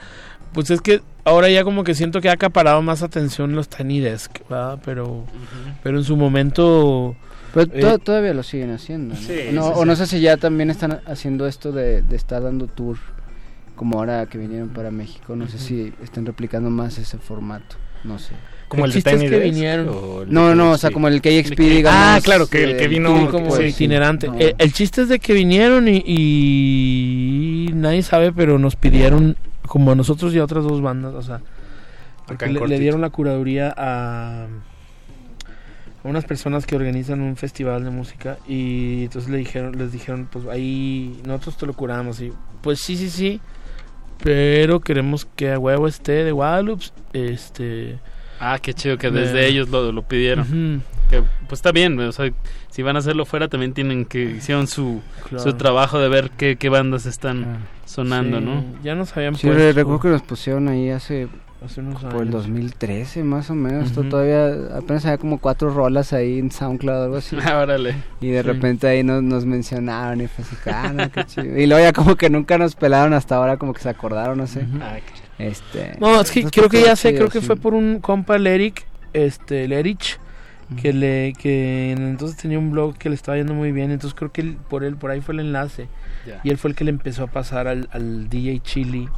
Pues 0.52 0.70
es 0.70 0.80
que 0.80 1.00
ahora 1.24 1.48
ya 1.48 1.64
como 1.64 1.82
que 1.82 1.94
siento 1.94 2.20
que 2.20 2.28
ha 2.28 2.32
acaparado 2.32 2.80
más 2.82 3.02
atención 3.02 3.54
los 3.56 3.68
Tiny 3.68 4.00
Desk, 4.00 4.38
¿verdad? 4.48 4.78
Pero, 4.84 5.24
pero 5.82 5.98
en 5.98 6.04
su 6.04 6.16
momento. 6.16 7.16
Pero 7.54 7.72
eh, 7.74 7.80
to- 7.80 7.98
todavía 7.98 8.34
lo 8.34 8.42
siguen 8.44 8.70
haciendo, 8.70 9.14
¿no? 9.14 9.20
Sí, 9.20 9.48
No- 9.52 9.64
sí, 9.66 9.72
o 9.74 9.84
no 9.84 9.96
sé 9.96 10.06
si 10.06 10.20
ya 10.20 10.36
también 10.36 10.70
están 10.70 11.00
haciendo 11.06 11.46
esto 11.48 11.72
de, 11.72 12.02
de 12.02 12.16
estar 12.16 12.40
dando 12.42 12.66
tour, 12.68 12.98
como 13.74 13.98
ahora 13.98 14.26
que 14.26 14.38
vinieron 14.38 14.68
para 14.68 14.90
México. 14.92 15.34
No 15.34 15.48
sé 15.48 15.58
si 15.58 15.92
están 16.04 16.24
replicando 16.24 16.70
más 16.70 16.98
ese 16.98 17.18
formato, 17.18 17.76
no 18.04 18.18
sé. 18.20 18.34
¿Como 18.72 18.86
el 18.86 18.90
de 18.90 18.94
chiste 18.94 19.10
es 19.12 19.20
que 19.20 19.28
Desk 19.28 19.42
vinieron. 19.54 19.88
el 20.22 20.32
No, 20.32 20.54
no, 20.54 20.70
o 20.70 20.78
sea, 20.78 20.90
como 20.90 21.06
el 21.08 21.20
KXP, 21.20 21.50
El 21.50 21.56
que- 21.56 21.62
digamos. 21.76 22.00
Ah, 22.02 22.20
claro, 22.24 22.46
que 22.46 22.64
el 22.64 22.78
que 22.78 22.84
eh, 22.84 22.88
vino 22.88 23.30
como 23.30 23.48
pues, 23.48 23.60
sí. 23.60 23.84
itinerante. 23.84 24.28
No. 24.28 24.38
Eh, 24.38 24.54
el 24.56 24.72
chiste 24.72 25.02
es 25.02 25.10
de 25.10 25.18
que 25.18 25.34
vinieron 25.34 25.88
y, 25.88 26.02
y 26.06 27.70
nadie 27.74 28.02
sabe, 28.02 28.32
pero 28.32 28.58
nos 28.58 28.74
pidieron, 28.76 29.36
como 29.66 29.92
a 29.92 29.94
nosotros 29.94 30.34
y 30.34 30.38
a 30.38 30.44
otras 30.44 30.64
dos 30.64 30.80
bandas, 30.80 31.12
o 31.12 31.20
sea, 31.20 31.42
porque 32.26 32.46
le, 32.48 32.78
dieron 32.78 33.02
la 33.02 33.10
curaduría 33.10 33.74
a, 33.76 34.44
a 34.44 34.48
unas 36.08 36.24
personas 36.24 36.64
que 36.64 36.74
organizan 36.74 37.20
un 37.20 37.36
festival 37.36 37.84
de 37.84 37.90
música 37.90 38.38
y 38.48 39.04
entonces 39.04 39.30
le 39.30 39.36
dijeron, 39.36 39.76
les 39.76 39.92
dijeron, 39.92 40.28
pues 40.32 40.46
ahí 40.46 41.20
nosotros 41.26 41.58
te 41.58 41.66
lo 41.66 41.74
curamos 41.74 42.22
y 42.22 42.32
pues 42.62 42.80
sí, 42.80 42.96
sí, 42.96 43.10
sí, 43.10 43.38
pero 44.22 44.80
queremos 44.80 45.26
que 45.36 45.52
a 45.52 45.58
huevo 45.58 45.86
esté 45.88 46.24
de 46.24 46.32
Guadalupe, 46.32 46.86
este... 47.12 47.98
Ah, 48.44 48.58
qué 48.60 48.74
chido 48.74 48.98
que 48.98 49.10
desde 49.10 49.46
ellos 49.46 49.68
lo, 49.68 49.92
lo 49.92 50.02
pidieron. 50.02 50.82
Que, 51.08 51.22
pues 51.46 51.58
está 51.60 51.72
bien, 51.72 51.98
o 52.00 52.10
sea, 52.12 52.30
si 52.70 52.82
van 52.82 52.96
a 52.96 52.98
hacerlo 53.00 53.24
fuera 53.26 53.48
también 53.48 53.72
tienen 53.74 54.04
que 54.06 54.22
hicieron 54.22 54.66
su, 54.66 55.00
Claro. 55.28 55.44
su 55.44 55.52
trabajo 55.54 55.98
de 56.00 56.08
ver 56.08 56.30
qué, 56.36 56.56
qué 56.56 56.68
bandas 56.70 57.04
están 57.06 57.42
Claro. 57.44 57.58
sonando, 57.84 58.38
Sí, 58.38 58.44
¿no? 58.46 58.64
Ya 58.82 58.94
nos 58.94 59.16
habían 59.16 59.34
Sí, 59.36 59.46
puesto. 59.46 59.72
recuerdo 59.72 60.00
que 60.00 60.08
nos 60.08 60.22
pusieron 60.22 60.68
ahí 60.68 60.90
hace, 60.90 61.28
Hace 61.64 61.80
unos 61.80 62.02
por 62.02 62.14
el 62.14 62.20
años. 62.22 62.32
2013 62.32 63.22
más 63.22 63.48
o 63.48 63.54
menos. 63.54 63.84
Esto 63.86 64.02
todavía 64.02 64.48
apenas 64.76 65.04
había 65.04 65.18
como 65.18 65.38
cuatro 65.38 65.70
rolas 65.70 66.12
ahí 66.12 66.40
en 66.40 66.50
SoundCloud 66.50 66.96
o 67.00 67.04
algo 67.04 67.16
así. 67.18 67.36
Ah, 67.44 67.58
órale. 67.60 67.94
Y 68.20 68.30
de 68.30 68.42
Sí. 68.42 68.48
repente 68.48 68.88
ahí 68.88 69.04
nos, 69.04 69.22
nos 69.22 69.44
mencionaron 69.46 70.20
y 70.22 70.26
fue 70.26 70.44
así, 70.44 70.56
ah, 70.66 70.92
no, 70.92 71.08
qué 71.12 71.24
chido. 71.24 71.56
Y 71.56 71.66
luego 71.68 71.84
ya 71.84 71.92
como 71.92 72.16
que 72.16 72.30
nunca 72.30 72.58
nos 72.58 72.74
pelaron 72.74 73.12
hasta 73.12 73.36
ahora, 73.36 73.58
como 73.58 73.74
que 73.74 73.80
se 73.80 73.88
acordaron, 73.90 74.38
no 74.38 74.48
sé. 74.48 74.66
Ah, 74.80 74.96
Este, 75.38 75.96
No, 75.98 76.20
es 76.20 76.30
que 76.30 76.44
creo 76.44 76.68
que 76.68 76.82
ya 76.82 76.94
sé, 76.96 77.08
chido, 77.10 77.18
creo 77.20 77.30
que 77.30 77.40
sí. 77.40 77.46
fue 77.46 77.56
por 77.56 77.74
un 77.74 78.00
compa, 78.00 78.36
el 78.36 78.46
Eric, 78.46 78.86
este, 79.12 79.64
el 79.64 79.72
Erich, 79.72 80.18
que 80.80 80.92
le, 80.94 81.34
que 81.38 81.92
entonces 81.92 82.36
tenía 82.38 82.58
un 82.58 82.70
blog 82.70 82.96
que 82.96 83.08
le 83.10 83.14
estaba 83.14 83.36
yendo 83.36 83.52
muy 83.52 83.72
bien, 83.72 83.90
entonces 83.90 84.14
creo 84.16 84.32
que 84.32 84.40
él- 84.40 84.56
por 84.70 84.84
él, 84.84 84.96
por 84.96 85.10
ahí 85.10 85.20
fue 85.20 85.34
el 85.34 85.40
enlace, 85.40 85.88
y 86.44 86.50
él 86.50 86.56
fue 86.58 86.70
el 86.70 86.76
que 86.76 86.84
le 86.84 86.90
empezó 86.90 87.24
a 87.24 87.26
pasar 87.26 87.68
al, 87.68 87.88
al 87.92 88.28
DJ 88.30 88.60
Chili, 88.62 89.08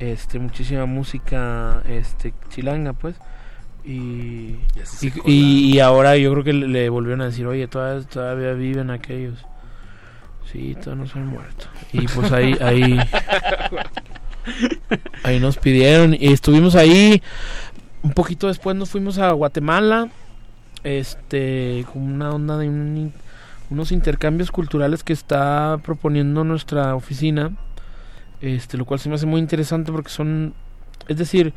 este, 0.00 0.38
muchísima 0.38 0.86
música, 0.86 1.82
este, 1.88 2.32
chilanga, 2.48 2.92
pues, 2.94 3.14
y, 3.84 4.56
Y 5.26 5.78
ahora 5.80 6.16
yo 6.16 6.32
creo 6.32 6.44
que 6.44 6.52
le, 6.54 6.66
le 6.68 6.88
volvieron 6.88 7.20
a 7.22 7.26
decir, 7.26 7.46
oye, 7.46 7.68
todavía, 7.68 8.04
todavía 8.08 8.52
viven 8.54 8.90
aquellos, 8.90 9.44
sí, 10.50 10.74
todavía 10.82 11.04
no 11.04 11.10
se 11.10 11.18
han 11.18 11.26
muerto, 11.26 11.66
y 11.92 12.06
pues 12.08 12.32
ahí, 12.32 12.56
ahí, 12.60 12.98
ahí 15.22 15.40
nos 15.40 15.58
pidieron 15.58 16.14
y 16.14 16.32
estuvimos 16.32 16.74
ahí. 16.74 17.22
Un 18.02 18.12
poquito 18.12 18.48
después 18.48 18.76
nos 18.76 18.90
fuimos 18.90 19.18
a 19.18 19.30
Guatemala, 19.32 20.08
este, 20.84 21.84
con 21.92 22.02
una 22.02 22.30
onda 22.30 22.56
de 22.56 22.68
unos 23.70 23.92
intercambios 23.92 24.50
culturales 24.50 25.04
que 25.04 25.12
está 25.12 25.78
proponiendo 25.84 26.44
nuestra 26.44 26.94
oficina, 26.94 27.52
este, 28.40 28.78
lo 28.78 28.84
cual 28.84 29.00
se 29.00 29.08
me 29.08 29.16
hace 29.16 29.26
muy 29.26 29.40
interesante 29.40 29.92
porque 29.92 30.10
son, 30.10 30.54
es 31.08 31.16
decir, 31.18 31.52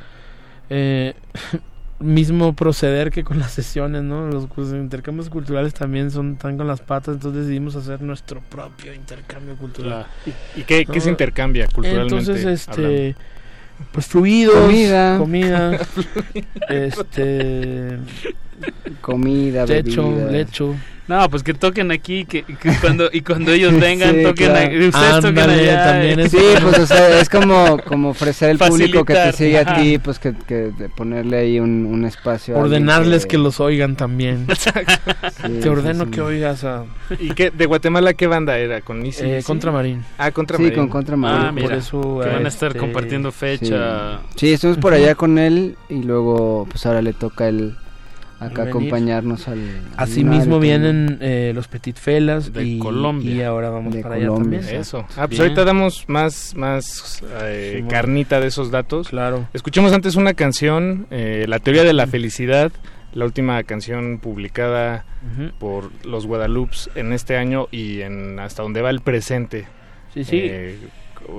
eh, 0.70 1.14
mismo 2.04 2.54
proceder 2.54 3.10
que 3.10 3.24
con 3.24 3.40
las 3.40 3.52
sesiones, 3.52 4.04
¿no? 4.04 4.28
Los, 4.28 4.48
pues, 4.48 4.70
intercambios 4.70 5.30
culturales 5.30 5.74
también 5.74 6.12
son 6.12 6.36
tan 6.36 6.58
con 6.58 6.68
las 6.68 6.82
patas, 6.82 7.16
entonces 7.16 7.46
decidimos 7.46 7.76
hacer 7.76 8.02
nuestro 8.02 8.42
propio 8.42 8.94
intercambio 8.94 9.56
cultural. 9.56 10.06
¿Y, 10.56 10.64
qué, 10.64 10.86
se 11.00 11.10
intercambia 11.10 11.68
culturalmente? 11.68 12.16
Entonces, 12.16 12.46
este, 12.46 13.16
pues 13.92 14.06
fluidos, 14.08 14.56
comida, 14.56 15.18
comida, 15.18 15.80
este, 16.70 17.98
comida, 19.02 19.66
lecho, 19.66 20.30
lecho. 20.30 20.76
No, 21.06 21.30
pues 21.30 21.44
que 21.44 21.54
toquen 21.54 21.92
aquí, 21.92 22.24
que, 22.24 22.46
cuando 22.80 23.10
y 23.12 23.22
cuando 23.22 23.52
ellos 23.52 23.78
vengan 23.80 24.24
toquen 24.24 24.52
ustedes 24.88 25.20
toquen 25.20 25.50
allá. 25.50 25.84
También 25.84 26.20
es 26.22 26.32
sí, 26.32 26.38
pues 26.62 26.80
o 26.80 26.88
sea, 26.88 27.20
es 27.20 27.28
como 27.28 27.78
como 27.86 28.10
ofrecer 28.10 28.52
al 28.52 28.58
público 28.58 29.04
que 29.04 29.14
te 29.14 29.34
sigue 29.34 29.60
a 29.60 29.76
ti, 29.76 29.98
pues 29.98 30.18
que, 30.20 30.34
que 30.48 30.72
ponerle 30.96 31.38
ahí 31.38 31.60
un, 31.60 31.86
un 31.86 32.06
espacio. 32.06 32.58
Ordenarles 32.58 33.26
que... 33.26 33.38
los 33.38 33.60
oigan 33.60 33.98
también. 33.98 34.48
te 35.62 35.70
ordeno 35.70 36.10
que 36.10 36.22
oigas 36.22 36.64
a. 36.64 36.86
¿Y 37.20 37.32
qué 37.32 37.52
de 37.52 37.66
Guatemala 37.66 38.14
qué 38.14 38.28
banda 38.28 38.58
era 38.58 38.80
con 38.80 39.06
Isi? 39.06 39.26
Eh, 39.26 39.44
Contramarín. 39.46 40.04
Ah, 40.18 40.32
Contramarín. 40.32 40.72
Sí, 40.72 40.76
con 40.76 40.88
Contramarín. 40.88 41.48
Ah, 41.48 41.52
mira, 41.52 41.68
por 41.68 41.78
eso 41.78 42.20
que 42.24 42.30
van 42.30 42.46
a 42.46 42.48
estar 42.48 42.70
este, 42.70 42.80
compartiendo 42.80 43.34
fecha. 43.34 44.22
Sí. 44.36 44.54
estuvimos 44.54 44.80
por 44.80 44.94
allá 44.94 45.16
con 45.16 45.38
él 45.38 45.76
y 45.90 46.02
luego 46.04 46.66
pues 46.70 46.86
ahora 46.86 47.02
le 47.02 47.12
toca 47.12 47.50
el 47.50 47.76
acá 48.46 48.64
acompañarnos 48.64 49.48
al, 49.48 49.60
Asimismo 49.98 50.60
vienen 50.60 51.18
eh, 51.22 51.52
los 51.56 51.68
Petit 51.68 51.98
Felas 51.98 52.54
de 52.54 52.64
y, 52.64 52.80
Colombia 52.80 53.34
y 53.34 53.42
ahora 53.42 53.70
vamos 53.70 53.96
para 53.98 54.16
allá 54.16 54.28
también. 54.28 54.64
Eso. 54.64 55.06
Ah, 55.18 55.28
pues 55.28 55.40
ahorita 55.40 55.64
damos 55.64 56.06
más 56.08 56.56
más 56.56 57.24
eh, 57.42 57.84
carnita 57.90 58.40
de 58.40 58.48
esos 58.48 58.72
datos. 58.72 59.10
Claro. 59.10 59.48
Escuchemos 59.54 59.94
antes 59.94 60.16
una 60.16 60.34
canción, 60.34 61.08
eh, 61.12 61.46
La 61.48 61.60
teoría 61.60 61.84
de 61.84 61.94
la 61.94 62.08
felicidad, 62.08 62.72
la 63.14 63.26
última 63.26 63.62
canción 63.64 64.20
publicada 64.20 65.06
por 65.60 65.92
los 66.06 66.26
Guadalupes 66.26 66.90
en 66.96 67.14
este 67.14 67.38
año 67.38 67.68
y 67.72 68.02
en 68.02 68.40
hasta 68.40 68.64
donde 68.64 68.82
va 68.82 68.90
el 68.90 69.02
presente. 69.02 69.68
Sí, 70.14 70.24
sí. 70.24 70.52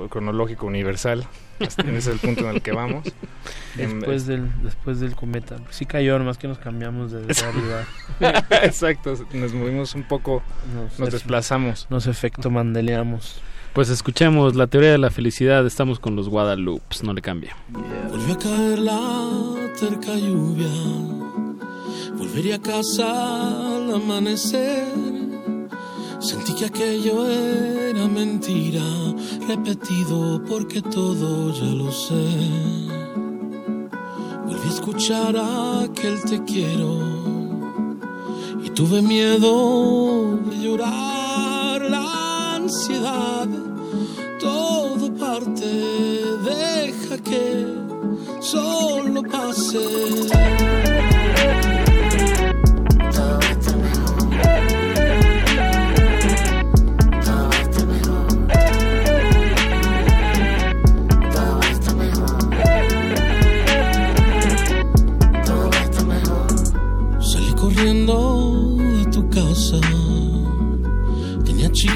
cronológico 0.08 0.66
universal. 0.66 1.26
Ese 1.60 1.96
es 1.96 2.06
el 2.06 2.18
punto 2.18 2.48
en 2.48 2.56
el 2.56 2.62
que 2.62 2.72
vamos. 2.72 3.04
después 3.76 4.26
del 4.26 4.50
después 4.62 5.00
del 5.00 5.14
cometa. 5.14 5.56
Sí 5.70 5.86
cayó, 5.86 6.18
nomás 6.18 6.38
que 6.38 6.48
nos 6.48 6.58
cambiamos 6.58 7.12
de 7.12 7.20
realidad. 8.20 8.44
Exacto, 8.62 9.14
nos 9.32 9.52
movimos 9.52 9.94
un 9.94 10.04
poco, 10.04 10.42
nos, 10.98 11.10
desplazamos. 11.10 11.86
Nos 11.90 12.06
efecto 12.06 12.50
mandeleamos. 12.50 13.40
Pues 13.72 13.88
escuchemos 13.88 14.54
la 14.54 14.68
teoría 14.68 14.92
de 14.92 14.98
la 14.98 15.10
felicidad. 15.10 15.66
Estamos 15.66 15.98
con 15.98 16.14
los 16.14 16.28
Guadalupes, 16.28 17.02
no 17.02 17.12
le 17.12 17.22
cambia. 17.22 17.56
Volvió 18.08 18.34
a 18.34 18.38
caer 18.38 18.78
la 18.78 19.30
terca 19.78 20.14
lluvia. 20.14 20.68
Volvería 22.16 22.56
a 22.56 22.62
casa 22.62 23.76
al 23.76 23.94
amanecer 23.94 25.33
Sentí 26.24 26.54
que 26.54 26.64
aquello 26.64 27.26
era 27.26 28.08
mentira, 28.08 28.80
repetido 29.46 30.42
porque 30.48 30.80
todo 30.80 31.52
ya 31.52 31.66
lo 31.66 31.92
sé. 31.92 32.24
Volví 34.46 34.66
a 34.66 34.72
escuchar 34.72 35.36
aquel 35.36 36.22
te 36.22 36.42
quiero 36.44 36.98
y 38.64 38.70
tuve 38.70 39.02
miedo 39.02 40.38
de 40.48 40.56
llorar 40.64 41.82
la 41.90 42.54
ansiedad. 42.54 43.46
Todo 44.40 45.14
parte, 45.16 45.66
deja 46.42 47.18
que 47.18 47.66
solo 48.40 49.22
pase. 49.24 50.93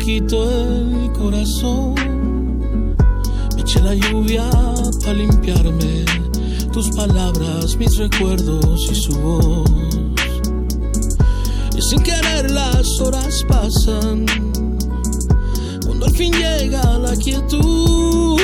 Chiquito 0.08 0.42
el 0.42 1.12
corazón. 1.12 1.94
Me 3.54 3.60
eché 3.60 3.78
la 3.82 3.94
lluvia 3.94 4.48
para 5.02 5.12
limpiarme. 5.12 6.06
Tus 6.72 6.88
palabras, 6.92 7.76
mis 7.76 7.94
recuerdos 7.98 8.88
y 8.90 8.94
su 8.94 9.12
voz. 9.20 9.70
Y 11.76 11.82
sin 11.82 12.02
querer 12.02 12.50
las 12.50 12.98
horas 13.00 13.44
pasan. 13.46 14.24
Cuando 15.84 16.06
al 16.06 16.12
fin 16.16 16.32
llega 16.32 16.98
la 17.00 17.14
quietud. 17.14 18.40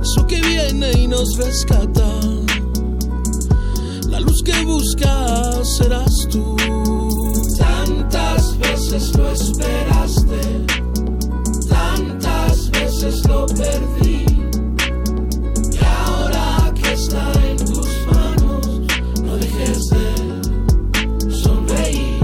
Eso 0.00 0.26
que 0.26 0.40
viene 0.40 0.90
y 1.02 1.06
nos 1.06 1.36
rescata 1.36 2.08
la 4.08 4.20
luz 4.20 4.42
que 4.42 4.64
buscas 4.64 5.76
serás 5.76 6.14
tú. 6.30 6.56
Tantas 8.60 8.90
veces 8.90 9.16
lo 9.16 9.30
esperaste, 9.30 10.66
tantas 11.68 12.70
veces 12.70 13.28
lo 13.28 13.46
perdí. 13.46 14.26
Y 15.72 15.78
ahora 15.84 16.72
que 16.74 16.92
está 16.92 17.32
en 17.48 17.56
tus 17.58 17.88
manos, 18.12 18.66
no 19.22 19.36
dejes 19.36 19.88
de 19.90 21.30
sonreír. 21.30 22.18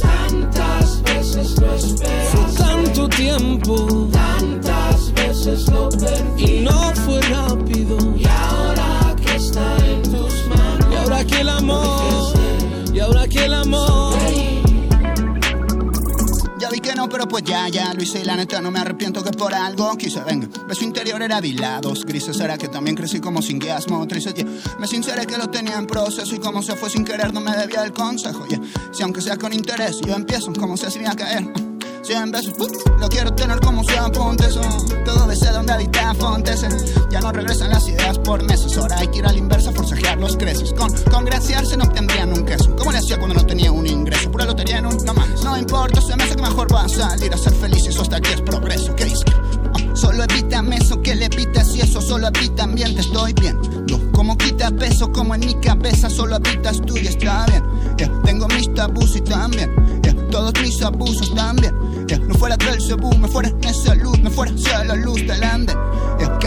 Tantas 0.00 1.02
veces 1.04 1.58
lo 1.58 1.74
esperaste. 1.74 2.36
Fue 2.36 2.64
tanto 2.64 3.08
tiempo, 3.08 4.08
tantas 4.12 5.12
veces 5.14 5.66
lo 5.70 5.88
perdí. 5.88 6.44
Y 6.44 6.60
no 6.64 6.92
fue 7.06 7.20
rápido. 7.22 7.96
Y 8.14 8.26
ahora 8.26 9.16
que 9.24 9.36
está 9.36 9.76
en 9.86 10.02
que 11.26 11.40
el 11.40 11.48
amor, 11.48 12.32
y 12.94 12.98
ahora 12.98 13.28
que 13.28 13.44
el 13.44 13.52
amor. 13.52 14.29
Ya 17.00 17.06
vi 17.06 17.08
que 17.08 17.08
no, 17.08 17.08
pero 17.08 17.26
pues 17.26 17.44
ya, 17.44 17.68
ya 17.68 17.94
lo 17.94 18.02
hice 18.02 18.20
y 18.20 18.24
la 18.24 18.36
neta 18.36 18.60
no 18.60 18.70
me 18.70 18.78
arrepiento 18.78 19.22
que 19.22 19.30
por 19.30 19.54
algo 19.54 19.96
quise, 19.96 20.20
venga. 20.22 20.48
Beso 20.66 20.84
interior 20.84 21.22
era 21.22 21.40
dilados, 21.40 22.04
grises 22.04 22.38
era 22.40 22.58
que 22.58 22.68
también 22.68 22.96
crecí 22.96 23.20
como 23.20 23.40
sin 23.42 23.58
guiasmo, 23.58 24.06
tristes, 24.06 24.34
yeah. 24.34 24.46
Me 24.78 24.86
sinceré 24.86 25.26
que 25.26 25.38
lo 25.38 25.48
tenía 25.48 25.76
en 25.76 25.86
proceso 25.86 26.34
y 26.34 26.38
como 26.38 26.62
se 26.62 26.76
fue 26.76 26.90
sin 26.90 27.04
querer 27.04 27.32
no 27.32 27.40
me 27.40 27.56
debía 27.56 27.84
el 27.84 27.92
consejo, 27.92 28.46
yeah. 28.46 28.60
Si 28.92 29.02
aunque 29.02 29.20
sea 29.20 29.36
con 29.36 29.52
interés, 29.52 30.00
yo 30.00 30.14
empiezo 30.14 30.52
como 30.52 30.76
se 30.76 30.88
hacía 30.88 31.14
caer. 31.14 31.69
Cien 32.02 32.30
besos, 32.30 32.54
lo 32.98 33.08
quiero 33.08 33.30
tener 33.34 33.60
como 33.60 33.84
su 33.84 33.96
apunte 33.98 34.46
eso. 34.46 34.62
Todo 35.04 35.26
desde 35.26 35.50
donde 35.52 35.72
habita 35.72 36.14
Fontes. 36.14 36.64
Ya 37.10 37.20
no 37.20 37.30
regresan 37.30 37.70
las 37.70 37.86
ideas 37.88 38.18
por 38.18 38.42
meses. 38.42 38.76
Ahora 38.78 38.98
hay 38.98 39.08
que 39.08 39.18
ir 39.18 39.26
a 39.26 39.32
la 39.32 39.38
inversa, 39.38 39.70
forcejear 39.72 40.18
los 40.18 40.36
creces. 40.36 40.72
Con 40.72 40.90
congraciarse 41.10 41.76
no 41.76 41.84
obtendrían 41.84 42.32
un 42.32 42.44
queso. 42.44 42.74
¿Cómo 42.76 42.92
le 42.92 42.98
hacía 42.98 43.18
cuando 43.18 43.34
no 43.34 43.46
tenía 43.46 43.70
un 43.70 43.86
ingreso? 43.86 44.30
Pura 44.30 44.46
lotería 44.46 44.78
en 44.78 44.86
un 44.86 44.96
no 45.04 45.14
No 45.44 45.58
importa, 45.58 46.00
se 46.00 46.16
me 46.16 46.24
hace 46.24 46.36
que 46.36 46.42
mejor 46.42 46.74
va 46.74 46.84
a 46.84 46.88
salir 46.88 47.32
a 47.34 47.36
ser 47.36 47.52
feliz. 47.54 47.86
Eso 47.86 48.02
hasta 48.02 48.16
aquí 48.16 48.30
es 48.32 48.40
progreso. 48.40 48.94
¿Qué 48.96 49.04
dice? 49.04 49.24
Solo 50.10 50.24
evítame 50.24 50.76
eso 50.76 51.00
que 51.00 51.14
le 51.14 51.26
evitas 51.26 51.72
y 51.76 51.82
eso 51.82 52.00
solo 52.00 52.26
evita 52.34 52.64
ambiente. 52.64 53.00
Estoy 53.00 53.32
bien. 53.32 53.56
No, 53.88 54.10
como 54.10 54.36
quita 54.36 54.72
peso, 54.72 55.12
como 55.12 55.36
en 55.36 55.42
mi 55.42 55.54
cabeza 55.54 56.10
solo 56.10 56.34
habitas 56.34 56.80
tú 56.84 56.96
y 56.96 57.06
está 57.06 57.46
bien. 57.46 57.62
tengo 58.24 58.48
mis 58.48 58.74
tabús 58.74 59.14
y 59.14 59.20
también. 59.20 59.72
todos 60.32 60.52
mis 60.62 60.82
abusos 60.82 61.32
también. 61.32 61.72
No 62.26 62.34
fuera 62.34 62.56
del 62.56 62.82
cebú, 62.82 63.16
me 63.18 63.28
fuera 63.28 63.52
esa 63.62 63.94
luz, 63.94 64.18
me 64.18 64.30
fuera 64.30 64.52
hacia 64.52 64.96
luz 64.96 65.20
del 65.28 65.44
ande. 65.44 65.74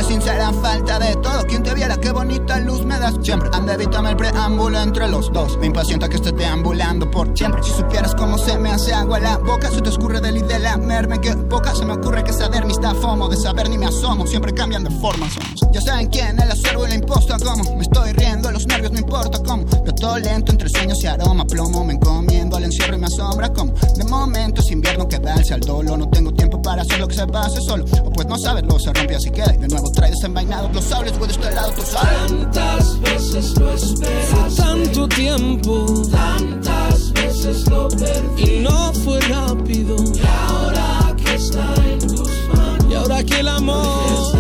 Que 0.03 0.09
sincera 0.09 0.51
falta 0.51 0.99
de 0.99 1.15
todo, 1.15 1.45
quien 1.47 1.63
te 1.63 1.73
viera, 1.73 1.95
qué 1.95 2.11
bonita 2.11 2.59
luz 2.59 2.85
me 2.85 2.99
das 2.99 3.15
siempre. 3.21 3.49
Anda, 3.53 3.75
evítame 3.75 4.09
el 4.09 4.17
preámbulo 4.17 4.81
entre 4.81 5.07
los 5.07 5.31
dos. 5.31 5.57
Me 5.59 5.67
impacienta 5.67 6.09
que 6.09 6.17
estés 6.17 6.35
deambulando 6.35 7.09
por 7.09 7.37
siempre. 7.37 7.63
Si 7.63 7.71
supieras 7.71 8.13
cómo 8.13 8.37
se 8.37 8.57
me 8.57 8.69
hace 8.69 8.93
agua 8.93 9.19
la 9.19 9.37
boca, 9.37 9.71
se 9.71 9.81
te 9.81 9.89
escurre 9.89 10.19
del 10.19 10.37
y 10.37 10.41
la 10.59 10.75
merme. 10.75 11.21
Que 11.21 11.33
poca 11.35 11.73
se 11.73 11.85
me 11.85 11.93
ocurre 11.93 12.21
que 12.25 12.33
saber 12.33 12.65
mi 12.65 12.73
está 12.73 12.93
fomo, 12.95 13.29
de 13.29 13.37
saber 13.37 13.69
ni 13.69 13.77
me 13.77 13.85
asomo. 13.85 14.27
Siempre 14.27 14.53
cambian 14.53 14.83
de 14.83 14.89
forma, 14.89 15.29
somos. 15.29 15.71
Ya 15.71 15.79
saben 15.79 16.07
quién, 16.07 16.37
el 16.37 16.51
acervo 16.51 16.85
y 16.85 16.89
la 16.89 16.95
imposta, 16.95 17.37
como 17.39 17.63
me 17.75 17.83
estoy 17.83 18.11
riendo, 18.11 18.51
los 18.51 18.67
nervios 18.67 18.91
no 18.91 18.99
importa 18.99 19.39
cómo. 19.41 19.63
Yo 19.85 19.95
todo 19.95 20.19
lento 20.19 20.51
entre 20.51 20.67
sueños 20.67 21.01
y 21.01 21.07
aroma, 21.07 21.45
plomo, 21.45 21.85
me 21.85 21.93
encomiendo 21.93 22.57
al 22.57 22.65
encierro 22.65 22.95
y 22.95 22.99
me 22.99 23.07
asombra 23.07 23.53
como. 23.53 23.71
De 23.71 24.03
momento 24.03 24.61
es 24.61 24.69
invierno 24.69 25.07
que 25.07 25.17
da 25.19 25.35
el 25.35 25.53
al 25.53 25.61
dolo, 25.61 25.95
no 25.95 26.09
tengo 26.09 26.33
tiempo 26.33 26.61
para 26.61 26.81
hacer 26.81 26.99
lo 26.99 27.07
que 27.07 27.15
se 27.15 27.25
pase 27.25 27.61
solo. 27.61 27.85
O 28.03 28.11
pues 28.11 28.27
no 28.27 28.37
saberlo, 28.37 28.77
se 28.79 28.91
rompe 28.91 29.15
así 29.15 29.31
queda. 29.31 29.53
Y 29.53 29.57
de 29.57 29.67
nuevo 29.69 29.92
trae 29.93 30.11
desenvainado 30.11 30.69
los 30.73 30.83
sables, 30.83 31.17
güey, 31.17 31.27
de 31.27 31.33
este 31.33 31.51
lado, 31.55 31.71
tú 31.73 31.81
sabes. 31.81 32.27
Tantas 32.27 32.99
veces 33.01 33.57
lo 33.57 33.73
esperé. 33.73 34.21
Fue 34.23 34.55
tanto 34.55 35.07
tiempo. 35.07 36.01
Tantas 36.11 37.13
veces 37.13 37.69
lo 37.69 37.87
perdí. 37.87 38.57
Y 38.57 38.59
no 38.59 38.93
fue 38.93 39.19
rápido. 39.21 39.95
Y 40.13 40.21
ahora 40.49 41.15
que 41.15 41.35
está 41.35 41.73
en 41.89 41.99
tus 41.99 42.31
manos. 42.53 42.85
Y 42.89 42.93
ahora 42.95 43.23
que 43.23 43.39
el 43.39 43.47
amor. 43.47 44.35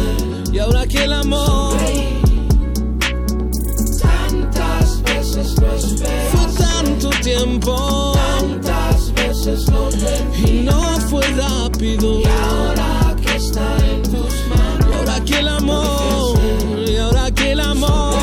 Y 0.51 0.59
ahora 0.59 0.87
que 0.87 1.03
el 1.03 1.13
amor. 1.13 1.77
Tantas 4.01 5.01
veces 5.03 5.55
lo 5.61 5.73
esperé. 5.73 6.29
Fue 6.31 6.65
tanto 6.65 7.09
tiempo. 7.21 8.13
Tantas 8.13 9.13
veces 9.13 9.67
lo 9.69 9.89
perdí. 9.89 10.59
Y 10.59 10.61
no 10.63 10.81
fue 11.09 11.25
rápido. 11.29 12.19
Y 12.19 12.25
ahora 12.25 13.15
que 13.21 13.35
está 13.35 13.77
en 13.77 14.01
tus 14.03 14.11
manos. 14.11 14.12
Y 15.65 16.97
ahora 16.97 17.31
que 17.31 17.51
el 17.53 17.59
amor. 17.61 18.15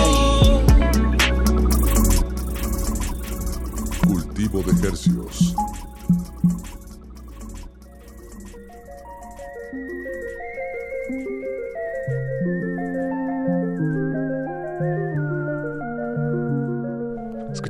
Cultivo 4.07 4.63
de 4.63 4.89
hercios. 4.89 5.40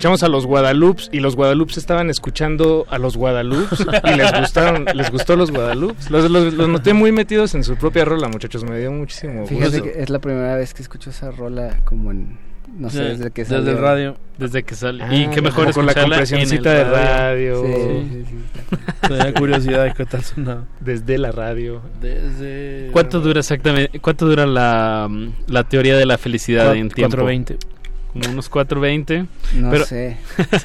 Escuchamos 0.00 0.22
a 0.22 0.28
los 0.30 0.46
Guadalupes 0.46 1.10
y 1.12 1.20
los 1.20 1.36
Guadalupes 1.36 1.76
estaban 1.76 2.08
escuchando 2.08 2.86
a 2.88 2.96
los 2.96 3.18
Guadalupes 3.18 3.80
y 3.80 4.14
les 4.16 4.32
gustaron, 4.32 4.86
les 4.94 5.10
gustó 5.10 5.36
los 5.36 5.50
Guadalupes. 5.50 6.10
Los, 6.10 6.30
los- 6.30 6.54
los 6.54 6.68
noté 6.70 6.94
muy 6.94 7.12
metidos 7.12 7.54
en 7.54 7.62
su 7.64 7.76
propia 7.76 8.06
rola, 8.06 8.26
muchachos. 8.28 8.64
Me 8.64 8.78
dio 8.78 8.90
muchísimo 8.92 9.46
Fíjate 9.46 9.80
gusto. 9.80 9.92
que 9.92 10.02
es 10.02 10.08
la 10.08 10.18
primera 10.18 10.56
vez 10.56 10.72
que 10.72 10.80
escucho 10.80 11.10
esa 11.10 11.30
rola 11.32 11.80
como 11.84 12.12
en, 12.12 12.38
no 12.78 12.88
sé, 12.88 13.02
desde 13.02 13.30
que 13.30 13.42
desde 13.42 13.56
salió. 13.56 13.72
el 13.72 13.78
radio. 13.78 14.16
Desde 14.38 14.62
que 14.62 14.74
sale. 14.74 15.04
Ah, 15.04 15.14
y 15.14 15.28
qué 15.28 15.42
mejor 15.42 15.64
como 15.64 15.74
con 15.74 15.84
la 15.84 15.92
el 15.92 16.08
de 16.62 16.84
radio. 16.84 17.62
Sí, 17.66 18.08
sí, 18.10 18.24
sí. 18.26 18.76
Tenía 19.06 19.34
curiosidad 19.34 19.84
de 19.84 19.92
qué 19.92 20.06
tal 20.06 20.24
sonaba. 20.24 20.64
Desde 20.80 21.18
la 21.18 21.30
radio. 21.30 21.82
Desde... 22.00 22.88
¿Cuánto 22.92 23.20
dura 23.20 23.40
exactamente? 23.40 24.00
¿Cuánto 24.00 24.26
dura 24.26 24.46
la, 24.46 25.10
la 25.46 25.64
teoría 25.64 25.94
de 25.98 26.06
la 26.06 26.16
felicidad 26.16 26.72
Cuat- 26.72 26.78
en 26.78 26.88
tiempo? 26.88 27.16
420. 27.18 27.58
Como 28.12 28.28
unos 28.28 28.50
4.20. 28.50 29.26
No 29.54 29.70
pero, 29.70 29.84
sé. 29.84 30.16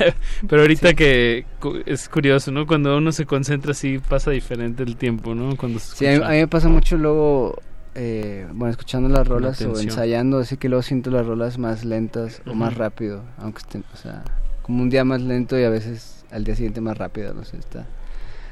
pero 0.50 0.64
ahorita 0.64 0.96
que 0.96 1.46
es 1.86 2.10
curioso, 2.10 2.52
¿no? 2.52 2.66
Cuando 2.66 2.98
uno 2.98 3.12
se 3.12 3.26
concentra 3.26 3.72
así 3.72 4.00
pasa 4.00 4.32
diferente 4.32 4.82
el 4.84 4.96
tiempo, 4.96 5.36
¿no? 5.36 5.56
Cuando 5.56 5.80
se 5.80 5.96
Sí, 5.96 6.06
a 6.06 6.10
mí, 6.10 6.14
escucha. 6.16 6.30
a 6.30 6.32
mí 6.32 6.38
me 6.40 6.48
pasa 6.48 6.70
mucho 6.70 6.98
luego, 6.98 7.62
eh, 7.94 8.48
bueno, 8.52 8.72
escuchando 8.72 9.10
las 9.10 9.28
rolas 9.28 9.62
o 9.62 9.80
ensayando, 9.80 10.40
así 10.40 10.58
que 10.58 10.70
luego 10.70 10.82
siento 10.82 11.12
las 11.12 11.26
rolas 11.26 11.60
más 11.60 11.86
lentas 11.86 12.42
o 12.48 12.56
más 12.56 12.74
rápido, 12.76 13.24
aunque 13.38 13.60
estén, 13.60 13.84
o 13.94 13.98
sea, 13.98 14.24
como 14.64 14.82
un 14.82 14.90
día 14.90 15.06
más 15.06 15.22
lento 15.22 15.60
y 15.60 15.64
a 15.64 15.70
veces 15.70 16.26
al 16.32 16.44
día 16.44 16.56
siguiente 16.56 16.82
más 16.82 16.98
rápido, 16.98 17.34
no 17.34 17.46
sé, 17.46 17.58
está... 17.58 17.86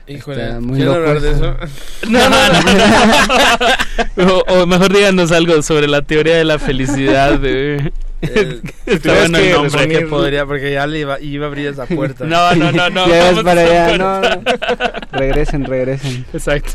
Híjole, 0.06 0.44
está 0.44 0.60
muy 0.60 0.76
¿quieren 0.76 0.94
loco 0.94 1.08
hablar 1.08 1.22
de 1.22 1.32
eso? 1.32 1.56
No, 2.10 2.20
no, 2.30 4.28
no. 4.28 4.34
o, 4.58 4.62
o 4.64 4.68
mejor 4.68 4.94
díganos 4.94 5.32
algo 5.32 5.62
sobre 5.62 5.88
la 5.88 6.02
teoría 6.02 6.36
de 6.36 6.44
la 6.44 6.60
felicidad. 6.60 7.40
De... 7.40 7.94
Eh, 8.24 8.62
el 8.86 9.32
nombre. 9.54 9.88
que 9.88 10.06
podría, 10.08 10.46
porque 10.46 10.72
ya 10.74 10.88
le 10.88 11.00
iba, 11.00 11.20
iba 11.20 11.46
a 11.46 11.50
abrir 11.50 11.68
esa 11.68 11.86
puerta. 11.88 12.26
No, 12.26 12.56
no, 12.56 12.72
no, 12.72 12.90
no. 12.90 13.08
Ya 13.10 13.32
ves 13.32 13.44
para 13.44 13.62
allá, 13.62 13.98
no, 13.98 14.22
no. 14.22 14.30
Regresen, 15.12 15.66
regresen. 15.66 16.26
Exacto. 16.34 16.72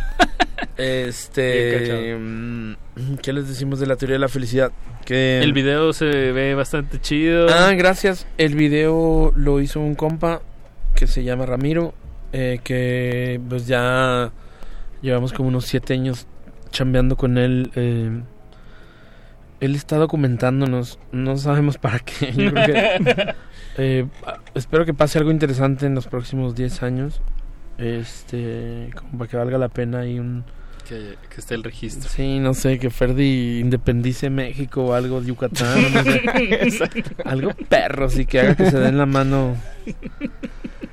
Este, 0.77 2.17
mm, 2.17 2.75
¿qué 3.23 3.33
les 3.33 3.49
decimos 3.49 3.81
de 3.81 3.87
la 3.87 3.97
teoría 3.97 4.15
de 4.15 4.21
la 4.21 4.29
felicidad? 4.29 4.71
Que 5.05 5.41
El 5.43 5.53
video 5.53 5.93
se 5.93 6.05
ve 6.07 6.55
bastante 6.55 7.01
chido. 7.01 7.49
Ah, 7.51 7.73
gracias. 7.75 8.27
El 8.39 8.55
video 8.55 9.33
lo 9.35 9.61
hizo 9.61 9.81
un 9.81 9.95
compa 9.95 10.43
que 10.95 11.07
se 11.07 11.25
llama 11.25 11.47
Ramiro, 11.47 11.95
eh, 12.33 12.61
que 12.63 13.41
pues 13.49 13.67
ya 13.67 14.31
llevamos 15.03 15.33
como 15.33 15.49
unos 15.49 15.65
siete 15.65 15.95
años 15.95 16.27
chambeando 16.71 17.17
con 17.17 17.39
él. 17.39 17.71
eh, 17.75 18.11
él 19.61 19.75
está 19.75 19.97
documentándonos, 19.97 20.99
no 21.13 21.37
sabemos 21.37 21.79
para 21.79 21.99
qué. 22.01 22.33
Yo 22.37 22.53
creo 22.53 22.67
que, 22.67 23.35
eh, 23.79 24.07
espero 24.55 24.85
que 24.85 24.95
pase 24.95 25.19
algo 25.19 25.31
interesante 25.31 25.87
en 25.87 25.95
los 25.95 26.07
próximos 26.07 26.55
10 26.55 26.83
años. 26.83 27.21
Este, 27.79 28.91
como 28.97 29.19
para 29.19 29.31
que 29.31 29.37
valga 29.37 29.59
la 29.59 29.69
pena 29.69 30.05
y 30.07 30.19
un... 30.19 30.45
Que, 30.89 31.17
que 31.29 31.41
esté 31.41 31.55
el 31.55 31.63
registro. 31.63 32.09
Sí, 32.09 32.39
no 32.39 32.55
sé, 32.55 32.79
que 32.79 32.89
Ferdi 32.89 33.61
independice 33.61 34.31
México 34.31 34.87
o 34.87 34.95
algo, 34.95 35.23
Yucatán, 35.23 35.93
no 35.93 36.03
sé. 36.03 36.23
Exacto. 36.63 37.11
algo 37.27 37.51
perro, 37.69 38.09
sí, 38.09 38.25
que 38.25 38.41
haga 38.41 38.57
que 38.57 38.71
se 38.71 38.79
den 38.79 38.97
la 38.97 39.05
mano 39.05 39.55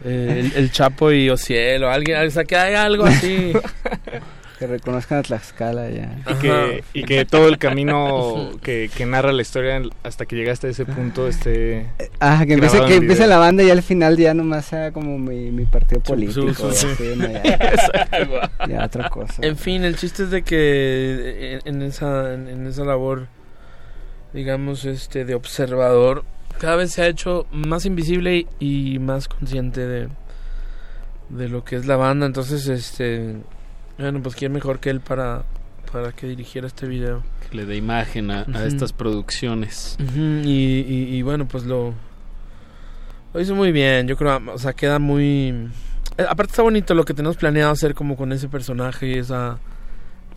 eh, 0.03 0.41
el, 0.53 0.53
el 0.53 0.71
Chapo 0.71 1.13
y 1.13 1.29
Ociel 1.29 1.85
o 1.85 1.89
alguien, 1.89 2.27
o 2.27 2.29
sea, 2.29 2.43
que 2.43 2.57
haga 2.57 2.83
algo 2.83 3.05
así. 3.05 3.53
Que 4.65 4.71
reconozcan 4.71 5.19
a 5.19 5.23
Tlaxcala 5.23 5.89
ya. 5.89 6.17
Y 6.29 6.33
que, 6.35 6.83
y 6.93 7.03
que 7.03 7.25
todo 7.25 7.47
el 7.47 7.57
camino 7.57 8.51
que, 8.61 8.89
que 8.95 9.05
narra 9.05 9.31
la 9.31 9.41
historia 9.41 9.81
hasta 10.03 10.25
que 10.25 10.35
llegaste 10.35 10.67
a 10.67 10.69
ese 10.71 10.85
punto 10.85 11.27
esté 11.27 11.87
Ah, 12.19 12.43
que 12.47 12.53
empiece, 12.53 12.79
que 12.85 13.27
la 13.27 13.37
banda 13.37 13.63
y 13.63 13.69
al 13.69 13.83
final 13.83 14.17
ya 14.17 14.33
nomás 14.33 14.65
sea 14.65 14.91
como 14.91 15.17
mi, 15.17 15.51
mi 15.51 15.65
partido 15.65 16.01
político. 16.01 16.53
su- 16.53 16.67
así, 16.67 16.87
¿no? 17.15 17.27
ya, 18.67 18.85
otra 18.85 19.09
cosa. 19.09 19.35
En 19.41 19.57
fin, 19.57 19.83
el 19.83 19.95
chiste 19.95 20.23
es 20.23 20.31
de 20.31 20.43
que 20.43 21.59
en, 21.65 21.75
en 21.75 21.81
esa 21.83 22.33
en, 22.33 22.47
en 22.47 22.67
esa 22.67 22.83
labor 22.83 23.27
digamos 24.33 24.85
este 24.85 25.25
de 25.25 25.35
observador 25.35 26.23
cada 26.59 26.75
vez 26.77 26.91
se 26.91 27.01
ha 27.01 27.07
hecho 27.07 27.45
más 27.51 27.85
invisible 27.85 28.47
y, 28.59 28.95
y 28.95 28.99
más 28.99 29.27
consciente 29.27 29.85
de 29.87 30.09
de 31.29 31.49
lo 31.49 31.63
que 31.63 31.75
es 31.75 31.85
la 31.87 31.95
banda, 31.95 32.25
entonces 32.27 32.67
este 32.67 33.33
bueno, 33.97 34.21
pues 34.21 34.35
quién 34.35 34.51
mejor 34.51 34.79
que 34.79 34.89
él 34.89 34.99
para 35.01 35.43
para 35.91 36.11
que 36.11 36.27
dirigiera 36.27 36.67
este 36.67 36.87
video. 36.87 37.23
Que 37.49 37.55
le 37.57 37.65
dé 37.65 37.77
imagen 37.77 38.29
a, 38.31 38.45
estas 38.65 38.91
producciones. 38.91 39.97
Y, 40.15 40.49
y, 40.49 41.15
y 41.15 41.21
bueno, 41.21 41.47
pues 41.47 41.63
lo, 41.63 41.93
lo 43.33 43.39
hizo 43.41 43.55
muy 43.55 43.71
bien. 43.71 44.07
Yo 44.07 44.17
creo, 44.17 44.41
o 44.53 44.57
sea, 44.57 44.73
queda 44.73 44.99
muy. 44.99 45.69
eh, 46.17 46.25
Aparte, 46.27 46.51
está 46.51 46.63
bonito 46.63 46.93
lo 46.95 47.05
que 47.05 47.13
tenemos 47.13 47.37
planeado 47.37 47.71
hacer, 47.71 47.93
como 47.93 48.17
con 48.17 48.33
ese 48.33 48.49
personaje 48.49 49.07
y 49.07 49.13
esa. 49.19 49.59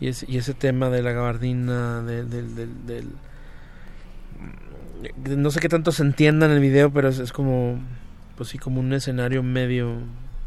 Y 0.01 0.09
ese, 0.09 0.27
y 0.29 0.37
ese 0.37 0.55
tema 0.55 0.91
de 0.91 1.03
la 1.03 1.11
gabardina, 1.13 2.03
del. 2.03 2.31
del, 2.31 2.55
del, 2.55 2.87
del- 2.87 3.09
no 5.43 5.51
sé 5.51 5.61
qué 5.61 5.69
tanto 5.69 5.93
se 5.93 6.03
entienda 6.03 6.47
en 6.47 6.53
el 6.53 6.61
video, 6.61 6.93
pero 6.93 7.09
es, 7.09 7.19
es 7.19 7.33
como. 7.33 7.81
Pues 8.37 8.51
sí, 8.51 8.59
como 8.59 8.79
un 8.81 8.93
escenario 8.93 9.43
medio 9.43 9.95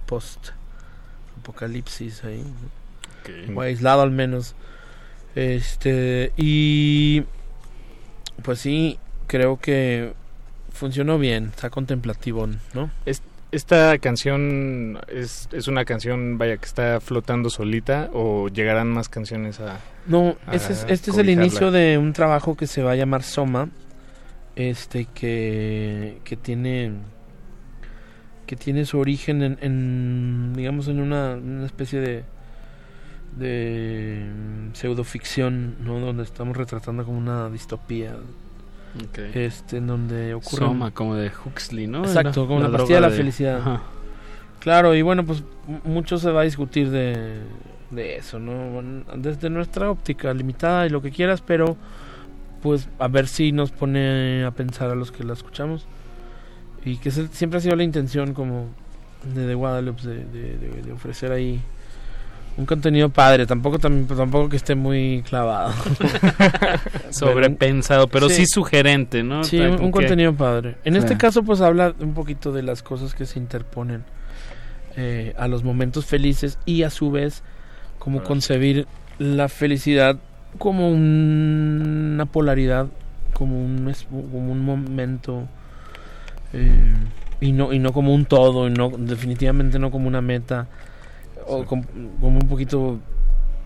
post. 0.05 0.49
Apocalipsis 1.39 2.23
ahí. 2.23 2.43
O 3.55 3.61
aislado 3.61 4.01
al 4.01 4.11
menos. 4.11 4.55
Este. 5.35 6.31
Y. 6.37 7.23
Pues 8.43 8.59
sí, 8.59 8.97
creo 9.27 9.59
que 9.59 10.13
funcionó 10.71 11.19
bien, 11.19 11.51
está 11.53 11.69
contemplativo, 11.69 12.47
¿no? 12.73 12.89
Es- 13.05 13.21
¿Esta 13.51 13.97
canción 13.99 14.97
es, 15.09 15.49
es 15.51 15.67
una 15.67 15.83
canción, 15.83 16.37
vaya, 16.37 16.55
que 16.55 16.65
está 16.65 17.01
flotando 17.01 17.49
solita 17.49 18.09
o 18.13 18.47
llegarán 18.47 18.87
más 18.89 19.09
canciones 19.09 19.59
a... 19.59 19.77
No, 20.07 20.37
a 20.47 20.55
ese 20.55 20.71
es, 20.71 20.85
este 20.87 21.11
es 21.11 21.17
el 21.17 21.29
inicio 21.29 21.69
de 21.69 21.97
un 21.97 22.13
trabajo 22.13 22.55
que 22.55 22.65
se 22.65 22.81
va 22.81 22.91
a 22.91 22.95
llamar 22.95 23.23
Soma, 23.23 23.67
este 24.55 25.05
que, 25.13 26.19
que 26.23 26.37
tiene 26.37 26.93
que 28.47 28.55
tiene 28.55 28.85
su 28.85 28.99
origen 28.99 29.43
en, 29.43 29.57
en, 29.61 30.53
digamos 30.55 30.87
en 30.87 31.01
una, 31.01 31.33
una 31.35 31.65
especie 31.65 31.99
de 31.99 32.23
de 33.37 34.25
pseudoficción, 34.73 35.75
¿no? 35.83 35.99
Donde 35.99 36.23
estamos 36.23 36.55
retratando 36.57 37.05
como 37.05 37.17
una 37.17 37.49
distopía. 37.49 38.13
Este, 39.33 39.77
en 39.77 39.87
donde 39.87 40.33
ocurre 40.33 40.65
Soma, 40.65 40.91
como 40.91 41.15
de 41.15 41.31
Huxley, 41.45 41.87
¿no? 41.87 41.99
Exacto, 42.03 42.45
como 42.45 42.59
la, 42.59 42.67
la 42.67 42.77
pastilla 42.77 42.95
de 42.97 43.01
la 43.01 43.09
felicidad. 43.09 43.57
Ajá. 43.59 43.81
Claro, 44.59 44.93
y 44.95 45.01
bueno, 45.01 45.25
pues 45.25 45.43
mucho 45.85 46.17
se 46.17 46.29
va 46.29 46.41
a 46.41 46.43
discutir 46.43 46.89
de, 46.91 47.39
de 47.89 48.17
eso, 48.17 48.37
¿no? 48.37 48.69
Bueno, 48.71 49.03
Desde 49.15 49.49
nuestra 49.49 49.89
óptica 49.89 50.33
limitada 50.33 50.85
y 50.85 50.89
lo 50.89 51.01
que 51.01 51.09
quieras, 51.11 51.41
pero 51.41 51.77
pues 52.61 52.89
a 52.99 53.07
ver 53.07 53.27
si 53.27 53.51
nos 53.53 53.71
pone 53.71 54.43
a 54.43 54.51
pensar 54.51 54.89
a 54.91 54.95
los 54.95 55.11
que 55.11 55.23
la 55.23 55.33
escuchamos. 55.33 55.85
Y 56.83 56.97
que 56.97 57.11
siempre 57.11 57.57
ha 57.59 57.61
sido 57.61 57.75
la 57.75 57.83
intención 57.83 58.33
como 58.33 58.67
de 59.23 59.47
The 59.47 59.53
Guadalupe 59.55 60.01
de, 60.05 60.25
de- 60.25 60.57
de- 60.57 60.81
de 60.81 60.91
ofrecer 60.91 61.31
ahí 61.31 61.61
un 62.57 62.65
contenido 62.65 63.09
padre, 63.09 63.45
tampoco 63.45 63.79
tam- 63.79 64.05
tampoco 64.07 64.49
que 64.49 64.57
esté 64.57 64.75
muy 64.75 65.23
clavado. 65.27 65.73
Sobrepensado, 67.09 68.07
pero 68.07 68.29
sí 68.29 68.45
sugerente, 68.45 69.23
¿no? 69.23 69.43
Sí, 69.43 69.59
un, 69.59 69.91
contenido 69.91 70.33
padre. 70.33 70.75
En 70.83 70.95
este 70.95 71.17
caso, 71.17 71.43
pues 71.43 71.61
habla 71.61 71.93
un 71.99 72.13
poquito 72.13 72.51
de 72.51 72.63
las 72.63 72.83
cosas 72.83 73.13
que 73.13 73.25
se 73.25 73.39
interponen 73.39 74.03
eh, 74.97 75.33
a 75.37 75.47
los 75.47 75.63
momentos 75.63 76.05
felices 76.05 76.57
y 76.65 76.83
a 76.83 76.89
su 76.89 77.11
vez 77.11 77.43
cómo 77.99 78.23
concebir 78.23 78.87
la 79.19 79.47
felicidad 79.47 80.17
como 80.57 80.89
una 80.89 82.25
polaridad, 82.25 82.87
como 83.33 83.63
un, 83.63 83.93
como 84.09 84.51
un 84.51 84.59
momento 84.59 85.47
eh, 86.53 86.93
y 87.39 87.53
no 87.53 87.71
y 87.71 87.79
no 87.79 87.93
como 87.93 88.13
un 88.13 88.25
todo, 88.25 88.67
y 88.67 88.71
no 88.71 88.89
definitivamente 88.89 89.79
no 89.79 89.91
como 89.91 90.07
una 90.07 90.21
meta 90.21 90.67
o 91.47 91.65
como, 91.65 91.83
un 92.21 92.47
poquito 92.47 92.99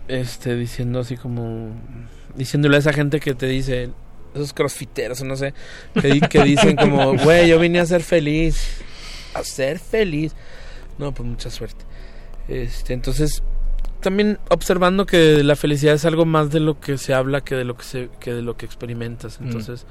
este 0.08 0.54
diciendo 0.54 1.00
así 1.00 1.16
como 1.16 1.70
diciéndole 2.34 2.76
a 2.76 2.78
esa 2.80 2.92
gente 2.92 3.20
que 3.20 3.34
te 3.34 3.46
dice 3.46 3.90
esos 4.34 4.52
crossfiteros, 4.52 5.22
no 5.22 5.34
sé, 5.34 5.54
que, 5.94 6.20
que 6.20 6.42
dicen 6.42 6.76
como, 6.76 7.16
güey, 7.24 7.48
yo 7.48 7.58
vine 7.58 7.80
a 7.80 7.86
ser 7.86 8.02
feliz, 8.02 8.82
a 9.34 9.42
ser 9.42 9.78
feliz. 9.78 10.34
No, 10.98 11.12
pues 11.12 11.26
mucha 11.26 11.50
suerte. 11.50 11.84
Este, 12.48 12.92
entonces, 12.92 13.42
también 14.00 14.38
observando 14.50 15.06
que 15.06 15.42
la 15.42 15.56
felicidad 15.56 15.94
es 15.94 16.04
algo 16.04 16.24
más 16.24 16.50
de 16.50 16.60
lo 16.60 16.78
que 16.78 16.98
se 16.98 17.14
habla 17.14 17.40
que 17.40 17.54
de 17.54 17.64
lo 17.64 17.76
que 17.76 17.84
se 17.84 18.08
que 18.20 18.32
de 18.32 18.42
lo 18.42 18.56
que 18.56 18.66
experimentas. 18.66 19.40
Mm. 19.40 19.44
Entonces, 19.44 19.86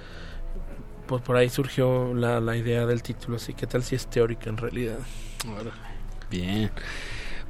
pues 1.07 1.21
por 1.21 1.37
ahí 1.37 1.49
surgió 1.49 2.13
la, 2.13 2.39
la 2.39 2.55
idea 2.55 2.85
del 2.85 3.03
título, 3.03 3.37
así 3.37 3.53
que 3.53 3.67
tal 3.67 3.83
si 3.83 3.95
es 3.95 4.07
teórica 4.07 4.49
en 4.49 4.57
realidad. 4.57 4.99
Bien. 6.29 6.71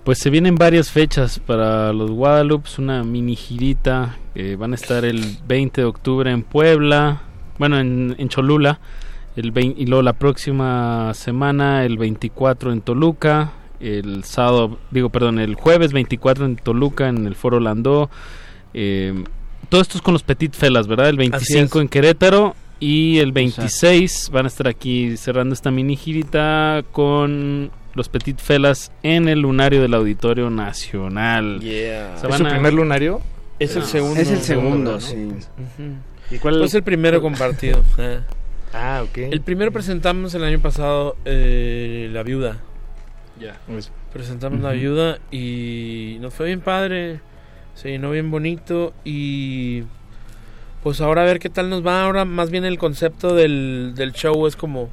Pues 0.06 0.20
se 0.20 0.30
vienen 0.30 0.54
varias 0.54 0.92
fechas 0.92 1.40
para 1.40 1.92
los 1.92 2.12
Guadalupe, 2.12 2.70
una 2.78 3.04
mini 3.04 3.36
girita. 3.36 4.20
van 4.56 4.74
a 4.74 4.76
estar 4.76 5.04
el 5.04 5.40
20 5.48 5.82
de 5.82 5.88
octubre 5.88 6.30
en 6.30 6.44
Puebla, 6.44 7.24
bueno, 7.58 7.80
en, 7.80 8.30
Cholula. 8.30 8.80
El 9.36 9.52
y 9.58 9.88
luego 9.88 10.04
la 10.04 10.14
próxima 10.14 11.12
semana, 11.16 11.86
el 11.86 11.98
24 11.98 12.72
en 12.72 12.82
Toluca. 12.82 13.54
El 13.80 14.24
sábado, 14.26 14.78
digo, 14.92 15.10
perdón, 15.10 15.40
el 15.40 15.56
jueves 15.56 15.92
24 15.92 16.46
en 16.46 16.58
Toluca, 16.58 17.10
en 17.10 17.26
el 17.26 17.34
Foro 17.34 17.60
Landó. 17.60 18.12
Eh, 18.76 19.24
todo 19.70 19.82
esto 19.82 19.98
es 19.98 20.04
con 20.04 20.14
los 20.14 20.22
Petit 20.22 20.54
Felas, 20.54 20.86
¿verdad? 20.86 21.10
El 21.10 21.18
25 21.18 21.82
en 21.82 21.88
Querétaro 21.88 22.56
y 22.80 23.18
el 23.18 23.32
26 23.32 24.30
van 24.32 24.46
a 24.46 24.50
estar 24.50 24.68
aquí 24.68 25.18
cerrando 25.18 25.54
esta 25.54 25.72
mini 25.72 25.96
girita 25.96 26.84
con 26.92 27.72
los 27.96 28.10
Petit 28.10 28.38
Felas 28.40 28.92
en 29.04 29.28
el 29.30 29.40
lunario 29.40 29.82
del 29.82 29.94
Auditorio 29.94 30.50
Nacional. 30.50 31.62
¿Es 31.64 32.38
su 32.38 32.44
primer 32.44 32.74
lunario? 32.74 33.22
Es 33.58 33.76
el 33.78 33.84
segundo. 33.84 34.20
Es 34.20 34.30
el 34.30 34.42
segundo, 34.42 35.00
sí. 35.00 35.30
¿Y 36.30 36.38
cuál 36.40 36.62
es 36.64 36.74
el 36.74 36.84
primero 36.84 37.22
compartido? 37.22 37.82
ah, 38.74 39.04
ok. 39.08 39.18
El 39.18 39.42
primero 39.42 39.72
presentamos 39.72 40.34
el 40.36 40.44
año 40.44 40.60
pasado 40.60 41.16
eh, 41.24 42.10
La 42.12 42.24
Viuda. 42.24 42.58
Ya. 43.40 43.58
Presentamos 44.12 44.60
La 44.60 44.72
Viuda 44.72 45.20
y 45.32 46.18
nos 46.20 46.34
fue 46.34 46.48
bien 46.48 46.60
padre. 46.60 47.22
Se 47.76 47.90
llenó 47.90 48.12
bien 48.12 48.30
bonito 48.30 48.94
y 49.04 49.84
pues 50.84 51.02
ahora 51.02 51.24
a 51.24 51.26
ver 51.26 51.40
qué 51.40 51.50
tal 51.50 51.70
nos 51.70 51.86
va. 51.86 52.04
Ahora 52.04 52.26
más 52.26 52.50
bien 52.50 52.66
el 52.66 52.78
concepto 52.78 53.36
del, 53.36 53.94
del 53.96 54.12
show 54.12 54.48
es 54.48 54.58
como, 54.58 54.90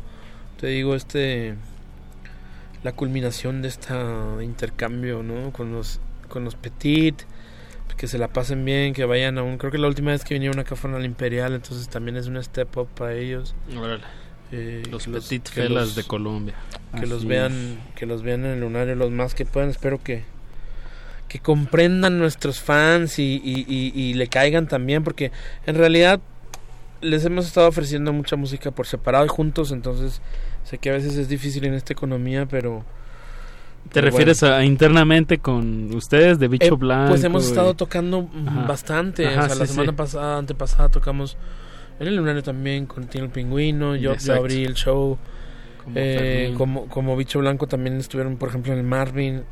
te 0.61 0.69
digo, 0.69 0.95
este 0.95 1.57
la 2.83 2.93
culminación 2.93 3.63
de 3.63 3.69
este 3.69 3.95
intercambio, 4.43 5.23
¿no? 5.23 5.53
Con 5.53 5.73
los, 5.73 6.01
con 6.29 6.45
los 6.45 6.55
Petit, 6.55 7.23
que 7.97 8.09
se 8.09 8.19
la 8.19 8.29
pasen 8.29 8.65
bien, 8.65 8.95
que 8.95 9.05
vayan 9.05 9.39
a 9.39 9.43
un... 9.43 9.59
Creo 9.59 9.71
que 9.71 9.79
la 9.79 9.87
última 9.87 10.11
vez 10.11 10.25
que 10.25 10.35
vinieron 10.35 10.59
acá 10.59 10.77
fueron 10.77 10.99
al 10.99 11.07
Imperial, 11.07 11.55
entonces 11.55 11.89
también 11.89 12.17
es 12.17 12.27
una 12.27 12.43
step 12.43 12.77
up 12.77 12.89
para 12.95 13.15
ellos. 13.15 13.55
Eh, 14.51 14.83
los 14.91 15.07
Petit 15.07 15.49
Felas 15.49 15.95
de 15.95 16.05
Colombia. 16.05 16.55
Que 16.99 17.07
los 17.07 17.25
vean, 17.25 17.79
que 17.95 18.07
los 18.07 18.23
vean 18.23 18.45
en 18.45 18.53
el 18.53 18.61
lunario 18.61 18.95
los 18.97 19.11
más 19.11 19.35
que 19.35 19.45
puedan. 19.47 19.71
Espero 19.71 20.03
que 20.03 20.25
que 21.29 21.39
comprendan 21.39 22.19
nuestros 22.19 22.61
fans 22.61 23.19
y, 23.19 23.41
y, 23.43 23.65
y 23.67 24.13
le 24.13 24.27
caigan 24.27 24.69
también, 24.69 25.03
porque 25.03 25.33
en 25.65 25.77
realidad 25.77 26.21
les 27.01 27.25
hemos 27.25 27.47
estado 27.47 27.69
ofreciendo 27.69 28.13
mucha 28.13 28.37
música 28.37 28.71
por 28.71 28.87
separado 28.87 29.25
y 29.25 29.29
juntos, 29.29 29.73
entonces 29.73 30.21
Sé 30.65 30.79
que 30.79 30.91
a 30.91 30.93
veces 30.93 31.17
es 31.17 31.29
difícil 31.29 31.65
en 31.65 31.75
esta 31.75 31.93
economía, 31.93 32.47
pero... 32.47 32.85
¿Te 33.91 34.01
refieres 34.01 34.43
a 34.45 34.65
internamente 34.65 35.39
con 35.39 35.93
ustedes 35.95 36.39
de 36.39 36.47
Bicho 36.47 36.75
eh, 36.75 36.77
Blanco? 36.77 37.11
Pues 37.11 37.25
hemos 37.25 37.47
estado 37.47 37.75
tocando 37.75 38.29
bastante. 38.67 39.27
o 39.27 39.31
sea, 39.31 39.55
la 39.55 39.67
semana 39.67 39.95
pasada, 39.95 40.39
antepasada, 40.39 40.89
tocamos 40.89 41.37
en 41.99 42.07
el 42.07 42.17
lunario 42.17 42.43
también 42.43 42.87
con 42.87 43.09
Tino 43.09 43.25
el 43.25 43.31
Pingüino. 43.31 43.97
Yo, 43.97 44.15
yo, 44.17 44.35
abrí 44.35 44.65
el 44.65 44.75
show. 44.75 45.19
Como, 45.83 45.97
eh, 45.97 46.55
como, 46.57 46.87
como 46.87 47.17
Bicho 47.17 47.41
Blanco 47.41 47.67
también 47.67 47.97
estuvieron, 47.97 48.37
por 48.37 48.51
ejemplo, 48.51 48.73
en 48.73 48.79
el 48.79 48.85
Marvin 48.85 49.43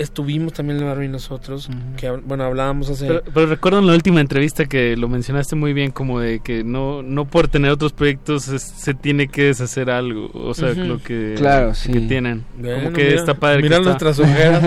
estuvimos 0.00 0.54
también 0.54 0.78
en 0.78 0.86
Marvin 0.86 1.12
nosotros, 1.12 1.68
que 1.96 2.10
bueno, 2.10 2.44
hablábamos 2.44 2.88
hace... 2.88 3.06
Pero, 3.06 3.22
pero, 3.34 3.46
recuerdo 3.46 3.80
en 3.80 3.86
la 3.86 3.92
última 3.92 4.20
entrevista 4.20 4.64
que 4.64 4.96
lo 4.96 5.08
mencionaste 5.08 5.56
muy 5.56 5.72
bien, 5.72 5.90
como 5.90 6.20
de 6.20 6.40
que 6.40 6.64
no, 6.64 7.02
no 7.02 7.26
por 7.26 7.48
tener 7.48 7.70
otros 7.70 7.92
proyectos 7.92 8.44
se 8.44 8.94
tiene 8.94 9.28
que 9.28 9.44
deshacer 9.44 9.90
algo, 9.90 10.30
o 10.32 10.54
sea, 10.54 10.70
lo 10.70 11.02
que, 11.02 11.34
claro, 11.36 11.74
sí. 11.74 11.92
que 11.92 12.00
tienen. 12.00 12.44
como 12.56 12.92
que 12.92 13.14
está 13.14 13.34
padre. 13.34 13.62
Mira 13.62 13.80
nuestras 13.80 14.18
ojeras. 14.20 14.64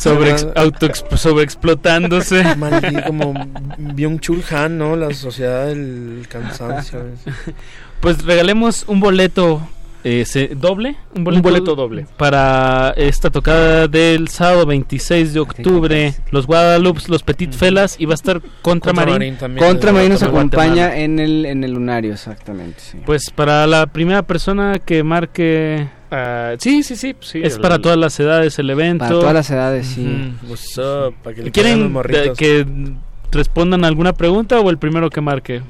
sobre, 0.00 0.34
auto 0.56 0.88
sobre 1.16 1.44
explotándose. 1.44 2.42
como 3.06 3.32
Byung-Chul 3.78 4.42
Han, 4.52 4.78
¿no? 4.78 4.96
La 4.96 5.14
sociedad 5.14 5.66
del 5.66 6.26
cansancio. 6.28 7.00
Pues 8.00 8.24
regalemos 8.24 8.84
un 8.88 9.00
boleto 9.00 9.68
eh, 10.08 10.54
doble, 10.56 10.96
un 11.16 11.24
boleto, 11.24 11.74
doble 11.74 12.06
para 12.16 12.94
esta 12.96 13.28
tocada 13.28 13.88
del 13.88 14.28
sábado 14.28 14.64
26 14.64 15.34
de 15.34 15.40
octubre. 15.40 16.14
Los 16.30 16.46
Guadalupe, 16.46 17.00
los 17.08 17.24
Petit 17.24 17.52
Felas 17.52 17.96
y 17.98 18.06
va 18.06 18.12
a 18.12 18.14
estar 18.14 18.40
Contra, 18.62 18.92
Marín. 18.92 19.36
Contra 19.58 19.92
Marín 19.92 20.10
nos 20.10 20.22
acompaña 20.22 20.96
en 20.96 21.18
el 21.18 21.44
en 21.44 21.64
el 21.64 21.72
lunario, 21.72 22.12
exactamente. 22.12 22.82
Pues 23.04 23.30
para 23.30 23.66
la 23.66 23.88
primera 23.88 24.22
persona 24.22 24.78
que 24.78 25.02
marque 25.02 25.88
ah, 26.12 26.54
sí, 26.58 26.84
sí, 26.84 26.94
sí, 26.94 27.16
sí. 27.18 27.40
Es 27.42 27.58
para 27.58 27.80
todas 27.80 27.98
las 27.98 28.18
edades 28.20 28.56
el 28.60 28.70
evento. 28.70 29.04
Para 29.04 29.10
todas 29.10 29.34
las 29.34 29.50
edades, 29.50 29.88
sí. 29.88 30.34
¿Quieren 31.52 31.92
que 32.36 32.64
respondan 33.32 33.84
alguna 33.84 34.12
pregunta 34.12 34.60
o 34.60 34.70
el 34.70 34.78
primero 34.78 35.10
que 35.10 35.20
marque? 35.20 35.62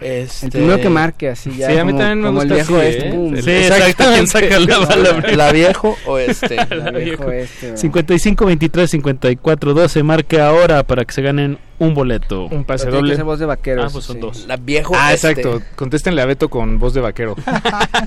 Este... 0.00 0.46
El 0.46 0.52
primero 0.52 0.80
que 0.80 0.88
marque 0.88 1.28
así 1.28 1.50
ya. 1.56 1.70
Sí, 1.70 1.76
a 1.76 1.84
mí 1.84 1.92
también 1.92 2.20
me 2.20 2.30
gusta 2.30 2.44
el 2.44 2.52
viejo 2.52 2.80
este. 2.80 3.08
¿eh? 3.08 3.42
Sí, 3.42 3.50
exacto. 3.50 4.04
¿Quién 4.12 4.26
saca 4.26 4.58
la, 4.60 5.36
la, 5.36 5.52
viejo 5.52 5.96
o 6.06 6.18
este? 6.18 6.56
La, 6.74 6.90
viejo 6.92 7.30
este. 7.30 7.76
55 7.76 8.46
23 8.46 8.90
54 8.90 9.74
12 9.74 10.02
marque 10.02 10.40
ahora 10.40 10.84
para 10.84 11.04
que 11.04 11.12
se 11.12 11.22
ganen 11.22 11.58
un 11.78 11.94
boleto. 11.94 12.46
Un 12.46 12.64
pase 12.64 12.90
doble. 12.90 13.16
Que 13.16 13.22
voz 13.22 13.38
de 13.38 13.46
vaquero. 13.46 13.84
Ah, 13.84 13.88
pues 13.90 14.04
son 14.04 14.20
dos. 14.20 14.46
La 14.46 14.56
viejo 14.56 14.94
Ah, 14.96 15.12
este. 15.12 15.30
exacto. 15.30 15.62
Contéstenle 15.76 16.22
a 16.22 16.26
Beto 16.26 16.48
con 16.48 16.78
voz 16.78 16.94
de 16.94 17.00
vaquero. 17.00 17.36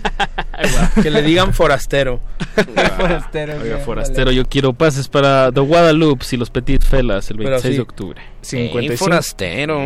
que 1.01 1.09
le 1.09 1.21
digan 1.21 1.53
forastero. 1.53 2.19
forastero. 2.97 3.53
Oiga, 3.61 3.77
forastero. 3.79 4.31
Yo 4.31 4.45
quiero 4.45 4.73
pases 4.73 5.07
para 5.07 5.51
The 5.51 5.61
Guadalupe 5.61 6.25
y 6.31 6.37
los 6.37 6.49
Petit 6.49 6.83
Felas 6.83 7.29
el 7.31 7.37
26 7.37 7.75
de 7.75 7.81
octubre. 7.81 8.21
55. 8.41 8.97
forastero. 8.97 9.79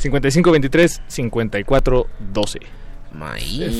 5523 0.00 1.02
5412. 1.06 2.60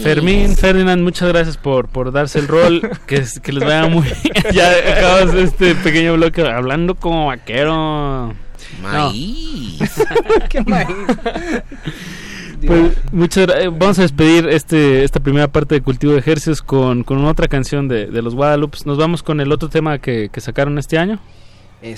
Fermín, 0.02 0.56
Ferdinand, 0.56 1.02
muchas 1.02 1.28
gracias 1.28 1.56
por, 1.56 1.88
por 1.88 2.12
darse 2.12 2.38
el 2.38 2.48
rol. 2.48 2.82
que, 3.06 3.24
que 3.42 3.52
les 3.52 3.64
vaya 3.64 3.86
muy 3.86 4.02
bien. 4.02 4.16
ya 4.52 4.70
acabas 4.96 5.34
este 5.34 5.74
pequeño 5.76 6.14
bloque 6.14 6.42
hablando 6.42 6.94
como 6.94 7.26
vaquero. 7.26 8.34
Maíz. 8.82 9.80
¿Qué 10.48 10.62
maíz? 10.62 10.88
Pues, 12.66 12.92
muchas 13.12 13.46
vamos 13.72 13.98
a 13.98 14.02
despedir 14.02 14.46
este 14.48 15.02
esta 15.02 15.20
primera 15.20 15.48
parte 15.48 15.76
de 15.76 15.80
Cultivo 15.80 16.12
de 16.12 16.18
Ejercicios 16.18 16.60
con, 16.60 17.04
con 17.04 17.24
otra 17.24 17.48
canción 17.48 17.88
de, 17.88 18.06
de 18.06 18.22
los 18.22 18.34
Guadalupe. 18.34 18.78
Nos 18.84 18.98
vamos 18.98 19.22
con 19.22 19.40
el 19.40 19.50
otro 19.52 19.68
tema 19.70 19.98
que, 19.98 20.28
que 20.30 20.40
sacaron 20.40 20.78
este 20.78 20.98
año. 20.98 21.20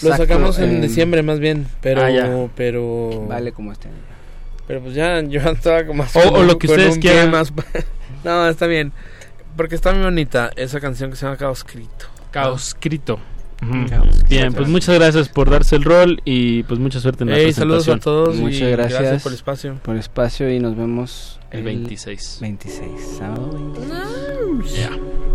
Lo 0.03 0.17
sacamos 0.17 0.59
en 0.61 0.81
diciembre 0.81 1.23
más 1.23 1.41
bien, 1.41 1.67
pero 1.81 2.03
ah, 2.05 2.49
pero 2.55 3.27
vale 3.27 3.51
como 3.51 3.73
este 3.73 3.89
Pero 4.67 4.81
pues 4.81 4.95
ya 4.95 5.21
yo 5.23 5.41
estaba 5.51 5.85
como 5.87 6.05
o, 6.15 6.43
lo 6.43 6.59
que 6.59 6.67
ustedes 6.67 6.99
quieran 6.99 7.31
más 7.31 7.53
No, 8.25 8.49
está 8.49 8.67
bien. 8.67 8.93
Porque 9.57 9.75
está 9.75 9.93
muy 9.93 10.05
bonita 10.05 10.51
esa 10.57 10.81
canción 10.81 11.11
que 11.11 11.17
se 11.17 11.27
llama 11.27 11.37
Caos 11.37 11.59
Escrito. 11.59 12.07
Caos 12.31 12.69
Escrito. 12.69 13.21
Bien, 14.29 14.53
pues 14.53 14.69
muchas 14.69 14.97
gracias 14.97 15.29
por 15.29 15.49
darse 15.49 15.77
el 15.77 15.85
rol 15.85 16.21
y 16.25 16.65
pues 16.65 16.81
mucha 16.81 16.99
suerte 16.99 17.23
en 17.23 17.31
la 17.31 17.37
presentación. 17.37 17.69
Saludos 17.69 17.89
a 17.89 17.99
todos 17.99 18.37
muchas 18.37 18.71
gracias, 18.71 19.23
por 19.23 19.31
el 19.31 19.37
espacio. 19.37 19.79
Por 19.83 19.95
el 19.95 20.01
espacio 20.01 20.53
y 20.53 20.59
nos 20.59 20.77
vemos 20.77 21.39
el, 21.53 21.63
26. 21.63 22.39
26, 22.41 22.91
sábado 23.19 23.51
26. 23.53 23.89
vaivén, 23.89 25.32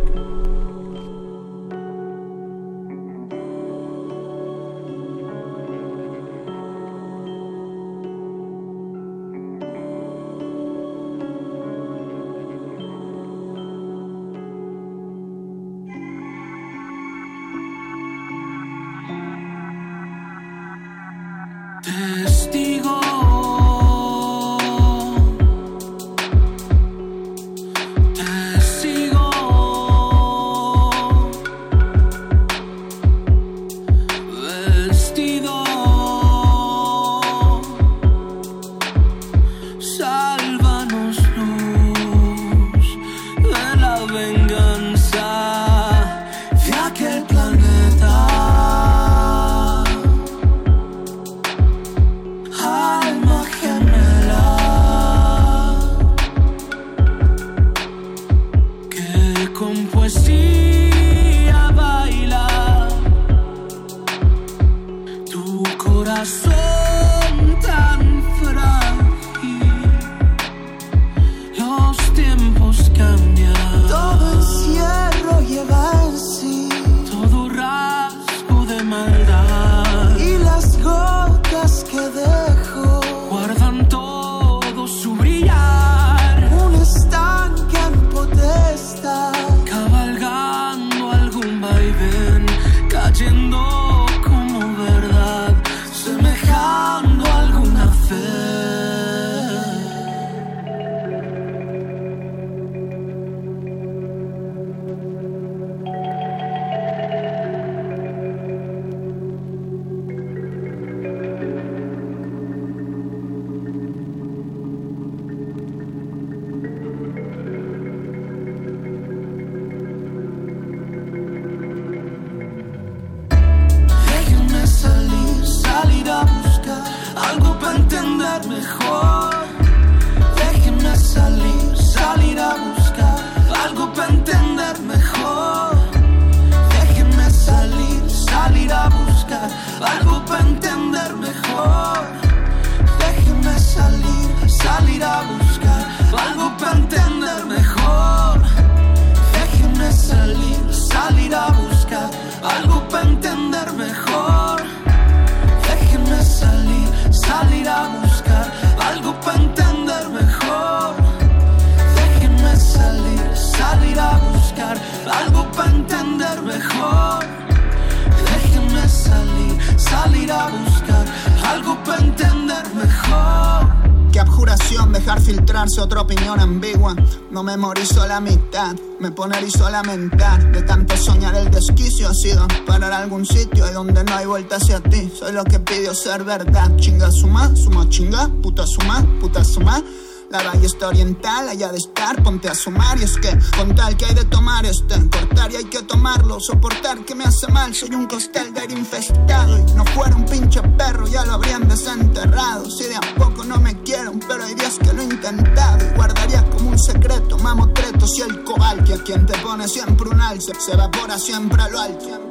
Dejar 174.97 175.22
filtrarse 175.22 175.80
otra 175.80 176.01
opinión 176.01 176.39
ambigua. 176.39 176.95
No 177.30 177.43
memorizo 177.43 178.05
la 178.07 178.19
mitad, 178.19 178.76
me 178.99 179.11
pone 179.11 179.38
erizo 179.38 179.65
a 179.65 179.72
lamentar. 179.72 180.51
De 180.51 180.64
tanto 180.64 180.97
soñar 180.97 181.35
el 181.35 181.51
desquicio 181.51 182.09
ha 182.09 182.14
sido 182.14 182.47
parar 182.65 182.93
algún 182.93 183.26
sitio 183.26 183.69
y 183.69 183.73
donde 183.73 184.03
no 184.03 184.15
hay 184.15 184.26
vuelta 184.26 184.55
hacia 184.55 184.80
ti. 184.80 185.11
Soy 185.18 185.34
lo 185.34 185.43
que 185.43 185.59
pidió 185.59 185.93
ser 185.93 186.23
verdad. 186.23 186.76
Chinga 186.77 187.11
suma, 187.11 187.55
suma 187.55 187.88
chinga, 187.89 188.27
puta 188.41 188.65
suma, 188.65 189.05
puta 189.19 189.43
suma. 189.43 189.84
La 190.30 190.44
ballesta 190.44 190.90
oriental, 190.90 191.48
allá 191.48 191.72
de 191.72 191.78
estar, 191.78 192.22
ponte 192.22 192.49
a 192.49 192.56
sumar. 192.56 192.99
Y 192.99 193.04
es 193.04 193.18
que, 193.18 193.30
con 193.58 193.74
tal 193.74 193.95
que 193.95 194.06
hay 194.06 194.14
de 194.14 194.26
tomar 194.26 194.66
este, 194.66 194.95
cortar 195.10 195.52
y 195.54 195.56
hay 195.56 195.66
que 195.66 195.84
tomarlo. 195.84 196.40
Soportar 196.41 197.06
que 197.06 197.16
me 197.16 197.24
hace 197.24 197.48
mal, 197.48 197.74
soy 197.74 197.95
un 197.95 198.08
costal 198.08 198.54
de 198.54 198.62
aire 198.62 198.74
infestado. 198.74 199.58
Y 199.58 199.72
no 199.74 199.86
fuera 199.86 200.16
un 200.16 200.26
pinche 200.26 200.62
perro, 200.62 201.08
ya 201.08 201.26
lo 201.26 201.34
habrían 201.34 201.68
desenterrado. 201.70 202.70
Si 202.70 202.84
de 202.84 202.98
a 202.98 203.16
poco 203.18 203.45
no 203.45 203.58
me 203.60 203.82
quieren, 203.84 204.20
pero 204.28 204.44
hay 204.44 204.54
días 204.56 204.78
que 204.80 204.91
lo 204.91 205.02
he 205.02 205.06
intentado. 205.06 205.86
Y 205.86 205.95
guardaría 205.95 206.44
como 206.49 206.72
un 206.72 206.80
secreto, 206.80 207.38
mamotretos 207.38 208.18
y 208.18 208.22
el 208.24 208.44
cobal. 208.44 208.84
Que 208.84 208.95
a 208.95 209.04
quien 209.04 209.26
te 209.26 209.38
pone 209.38 209.66
siempre 209.68 210.10
un 210.10 210.20
alce, 210.20 210.52
se 210.60 210.74
evapora 210.74 211.18
siempre 211.18 211.62
a 211.62 211.70
lo 211.70 211.80
alto. 211.80 212.27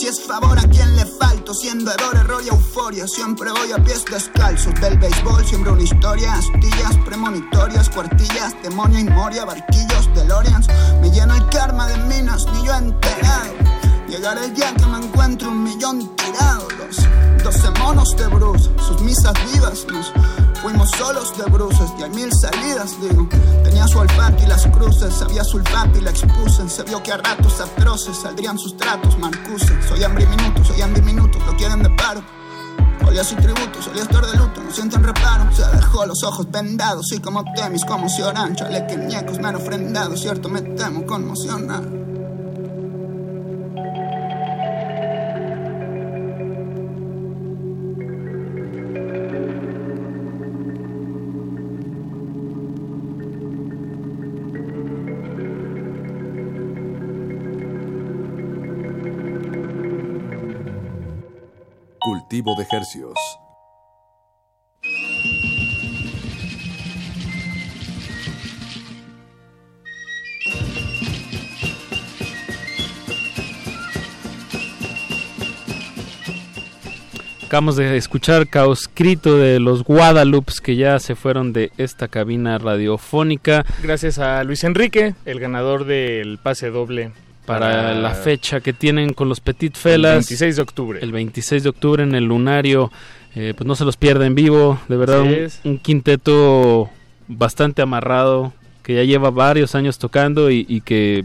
Si 0.00 0.06
es 0.06 0.18
favor 0.18 0.58
a 0.58 0.62
quien 0.62 0.96
le 0.96 1.04
falto, 1.04 1.52
siendo 1.52 1.92
error, 1.92 2.16
error 2.16 2.42
y 2.42 2.48
euforia. 2.48 3.06
Siempre 3.06 3.50
voy 3.50 3.70
a 3.70 3.84
pies 3.84 4.02
descalzos 4.10 4.72
del 4.80 4.98
béisbol, 4.98 5.44
siempre 5.44 5.72
una 5.72 5.82
historia. 5.82 6.32
Astillas 6.32 6.96
premonitorias, 7.04 7.90
cuartillas, 7.90 8.54
demonio 8.62 8.98
y 8.98 9.04
moria, 9.04 9.44
barquillos, 9.44 10.08
DeLoreans. 10.14 10.68
Me 11.02 11.10
lleno 11.10 11.34
el 11.34 11.46
karma 11.50 11.86
de 11.86 11.98
minas, 11.98 12.46
ni 12.46 12.64
yo 12.64 12.74
enterado. 12.76 13.52
Llegará 14.10 14.44
el 14.44 14.52
día 14.52 14.74
que 14.74 14.86
me 14.86 14.98
encuentre 14.98 15.46
un 15.46 15.62
millón 15.62 16.16
tirado. 16.16 16.66
Los 16.78 16.96
doce 17.44 17.70
monos 17.78 18.08
de 18.16 18.26
Bruce, 18.26 18.68
sus 18.84 19.00
misas 19.02 19.32
vivas 19.52 19.86
nos 19.88 20.12
fuimos 20.60 20.90
solos 20.90 21.32
de 21.38 21.44
bruces 21.44 21.90
y 21.96 22.02
hay 22.02 22.10
mil 22.10 22.28
salidas, 22.42 23.00
digo. 23.00 23.28
Tenía 23.62 23.86
su 23.86 24.00
olfato 24.00 24.42
y 24.42 24.46
las 24.48 24.66
cruces, 24.66 25.14
sabía 25.14 25.44
sulfato 25.44 25.96
y 25.96 26.00
la 26.02 26.10
expuse. 26.10 26.68
Se 26.68 26.82
vio 26.82 27.00
que 27.04 27.12
a 27.12 27.18
ratos 27.18 27.60
atroces 27.60 28.16
saldrían 28.16 28.58
sus 28.58 28.76
tratos, 28.76 29.16
marcuses. 29.16 29.72
Soy 29.88 30.02
hambre 30.02 30.26
minuto, 30.26 30.64
soy 30.64 30.82
hambre 30.82 31.02
minuto, 31.02 31.38
lo 31.46 31.56
quieren 31.56 31.80
de 31.84 31.90
paro. 31.90 32.20
Olía 33.06 33.22
su 33.22 33.36
tributo, 33.36 33.80
solía 33.80 34.02
estar 34.02 34.26
de 34.26 34.36
luto, 34.36 34.60
no 34.60 34.72
sienten 34.72 35.04
reparo. 35.04 35.54
Se 35.54 35.64
dejó 35.76 36.04
los 36.04 36.24
ojos 36.24 36.50
vendados 36.50 37.12
y 37.12 37.20
como 37.20 37.44
temis, 37.54 37.84
como 37.84 38.08
si 38.08 38.22
oran, 38.22 38.56
chale 38.56 38.84
que 38.88 38.96
ñecos 38.96 39.38
me 39.38 39.48
han 39.48 39.54
ofrendado, 39.54 40.16
cierto 40.16 40.48
me 40.48 40.62
temo 40.62 41.06
conmocionar. 41.06 41.84
Hercios. 62.80 63.14
Acabamos 77.46 77.74
de 77.74 77.96
escuchar 77.96 78.46
Caoscrito 78.46 79.36
de 79.36 79.58
los 79.58 79.82
Guadalupes 79.82 80.60
que 80.60 80.76
ya 80.76 81.00
se 81.00 81.16
fueron 81.16 81.52
de 81.52 81.72
esta 81.78 82.06
cabina 82.06 82.58
radiofónica. 82.58 83.66
Gracias 83.82 84.20
a 84.20 84.44
Luis 84.44 84.62
Enrique, 84.62 85.16
el 85.24 85.40
ganador 85.40 85.84
del 85.84 86.38
pase 86.38 86.70
doble 86.70 87.10
para 87.50 87.94
la 87.94 88.14
fecha 88.14 88.60
que 88.60 88.72
tienen 88.72 89.12
con 89.12 89.28
los 89.28 89.40
Petit 89.40 89.76
Felas. 89.76 90.12
El 90.12 90.18
26 90.18 90.56
de 90.56 90.62
octubre. 90.62 90.98
El 91.02 91.12
26 91.12 91.62
de 91.64 91.68
octubre 91.68 92.02
en 92.02 92.14
el 92.14 92.24
Lunario. 92.24 92.92
Eh, 93.34 93.54
pues 93.56 93.66
no 93.66 93.74
se 93.74 93.84
los 93.84 93.96
pierda 93.96 94.26
en 94.26 94.34
vivo. 94.34 94.78
De 94.88 94.96
verdad, 94.96 95.24
un, 95.64 95.78
quinteto 95.78 96.90
bastante 97.28 97.82
amarrado 97.82 98.52
que 98.82 98.94
ya 98.94 99.04
lleva 99.04 99.30
varios 99.30 99.74
años 99.74 99.98
tocando 99.98 100.50
y, 100.50 100.80
que, 100.84 101.24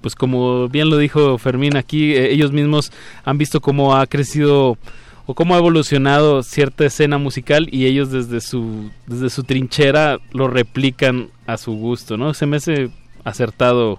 pues 0.00 0.14
como 0.14 0.68
bien 0.68 0.90
lo 0.90 0.96
dijo 0.96 1.38
Fermín 1.38 1.76
aquí, 1.76 2.14
eh, 2.14 2.32
ellos 2.32 2.52
mismos 2.52 2.92
han 3.24 3.38
visto 3.38 3.60
cómo 3.60 3.96
ha 3.96 4.06
crecido 4.06 4.78
o 5.26 5.34
cómo 5.34 5.54
ha 5.54 5.58
evolucionado 5.58 6.42
cierta 6.42 6.84
escena 6.84 7.18
musical 7.18 7.68
y 7.70 7.86
ellos 7.86 8.10
desde 8.10 8.40
su 8.40 8.90
desde 9.06 9.30
su 9.30 9.42
trinchera 9.44 10.18
lo 10.32 10.48
replican 10.48 11.28
a 11.46 11.56
su 11.56 11.72
gusto, 11.72 12.16
¿no? 12.16 12.34
Se 12.34 12.46
me 12.46 12.56
hace 12.56 12.90
acertado 13.24 13.98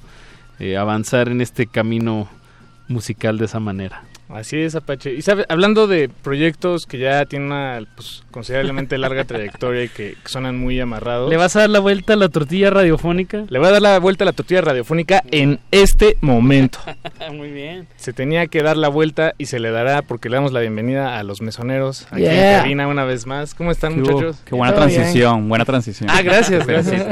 eh, 0.59 0.77
avanzar 0.77 1.29
en 1.29 1.41
este 1.41 1.67
camino 1.67 2.27
musical 2.87 3.37
de 3.37 3.45
esa 3.45 3.59
manera. 3.59 4.03
Así 4.35 4.57
es, 4.57 4.75
Apache. 4.75 5.13
Y 5.13 5.21
sabe, 5.21 5.45
hablando 5.47 5.87
de 5.87 6.09
proyectos 6.09 6.85
que 6.85 6.97
ya 6.97 7.25
tienen 7.25 7.47
una 7.53 7.79
pues, 7.95 8.23
considerablemente 8.31 8.97
larga 8.97 9.23
trayectoria 9.25 9.85
y 9.85 9.87
que, 9.87 10.17
suenan 10.25 10.57
muy 10.57 10.77
amarrados. 10.77 11.29
¿Le 11.29 11.37
vas 11.37 11.55
a 11.55 11.61
dar 11.61 11.69
la 11.69 11.79
vuelta 11.79 12.13
a 12.13 12.15
la 12.17 12.27
tortilla 12.27 12.69
radiofónica? 12.69 13.45
Le 13.47 13.59
voy 13.59 13.69
a 13.69 13.71
dar 13.71 13.81
la 13.81 13.97
vuelta 13.97 14.25
a 14.25 14.27
la 14.27 14.33
tortilla 14.33 14.59
radiofónica 14.59 15.23
en 15.31 15.61
este 15.71 16.17
momento. 16.19 16.79
muy 17.31 17.49
bien. 17.49 17.87
Se 17.95 18.11
tenía 18.11 18.47
que 18.47 18.61
dar 18.61 18.75
la 18.75 18.89
vuelta 18.89 19.35
y 19.37 19.45
se 19.45 19.59
le 19.59 19.71
dará 19.71 20.01
porque 20.01 20.27
le 20.27 20.35
damos 20.35 20.51
la 20.51 20.59
bienvenida 20.59 21.17
a 21.17 21.23
los 21.23 21.41
mesoneros 21.41 22.05
aquí 22.11 22.25
en 22.25 22.59
cabina 22.59 22.87
una 22.89 23.05
vez 23.05 23.25
más. 23.25 23.55
¿Cómo 23.55 23.71
están, 23.71 23.97
muchachos? 23.97 24.41
Qué 24.43 24.53
buena 24.53 24.75
transición, 24.75 25.47
buena 25.47 25.63
transición. 25.63 26.09
Ah, 26.11 26.21
gracias, 26.21 26.67
gracias. 26.67 27.05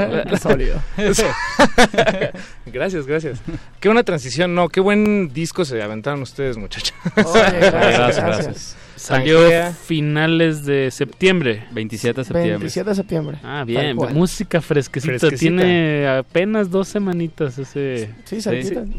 gracias, 2.66 3.08
gracias. 3.08 3.42
Qué 3.80 3.88
buena 3.88 4.04
transición, 4.04 4.54
no, 4.54 4.68
qué 4.68 4.82
buen 4.82 5.32
disco 5.34 5.64
se 5.64 5.82
aventaron 5.82 6.22
ustedes, 6.22 6.58
muchachos 6.58 6.94
gracias, 7.16 8.18
gracias. 8.18 8.78
Salió 8.96 9.40
finales 9.86 10.66
de 10.66 10.90
septiembre. 10.90 11.66
27 11.72 12.22
de 12.22 12.26
septiembre. 12.26 12.58
27 12.58 12.90
de 12.90 12.96
septiembre. 12.96 13.38
Ah, 13.44 13.64
bien. 13.66 13.98
Música 14.14 14.62
fresquecita. 14.62 15.30
Tiene 15.32 16.08
apenas 16.08 16.70
dos 16.70 16.88
semanitas 16.88 17.58
ese... 17.58 18.10
Sí, 18.24 18.40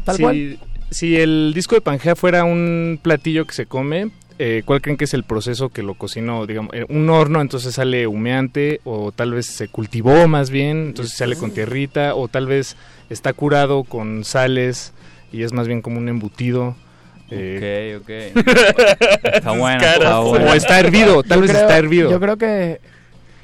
tal 0.03 0.19
cual. 0.19 0.59
Si 0.91 1.15
el 1.17 1.53
disco 1.55 1.73
de 1.73 1.81
Pangea 1.81 2.15
fuera 2.15 2.43
un 2.43 2.99
platillo 3.01 3.45
que 3.47 3.53
se 3.53 3.65
come, 3.65 4.11
eh, 4.37 4.61
¿cuál 4.65 4.81
creen 4.81 4.97
que 4.97 5.05
es 5.05 5.13
el 5.13 5.23
proceso 5.23 5.69
que 5.69 5.81
lo 5.81 5.95
cocinó? 5.95 6.45
Digamos, 6.45 6.73
eh, 6.75 6.85
un 6.89 7.09
horno, 7.09 7.41
entonces 7.41 7.73
sale 7.73 8.05
humeante, 8.05 8.81
o 8.83 9.11
tal 9.11 9.33
vez 9.33 9.47
se 9.47 9.67
cultivó 9.67 10.27
más 10.27 10.51
bien, 10.51 10.87
entonces 10.87 11.17
sale 11.17 11.35
con 11.37 11.51
tierrita, 11.51 12.13
o 12.15 12.27
tal 12.27 12.45
vez 12.45 12.77
está 13.09 13.33
curado 13.33 13.83
con 13.83 14.23
sales 14.23 14.93
y 15.31 15.43
es 15.43 15.53
más 15.53 15.67
bien 15.67 15.81
como 15.81 15.97
un 15.97 16.07
embutido. 16.07 16.75
Ok, 17.27 18.01
ok. 18.01 18.09
está 19.33 19.51
bueno. 19.51 19.83
Está 19.83 20.19
O 20.19 20.53
está 20.53 20.79
hervido, 20.79 21.23
tal 21.23 21.37
Yo 21.37 21.41
vez 21.41 21.51
creo- 21.51 21.61
está 21.63 21.77
hervido. 21.77 22.11
Yo 22.11 22.19
creo 22.19 22.37
que, 22.37 22.79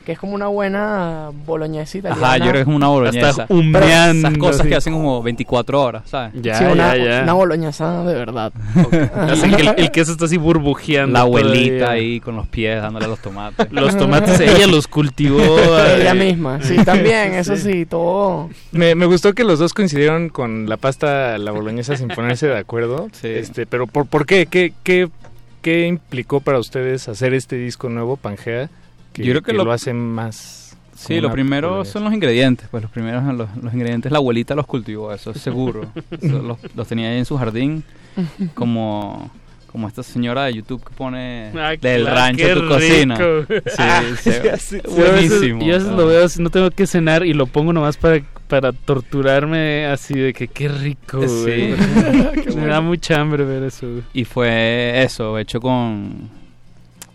que 0.05 0.13
es 0.13 0.19
como 0.19 0.33
una 0.33 0.47
buena 0.47 1.31
boloñesa 1.45 1.97
italiana. 1.97 2.27
Ajá, 2.27 2.37
yo 2.37 2.43
creo 2.43 2.53
que 2.53 2.59
es 2.59 2.65
como 2.65 2.77
una 2.77 2.87
boloñesa. 2.87 3.45
Pero 3.47 3.59
humeando, 3.59 4.27
Esas 4.27 4.37
cosas 4.39 4.59
así. 4.61 4.69
que 4.69 4.75
hacen 4.75 4.93
como 4.93 5.21
24 5.21 5.81
horas, 5.81 6.03
¿sabes? 6.05 6.33
sí, 6.33 6.63
una, 6.63 6.93
una 7.23 7.33
boloñesa 7.33 8.03
de 8.03 8.13
verdad. 8.13 8.51
Hacen 9.15 9.55
que 9.55 9.61
el, 9.61 9.73
el 9.77 9.91
queso 9.91 10.11
está 10.11 10.25
así 10.25 10.37
burbujeando. 10.37 11.13
La 11.13 11.21
abuelita 11.21 11.85
todavía. 11.85 11.89
ahí 11.91 12.19
con 12.19 12.35
los 12.35 12.47
pies 12.47 12.81
dándole 12.81 13.07
los 13.07 13.19
tomates. 13.19 13.71
Los 13.71 13.97
tomates 13.97 14.39
ella 14.39 14.67
los 14.67 14.87
cultivó. 14.87 15.39
Ella 15.59 16.11
eh, 16.11 16.13
misma, 16.13 16.61
sí, 16.61 16.75
también, 16.83 17.33
eso 17.33 17.55
sí, 17.55 17.85
todo. 17.85 18.49
Me, 18.71 18.95
me 18.95 19.05
gustó 19.05 19.33
que 19.33 19.43
los 19.43 19.59
dos 19.59 19.73
coincidieron 19.73 20.29
con 20.29 20.69
la 20.69 20.77
pasta, 20.77 21.37
la 21.37 21.51
boloñesa 21.51 21.95
sin 21.95 22.07
ponerse 22.09 22.47
de 22.47 22.57
acuerdo. 22.57 23.09
Este, 23.23 23.65
pero 23.65 23.87
¿por, 23.87 24.05
por 24.05 24.25
qué? 24.25 24.45
¿Qué, 24.45 24.73
qué? 24.83 25.09
qué 25.61 25.87
implicó 25.87 26.39
para 26.39 26.59
ustedes 26.59 27.07
hacer 27.07 27.33
este 27.33 27.55
disco 27.55 27.89
nuevo, 27.89 28.17
Pangea? 28.17 28.69
Que, 29.13 29.23
Yo 29.23 29.31
creo 29.33 29.41
que 29.41 29.53
lo, 29.53 29.65
lo- 29.65 29.71
hace 29.71 29.93
más... 29.93 30.77
Sí, 30.95 31.19
lo 31.19 31.31
primero 31.31 31.83
son 31.83 32.03
los 32.03 32.13
ingredientes. 32.13 32.67
Pues 32.69 32.83
los 32.83 32.91
primeros 32.91 33.23
los, 33.33 33.49
los 33.59 33.73
ingredientes 33.73 34.11
la 34.11 34.19
abuelita 34.19 34.53
los 34.53 34.67
cultivó, 34.67 35.11
eso 35.11 35.31
es 35.31 35.41
seguro. 35.41 35.87
Eso 36.11 36.41
los, 36.43 36.57
los 36.75 36.87
tenía 36.87 37.09
ahí 37.09 37.17
en 37.17 37.25
su 37.25 37.37
jardín, 37.37 37.83
como 38.53 39.31
como 39.65 39.87
esta 39.87 40.03
señora 40.03 40.43
de 40.43 40.53
YouTube 40.55 40.83
que 40.83 40.93
pone 40.93 41.49
Ah, 41.57 41.69
del 41.79 42.01
claro, 42.01 42.05
rancho 42.15 42.53
tu 42.61 42.67
cocina. 42.67 43.15
Sí, 43.17 43.23
Ah, 43.79 44.03
sí, 44.21 44.31
sí. 44.59 44.77
Yo 44.85 45.05
a 45.07 45.11
veces- 45.11 45.29
buenísimo. 45.39 45.61
Yo 45.65 45.75
a 45.75 45.77
veces 45.77 45.91
lo 45.93 46.05
veo 46.07 46.25
así, 46.25 46.43
no 46.43 46.49
tengo 46.49 46.69
que 46.71 46.85
cenar 46.85 47.25
y 47.25 47.33
lo 47.33 47.47
pongo 47.47 47.71
nomás 47.73 47.95
para, 47.97 48.21
para 48.49 48.73
torturarme 48.73 49.85
así 49.87 50.13
de 50.13 50.33
que 50.33 50.49
qué 50.49 50.67
rico, 50.67 51.25
Sí. 51.27 51.41
güey. 51.41 52.55
Me 52.55 52.65
da 52.67 52.81
mucha 52.81 53.19
hambre 53.21 53.43
ver 53.45 53.63
eso. 53.63 53.87
Y 54.13 54.25
fue 54.25 55.01
eso, 55.03 55.39
hecho 55.39 55.59
con 55.61 56.29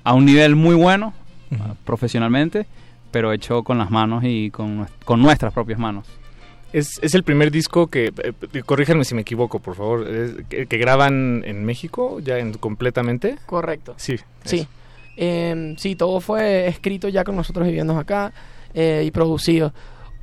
a 0.03 0.15
un 0.15 0.25
nivel 0.25 0.57
muy 0.57 0.75
bueno 0.75 1.13
ah, 1.61 1.75
profesionalmente, 1.85 2.67
pero 3.11 3.33
hecho 3.33 3.63
con 3.63 3.79
las 3.79 3.91
manos 3.91 4.23
y 4.25 4.51
con, 4.51 4.87
con 5.05 5.23
nuestras 5.23 5.53
propias 5.53 5.79
manos. 5.79 6.07
Es, 6.73 6.99
es 7.01 7.15
el 7.15 7.23
primer 7.23 7.51
disco 7.51 7.87
que, 7.87 8.07
eh, 8.09 8.33
eh, 8.53 8.63
corríjanme 8.65 9.05
si 9.05 9.15
me 9.15 9.23
equivoco, 9.23 9.61
por 9.61 9.77
favor, 9.77 10.07
es- 10.09 10.35
que, 10.49 10.67
que 10.67 10.77
graban 10.79 11.43
en 11.47 11.65
México 11.65 12.19
ya 12.21 12.39
en, 12.39 12.53
completamente. 12.55 13.37
Correcto. 13.47 13.95
Sí. 13.97 14.17
Sí. 14.45 14.67
Eh, 15.17 15.75
sí, 15.79 15.97
todo 15.97 16.21
fue 16.21 16.67
escrito 16.69 17.09
ya 17.09 17.25
con 17.25 17.37
nosotros 17.37 17.67
viviendo 17.67 17.97
acá 17.99 18.33
eh, 18.75 19.05
y 19.07 19.11
producido. 19.11 19.73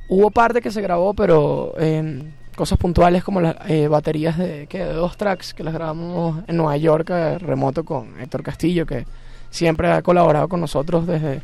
Hubo 0.08 0.30
parte 0.30 0.60
que 0.60 0.70
se 0.70 0.82
grabó, 0.82 1.14
pero 1.14 1.72
eh, 1.78 2.22
cosas 2.54 2.78
puntuales 2.78 3.24
como 3.24 3.40
las 3.40 3.56
eh, 3.68 3.88
baterías 3.88 4.38
de, 4.38 4.66
¿qué? 4.68 4.84
de 4.84 4.92
dos 4.92 5.16
tracks 5.16 5.54
que 5.54 5.64
las 5.64 5.74
grabamos 5.74 6.44
en 6.46 6.56
Nueva 6.58 6.76
York, 6.76 7.08
eh, 7.10 7.38
remoto 7.38 7.84
con 7.84 8.20
Héctor 8.20 8.42
Castillo, 8.44 8.86
que 8.86 9.06
siempre 9.54 9.90
ha 9.90 10.02
colaborado 10.02 10.48
con 10.48 10.60
nosotros 10.60 11.06
desde 11.06 11.40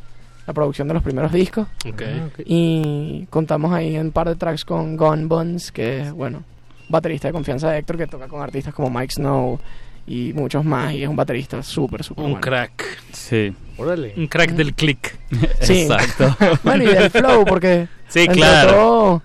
la 0.47 0.53
producción 0.53 0.89
de 0.89 0.95
los 0.95 1.03
primeros 1.03 1.33
discos. 1.33 1.69
Ok. 1.89 2.03
Ah. 2.05 2.29
Y 2.45 3.27
contamos 3.31 3.73
ahí 3.73 3.95
en 3.95 4.07
un 4.07 4.13
par 4.13 4.29
de 4.29 4.35
tracks 4.37 4.65
con 4.65 4.97
Gon 4.97 5.29
Buns, 5.29 5.71
que 5.71 6.01
es, 6.01 6.13
bueno, 6.13 6.43
baterista 6.89 7.29
de 7.29 7.33
confianza 7.33 7.71
de 7.71 7.79
Héctor, 7.79 7.97
que 7.99 8.07
toca 8.09 8.27
con 8.27 8.43
artistas 8.43 8.75
como 8.75 8.91
Mike 8.91 9.15
Snow 9.15 9.61
y 10.07 10.33
muchos 10.33 10.65
más, 10.65 10.93
y 10.93 11.05
es 11.05 11.09
un 11.09 11.15
baterista 11.15 11.63
súper, 11.63 12.03
súper 12.03 12.25
Un 12.25 12.31
bueno. 12.33 12.41
crack. 12.45 12.85
Sí. 13.13 13.55
Órale. 13.79 14.13
Un 14.17 14.27
crack 14.27 14.51
del 14.53 14.75
click. 14.75 15.17
Sí. 15.61 15.83
Exacto. 15.83 16.37
bueno, 16.65 16.85
y 16.85 16.89
del 16.89 17.11
flow, 17.11 17.45
porque. 17.45 17.87
Sí, 18.09 18.27
claro. 18.27 18.73
todo, 18.73 19.23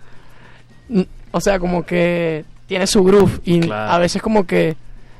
o 1.31 1.41
sea, 1.41 1.57
como 1.57 1.83
que 1.83 2.45
tiene 2.67 2.85
su 2.85 3.03
groove. 3.03 3.39
Y 3.43 3.61
Claro. 3.61 3.91
a 3.93 3.97
veces, 3.97 4.21
como 4.21 4.45
que. 4.45 4.75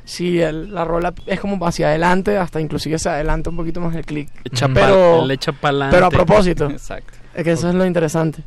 Si 0.05 0.39
el- 0.39 0.73
la 0.73 0.85
rola 0.85 1.13
es 1.25 1.39
como 1.39 1.65
hacia 1.65 1.87
adelante, 1.87 2.37
hasta 2.37 2.61
inclusive 2.61 2.97
se 2.99 3.09
adelanta 3.09 3.49
un 3.49 3.57
poquito 3.57 3.81
más 3.81 3.95
el. 3.95 4.27
Echa 4.43 4.67
pero, 4.69 5.17
pa- 5.19 5.25
le 5.25 5.33
echa 5.33 5.51
pa'lante. 5.51 5.95
pero 5.95 6.05
a 6.05 6.09
propósito. 6.11 6.69
Exacto. 6.69 7.13
Es 7.33 7.43
que 7.43 7.51
eso 7.51 7.67
es 7.69 7.75
lo 7.75 7.85
interesante. 7.85 8.43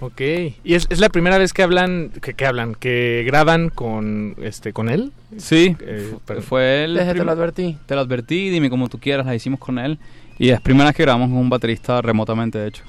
Ok. 0.00 0.20
¿Y 0.64 0.74
es, 0.74 0.86
es 0.90 0.98
la 0.98 1.10
primera 1.10 1.38
vez 1.38 1.52
que 1.52 1.62
hablan, 1.62 2.10
que, 2.20 2.34
que 2.34 2.44
hablan, 2.46 2.74
que 2.74 3.22
graban 3.26 3.68
con, 3.68 4.34
este, 4.42 4.72
con 4.72 4.88
él? 4.88 5.12
Sí, 5.36 5.76
Eh, 5.80 6.14
pero- 6.24 6.42
fue 6.42 6.84
él. 6.84 6.94
Desde 6.94 7.14
te 7.14 7.24
lo 7.24 7.30
advertí. 7.30 7.76
Te 7.86 7.94
lo 7.94 8.00
advertí, 8.00 8.48
dime 8.50 8.68
como 8.70 8.88
tú 8.88 8.98
quieras, 8.98 9.26
la 9.26 9.34
hicimos 9.34 9.60
con 9.60 9.78
él. 9.78 9.98
Y 10.38 10.48
es 10.48 10.60
primera 10.60 10.86
vez 10.86 10.96
que 10.96 11.02
grabamos 11.04 11.28
con 11.28 11.36
un 11.38 11.50
baterista 11.50 12.00
remotamente, 12.02 12.58
de 12.58 12.68
hecho. 12.68 12.82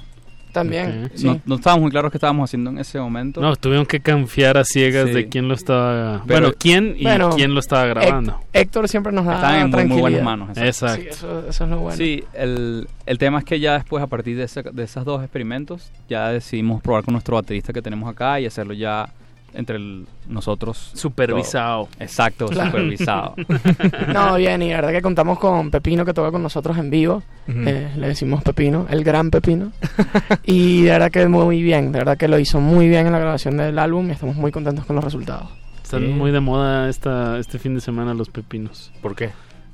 También. 0.53 1.11
Sí. 1.15 1.25
No, 1.27 1.41
no 1.45 1.55
estábamos 1.55 1.81
muy 1.81 1.91
claros 1.91 2.11
qué 2.11 2.17
estábamos 2.17 2.49
haciendo 2.49 2.69
en 2.69 2.77
ese 2.77 2.97
momento. 2.99 3.41
No, 3.41 3.53
tuvieron 3.57 3.85
que 3.85 3.99
confiar 3.99 4.57
a 4.57 4.63
ciegas 4.63 5.07
Sí. 5.09 5.13
de 5.13 5.27
quién 5.27 5.47
lo 5.49 5.55
estaba... 5.55 6.23
Pero- 6.25 6.39
bueno, 6.41 6.55
quién 6.57 6.95
y 6.97 7.03
Bueno, 7.03 7.31
quién 7.31 7.53
lo 7.53 7.59
estaba 7.59 7.85
grabando. 7.87 8.33
Héct- 8.33 8.43
Héctor 8.53 8.87
siempre 8.87 9.11
nos 9.11 9.25
da 9.25 9.35
Estaban 9.35 9.59
en 9.61 9.69
muy, 9.71 9.85
muy 9.85 10.01
buenas 10.01 10.23
manos. 10.23 10.49
exacto. 10.57 10.67
Exacto. 10.67 11.01
Sí, 11.01 11.07
eso, 11.09 11.47
eso 11.49 11.63
es 11.65 11.69
lo 11.69 11.77
bueno. 11.79 11.97
Sí, 11.97 12.23
el, 12.33 12.87
el 13.05 13.17
tema 13.17 13.39
es 13.39 13.45
que 13.45 13.59
ya 13.59 13.73
después, 13.73 14.01
a 14.03 14.07
partir 14.07 14.37
de, 14.37 14.43
ese- 14.43 14.61
de 14.63 14.83
esos 14.83 15.03
dos 15.03 15.21
experimentos, 15.23 15.91
ya 16.07 16.29
decidimos 16.29 16.81
probar 16.81 17.03
con 17.03 17.13
nuestro 17.13 17.35
baterista 17.35 17.73
que 17.73 17.81
tenemos 17.81 18.09
acá 18.09 18.39
y 18.39 18.45
hacerlo 18.45 18.73
ya 18.73 19.09
entre 19.53 19.75
el- 19.77 20.05
nosotros. 20.27 20.91
Supervisado. 20.93 21.85
todo. 21.85 22.03
Exacto, 22.03 22.45
Claro. 22.47 22.71
supervisado. 22.71 23.35
No, 24.13 24.35
bien, 24.35 24.61
y 24.61 24.69
la 24.69 24.77
verdad 24.77 24.91
que 24.91 25.01
contamos 25.01 25.39
con 25.39 25.69
Pepino 25.71 26.05
que 26.05 26.13
toca 26.13 26.31
con 26.31 26.41
nosotros 26.43 26.77
en 26.77 26.89
vivo. 26.89 27.23
Eh, 27.47 27.91
le 27.97 28.07
decimos 28.07 28.41
Pepino, 28.43 28.87
el 28.89 29.03
gran 29.03 29.29
Pepino. 29.31 29.71
y 30.45 30.83
de 30.83 30.91
verdad 30.91 31.11
que 31.11 31.27
muy 31.27 31.61
bien, 31.61 31.91
de 31.91 31.99
verdad 31.99 32.17
que 32.17 32.27
lo 32.27 32.39
hizo 32.39 32.59
muy 32.59 32.87
bien 32.87 33.05
en 33.07 33.11
la 33.13 33.19
grabación 33.19 33.57
del 33.57 33.77
álbum 33.79 34.07
y 34.09 34.11
estamos 34.11 34.35
muy 34.35 34.51
contentos 34.51 34.85
con 34.85 34.95
los 34.95 35.03
resultados. 35.05 35.47
Están 35.83 36.01
Sí. 36.01 36.07
muy 36.07 36.31
de 36.31 36.39
moda 36.39 36.89
esta, 36.89 37.37
este 37.37 37.59
fin 37.59 37.75
de 37.75 37.81
semana 37.81 38.13
los 38.13 38.29
pepinos. 38.29 38.91
¿Por 39.01 39.15
qué? 39.15 39.29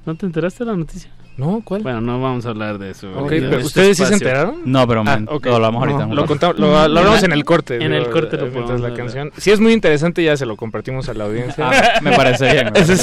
¿No 0.06 0.16
te 0.16 0.26
enteraste 0.26 0.64
de 0.66 0.72
la 0.72 0.78
noticia? 0.78 1.12
No, 1.38 1.62
¿cuál? 1.64 1.84
Bueno, 1.84 2.02
no 2.02 2.20
vamos 2.22 2.46
a 2.46 2.50
hablar 2.50 2.80
de 2.80 2.92
eso. 2.92 3.10
Ok, 3.12 3.18
ahorita 3.18 3.36
en 3.46 3.50
pero 3.50 3.62
este 3.62 3.68
¿Ustedes 3.68 3.98
sí 3.98 4.06
se 4.06 4.14
enteraron? 4.14 4.58
No, 4.66 4.86
pero 4.86 5.04
Ah, 5.06 5.16
men- 5.16 5.28
ok. 5.30 5.46
lo 5.46 5.56
hablamos 5.56 5.82
ahorita. 5.82 6.06
No, 6.08 6.16
Lo, 6.16 6.26
contamos- 6.26 6.60
lo, 6.60 6.68
lo 6.68 6.78
hablamos 7.00 7.24
en 7.24 7.32
el 7.32 7.46
corte. 7.46 7.82
En 7.82 7.94
el 7.94 8.10
corte 8.10 8.36
lo 8.36 8.48
mientras 8.48 8.82
la 8.82 8.94
canción. 8.94 9.32
Si 9.38 9.50
es 9.50 9.62
muy 9.62 9.72
interesante, 9.72 10.22
ya 10.22 10.36
se 10.36 10.46
lo 10.46 10.58
compartimos 10.58 11.08
a 11.08 11.14
la 11.14 11.24
audiencia. 11.26 11.70
Ah, 11.70 12.00
me 12.02 12.12
parece 12.12 12.52
bien. 12.52 12.66
me 12.66 12.72
parece 12.74 12.94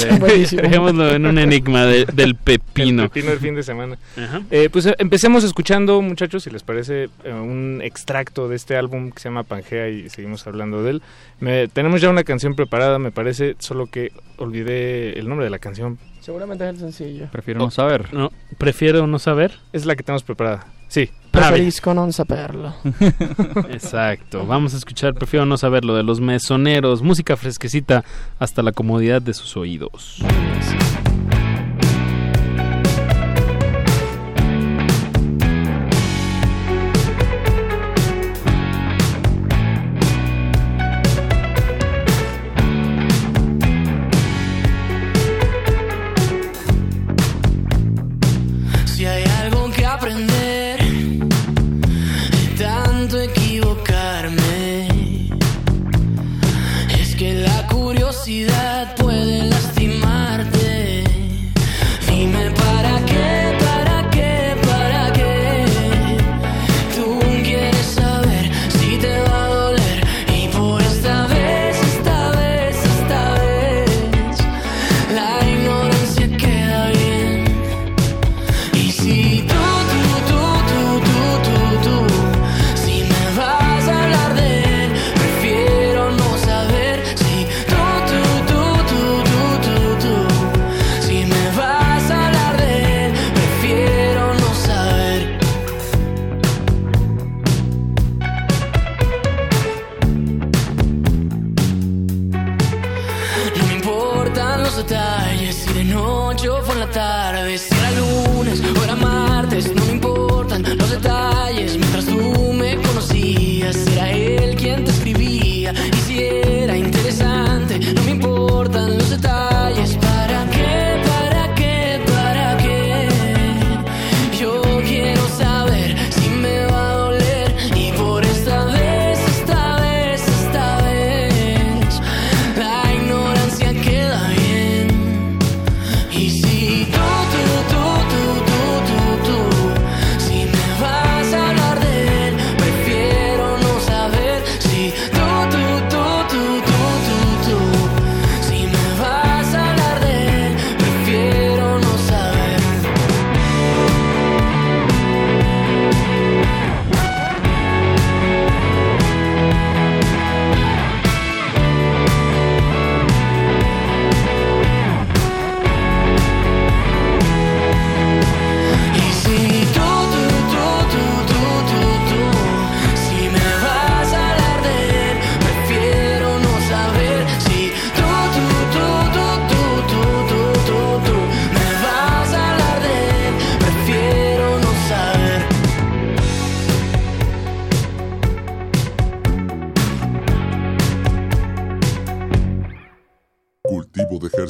es 0.43 0.51
bien. 0.51 0.63
Dejémoslo 0.65 1.09
en 1.15 1.25
un 1.25 1.39
enigma 1.39 1.85
de- 1.85 2.05
del 2.13 2.35
pepino. 2.35 3.03
El 3.03 3.09
pepino 3.09 3.31
del 3.31 3.39
fin 3.39 3.55
de 3.55 3.63
semana. 3.63 3.97
Ajá. 4.15 4.41
Eh, 4.51 4.69
pues 4.71 4.85
eh, 4.85 4.95
empecemos 4.99 5.43
escuchando, 5.43 5.99
muchachos, 6.03 6.43
si 6.43 6.51
les 6.51 6.61
parece, 6.61 7.05
eh, 7.23 7.33
un 7.33 7.79
extracto 7.83 8.47
de 8.49 8.55
este 8.55 8.75
álbum 8.77 9.09
que 9.09 9.19
se 9.19 9.29
llama 9.29 9.43
Pangea 9.45 9.89
y 9.89 10.09
seguimos 10.09 10.45
hablando 10.45 10.83
de 10.83 10.91
él. 10.91 11.01
Me- 11.39 11.67
tenemos 11.69 12.01
ya 12.01 12.11
una 12.11 12.23
canción 12.23 12.53
preparada, 12.53 12.99
me 12.99 13.11
parece, 13.11 13.55
solo 13.57 13.87
que 13.87 14.11
olvidé 14.37 15.17
el 15.17 15.27
nombre 15.27 15.45
de 15.45 15.49
la 15.49 15.57
canción. 15.59 15.97
Seguramente 16.27 16.65
es 16.65 16.71
el 16.71 16.79
sencillo. 16.79 17.29
Prefiero 17.31 17.61
no 17.61 17.71
saber. 17.71 18.13
No, 18.13 18.33
prefiero 18.57 19.07
no 19.07 19.17
saber. 19.17 19.53
Es 19.71 19.85
la 19.85 19.95
que 19.95 20.03
tenemos 20.03 20.23
preparada. 20.23 20.67
Sí. 20.89 21.09
Preferisco 21.31 21.93
non 21.93 22.11
saperlo. 22.11 22.75
Exacto. 23.71 24.43
Vamos 24.45 24.73
a 24.73 24.77
escuchar, 24.77 25.13
prefiero 25.15 25.45
no 25.45 25.55
saberlo, 25.55 25.95
de 25.95 26.03
los 26.03 26.19
mesoneros. 26.19 27.01
Música 27.01 27.37
fresquecita 27.37 28.03
hasta 28.39 28.61
la 28.61 28.73
comodidad 28.73 29.21
de 29.21 29.33
sus 29.33 29.55
oídos. 29.55 30.19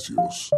espacios. 0.10 0.57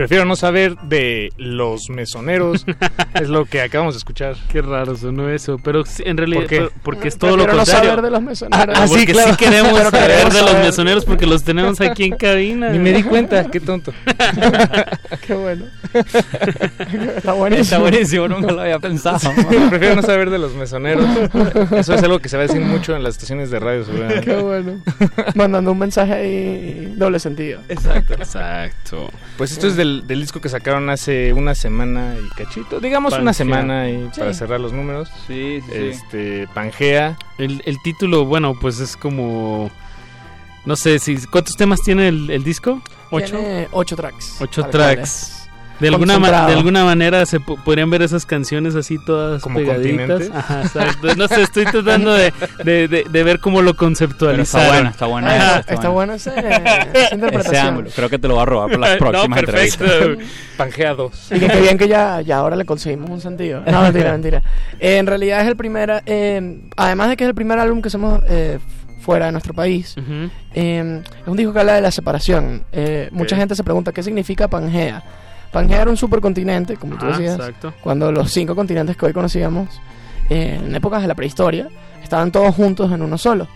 Prefiero 0.00 0.24
no 0.24 0.34
saber 0.34 0.76
de 0.78 1.30
los 1.36 1.90
mesoneros. 1.90 2.64
es 3.14 3.28
lo 3.28 3.44
que 3.44 3.60
acabamos 3.60 3.92
de 3.94 3.98
escuchar. 3.98 4.34
Qué 4.50 4.62
raro 4.62 4.96
sonó 4.96 5.28
eso, 5.28 5.58
pero 5.62 5.84
sí, 5.84 6.02
en 6.06 6.16
realidad 6.16 6.40
¿Por 6.40 6.48
qué? 6.48 6.56
pero- 6.56 6.72
porque 6.82 7.08
es 7.08 7.18
todo 7.18 7.36
lo 7.36 7.44
Prefiero 7.44 7.52
no 7.58 7.64
contrario. 7.64 7.90
saber 7.90 8.04
de 8.04 8.10
los 8.10 8.22
mesoneros. 8.22 8.76
Ah, 8.78 8.82
Ah, 8.82 8.86
sí, 8.88 9.04
queremos 9.04 9.72
Pero 9.74 9.90
saber 9.90 10.10
queremos 10.10 10.34
de 10.34 10.40
los 10.40 10.50
saber. 10.50 10.64
mesoneros 10.66 11.04
porque 11.04 11.26
los 11.26 11.44
tenemos 11.44 11.80
aquí 11.82 12.04
en 12.04 12.16
cabina. 12.16 12.70
Ni 12.70 12.78
me 12.78 12.92
di 12.94 13.02
cuenta, 13.02 13.44
qué 13.50 13.60
tonto. 13.60 13.92
Qué 15.26 15.34
bueno. 15.34 15.64
Está 17.16 17.32
buenísimo. 17.32 17.62
Está 17.62 17.78
buenísimo, 17.78 18.28
nunca 18.28 18.52
lo 18.52 18.60
había 18.62 18.78
pensado. 18.78 19.30
Prefiero 19.68 19.96
no 19.96 20.02
saber 20.02 20.30
de 20.30 20.38
los 20.38 20.54
mesoneros. 20.54 21.04
Eso 21.72 21.94
es 21.94 22.02
algo 22.02 22.20
que 22.20 22.28
se 22.28 22.36
va 22.36 22.44
a 22.44 22.46
decir 22.46 22.60
mucho 22.62 22.94
en 22.96 23.02
las 23.02 23.14
estaciones 23.14 23.50
de 23.50 23.58
radio, 23.60 23.84
seguramente. 23.84 24.22
Qué 24.24 24.36
bueno. 24.36 24.80
Mandando 25.34 25.72
un 25.72 25.78
mensaje 25.78 26.12
ahí 26.14 26.94
doble 26.96 27.18
sentido. 27.18 27.60
Exacto. 27.68 28.14
Exacto. 28.14 29.10
Pues 29.36 29.52
esto 29.52 29.66
es 29.66 29.76
del, 29.98 30.06
del 30.06 30.20
disco 30.20 30.40
que 30.40 30.48
sacaron 30.48 30.88
hace 30.90 31.32
una 31.32 31.54
semana 31.54 32.14
y 32.22 32.28
cachito. 32.36 32.80
Digamos 32.80 33.12
una 33.14 33.32
semana 33.32 33.88
y 33.90 34.08
Sí. 34.12 34.20
para 34.20 34.34
cerrar 34.34 34.60
los 34.60 34.72
números. 34.72 35.10
Sí, 35.26 35.60
sí, 35.66 35.72
sí. 35.72 35.78
Este, 35.78 36.48
Pangea. 36.54 37.16
El, 37.38 37.62
el 37.66 37.80
título, 37.82 38.24
bueno, 38.24 38.54
pues 38.60 38.80
es 38.80 38.96
como. 38.96 39.70
No 40.66 40.76
sé 40.76 40.98
si. 40.98 41.16
¿Cuántos 41.26 41.56
temas 41.56 41.80
tiene 41.82 42.08
el, 42.08 42.30
el 42.30 42.44
disco? 42.44 42.82
¿Ocho? 43.10 43.38
Tiene 43.38 43.68
ocho 43.72 43.96
tracks. 43.96 44.36
Ocho 44.40 44.64
tracks. 44.66 45.39
De 45.80 45.88
alguna, 45.88 46.18
de 46.18 46.52
alguna 46.54 46.84
manera 46.84 47.24
se 47.26 47.40
po- 47.40 47.56
podrían 47.56 47.88
ver 47.90 48.02
esas 48.02 48.26
canciones 48.26 48.74
así 48.74 48.98
todas 49.04 49.42
¿Como 49.42 49.58
pegaditas. 49.58 49.98
continentes? 49.98 50.30
Ajá, 50.34 50.60
exacto. 50.62 51.14
No 51.16 51.26
sé, 51.28 51.42
estoy 51.42 51.64
tratando 51.64 52.12
de, 52.12 52.32
de, 52.64 52.86
de- 52.88 53.04
de 53.10 53.22
ver 53.24 53.40
cómo 53.40 53.62
lo 53.62 53.74
conceptualizaron. 53.74 54.68
buena, 54.68 54.90
está 54.90 55.06
buena 55.06 55.36
esa, 55.36 55.56
Ah, 55.56 55.60
está 55.60 55.74
está 55.74 55.88
buena. 55.88 55.90
bueno 55.90 56.12
esa 56.14 56.34
Ese 56.92 57.14
interpretación. 57.14 57.66
ángulo. 57.66 57.90
Creo 57.94 58.08
que 58.10 58.18
te 58.18 58.28
lo 58.28 58.36
va 58.36 58.42
a 58.42 58.46
robar 58.46 58.70
por 58.70 58.78
las 58.80 58.96
próximas 58.98 59.28
no, 59.40 59.46
perfecto. 59.46 59.84
entrevistas. 59.84 60.28
Pangea 60.56 60.94
2. 60.94 61.32
Y 61.32 61.40
que 61.40 61.48
qué 61.48 61.60
bien 61.60 61.78
que 61.78 61.88
ya, 61.88 62.20
ya 62.20 62.36
ahora 62.36 62.56
le 62.56 62.64
conseguimos 62.66 63.08
un 63.10 63.20
sentido. 63.20 63.62
No, 63.70 63.82
mentira, 63.82 64.12
mentira. 64.12 64.42
Eh, 64.78 64.98
en 64.98 65.06
realidad 65.06 65.40
es 65.40 65.48
el 65.48 65.56
primer, 65.56 66.02
eh, 66.06 66.60
además 66.76 67.08
de 67.08 67.16
que 67.16 67.24
es 67.24 67.28
el 67.28 67.34
primer 67.34 67.58
álbum 67.58 67.80
que 67.80 67.88
hacemos 67.88 68.20
eh, 68.28 68.58
fuera 69.00 69.26
de 69.26 69.32
nuestro 69.32 69.54
país, 69.54 69.94
eh, 70.54 71.02
es 71.22 71.26
un 71.26 71.36
disco 71.36 71.52
que 71.54 71.60
habla 71.60 71.74
de 71.74 71.80
la 71.80 71.90
separación. 71.90 72.64
Eh, 72.72 73.08
Mucha 73.12 73.36
gente 73.36 73.54
se 73.54 73.64
pregunta 73.64 73.92
qué 73.92 74.02
significa 74.02 74.46
Pangea. 74.48 75.02
Pangea 75.52 75.82
era 75.82 75.90
un 75.90 75.96
supercontinente, 75.96 76.76
como 76.76 76.96
tú 76.96 77.06
Ah, 77.06 77.08
decías, 77.10 77.36
exacto. 77.36 77.74
cuando 77.82 78.12
los 78.12 78.30
cinco 78.30 78.54
continentes 78.54 78.96
que 78.96 79.06
hoy 79.06 79.12
conocíamos, 79.12 79.80
eh, 80.28 80.60
en 80.64 80.74
épocas 80.74 81.02
de 81.02 81.08
la 81.08 81.14
prehistoria, 81.14 81.68
estaban 82.02 82.30
todos 82.30 82.54
juntos 82.54 82.90
en 82.92 83.02
uno 83.02 83.18
solo. 83.18 83.48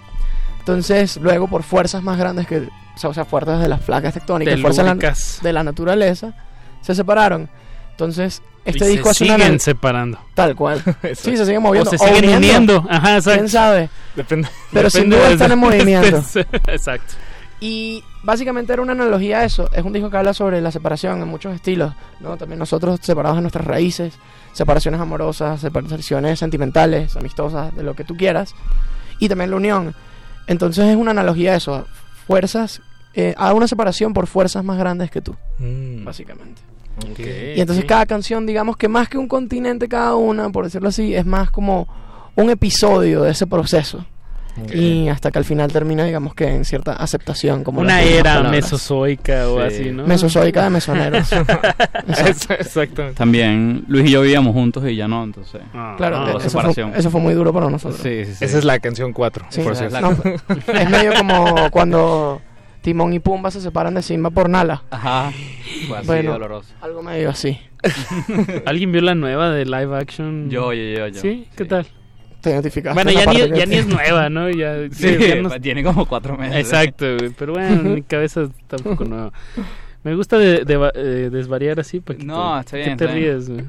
Entonces, 0.59 1.19
luego 1.19 1.47
por 1.49 1.63
fuerzas 1.63 2.03
más 2.03 2.19
grandes 2.19 2.47
que, 2.47 2.59
o 2.59 2.99
sea, 2.99 3.11
o 3.11 3.25
fuerzas 3.25 3.61
de 3.61 3.69
las 3.69 3.81
placas 3.81 4.15
tectónicas, 4.15 4.61
fuerzas 4.61 4.85
de 5.43 5.53
la, 5.53 5.63
naturaleza, 5.63 6.33
se 6.81 6.95
separaron. 6.95 7.49
Entonces, 7.91 8.43
este 8.65 8.87
Y 8.87 8.93
disco 8.93 9.13
se 9.15 9.25
una 9.25 9.35
siguen 9.35 9.47
anal- 9.49 9.61
separando. 9.61 10.19
Tal 10.35 10.57
cual. 10.57 10.83
sí, 11.15 11.37
se 11.37 11.45
siguen 11.45 11.63
moviendo. 11.63 11.91
O 11.91 11.93
se 11.93 11.99
siguen 11.99 12.35
uniendo. 12.37 12.85
Ajá, 12.89 13.17
exacto. 13.19 13.39
¿Quién 13.41 13.49
sabe? 13.51 13.89
Depende. 14.17 14.49
Pero 14.73 14.91
sin 14.91 15.11
Depende 15.11 15.17
duda 15.17 15.27
de- 15.29 15.33
están 15.35 15.53
en 15.53 15.59
movimiento. 15.61 16.23
exacto. 16.69 17.15
Y 17.61 18.03
básicamente 18.25 18.73
era 18.73 18.83
una 18.83 18.93
analogía 18.93 19.41
a 19.41 19.45
eso. 19.45 19.69
Es 19.73 19.85
un 19.85 19.93
disco 19.93 20.11
que 20.11 20.17
habla 20.17 20.35
sobre 20.35 20.61
la 20.61 20.71
separación 20.71 21.21
en 21.23 21.29
muchos 21.29 21.55
estilos. 21.55 21.95
¿no? 22.21 22.37
También 22.37 22.59
nosotros 22.59 22.99
separados 23.03 23.37
de 23.39 23.43
nuestras 23.43 23.65
raíces, 23.67 24.15
separaciones 24.53 25.01
amorosas, 25.01 25.61
separaciones 25.61 26.39
sentimentales, 26.39 27.17
amistosas, 27.17 27.75
de 27.77 27.83
lo 27.83 27.95
que 27.95 28.05
tú 28.05 28.17
quieras. 28.17 28.55
Y 29.21 29.29
también 29.29 29.51
la 29.51 29.57
unión. 29.57 29.95
Entonces 30.47 30.87
es 30.89 30.97
una 30.97 31.13
analogía 31.13 31.53
a 31.53 31.57
eso. 31.57 31.87
Fuerzas, 32.27 32.81
eh, 33.15 33.35
a 33.37 33.53
una 33.55 33.69
separación 33.69 34.13
por 34.13 34.27
fuerzas 34.27 34.65
más 34.65 34.79
grandes 34.79 35.11
que 35.11 35.21
tú, 35.21 35.37
Mm. 35.59 36.05
básicamente. 36.05 36.63
Y 37.57 37.61
entonces 37.61 37.85
cada 37.87 38.07
canción, 38.07 38.47
digamos 38.47 38.77
que 38.77 38.87
más 38.89 39.09
que 39.09 39.19
un 39.19 39.27
continente 39.29 39.89
cada 39.89 40.15
una, 40.15 40.51
por 40.51 40.65
decirlo 40.65 40.89
así, 40.89 41.15
es 41.15 41.27
más 41.27 41.51
como 41.51 41.89
un 42.37 42.51
episodio 42.51 43.23
de 43.23 43.33
ese 43.33 43.47
proceso. 43.47 44.05
Y 44.73 45.09
hasta 45.09 45.31
que 45.33 45.39
al 45.39 45.45
final 45.45 45.73
termina, 45.73 46.05
digamos 46.05 46.35
que 46.35 46.47
en 46.49 46.65
cierta 46.65 46.93
aceptación. 46.93 47.65
Como 47.65 47.81
Una 47.81 48.03
era 48.03 48.43
mesozoica 48.45 49.49
o 49.49 49.61
Sí. 49.61 49.67
así, 49.67 49.91
¿no? 49.91 50.07
Mesozoica 50.07 50.63
de 50.65 50.71
mesoneros. 50.71 51.33
Exacto. 52.09 52.55
Exactamente. 52.55 53.17
También 53.19 53.85
Luis 53.89 54.09
y 54.09 54.13
yo 54.13 54.23
vivíamos 54.23 54.53
juntos 54.53 54.85
y 54.89 54.95
ya 54.97 55.09
no, 55.09 55.25
entonces. 55.25 55.61
Ah, 55.75 55.95
Claro, 55.97 56.23
hubo 56.31 56.39
eso, 56.39 56.61
fue, 56.61 56.93
eso 56.97 57.11
fue 57.11 57.21
muy 57.21 57.35
duro 57.35 57.53
para 57.53 57.69
nosotros. 57.69 58.01
Sí, 58.01 58.25
sí, 58.25 58.35
sí. 58.35 58.45
Esa 58.45 58.59
es 58.59 58.65
la 58.65 58.79
canción 58.79 59.13
4. 59.13 59.47
Sí, 59.49 59.61
por 59.63 59.73
es, 59.73 59.79
cierto. 59.79 60.01
no, 60.01 60.73
es 60.73 60.91
medio 60.91 61.15
como 61.15 61.71
cuando 61.71 62.41
Timón 62.83 63.13
y 63.13 63.19
Pumba 63.19 63.51
se 63.51 63.61
separan 63.61 63.95
de 63.95 64.03
Simba 64.03 64.31
por 64.31 64.49
Nala. 64.49 64.83
Ajá. 64.91 65.33
Fue 65.89 65.99
así 65.99 66.07
Bueno, 66.07 66.33
doloroso. 66.33 66.69
algo 66.81 67.03
medio 67.03 67.31
así. 67.31 67.59
¿Alguien 68.67 68.93
vio 68.93 69.01
la 69.03 69.15
nueva 69.15 69.51
de 69.51 69.65
live 69.65 69.97
action? 69.99 70.49
Yo, 70.51 70.73
yo, 70.73 70.83
yo, 70.99 71.09
yo. 71.09 71.21
¿Sí? 71.21 71.49
¿Qué 71.57 71.65
tal? 71.65 71.87
Te 72.45 72.51
identificaste. 72.51 72.95
Bueno, 73.03 73.11
ya 73.11 73.27
ni, 73.27 73.59
ya 73.59 73.67
ni 73.67 73.75
es 73.77 73.87
nueva, 73.87 74.29
¿no? 74.31 74.49
Ya, 74.51 74.77
Sí, 74.93 75.17
ya 75.19 75.37
no- 75.43 75.51
tiene 75.61 75.83
como 75.83 76.07
cuatro 76.07 76.37
meses. 76.39 76.57
Exacto, 76.59 77.17
güey, 77.19 77.31
pero 77.37 77.55
bueno, 77.55 77.81
en 77.81 77.95
mi 77.97 78.03
cabeza 78.03 78.47
tampoco 78.69 79.05
nueva. 79.05 79.33
Me 80.05 80.15
gusta 80.15 80.37
de, 80.37 80.67
de 80.67 80.77
va- 80.77 80.93
eh, 80.95 81.31
desvariar 81.33 81.81
así, 81.81 82.01
Paquito. 82.01 82.27
No, 82.27 82.61
está 82.61 82.77
bien, 82.77 82.91
¿Qué 82.91 82.97
te 82.97 83.05
está 83.07 83.17
bien. 83.17 83.27
ríes, 83.27 83.49
güey? 83.49 83.65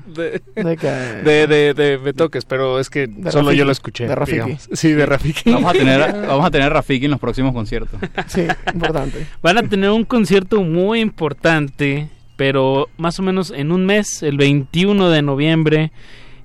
De, 0.56 0.64
de 0.64 0.76
que- 0.78 0.88
de, 0.88 1.48
de, 1.48 1.74
de, 1.74 1.98
de 1.98 2.14
toques, 2.14 2.44
pero 2.44 2.78
es 2.78 2.90
que 2.90 3.08
De 3.08 3.32
solo 3.32 3.46
Rafiki. 3.46 3.58
yo 3.58 3.64
lo 3.66 3.72
escuché. 3.72 4.06
De 4.08 4.16
Rafiki. 4.16 4.36
digamos. 4.36 4.70
Sí, 4.74 4.92
de 4.92 5.06
Rafiki. 5.06 5.52
Vamos 5.52 5.70
a 5.70 5.74
tener, 5.74 6.00
vamos 6.28 6.46
a 6.46 6.52
tener 6.52 6.74
Rafiki 6.74 7.06
en 7.06 7.12
los 7.12 7.22
próximos 7.22 7.54
conciertos. 7.54 7.98
Sí, 8.28 8.42
importante. 8.74 9.26
Van 9.42 9.58
a 9.58 9.64
tener 9.64 9.90
un 9.92 10.04
concierto 10.04 10.62
muy 10.62 11.00
importante, 11.00 12.10
pero 12.36 12.90
más 12.98 13.18
o 13.18 13.24
menos 13.24 13.52
en 13.56 13.72
un 13.72 13.86
mes, 13.86 14.22
el 14.22 14.36
21 14.36 15.10
de 15.10 15.22
noviembre, 15.22 15.94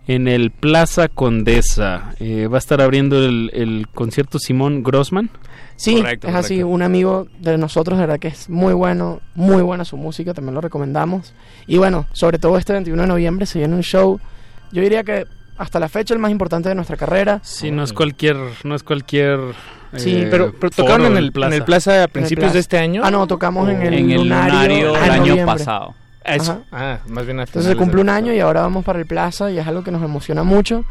en 0.06 0.28
el 0.28 0.50
Plaza 0.50 1.08
Condesa. 1.08 2.14
Eh, 2.20 2.46
va 2.46 2.56
a 2.56 2.58
estar 2.58 2.80
abriendo 2.80 3.24
el, 3.24 3.86
concierto 3.94 4.38
Simón 4.38 4.82
Grossman. 4.82 5.30
Sí, 5.76 6.02
es 6.06 6.34
así, 6.34 6.62
un 6.62 6.82
amigo 6.82 7.26
de 7.38 7.56
nosotros, 7.56 7.98
de 7.98 8.06
verdad 8.06 8.20
que 8.20 8.28
es 8.28 8.50
muy 8.50 8.74
bueno, 8.74 9.20
muy 9.34 9.62
buena 9.62 9.84
su 9.84 9.96
música, 9.96 10.34
también 10.34 10.54
lo 10.54 10.60
recomendamos. 10.60 11.32
Y 11.66 11.78
bueno, 11.78 12.06
sobre 12.12 12.38
todo 12.38 12.58
este 12.58 12.74
21 12.74 13.00
de 13.00 13.08
noviembre 13.08 13.46
se 13.46 13.58
viene 13.60 13.74
un 13.74 13.82
show, 13.82 14.20
yo 14.72 14.82
diría 14.82 15.04
que 15.04 15.26
hasta 15.56 15.80
la 15.80 15.88
fecha 15.88 16.12
el 16.12 16.20
más 16.20 16.30
importante 16.30 16.68
de 16.68 16.74
nuestra 16.74 16.98
carrera. 16.98 17.40
Sí, 17.42 17.70
no 17.70 17.82
es 17.82 17.94
cualquier, 17.94 18.36
no 18.64 18.74
es 18.74 18.82
cualquier 18.82 19.38
Sí, 19.96 20.16
eh, 20.16 20.28
pero, 20.30 20.52
tocaron 20.70 21.06
en 21.06 21.16
el, 21.16 21.32
Plaza. 21.32 21.48
en 21.48 21.60
el 21.60 21.64
Plaza 21.64 22.04
a 22.04 22.08
principios 22.08 22.52
de 22.52 22.60
este 22.60 22.78
año. 22.78 23.02
Ah, 23.04 23.10
no, 23.10 23.26
tocamos 23.26 23.68
en 23.68 23.82
el, 23.82 23.94
en 23.94 24.10
el 24.10 24.22
lunario, 24.22 24.96
el 24.96 25.10
año 25.10 25.46
pasado. 25.46 25.94
Eso. 26.24 26.62
Ah, 26.70 26.98
más 27.08 27.24
bien 27.24 27.40
Entonces 27.40 27.70
se 27.72 27.76
cumple 27.76 28.00
un 28.00 28.08
año 28.08 28.32
y 28.32 28.40
ahora 28.40 28.60
vamos 28.60 28.84
para 28.84 28.98
el 28.98 29.06
Plaza 29.06 29.50
y 29.50 29.58
es 29.58 29.66
algo 29.66 29.82
que 29.82 29.90
nos 29.90 30.02
emociona 30.02 30.42
mucho. 30.42 30.84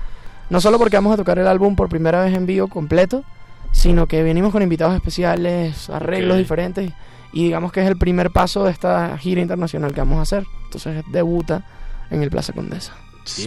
No 0.49 0.59
solo 0.59 0.79
porque 0.79 0.97
vamos 0.97 1.13
a 1.13 1.17
tocar 1.17 1.37
el 1.37 1.47
álbum 1.47 1.75
por 1.75 1.89
primera 1.89 2.23
vez 2.23 2.35
en 2.35 2.45
vivo 2.45 2.67
completo, 2.67 3.23
sino 3.71 4.07
que 4.07 4.23
venimos 4.23 4.51
con 4.51 4.63
invitados 4.63 4.95
especiales, 4.95 5.89
arreglos 5.89 6.37
diferentes 6.37 6.91
y 7.31 7.43
digamos 7.43 7.71
que 7.71 7.81
es 7.81 7.87
el 7.87 7.97
primer 7.97 8.31
paso 8.31 8.63
de 8.63 8.71
esta 8.71 9.15
gira 9.17 9.41
internacional 9.41 9.93
que 9.93 10.01
vamos 10.01 10.17
a 10.17 10.21
hacer. 10.23 10.45
Entonces 10.65 11.03
debuta 11.11 11.63
en 12.09 12.23
el 12.23 12.31
Plaza 12.31 12.53
Condesa. 12.53 12.93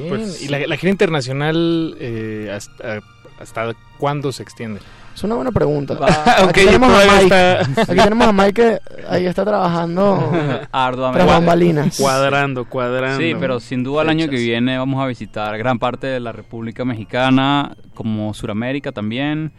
Pues, 0.09 0.42
¿Y 0.42 0.48
la, 0.48 0.76
gira 0.76 0.90
internacional 0.90 1.96
eh, 1.98 2.52
hasta, 2.54 3.00
hasta 3.40 3.74
cuándo 3.98 4.30
se 4.30 4.44
extiende? 4.44 4.80
Es 5.14 5.24
una 5.24 5.34
buena 5.34 5.52
pregunta. 5.52 5.98
aquí, 6.48 6.64
tenemos 6.64 6.90
a 6.90 7.20
Mike, 7.20 7.34
aquí 7.82 7.97
tenemos 7.97 8.28
a 8.28 8.32
Mike 8.32 8.52
que 8.52 8.78
ahí 9.09 9.26
está 9.26 9.44
trabajando 9.44 10.32
arduamente. 10.72 11.26
bambalinas. 11.26 11.97
Cuadrando, 11.97 12.64
cuadrando. 12.64 13.18
Sí, 13.18 13.34
pero 13.39 13.60
sin 13.60 13.84
duda 13.84 14.02
el 14.02 14.09
año 14.09 14.28
que 14.28 14.36
viene 14.36 14.78
vamos 14.78 15.02
a 15.02 15.06
visitar 15.06 15.56
gran 15.59 15.78
parte 15.78 16.06
de 16.06 16.20
la 16.20 16.32
República 16.32 16.84
Mexicana, 16.84 17.76
como 17.94 18.32
Sudamérica 18.34 18.93
también, 18.93 19.52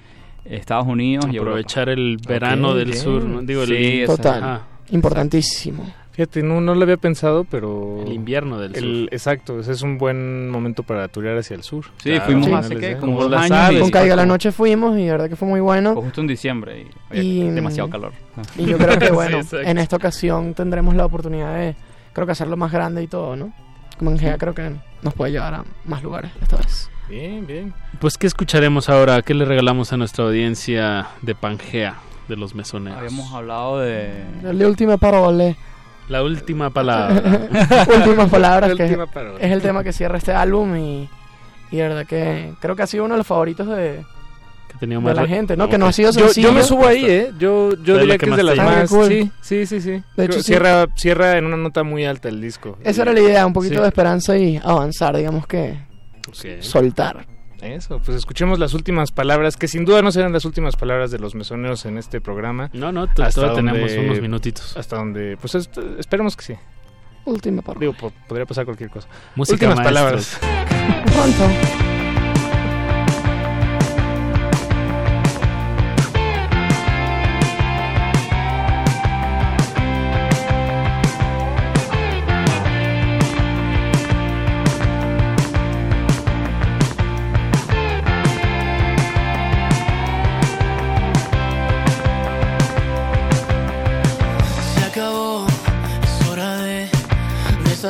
Estados 0.46 0.88
Unidos 0.88 1.26
y 1.32 1.38
aprovechar 1.38 1.90
el 1.90 2.18
verano 2.28 2.74
del 2.74 2.96
sur, 2.96 3.46
digo 3.46 3.66
sí, 3.66 4.04
total, 4.06 4.62
importantísimo. 4.90 5.86
Fíjate, 6.14 6.44
no, 6.44 6.62
no 6.62 6.76
lo 6.76 6.84
había 6.84 6.98
pensado, 6.98 7.44
pero... 7.44 8.04
El 8.06 8.14
invierno 8.14 8.60
del 8.60 8.76
sur. 8.76 9.10
Exacto, 9.12 9.60
ese 9.60 9.72
es 9.72 9.82
un 9.82 9.98
buen 9.98 10.48
momento 10.48 10.84
para 10.84 11.08
turear 11.08 11.36
hacia 11.40 11.56
el 11.56 11.64
sur. 11.64 11.86
Sí, 12.04 12.14
fuimos 12.24 12.52
hace 12.52 12.76
que 12.76 12.98
como 12.98 13.28
dos 13.28 13.52
años. 13.52 13.82
Con 13.82 13.90
Caiga 13.90 14.16
la 14.16 14.28
Noche 14.28 14.52
fuimos 14.52 14.98
y 15.00 15.08
la 15.08 15.14
verdad 15.14 15.30
que 15.30 15.36
fue 15.36 15.48
muy 15.48 15.60
bueno. 15.60 15.96
justo 15.96 16.22
en 16.22 16.28
diciembre 16.28 16.86
y, 17.12 17.50
demasiado 17.50 17.90
calor. 17.90 18.14
Y 18.56 18.66
yo 18.66 18.78
creo 18.78 19.00
que 19.00 19.12
bueno, 19.12 19.40
en 19.52 19.78
esta 19.80 19.96
ocasión 19.96 20.54
tendremos 20.54 20.96
la 20.96 21.06
oportunidad 21.06 21.58
de, 21.58 21.76
creo 22.14 22.28
que 22.28 22.34
hacerlo 22.34 22.58
más 22.58 22.72
grande 22.72 23.02
y 23.02 23.08
todo, 23.08 23.36
¿no? 23.36 23.52
Como 23.98 24.12
en 24.12 24.20
GEA 24.20 24.38
creo 24.38 24.54
que 24.54 24.72
nos 25.02 25.16
puede 25.16 25.32
llevar 25.32 25.56
a 25.56 25.66
más 25.86 26.04
lugares 26.04 26.32
esta 26.44 26.58
vez. 26.58 26.92
Bien, 27.10 27.46
bien. 27.48 27.74
Pues, 28.00 28.18
¿qué 28.18 28.28
escucharemos 28.28 28.88
ahora? 28.88 29.24
¿Qué 29.24 29.34
le 29.34 29.46
regalamos 29.46 29.92
a 29.94 29.98
nuestra 29.98 30.26
audiencia 30.26 31.08
de 31.24 31.34
Pangea, 31.34 31.96
de 32.28 32.38
los 32.38 32.54
mesoneros? 32.54 33.00
Habíamos 33.00 33.34
hablado 33.34 33.80
de... 33.80 34.24
La 34.44 34.68
última 34.68 34.98
parola. 34.98 35.56
La 36.10 36.24
última 36.24 36.70
palabra. 36.70 37.22
Últimas 37.98 38.30
palabras, 38.30 38.76
que 38.76 38.86
es 39.40 39.52
el 39.52 39.62
tema 39.62 39.84
que 39.84 39.94
cierra 39.94 40.18
este 40.18 40.34
álbum 40.34 40.76
y, 40.76 41.10
y 41.72 41.78
de 41.78 41.84
verdad 41.84 42.06
que 42.06 42.54
creo 42.60 42.76
que 42.76 42.84
ha 42.84 42.88
sido 42.88 43.06
uno 43.06 43.14
de 43.14 43.20
los 43.20 43.28
favoritos 43.28 43.68
de, 43.68 44.04
que 44.80 44.88
de 44.88 45.14
la 45.14 45.28
gente, 45.28 45.56
¿no? 45.56 45.70
Que 45.70 45.78
no 45.78 45.88
ha 45.88 45.94
sido 45.94 46.12
sencillo. 46.12 46.50
Yo, 46.50 46.54
me 46.54 46.64
subo 46.64 46.88
ahí, 46.88 47.06
¿eh? 47.06 47.32
Yo, 47.38 47.72
yo 47.84 47.98
diría 47.98 48.18
que, 48.18 48.30
es 48.30 48.36
de 48.36 48.44
las 48.44 48.58
más... 48.58 48.90
Sí, 49.08 49.32
sí, 49.42 49.66
sí, 49.66 49.82
sí. 49.82 50.04
De 50.18 50.26
hecho, 50.26 50.42
cierra, 50.42 50.88
cierra 50.96 51.38
en 51.38 51.46
una 51.46 51.58
nota 51.58 51.84
muy 51.84 52.06
alta 52.06 52.30
el 52.30 52.42
disco. 52.42 52.78
Esa 52.84 53.04
era 53.04 53.14
la 53.14 53.20
idea, 53.20 53.46
un 53.46 53.54
poquito 53.54 53.82
de 53.82 53.88
esperanza 53.88 54.38
y 54.38 54.60
avanzar, 54.64 55.16
digamos 55.16 55.48
que 55.48 55.78
soltar. 56.60 57.26
Eso, 57.64 58.00
pues 58.00 58.18
escuchemos 58.18 58.60
las 58.60 58.74
últimas 58.74 59.12
palabras, 59.12 59.56
que 59.56 59.68
sin 59.68 59.86
duda 59.86 60.02
no 60.02 60.12
serán 60.12 60.34
las 60.34 60.44
últimas 60.44 60.76
palabras 60.76 61.12
de 61.12 61.20
los 61.20 61.34
mesoneros 61.34 61.86
en 61.86 61.98
este 61.98 62.20
programa. 62.20 62.70
No, 62.74 62.92
no, 62.92 63.08
todavía 63.08 63.54
tenemos 63.54 63.92
unos 63.94 64.22
minutitos. 64.22 64.76
Hasta 64.76 64.98
donde, 64.98 65.38
pues 65.38 65.56
esperemos 65.98 66.36
que 66.36 66.44
sí. 66.44 66.54
Última 67.26 67.62
palabra. 67.62 67.88
Digo, 67.88 68.12
podría 68.28 68.46
pasar 68.46 68.66
cualquier 68.66 68.90
cosa. 68.90 69.08
Música 69.36 69.68
últimas 69.68 69.86
palabras. 69.86 70.40
Pronto. 71.06 71.93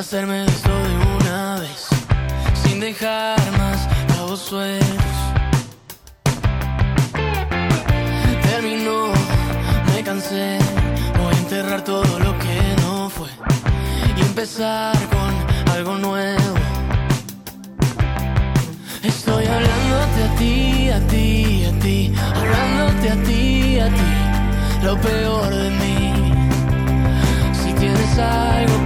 Hacerme 0.03 0.43
esto 0.43 0.69
de 0.69 0.95
una 1.17 1.59
vez, 1.61 1.87
sin 2.61 2.81
dejar 2.81 3.39
más 3.57 3.87
cabos 4.09 4.41
sueltos. 4.41 5.15
Terminó, 8.41 9.13
me 9.93 10.03
cansé, 10.03 10.59
voy 11.17 11.33
a 11.33 11.37
enterrar 11.37 11.85
todo 11.85 12.19
lo 12.19 12.37
que 12.37 12.59
no 12.81 13.09
fue 13.09 13.29
y 14.17 14.21
empezar 14.21 14.93
con 15.13 15.31
algo 15.73 15.97
nuevo. 15.97 16.55
Estoy 19.03 19.45
hablándote 19.45 20.23
a 20.27 20.35
ti, 20.37 20.89
a 20.89 20.99
ti, 21.07 21.65
a 21.65 21.79
ti, 21.79 22.13
hablándote 22.35 23.09
a 23.09 23.23
ti, 23.23 23.79
a 23.79 23.87
ti, 23.87 24.83
lo 24.83 24.99
peor 24.99 25.49
de 25.49 25.69
mí. 25.69 26.13
Si 27.53 27.71
tienes 27.71 28.19
algo 28.19 28.82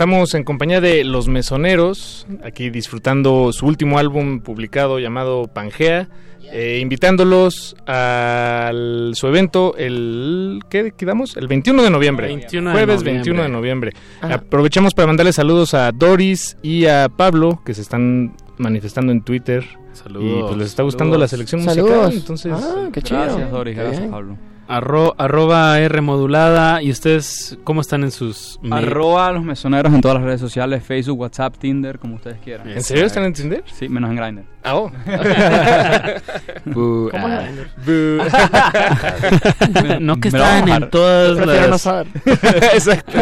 Estamos 0.00 0.32
en 0.32 0.44
compañía 0.44 0.80
de 0.80 1.04
Los 1.04 1.28
Mesoneros, 1.28 2.26
aquí 2.42 2.70
disfrutando 2.70 3.52
su 3.52 3.66
último 3.66 3.98
álbum 3.98 4.40
publicado 4.40 4.98
llamado 4.98 5.46
Pangea, 5.46 6.08
eh, 6.50 6.78
invitándolos 6.80 7.76
a 7.86 8.70
su 9.12 9.26
evento 9.26 9.74
el 9.76 10.60
¿qué 10.70 10.92
quedamos? 10.96 11.36
El 11.36 11.48
21 11.48 11.82
de 11.82 11.90
noviembre. 11.90 12.28
21 12.28 12.70
de 12.70 12.74
jueves 12.74 12.96
noviembre. 13.00 13.12
21 13.12 13.42
de 13.42 13.48
noviembre. 13.50 13.92
Aprovechamos 14.22 14.94
para 14.94 15.06
mandarles 15.06 15.34
saludos 15.34 15.74
a 15.74 15.92
Doris 15.92 16.56
y 16.62 16.86
a 16.86 17.10
Pablo 17.14 17.60
que 17.62 17.74
se 17.74 17.82
están 17.82 18.34
manifestando 18.56 19.12
en 19.12 19.20
Twitter. 19.20 19.66
Saludos. 19.92 20.24
Y 20.24 20.42
pues 20.44 20.56
les 20.56 20.68
está 20.68 20.82
gustando 20.82 21.12
Saludos. 21.12 21.20
la 21.20 21.28
selección 21.28 21.62
Saludos. 21.62 21.90
musical, 22.06 22.12
entonces 22.14 22.52
Ah, 22.54 22.88
qué 22.90 23.02
chido. 23.02 23.20
Gracias, 23.20 23.50
Doris. 23.50 23.76
Gracias. 23.76 24.08
Pablo. 24.08 24.38
Arro- 24.70 25.14
arroba 25.18 25.78
R 25.80 26.00
modulada. 26.00 26.82
¿Y 26.82 26.90
ustedes 26.90 27.58
cómo 27.64 27.80
están 27.80 28.02
en 28.04 28.10
sus... 28.10 28.58
Arroba 28.70 29.32
los 29.32 29.42
mesoneros 29.42 29.92
en 29.92 30.00
todas 30.00 30.16
las 30.16 30.24
redes 30.24 30.40
sociales, 30.40 30.82
Facebook, 30.84 31.20
WhatsApp, 31.20 31.56
Tinder, 31.58 31.98
como 31.98 32.16
ustedes 32.16 32.38
quieran. 32.44 32.68
¿En 32.68 32.82
serio 32.82 33.06
están 33.06 33.24
en 33.24 33.32
Tinder? 33.32 33.64
Sí, 33.72 33.88
menos 33.88 34.10
en 34.10 34.16
Grindr. 34.16 34.42
Ah, 34.62 34.76
oh. 34.76 34.90
¿Cómo 36.74 37.10
ah. 37.14 37.44
es? 37.86 37.86
No 40.00 40.20
que 40.20 40.30
bajar. 40.30 40.68
en 40.82 40.90
todas 40.90 41.36
Prefiero 41.38 41.60
las... 41.62 41.70
no 41.70 41.78
saber. 41.78 42.06
Exacto. 42.74 43.12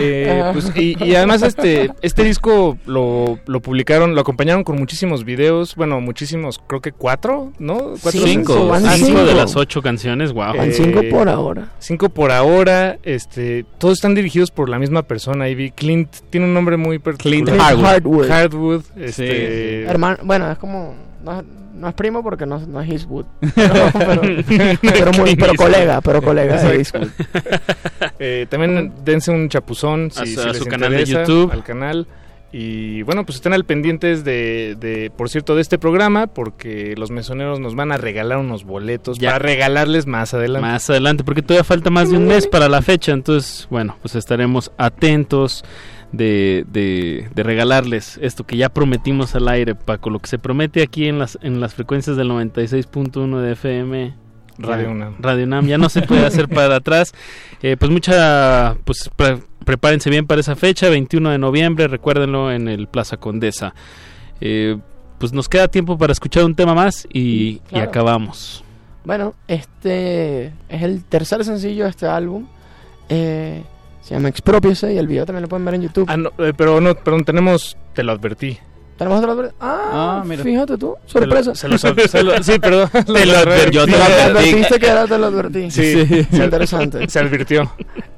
Eh, 0.00 0.50
pues, 0.52 0.72
y, 0.76 0.96
y 1.04 1.14
además 1.14 1.42
este 1.42 1.90
este 2.02 2.24
disco 2.24 2.76
lo, 2.86 3.38
lo 3.46 3.60
publicaron, 3.60 4.14
lo 4.14 4.20
acompañaron 4.20 4.64
con 4.64 4.76
muchísimos 4.76 5.24
videos, 5.24 5.74
bueno, 5.76 6.00
muchísimos, 6.00 6.60
creo 6.66 6.80
que 6.80 6.92
cuatro, 6.92 7.52
¿no? 7.58 7.94
Cuatro 8.02 8.20
Cinco, 8.24 8.70
Ah, 8.74 8.80
cinco 8.94 9.06
cinco. 9.06 9.24
de 9.24 9.34
las 9.34 9.56
ocho 9.56 9.82
canciones, 9.82 10.17
wow. 10.32 10.54
Eh, 10.54 10.72
cinco 10.72 11.00
por 11.10 11.28
ahora. 11.28 11.68
Cinco 11.78 12.08
por 12.08 12.30
ahora, 12.32 12.98
este, 13.02 13.64
todos 13.78 13.94
están 13.94 14.14
dirigidos 14.14 14.50
por 14.50 14.68
la 14.68 14.78
misma 14.78 15.02
persona. 15.02 15.44
Ahí 15.44 15.54
vi 15.54 15.70
Clint, 15.70 16.08
tiene 16.30 16.46
un 16.46 16.54
nombre 16.54 16.76
muy 16.76 16.98
particular. 16.98 17.44
Clint 17.44 17.60
Hardwood. 17.60 18.28
Hardwood, 18.28 18.82
este, 18.96 19.84
Hermano, 19.84 20.18
bueno, 20.24 20.50
es 20.52 20.58
como. 20.58 20.94
No, 21.24 21.38
es- 21.40 21.44
no 21.74 21.86
es 21.88 21.94
primo 21.94 22.24
porque 22.24 22.44
no, 22.44 22.58
no 22.58 22.80
es 22.80 22.90
Eastwood. 22.90 23.24
pero, 23.54 23.72
pero, 23.94 24.22
pero 24.82 25.12
muy- 25.12 25.36
pero 25.36 25.54
colega, 25.54 26.00
pero 26.00 26.20
colega 26.22 26.60
de 26.60 26.76
Exacto. 26.76 27.08
Eh, 28.18 28.46
también 28.48 28.92
dense 29.04 29.30
un 29.30 29.48
chapuzón 29.48 30.10
si, 30.10 30.22
A 30.22 30.26
si 30.26 30.34
su- 30.34 30.40
a 30.40 30.46
les 30.48 30.56
su 30.58 30.64
canal 30.66 30.90
de 30.92 31.00
interesa, 31.02 31.20
YouTube. 31.24 31.52
al 31.52 31.62
canal 31.62 32.06
y 32.50 33.02
bueno 33.02 33.26
pues 33.26 33.36
estén 33.36 33.52
al 33.52 33.64
pendientes 33.64 34.24
de, 34.24 34.74
de 34.80 35.10
por 35.14 35.28
cierto 35.28 35.54
de 35.54 35.60
este 35.60 35.78
programa 35.78 36.26
porque 36.28 36.94
los 36.96 37.10
mesoneros 37.10 37.60
nos 37.60 37.74
van 37.74 37.92
a 37.92 37.98
regalar 37.98 38.38
unos 38.38 38.64
boletos 38.64 39.18
Ya. 39.18 39.32
para 39.32 39.38
regalarles 39.40 40.06
más 40.06 40.32
adelante 40.32 40.66
Más 40.66 40.88
adelante, 40.88 41.24
porque 41.24 41.42
todavía 41.42 41.64
falta 41.64 41.90
más 41.90 42.10
de 42.10 42.16
un 42.16 42.26
mes 42.26 42.46
para 42.46 42.68
la 42.70 42.80
fecha, 42.80 43.12
entonces, 43.12 43.66
bueno, 43.70 43.96
pues 44.00 44.14
estaremos 44.14 44.72
atentos 44.78 45.62
de, 46.12 46.64
de, 46.68 47.28
de 47.34 47.42
regalarles 47.42 48.18
esto 48.22 48.46
que 48.46 48.56
ya 48.56 48.70
prometimos 48.70 49.34
al 49.34 49.46
aire, 49.48 49.74
Paco, 49.74 50.08
lo 50.08 50.18
que 50.20 50.28
se 50.28 50.38
promete 50.38 50.82
aquí 50.82 51.06
en 51.06 51.18
las, 51.18 51.38
en 51.42 51.60
las 51.60 51.74
frecuencias 51.74 52.16
del 52.16 52.30
96.1 52.30 53.40
de 53.40 53.52
FM. 53.52 54.14
Radio 54.58 54.90
UNAM. 54.90 55.14
Radio 55.20 55.44
UNAM, 55.44 55.66
ya 55.66 55.78
no 55.78 55.88
se 55.88 56.02
puede 56.02 56.26
hacer 56.26 56.48
para 56.54 56.76
atrás. 56.76 57.12
Eh, 57.62 57.76
pues 57.78 57.90
mucha, 57.90 58.76
pues 58.84 59.10
pre- 59.16 59.38
prepárense 59.64 60.10
bien 60.10 60.26
para 60.26 60.40
esa 60.40 60.56
fecha, 60.56 60.88
21 60.88 61.30
de 61.30 61.38
noviembre, 61.38 61.88
recuérdenlo 61.88 62.50
en 62.52 62.68
el 62.68 62.88
Plaza 62.88 63.16
Condesa. 63.16 63.74
Eh, 64.40 64.76
pues 65.18 65.32
nos 65.32 65.48
queda 65.48 65.68
tiempo 65.68 65.98
para 65.98 66.12
escuchar 66.12 66.44
un 66.44 66.54
tema 66.54 66.74
más 66.74 67.06
y, 67.12 67.60
acabamos. 67.72 68.64
Bueno, 69.04 69.34
este 69.48 70.46
es 70.68 70.82
el 70.82 71.04
tercer 71.04 71.44
sencillo 71.44 71.84
de 71.84 71.90
este 71.90 72.06
álbum. 72.06 72.46
Eh, 73.08 73.62
se 74.02 74.14
llama 74.14 74.28
Expropiese 74.28 74.92
y 74.92 74.98
el 74.98 75.06
video 75.06 75.26
también 75.26 75.42
lo 75.42 75.48
pueden 75.48 75.64
ver 75.64 75.74
en 75.74 75.82
YouTube. 75.82 76.06
Ah, 76.08 76.16
no, 76.16 76.30
eh, 76.38 76.52
pero 76.56 76.80
no 76.80 76.94
perdón 76.94 77.24
tenemos 77.24 77.76
te 77.94 78.02
lo 78.02 78.12
advertí 78.12 78.58
¿Tenemos 78.98 79.20
otro 79.20 79.32
adver- 79.34 79.52
Ah, 79.60 80.18
Ah, 80.20 80.24
mira. 80.26 80.42
fíjate 80.42 80.76
tú, 80.76 80.94
sorpresa. 81.06 81.54
Se 81.54 81.68
lo- 81.68 81.78
se 81.78 81.94
lo- 81.94 82.08
se 82.08 82.22
lo- 82.22 82.42
sí, 82.42 82.58
perdón. 82.58 82.90
Te 83.06 83.24
lo 83.26 83.36
advertí. 83.38 83.70
Yo 83.70 83.84
te 83.86 83.92
lo 83.92 83.96
advertí. 84.02 84.20
advertiste 84.50 84.78
que 84.80 84.86
era 84.88 85.06
te 85.06 85.16
lo 85.18 85.26
advertí. 85.26 85.70
Sí. 85.70 85.82
Es 86.30 86.32
interesante. 86.32 87.08
Se 87.08 87.18
advirtió. 87.20 87.72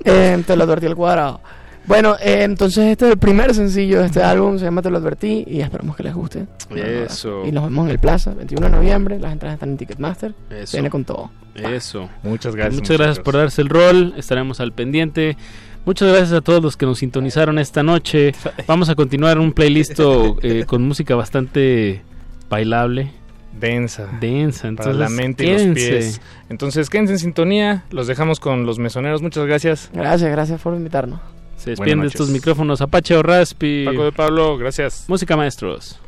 Eh, 0.04 0.42
te 0.46 0.56
lo 0.56 0.64
advertí 0.64 0.86
al 0.86 0.96
cuadrado. 0.96 1.40
Bueno, 1.86 2.14
eh, 2.20 2.42
entonces 2.44 2.84
este 2.86 3.06
es 3.06 3.12
el 3.12 3.18
primer 3.18 3.54
sencillo 3.54 4.00
de 4.00 4.06
este 4.06 4.22
álbum, 4.22 4.58
se 4.58 4.64
llama 4.64 4.80
Te 4.82 4.90
lo 4.90 4.98
advertí 4.98 5.44
y 5.46 5.60
esperamos 5.60 5.96
que 5.96 6.02
les 6.04 6.14
guste. 6.14 6.46
Eso. 6.74 7.44
Y 7.46 7.52
nos 7.52 7.64
vemos 7.64 7.86
en 7.86 7.90
el 7.90 7.98
Plaza, 7.98 8.32
21 8.34 8.66
de 8.66 8.72
noviembre, 8.76 9.18
las 9.18 9.32
entradas 9.32 9.54
están 9.56 9.70
en 9.70 9.76
Ticketmaster. 9.78 10.34
Eso. 10.50 10.76
Viene 10.76 10.88
con 10.90 11.04
todo. 11.04 11.30
Eso. 11.54 12.08
Muchas 12.22 12.54
gracias. 12.54 12.74
Muchas 12.80 12.96
gracias 12.96 13.18
por 13.18 13.34
darse 13.36 13.60
el 13.62 13.68
rol. 13.68 14.14
Estaremos 14.16 14.60
al 14.60 14.72
pendiente. 14.72 15.36
Muchas 15.84 16.08
gracias 16.08 16.32
a 16.32 16.40
todos 16.40 16.62
los 16.62 16.76
que 16.76 16.86
nos 16.86 16.98
sintonizaron 16.98 17.58
esta 17.58 17.82
noche. 17.82 18.32
Vamos 18.66 18.88
a 18.88 18.94
continuar 18.94 19.38
un 19.38 19.52
playlist 19.52 19.98
eh, 20.42 20.64
con 20.66 20.82
música 20.82 21.14
bastante 21.14 22.02
bailable. 22.48 23.12
Densa. 23.58 24.08
Densa. 24.20 24.60
para 24.60 24.68
Entonces, 24.70 24.96
la 24.96 25.08
mente 25.08 25.46
y 25.46 25.52
los 25.52 25.74
pies. 25.74 26.20
Entonces, 26.48 26.88
quédense 26.88 27.14
en 27.14 27.18
sintonía. 27.18 27.84
Los 27.90 28.06
dejamos 28.06 28.40
con 28.40 28.64
los 28.66 28.78
mesoneros. 28.78 29.22
Muchas 29.22 29.46
gracias. 29.46 29.90
Gracias, 29.92 30.30
gracias 30.30 30.60
por 30.60 30.74
invitarnos. 30.74 31.20
Se 31.56 31.70
despiden 31.70 32.00
de 32.00 32.06
estos 32.06 32.30
micrófonos 32.30 32.80
Apache 32.80 33.16
o 33.16 33.22
Raspi. 33.22 33.84
Paco 33.84 34.04
de 34.04 34.12
Pablo, 34.12 34.56
gracias. 34.56 35.04
Música 35.08 35.36
maestros. 35.36 36.00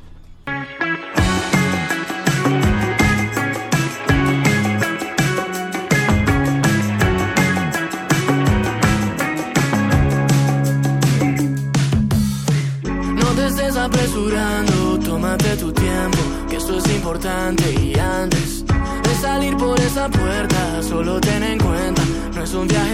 Un 22.62 22.91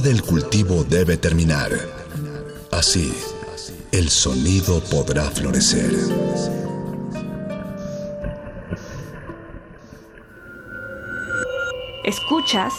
hora 0.00 0.08
del 0.08 0.22
cultivo 0.22 0.84
debe 0.84 1.16
terminar. 1.16 1.72
Así, 2.70 3.12
el 3.92 4.08
sonido 4.08 4.80
podrá 4.90 5.24
florecer. 5.24 5.90
Escuchas 12.04 12.72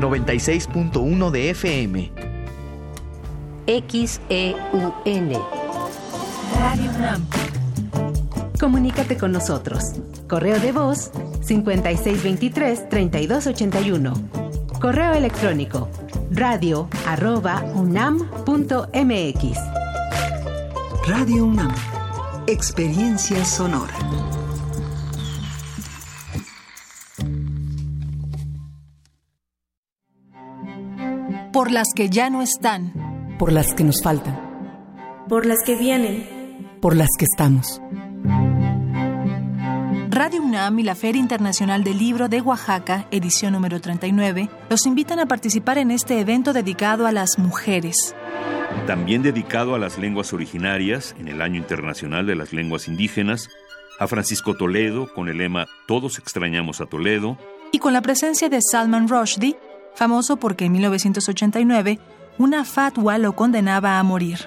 96.1 0.00 1.30
de 1.30 1.50
FM. 1.50 2.12
XEUN. 3.66 5.32
Radio 6.58 6.90
UNAM. 6.98 7.26
Comunícate 8.60 9.16
con 9.16 9.32
nosotros. 9.32 9.84
Correo 10.28 10.60
de 10.60 10.72
voz 10.72 11.10
5623-3281. 11.46 14.23
Correo 14.84 15.14
electrónico 15.14 15.88
radio 16.30 16.90
arroba 17.06 17.64
unam.mx. 17.74 19.58
Radio 21.08 21.46
UNAM. 21.46 21.74
Experiencia 22.46 23.46
sonora. 23.46 23.94
Por 31.50 31.70
las 31.70 31.88
que 31.96 32.10
ya 32.10 32.28
no 32.28 32.42
están. 32.42 33.36
Por 33.38 33.52
las 33.52 33.72
que 33.72 33.84
nos 33.84 34.02
faltan. 34.02 34.38
Por 35.30 35.46
las 35.46 35.60
que 35.64 35.76
vienen. 35.76 36.78
Por 36.82 36.94
las 36.94 37.08
que 37.18 37.24
estamos. 37.24 37.80
UNAM 40.54 40.78
y 40.78 40.82
la 40.84 40.94
Feria 40.94 41.18
Internacional 41.18 41.82
del 41.82 41.98
Libro 41.98 42.28
de 42.28 42.40
Oaxaca, 42.40 43.08
edición 43.10 43.54
número 43.54 43.80
39, 43.80 44.48
los 44.70 44.86
invitan 44.86 45.18
a 45.18 45.26
participar 45.26 45.78
en 45.78 45.90
este 45.90 46.20
evento 46.20 46.52
dedicado 46.52 47.08
a 47.08 47.12
las 47.12 47.40
mujeres. 47.40 48.14
También 48.86 49.22
dedicado 49.22 49.74
a 49.74 49.80
las 49.80 49.98
lenguas 49.98 50.32
originarias 50.32 51.16
en 51.18 51.26
el 51.26 51.42
Año 51.42 51.56
Internacional 51.56 52.24
de 52.26 52.36
las 52.36 52.52
Lenguas 52.52 52.86
Indígenas, 52.86 53.48
a 53.98 54.06
Francisco 54.06 54.56
Toledo 54.56 55.12
con 55.12 55.28
el 55.28 55.38
lema 55.38 55.66
Todos 55.88 56.18
extrañamos 56.20 56.80
a 56.80 56.86
Toledo, 56.86 57.36
Y 57.72 57.80
con 57.80 57.92
la 57.92 58.02
presencia 58.02 58.48
de 58.48 58.60
Salman 58.62 59.08
Rushdie, 59.08 59.56
famoso 59.96 60.36
porque 60.36 60.66
en 60.66 60.72
1989 60.72 61.98
una 62.38 62.64
fatwa 62.64 63.18
lo 63.18 63.34
condenaba 63.34 63.98
a 63.98 64.02
morir. 64.04 64.38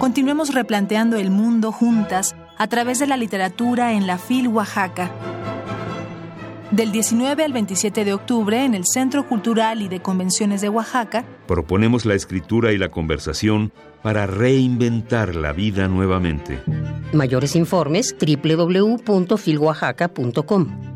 Continuemos 0.00 0.52
replanteando 0.52 1.16
el 1.16 1.30
mundo 1.30 1.70
juntas 1.70 2.34
a 2.58 2.66
través 2.68 2.98
de 2.98 3.06
la 3.06 3.16
literatura 3.16 3.92
en 3.92 4.06
la 4.06 4.18
FIL 4.18 4.48
Oaxaca. 4.48 5.10
Del 6.70 6.92
19 6.92 7.44
al 7.44 7.52
27 7.52 8.04
de 8.04 8.12
octubre 8.12 8.64
en 8.64 8.74
el 8.74 8.84
Centro 8.86 9.26
Cultural 9.28 9.82
y 9.82 9.88
de 9.88 10.00
Convenciones 10.00 10.60
de 10.60 10.68
Oaxaca, 10.68 11.24
proponemos 11.46 12.04
la 12.04 12.14
escritura 12.14 12.72
y 12.72 12.78
la 12.78 12.88
conversación 12.88 13.72
para 14.02 14.26
reinventar 14.26 15.36
la 15.36 15.52
vida 15.52 15.86
nuevamente. 15.88 16.60
Mayores 17.12 17.56
informes 17.56 18.14
www.filoaxaca.com. 18.18 20.95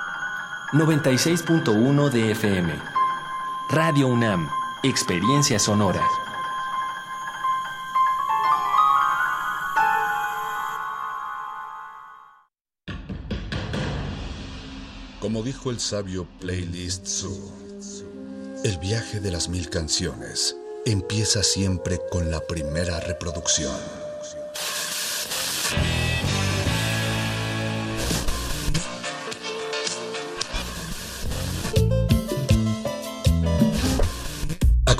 96.1 0.73 2.09
de 2.11 2.31
FM. 2.31 2.73
Radio 3.71 4.07
UNAM, 4.07 4.47
Experiencia 4.83 5.59
Sonora. 5.59 6.01
Como 15.19 15.43
dijo 15.43 15.71
el 15.71 15.81
sabio 15.81 16.25
Playlist 16.39 17.05
Zoo, 17.05 17.51
el 18.63 18.77
viaje 18.77 19.19
de 19.19 19.29
las 19.29 19.49
mil 19.49 19.69
canciones 19.69 20.55
empieza 20.85 21.43
siempre 21.43 21.99
con 22.09 22.31
la 22.31 22.39
primera 22.47 23.01
reproducción. 23.01 24.00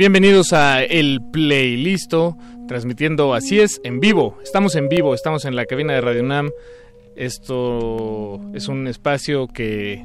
Bienvenidos 0.00 0.54
a 0.54 0.82
El 0.82 1.20
Playlisto, 1.30 2.34
transmitiendo 2.66 3.34
así 3.34 3.60
es, 3.60 3.82
en 3.84 4.00
vivo. 4.00 4.38
Estamos 4.42 4.74
en 4.74 4.88
vivo, 4.88 5.12
estamos 5.12 5.44
en 5.44 5.54
la 5.54 5.66
cabina 5.66 5.92
de 5.92 6.00
Radio 6.00 6.22
UNAM. 6.22 6.48
Esto 7.16 8.40
es 8.54 8.68
un 8.68 8.86
espacio 8.86 9.46
que, 9.46 10.02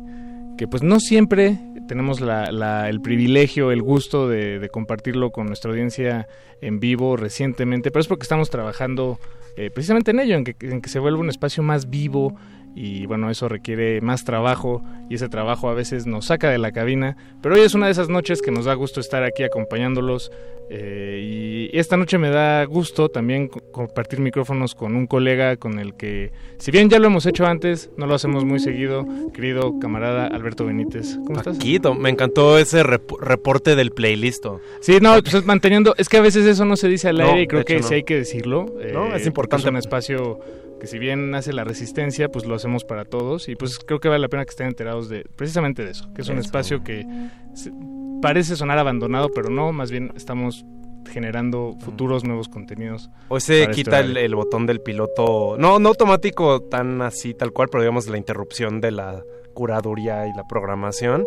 que 0.58 0.68
pues 0.68 0.84
no 0.84 1.00
siempre 1.00 1.58
tenemos 1.88 2.20
la, 2.20 2.90
el 2.90 3.00
privilegio, 3.00 3.72
el 3.72 3.82
gusto 3.82 4.28
de, 4.28 4.60
de 4.60 4.68
compartirlo 4.68 5.32
con 5.32 5.48
nuestra 5.48 5.72
audiencia 5.72 6.28
en 6.60 6.82
vivo 6.82 7.16
recientemente, 7.16 7.90
pero 7.90 8.02
es 8.02 8.08
porque 8.08 8.24
estamos 8.24 8.50
trabajando 8.50 9.18
eh, 9.56 9.70
precisamente 9.74 10.12
en 10.12 10.20
ello, 10.20 10.36
en 10.36 10.44
que, 10.44 10.58
en 10.60 10.82
que 10.82 10.90
se 10.90 11.00
vuelva 11.00 11.22
un 11.22 11.30
espacio 11.30 11.64
más 11.64 11.90
vivo 11.90 12.36
y 12.76 13.06
bueno, 13.06 13.30
eso 13.30 13.48
requiere 13.48 14.02
más 14.02 14.26
trabajo 14.26 14.84
y 15.10 15.16
ese 15.16 15.30
trabajo 15.30 15.70
a 15.70 15.74
veces 15.74 16.06
nos 16.06 16.26
saca 16.26 16.50
de 16.50 16.58
la 16.58 16.72
cabina, 16.74 17.16
pero 17.42 17.56
hoy 17.56 17.62
es 17.62 17.74
una 17.74 17.86
de 17.86 17.94
esas 17.94 18.10
noches 18.10 18.42
que 18.42 18.52
nos 18.52 18.66
da 18.66 18.74
gusto 18.74 19.00
estar 19.00 19.24
aquí 19.24 19.44
acompañándolos 19.44 20.32
eh, 20.70 21.70
y 21.72 21.78
esta 21.78 21.96
noche 21.96 22.18
me 22.18 22.30
da 22.32 22.64
gusto 22.66 23.10
también 23.10 23.48
co- 23.48 23.62
compartir 23.72 24.20
micrófonos 24.20 24.74
con 24.74 24.96
un 24.96 25.06
colega 25.06 25.58
con 25.58 25.78
el 25.80 25.94
que, 25.96 26.32
si 26.58 26.72
bien 26.72 26.90
ya 26.90 26.98
lo 27.00 27.06
hemos 27.08 27.26
hecho 27.28 27.46
antes, 27.46 27.92
no 27.98 28.08
lo 28.08 28.16
hacemos 28.16 28.44
muy 28.46 28.60
seguido, 28.60 29.06
querido 29.34 29.78
camarada 29.80 30.26
Alberto 30.28 30.66
Benítez. 30.66 31.18
¿Cómo 31.28 31.38
estás? 31.38 31.58
Paquito, 31.58 31.94
me 31.94 32.10
encantó 32.10 32.58
ese 32.58 32.84
rep- 32.84 33.20
reporte 33.20 33.76
del 33.76 33.92
playlist. 33.92 34.46
Sí, 34.82 34.98
no, 35.02 35.22
pues 35.22 35.36
es 35.36 35.46
manteniendo, 35.46 35.94
es 35.98 36.10
que 36.10 36.18
a 36.18 36.22
veces 36.22 36.46
eso 36.48 36.66
no 36.66 36.76
se 36.76 36.88
dice 36.90 37.10
al 37.10 37.20
No, 37.20 37.26
aire 37.28 37.44
y 37.44 37.48
creo 37.48 37.64
que 37.64 37.84
sí 37.84 37.90
no. 37.92 37.96
hay 37.96 38.04
que 38.04 38.16
decirlo. 38.16 38.66
eh, 38.82 38.90
No, 38.92 39.06
es 39.06 39.12
porque 39.12 39.28
importante. 39.28 39.68
Es 39.68 39.72
un 39.72 39.78
espacio 39.78 40.40
que 40.80 40.88
si 40.88 41.00
bien 41.00 41.34
hace 41.36 41.54
la 41.54 41.64
resistencia, 41.64 42.30
pues 42.30 42.46
lo 42.46 42.56
hacemos 42.56 42.84
para 42.84 43.06
todos 43.06 43.48
y 43.50 43.56
pues 43.56 43.80
creo 43.80 44.00
que 44.00 44.08
vale 44.10 44.20
la 44.22 44.28
pena 44.30 44.46
que 44.46 44.52
estén 44.52 44.68
enterados 44.68 45.10
de 45.10 45.24
precisamente 45.36 45.84
de 45.84 45.92
eso, 45.92 46.12
que 46.14 46.22
es 46.22 46.28
un 46.30 46.38
Eso. 46.38 46.46
espacio 46.48 46.84
que 46.84 47.06
se- 47.54 47.72
parece 48.22 48.56
sonar 48.56 48.78
abandonado, 48.78 49.30
pero 49.34 49.50
no, 49.50 49.72
más 49.72 49.92
bien 49.92 50.12
estamos 50.16 50.66
generando 51.10 51.76
futuros 51.80 52.24
nuevos 52.24 52.50
contenidos. 52.50 53.10
Hoy 53.28 53.40
se 53.40 53.60
para 53.62 53.72
este 53.72 53.84
quita 53.84 54.00
el, 54.00 54.18
el 54.18 54.36
botón 54.36 54.66
del 54.66 54.82
piloto, 54.82 55.56
no, 55.60 55.78
no 55.80 55.90
automático 55.90 56.62
tan 56.64 57.02
así, 57.02 57.34
tal 57.34 57.52
cual, 57.52 57.70
pero 57.72 57.84
digamos 57.84 58.08
la 58.08 58.18
interrupción 58.18 58.82
de 58.82 58.92
la 58.92 59.22
curaduría 59.56 60.28
y 60.28 60.34
la 60.34 60.48
programación 60.48 61.26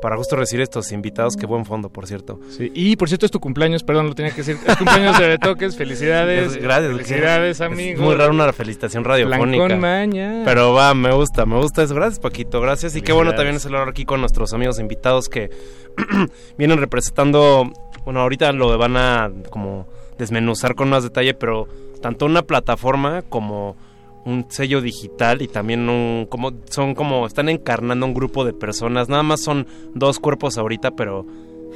para 0.00 0.16
justo 0.16 0.36
recibir 0.36 0.62
estos 0.62 0.92
invitados. 0.92 1.34
Qué 1.34 1.46
buen 1.46 1.64
fondo, 1.64 1.88
por 1.90 2.06
cierto. 2.06 2.38
Sí, 2.50 2.70
y 2.74 2.94
por 2.94 3.08
cierto 3.08 3.26
es 3.26 3.32
tu 3.32 3.40
cumpleaños, 3.40 3.82
perdón, 3.82 4.06
lo 4.06 4.14
tenía 4.14 4.30
que 4.30 4.38
decir. 4.42 4.56
Es 4.64 4.76
cumpleaños 4.76 5.18
de 5.18 5.26
Betoques, 5.26 5.76
felicidades. 5.76 6.52
Es- 6.52 6.62
Gracias. 6.62 6.92
Felicidades, 6.92 7.56
Es 7.56 7.60
amigo. 7.60 8.04
muy 8.04 8.14
raro 8.14 8.30
una 8.30 8.52
felicitación 8.52 9.02
radiofónica. 9.02 9.64
Blancón 9.64 9.80
Maña. 9.80 10.42
Pero 10.44 10.72
va, 10.72 10.94
me 10.94 11.12
gusta, 11.12 11.44
me 11.44 11.56
gusta 11.56 11.82
eso. 11.82 11.94
Gracias, 11.96 12.20
Paquito, 12.20 12.60
gracias. 12.60 12.94
Y 12.94 13.02
qué 13.02 13.12
bueno 13.12 13.34
también 13.34 13.56
es 13.56 13.66
hablar 13.66 13.88
aquí 13.88 14.04
con 14.04 14.20
nuestros 14.20 14.52
amigos 14.52 14.78
invitados 14.78 15.28
que 15.28 15.50
vienen 16.58 16.78
representando, 16.78 17.72
bueno, 18.04 18.20
ahorita 18.20 18.52
lo 18.52 18.76
van 18.78 18.96
a 18.96 19.30
como 19.50 19.86
desmenuzar 20.18 20.74
con 20.74 20.90
más 20.90 21.02
detalle, 21.02 21.34
pero 21.34 21.66
tanto 22.02 22.26
una 22.26 22.42
plataforma 22.42 23.22
como 23.22 23.76
un 24.24 24.46
sello 24.48 24.80
digital 24.80 25.42
y 25.42 25.48
también 25.48 25.88
un 25.88 26.26
como 26.28 26.52
son 26.68 26.94
como 26.94 27.26
están 27.26 27.48
encarnando 27.48 28.06
un 28.06 28.14
grupo 28.14 28.44
de 28.44 28.52
personas, 28.52 29.08
nada 29.08 29.22
más 29.22 29.40
son 29.40 29.66
dos 29.94 30.18
cuerpos 30.18 30.58
ahorita, 30.58 30.92
pero 30.92 31.26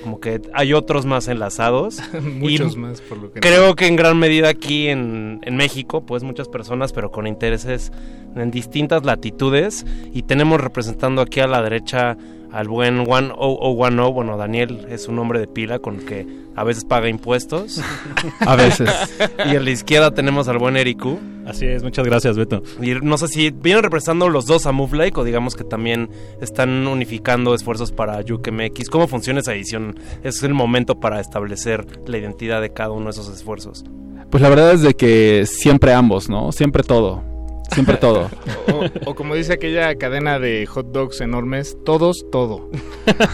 como 0.03 0.21
que 0.21 0.43
hay 0.53 0.73
otros 0.73 1.07
más 1.07 1.29
enlazados. 1.29 2.01
Muchos 2.23 2.75
Y 2.75 2.79
más, 2.79 3.01
por 3.01 3.19
lo 3.19 3.33
que 3.33 3.41
Creo 3.41 3.75
que 3.75 3.87
en 3.87 3.97
gran 3.97 4.19
medida 4.19 4.49
aquí 4.49 4.89
en, 4.89 5.41
en 5.43 5.57
México, 5.57 6.05
pues 6.05 6.23
muchas 6.23 6.49
personas, 6.49 6.93
pero 6.93 7.11
con 7.11 7.27
intereses 7.27 7.93
en 8.35 8.51
distintas 8.51 9.05
latitudes. 9.05 9.87
Y 10.13 10.23
tenemos 10.23 10.61
representando 10.61 11.23
aquí 11.23 11.41
a 11.41 11.47
la 11.47 11.63
derecha 11.63 12.17
al 12.55 12.69
buen 12.69 13.05
10010. 13.05 14.13
Bueno, 14.13 14.37
Daniel 14.37 14.87
es 14.89 15.09
un 15.09 15.19
hombre 15.19 15.41
de 15.41 15.49
pila 15.49 15.81
con 15.81 15.97
el 15.97 16.05
que 16.05 16.27
a 16.55 16.63
veces 16.63 16.85
paga 16.85 17.09
impuestos. 17.09 17.81
A 18.41 18.55
veces. 18.55 18.89
y 19.53 19.57
a 19.57 19.61
la 19.61 19.71
izquierda 19.71 20.13
tenemos 20.13 20.47
al 20.47 20.59
buen 20.59 20.77
Ericu. 20.77 21.19
Así 21.47 21.67
es, 21.67 21.83
muchas 21.83 22.07
gracias, 22.07 22.37
Beto. 22.37 22.63
Y 22.81 22.95
no 22.95 23.19
sé 23.19 23.27
si 23.29 23.51
vienen 23.51 23.83
representando 23.83 24.29
los 24.29 24.47
dos 24.47 24.67
a 24.67 24.73
Move 24.73 24.97
Like 24.97 25.21
o 25.21 25.25
digamos 25.25 25.57
que 25.57 25.65
también 25.65 26.09
están 26.41 26.87
unificando 26.87 27.55
esfuerzos 27.55 27.91
para 27.91 28.21
YukeMX. 28.23 28.89
¿Cómo 28.89 29.09
funciona 29.09 29.41
esa 29.41 29.53
edición? 29.53 29.99
Es 30.23 30.43
el 30.43 30.55
momento 30.55 31.01
para 31.01 31.21
establecer 31.21 31.85
la 32.07 32.19
identidad 32.19 32.61
de 32.61 32.73
cada 32.73 32.93
uno 32.93 33.07
de 33.07 33.11
esos 33.11 33.29
esfuerzos. 33.29 33.85
Pues 34.31 34.43
la 34.43 34.49
verdad 34.49 34.73
es 34.73 34.83
de 34.83 34.95
que 34.95 35.45
siempre 35.47 35.93
ambos, 35.93 36.29
¿no? 36.31 36.53
Siempre 36.53 36.83
todo. 36.83 37.34
Siempre 37.73 37.97
todo. 37.97 38.31
O, 38.73 39.11
o 39.11 39.15
como 39.15 39.35
dice 39.35 39.55
aquella 39.55 39.95
cadena 39.97 40.39
de 40.39 40.67
hot 40.67 40.87
dogs 40.93 41.21
enormes, 41.21 41.77
todos, 41.85 42.25
todo. 42.31 42.71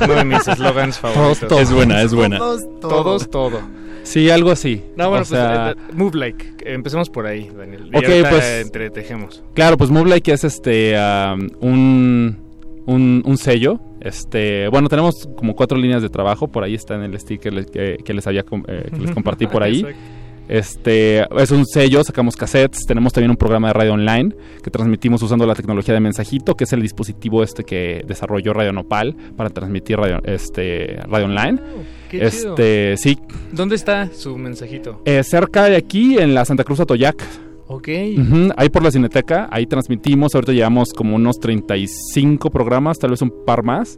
Uno 0.05 0.15
de 0.15 0.25
mis 0.25 0.47
eslogans 0.49 0.99
favoritos. 0.99 1.49
todo. 1.49 1.61
Es 1.61 1.73
buena, 1.73 2.01
es 2.03 2.15
buena. 2.15 2.39
Todos, 2.39 2.81
todos, 2.81 3.31
todo. 3.31 3.61
Sí, 4.03 4.31
algo 4.31 4.51
así. 4.51 4.83
No, 4.97 5.09
bueno, 5.11 5.23
O 5.23 5.25
sea, 5.27 5.75
pues 5.75 5.89
eh, 5.91 5.93
move 5.95 6.17
like. 6.19 6.45
Empecemos 6.65 7.11
por 7.11 7.27
ahí, 7.27 7.51
Daniel. 7.57 7.89
Y 7.93 8.23
pues- 8.23 8.63
entretejemos. 8.65 9.43
Claro, 9.55 9.77
pues 9.77 9.91
Movelike 9.91 10.33
es 10.33 10.45
este 10.45 10.97
um, 10.99 11.49
un, 11.61 12.39
un, 12.87 13.23
un 13.27 13.37
sello. 13.37 13.79
Este, 14.01 14.69
bueno, 14.69 14.89
tenemos 14.89 15.29
como 15.37 15.55
cuatro 15.55 15.77
líneas 15.77 16.01
de 16.01 16.09
trabajo. 16.09 16.49
Por 16.49 16.65
ahí 16.65 16.75
está 16.75 16.95
en 16.95 17.03
el 17.03 17.21
sticker 17.21 17.67
que, 17.67 17.99
que 18.03 18.15
les 18.15 18.27
había 18.27 18.43
com- 18.43 18.65
eh, 18.69 18.89
que 18.91 18.97
les 19.01 19.11
compartí 19.11 19.47
por 19.47 19.63
ahí. 19.63 19.81
Exacto. 19.81 20.01
Este 20.51 21.25
es 21.41 21.51
un 21.53 21.65
sello, 21.65 22.03
sacamos 22.03 22.35
cassettes, 22.35 22.85
tenemos 22.85 23.13
también 23.13 23.31
un 23.31 23.37
programa 23.37 23.69
de 23.69 23.73
radio 23.75 23.93
online 23.93 24.35
que 24.65 24.71
transmitimos 24.71 25.23
usando 25.23 25.47
la 25.47 25.55
tecnología 25.55 25.95
de 25.95 26.01
mensajito, 26.01 26.57
que 26.57 26.65
es 26.65 26.73
el 26.73 26.83
dispositivo 26.83 27.45
este 27.45 27.63
que 27.63 28.03
desarrolló 28.05 28.53
Radio 28.53 28.73
Nopal 28.73 29.15
para 29.37 29.51
transmitir 29.51 29.97
radio, 29.97 30.21
este, 30.25 30.99
radio 31.09 31.27
online. 31.27 31.61
qué 32.11 32.29
chido. 32.31 32.51
este, 32.51 32.97
sí, 32.97 33.17
¿Dónde 33.53 33.77
está 33.77 34.11
su 34.13 34.37
mensajito? 34.37 35.01
eh, 35.05 35.23
cerca 35.23 35.67
de 35.67 35.77
aquí 35.77 36.19
en 36.19 36.35
la 36.35 36.45
Santa 36.45 36.65
Cruz 36.65 36.81
Atoyac. 36.81 37.25
Ok. 37.69 37.87
Ahí 38.57 38.69
por 38.73 38.83
la 38.83 38.91
Cineteca, 38.91 39.49
ahí 39.53 39.67
transmitimos, 39.67 40.35
ahorita 40.35 40.53
llevamos 40.53 40.93
como 40.93 41.15
unos 41.15 41.39
35 41.39 42.51
programas, 42.51 42.99
tal 42.99 43.11
vez 43.11 43.23
un 43.23 43.33
par 43.47 43.63
más. 43.63 43.97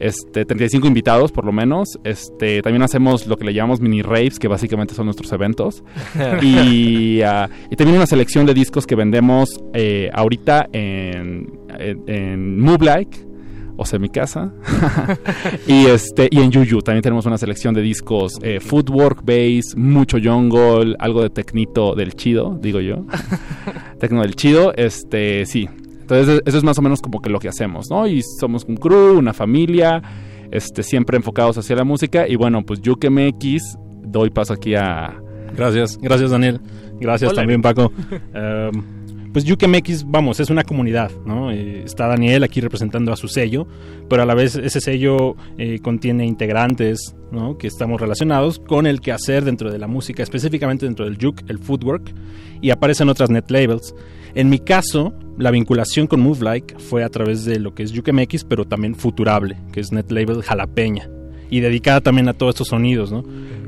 Este, 0.00 0.46
35 0.46 0.86
invitados 0.86 1.30
por 1.30 1.44
lo 1.44 1.52
menos. 1.52 1.98
Este, 2.04 2.62
también 2.62 2.82
hacemos 2.82 3.26
lo 3.26 3.36
que 3.36 3.44
le 3.44 3.54
llamamos 3.54 3.80
mini 3.80 4.02
raves, 4.02 4.38
que 4.38 4.48
básicamente 4.48 4.94
son 4.94 5.04
nuestros 5.04 5.30
eventos. 5.32 5.84
y, 6.42 7.20
ah, 7.22 7.48
y 7.70 7.76
también 7.76 7.96
una 7.96 8.06
selección 8.06 8.46
de 8.46 8.54
discos 8.54 8.86
que 8.86 8.94
vendemos 8.94 9.60
eh, 9.74 10.10
ahorita 10.12 10.68
en, 10.72 11.52
en, 11.78 12.02
en 12.06 12.60
Move 12.60 12.84
Like, 12.84 13.30
o 13.76 13.86
sea, 13.86 13.98
mi 13.98 14.10
casa. 14.10 14.52
y 15.66 15.86
este 15.86 16.28
y 16.30 16.40
en 16.40 16.50
Yuyu 16.50 16.82
también 16.82 17.02
tenemos 17.02 17.24
una 17.24 17.38
selección 17.38 17.74
de 17.74 17.80
discos 17.80 18.38
eh, 18.42 18.60
footwork, 18.60 19.24
bass, 19.24 19.74
mucho 19.74 20.18
jungle, 20.22 20.96
algo 20.98 21.22
de 21.22 21.30
tecnito 21.30 21.94
del 21.94 22.14
chido, 22.14 22.58
digo 22.60 22.80
yo. 22.80 23.06
Tecno 23.98 24.20
del 24.20 24.36
chido, 24.36 24.74
este, 24.76 25.46
sí. 25.46 25.66
Entonces 26.10 26.42
eso 26.44 26.58
es 26.58 26.64
más 26.64 26.78
o 26.78 26.82
menos 26.82 27.00
como 27.00 27.20
que 27.20 27.30
lo 27.30 27.38
que 27.38 27.48
hacemos, 27.48 27.90
¿no? 27.90 28.06
Y 28.06 28.22
somos 28.22 28.64
un 28.64 28.76
crew, 28.76 29.18
una 29.18 29.32
familia, 29.32 30.02
este 30.50 30.82
siempre 30.82 31.16
enfocados 31.16 31.56
hacia 31.58 31.76
la 31.76 31.84
música 31.84 32.26
y 32.26 32.36
bueno, 32.36 32.64
pues 32.64 32.80
yo 32.80 32.96
que 32.96 33.10
MX 33.10 33.78
doy 34.02 34.30
paso 34.30 34.54
aquí 34.54 34.74
a 34.74 35.20
Gracias, 35.56 35.98
gracias 36.00 36.30
Daniel. 36.30 36.60
Gracias 37.00 37.30
Hola. 37.30 37.42
también 37.42 37.62
Paco. 37.62 37.92
Em, 38.34 39.00
pues 39.32 39.48
UKMX, 39.48 40.10
vamos, 40.10 40.40
es 40.40 40.50
una 40.50 40.64
comunidad, 40.64 41.12
¿no? 41.24 41.52
Eh, 41.52 41.84
está 41.84 42.08
Daniel 42.08 42.42
aquí 42.42 42.60
representando 42.60 43.12
a 43.12 43.16
su 43.16 43.28
sello, 43.28 43.68
pero 44.08 44.24
a 44.24 44.26
la 44.26 44.34
vez 44.34 44.56
ese 44.56 44.80
sello 44.80 45.36
eh, 45.56 45.78
contiene 45.78 46.26
integrantes, 46.26 47.14
¿no? 47.30 47.56
Que 47.56 47.68
estamos 47.68 48.00
relacionados 48.00 48.58
con 48.58 48.88
el 48.88 49.00
quehacer 49.00 49.44
dentro 49.44 49.70
de 49.70 49.78
la 49.78 49.86
música, 49.86 50.24
específicamente 50.24 50.84
dentro 50.84 51.04
del 51.04 51.16
juke, 51.16 51.44
el 51.48 51.60
footwork, 51.60 52.12
y 52.60 52.70
aparecen 52.70 53.08
otras 53.08 53.30
net 53.30 53.48
labels. 53.50 53.94
En 54.34 54.48
mi 54.48 54.58
caso, 54.58 55.12
la 55.38 55.50
vinculación 55.50 56.06
con 56.06 56.20
Move 56.20 56.44
Like 56.44 56.78
fue 56.78 57.02
a 57.02 57.08
través 57.08 57.44
de 57.44 57.58
lo 57.58 57.74
que 57.74 57.82
es 57.82 57.96
UKMX, 57.96 58.44
pero 58.44 58.66
también 58.66 58.94
Futurable, 58.94 59.56
que 59.72 59.80
es 59.80 59.92
net 59.92 60.10
label 60.10 60.42
jalapeña, 60.42 61.08
y 61.48 61.60
dedicada 61.60 62.00
también 62.00 62.28
a 62.28 62.34
todos 62.34 62.54
estos 62.54 62.68
sonidos, 62.68 63.10
¿no? 63.10 63.24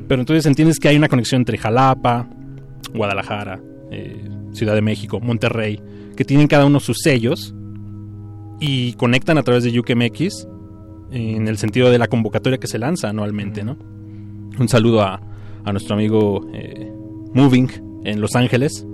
Pero 0.09 0.21
entonces 0.21 0.47
entiendes 0.47 0.79
que 0.79 0.89
hay 0.89 0.97
una 0.97 1.09
conexión 1.09 1.41
entre 1.41 1.59
Jalapa, 1.59 2.29
Guadalajara, 2.95 3.61
eh, 3.91 4.29
Ciudad 4.53 4.75
de 4.75 4.83
México, 4.83 5.21
Monterrey, 5.21 5.81
que 6.17 6.25
tienen 6.25 6.47
cada 6.47 6.67
uno 6.67 6.81
sus 6.81 6.99
sellos 7.03 7.55
y 8.61 8.93
conectan 8.95 9.39
a 9.39 9.43
través 9.43 9.65
de 9.65 9.79
UKMX 9.79 10.47
en 11.11 11.49
el 11.49 11.59
sentido 11.59 11.91
de 11.91 11.99
la 11.99 12.09
convocatoria 12.09 12.59
que 12.59 12.67
se 12.67 12.79
lanza 12.79 13.09
anualmente, 13.09 13.65
¿no? 13.65 13.77
Un 14.59 14.69
saludo 14.69 15.03
a, 15.03 15.21
a 15.65 15.73
nuestro 15.73 15.95
amigo 15.95 16.47
eh, 16.55 16.91
Moving 17.35 18.03
en 18.05 18.21
Los 18.21 18.37
Ángeles, 18.37 18.87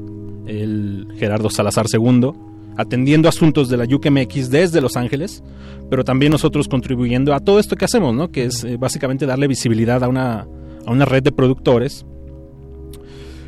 el 0.49 1.07
Gerardo 1.17 1.51
Salazar 1.51 1.87
II, 1.93 2.33
atendiendo 2.77 3.29
asuntos 3.29 3.69
de 3.69 3.77
la 3.77 3.85
UKMX 3.85 4.51
desde 4.51 4.81
Los 4.81 4.97
Ángeles, 4.97 5.43
pero 5.91 6.05
también 6.05 6.33
nosotros 6.33 6.69
contribuyendo 6.69 7.35
a 7.35 7.41
todo 7.41 7.59
esto 7.59 7.77
que 7.77 7.85
hacemos, 7.85 8.15
¿no? 8.15 8.31
Que 8.31 8.45
es 8.47 8.65
eh, 8.65 8.77
básicamente 8.77 9.27
darle 9.27 9.47
visibilidad 9.47 10.03
a 10.03 10.09
una, 10.09 10.47
a 10.87 10.91
una 10.91 11.05
red 11.05 11.23
de 11.23 11.33
productores 11.33 12.05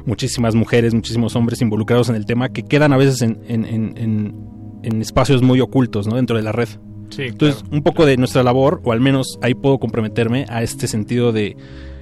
muchísimas 0.07 0.55
mujeres, 0.55 0.95
muchísimos 0.95 1.37
hombres 1.37 1.61
involucrados 1.61 2.09
en 2.09 2.17
el 2.17 2.27
tema 2.27 2.49
que 2.49 2.63
quedan 2.63 2.93
a 2.93 2.97
veces 2.97 3.23
en, 3.23 3.39
en, 3.47 3.65
en, 3.65 4.35
en 4.83 5.03
espacios 5.03 5.43
muy 5.43 5.61
ocultos 5.61 6.07
¿no? 6.07 6.17
dentro 6.17 6.37
de 6.37 6.43
la 6.43 6.53
red. 6.53 6.69
Sí, 7.11 7.23
Entonces, 7.23 7.65
un 7.71 7.83
poco 7.83 8.07
de 8.07 8.17
nuestra 8.17 8.43
labor, 8.43 8.81
o 8.85 8.93
al 8.93 9.01
menos 9.01 9.39
ahí 9.43 9.55
puedo 9.55 9.79
comprometerme 9.79 10.47
a 10.49 10.63
este 10.63 10.87
sentido 10.87 11.33
de 11.33 11.57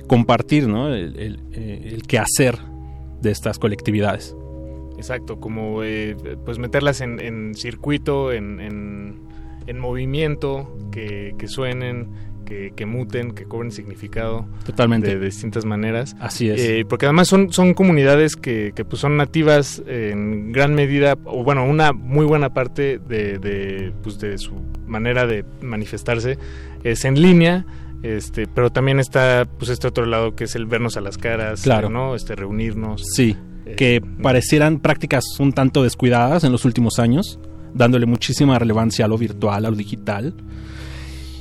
compartir 0.07 0.69
¿no? 0.69 0.93
el, 0.93 1.19
el, 1.19 1.41
eh, 1.53 1.91
el 1.93 2.03
quehacer 2.03 2.59
de 3.23 3.31
estas 3.31 3.59
colectividades. 3.59 4.37
Exacto, 4.99 5.41
como 5.41 5.83
eh, 5.83 6.15
pues 6.45 6.59
meterlas 6.59 7.01
en, 7.01 7.19
en 7.19 7.55
circuito, 7.55 8.31
en, 8.33 8.61
en, 8.61 9.21
en 9.67 9.79
movimiento, 9.79 10.77
que, 10.93 11.35
que 11.39 11.49
suenen, 11.49 12.09
que, 12.45 12.73
que, 12.75 12.85
muten, 12.85 13.31
que 13.31 13.45
cobren 13.45 13.71
significado. 13.71 14.47
Totalmente. 14.67 15.09
De, 15.09 15.19
de 15.19 15.25
distintas 15.25 15.65
maneras. 15.65 16.15
Así 16.21 16.51
es. 16.51 16.61
Eh, 16.61 16.85
porque 16.87 17.07
además 17.07 17.29
son, 17.29 17.53
son 17.53 17.75
comunidades 17.75 18.37
que, 18.37 18.73
que 18.75 18.85
pues 18.85 19.01
son 19.01 19.17
nativas 19.17 19.83
en 19.87 20.53
gran 20.53 20.75
medida, 20.75 21.17
o 21.25 21.45
bueno, 21.45 21.65
una 21.65 21.93
muy 21.93 22.27
buena 22.27 22.53
parte 22.53 22.99
de, 22.99 23.39
de, 23.39 23.93
pues 24.03 24.19
de 24.19 24.37
su 24.37 24.55
manera 24.87 25.27
de 25.27 25.45
manifestarse 25.63 26.39
es 26.85 27.05
en 27.05 27.23
línea. 27.23 27.65
Este, 28.03 28.47
pero 28.47 28.71
también 28.71 29.01
está 29.01 29.45
pues 29.59 29.71
este 29.71 29.89
otro 29.89 30.07
lado 30.07 30.37
que 30.37 30.45
es 30.45 30.55
el 30.55 30.67
vernos 30.67 30.97
a 30.97 31.01
las 31.01 31.19
caras, 31.19 31.63
claro. 31.63 31.91
¿no? 31.91 32.15
Este 32.15 32.37
reunirnos. 32.37 33.03
Sí, 33.15 33.37
que 33.77 34.03
parecieran 34.23 34.81
prácticas 34.81 35.25
un 35.39 35.53
tanto 35.53 35.83
descuidadas 35.83 36.45
en 36.45 36.53
los 36.53 36.65
últimos 36.65 36.99
años, 36.99 37.39
dándole 37.75 38.07
muchísima 38.07 38.59
relevancia 38.59 39.05
a 39.05 39.09
lo 39.09 39.19
virtual, 39.19 39.67
a 39.67 39.71
lo 39.71 39.77
digital. 39.77 40.35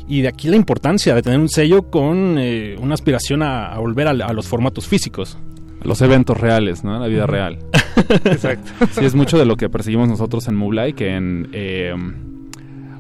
Y 0.07 0.21
de 0.21 0.29
aquí 0.29 0.47
la 0.47 0.55
importancia 0.55 1.13
de 1.13 1.21
tener 1.21 1.39
un 1.39 1.49
sello 1.49 1.89
con 1.89 2.37
eh, 2.39 2.77
una 2.79 2.93
aspiración 2.93 3.43
a, 3.43 3.73
a 3.73 3.79
volver 3.79 4.07
a, 4.07 4.11
a, 4.11 4.33
los 4.33 4.47
formatos 4.47 4.87
físicos. 4.87 5.37
Los 5.83 6.01
eventos 6.01 6.39
reales, 6.39 6.83
¿no? 6.83 6.99
La 6.99 7.07
vida 7.07 7.27
real. 7.27 7.59
Exacto. 8.25 8.71
Sí, 8.91 9.05
es 9.05 9.15
mucho 9.15 9.37
de 9.37 9.45
lo 9.45 9.57
que 9.57 9.69
perseguimos 9.69 10.07
nosotros 10.07 10.47
en 10.47 10.55
Moolay, 10.55 10.93
que 10.93 11.15
en... 11.15 11.49
Eh, 11.51 11.93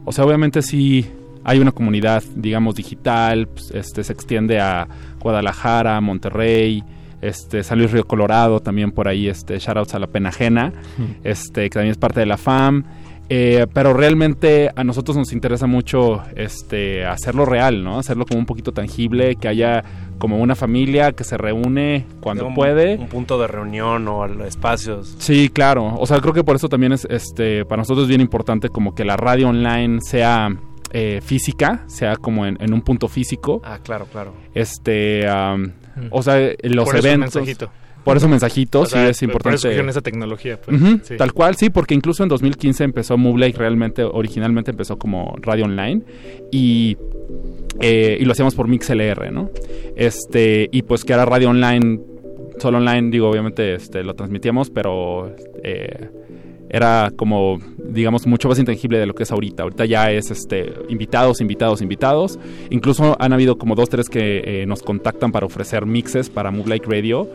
o 0.03 0.11
sea, 0.11 0.25
obviamente 0.25 0.61
sí 0.61 1.05
hay 1.47 1.59
una 1.59 1.71
comunidad, 1.71 2.23
digamos, 2.35 2.75
digital, 2.75 3.47
pues, 3.47 3.71
este 3.71 4.03
se 4.03 4.11
extiende 4.11 4.59
a 4.59 4.85
Guadalajara, 5.19 6.01
Monterrey, 6.01 6.83
este 7.27 7.63
San 7.63 7.79
Luis 7.79 7.91
Río 7.91 8.05
Colorado, 8.05 8.59
también 8.59 8.91
por 8.91 9.07
ahí, 9.07 9.27
este, 9.27 9.59
shoutouts 9.59 9.93
a 9.93 9.99
la 9.99 10.07
pena 10.07 10.29
ajena, 10.29 10.73
este, 11.23 11.63
que 11.63 11.69
también 11.69 11.91
es 11.91 11.97
parte 11.97 12.19
de 12.19 12.25
la 12.25 12.37
FAM. 12.37 12.83
Eh, 13.29 13.67
pero 13.73 13.93
realmente 13.93 14.71
a 14.73 14.85
nosotros 14.85 15.17
nos 15.17 15.33
interesa 15.33 15.67
mucho 15.67 16.23
este 16.35 17.05
hacerlo 17.05 17.45
real, 17.45 17.83
¿no? 17.83 17.99
Hacerlo 17.99 18.25
como 18.25 18.39
un 18.39 18.45
poquito 18.45 18.71
tangible, 18.71 19.35
que 19.35 19.49
haya 19.49 19.83
como 20.17 20.37
una 20.39 20.55
familia 20.55 21.11
que 21.11 21.25
se 21.25 21.37
reúne 21.37 22.05
cuando 22.21 22.47
un, 22.47 22.55
puede. 22.55 22.97
Un 22.97 23.09
punto 23.09 23.37
de 23.39 23.47
reunión 23.47 24.07
o 24.07 24.25
espacios. 24.45 25.15
Sí, 25.19 25.49
claro. 25.49 25.95
O 25.97 26.05
sea, 26.07 26.19
creo 26.21 26.33
que 26.33 26.43
por 26.43 26.55
eso 26.55 26.69
también 26.69 26.93
es 26.93 27.05
este 27.09 27.65
para 27.65 27.81
nosotros 27.81 28.03
es 28.03 28.09
bien 28.09 28.21
importante 28.21 28.69
como 28.69 28.95
que 28.95 29.03
la 29.03 29.17
radio 29.17 29.49
online 29.49 29.99
sea 30.01 30.49
eh, 30.91 31.19
física, 31.21 31.83
sea 31.87 32.15
como 32.15 32.45
en, 32.45 32.57
en, 32.61 32.73
un 32.73 32.81
punto 32.81 33.09
físico. 33.09 33.61
Ah, 33.65 33.79
claro, 33.83 34.05
claro. 34.05 34.33
Este, 34.53 35.29
um. 35.29 35.71
O 36.11 36.21
sea, 36.21 36.51
los 36.63 36.85
por 36.85 36.95
eventos. 36.97 37.35
Mensajito. 37.35 37.71
Por 38.07 38.15
eso 38.15 38.29
mensajitos, 38.29 38.83
o 38.83 38.85
sea, 38.89 39.03
sí 39.05 39.11
es 39.11 39.23
importante. 39.23 39.59
Por 39.61 39.71
eso 39.71 39.89
esa 39.89 40.01
tecnología. 40.01 40.61
Pues. 40.61 40.81
Uh 40.81 40.85
-huh, 40.85 41.01
sí. 41.03 41.17
Tal 41.17 41.33
cual, 41.33 41.57
sí, 41.57 41.69
porque 41.69 41.93
incluso 41.93 42.23
en 42.23 42.29
2015 42.29 42.85
empezó 42.85 43.17
Movelake, 43.17 43.57
realmente, 43.57 44.01
originalmente 44.03 44.71
empezó 44.71 44.97
como 44.97 45.35
radio 45.41 45.65
online 45.65 46.03
y, 46.49 46.95
eh, 47.81 48.17
y 48.17 48.23
lo 48.23 48.31
hacíamos 48.31 48.55
por 48.55 48.69
MixLR, 48.69 49.29
¿no? 49.33 49.49
Este, 49.97 50.69
y 50.71 50.83
pues 50.83 51.03
que 51.03 51.11
era 51.11 51.25
radio 51.25 51.49
online, 51.49 51.99
solo 52.59 52.77
online, 52.77 53.09
digo, 53.11 53.29
obviamente 53.29 53.75
este, 53.75 54.03
lo 54.03 54.13
transmitíamos, 54.13 54.69
pero 54.69 55.35
eh, 55.63 56.07
era 56.69 57.11
como, 57.15 57.59
digamos, 57.77 58.27
mucho 58.27 58.49
más 58.49 58.59
intangible 58.59 58.99
de 58.99 59.05
lo 59.05 59.13
que 59.13 59.23
es 59.23 59.31
ahorita. 59.31 59.63
Ahorita 59.63 59.85
ya 59.85 60.11
es 60.11 60.31
este 60.31 60.73
invitados, 60.89 61.41
invitados, 61.41 61.81
invitados. 61.81 62.39
Incluso 62.69 63.15
han 63.19 63.33
habido 63.33 63.57
como 63.57 63.75
dos, 63.75 63.89
tres 63.89 64.09
que 64.09 64.61
eh, 64.61 64.65
nos 64.65 64.83
contactan 64.83 65.31
para 65.31 65.45
ofrecer 65.45 65.85
mixes 65.85 66.29
para 66.29 66.51
Move 66.51 66.69
Like 66.69 66.85
Radio. 66.87 67.29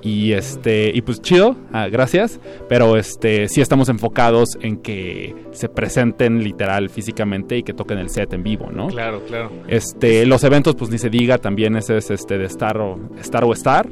Y 0.00 0.32
este, 0.32 0.92
y 0.94 1.02
pues 1.02 1.20
chido, 1.20 1.56
ah, 1.72 1.88
gracias. 1.88 2.40
Pero 2.68 2.96
este, 2.96 3.48
sí 3.48 3.60
estamos 3.60 3.88
enfocados 3.88 4.56
en 4.62 4.78
que 4.78 5.34
se 5.50 5.68
presenten 5.68 6.42
literal 6.42 6.88
físicamente 6.88 7.56
y 7.58 7.62
que 7.62 7.72
toquen 7.72 7.98
el 7.98 8.08
set 8.10 8.32
en 8.32 8.42
vivo, 8.42 8.70
¿no? 8.72 8.86
Claro, 8.88 9.22
claro. 9.26 9.50
Este, 9.66 10.24
los 10.24 10.44
eventos, 10.44 10.76
pues 10.76 10.90
ni 10.90 10.98
se 10.98 11.10
diga, 11.10 11.38
también 11.38 11.76
ese 11.76 11.96
es 11.96 12.10
este 12.10 12.38
de 12.38 12.46
Star 12.46 12.78
o 12.78 12.98
Star 13.20 13.44
o 13.44 13.52
Star. 13.52 13.88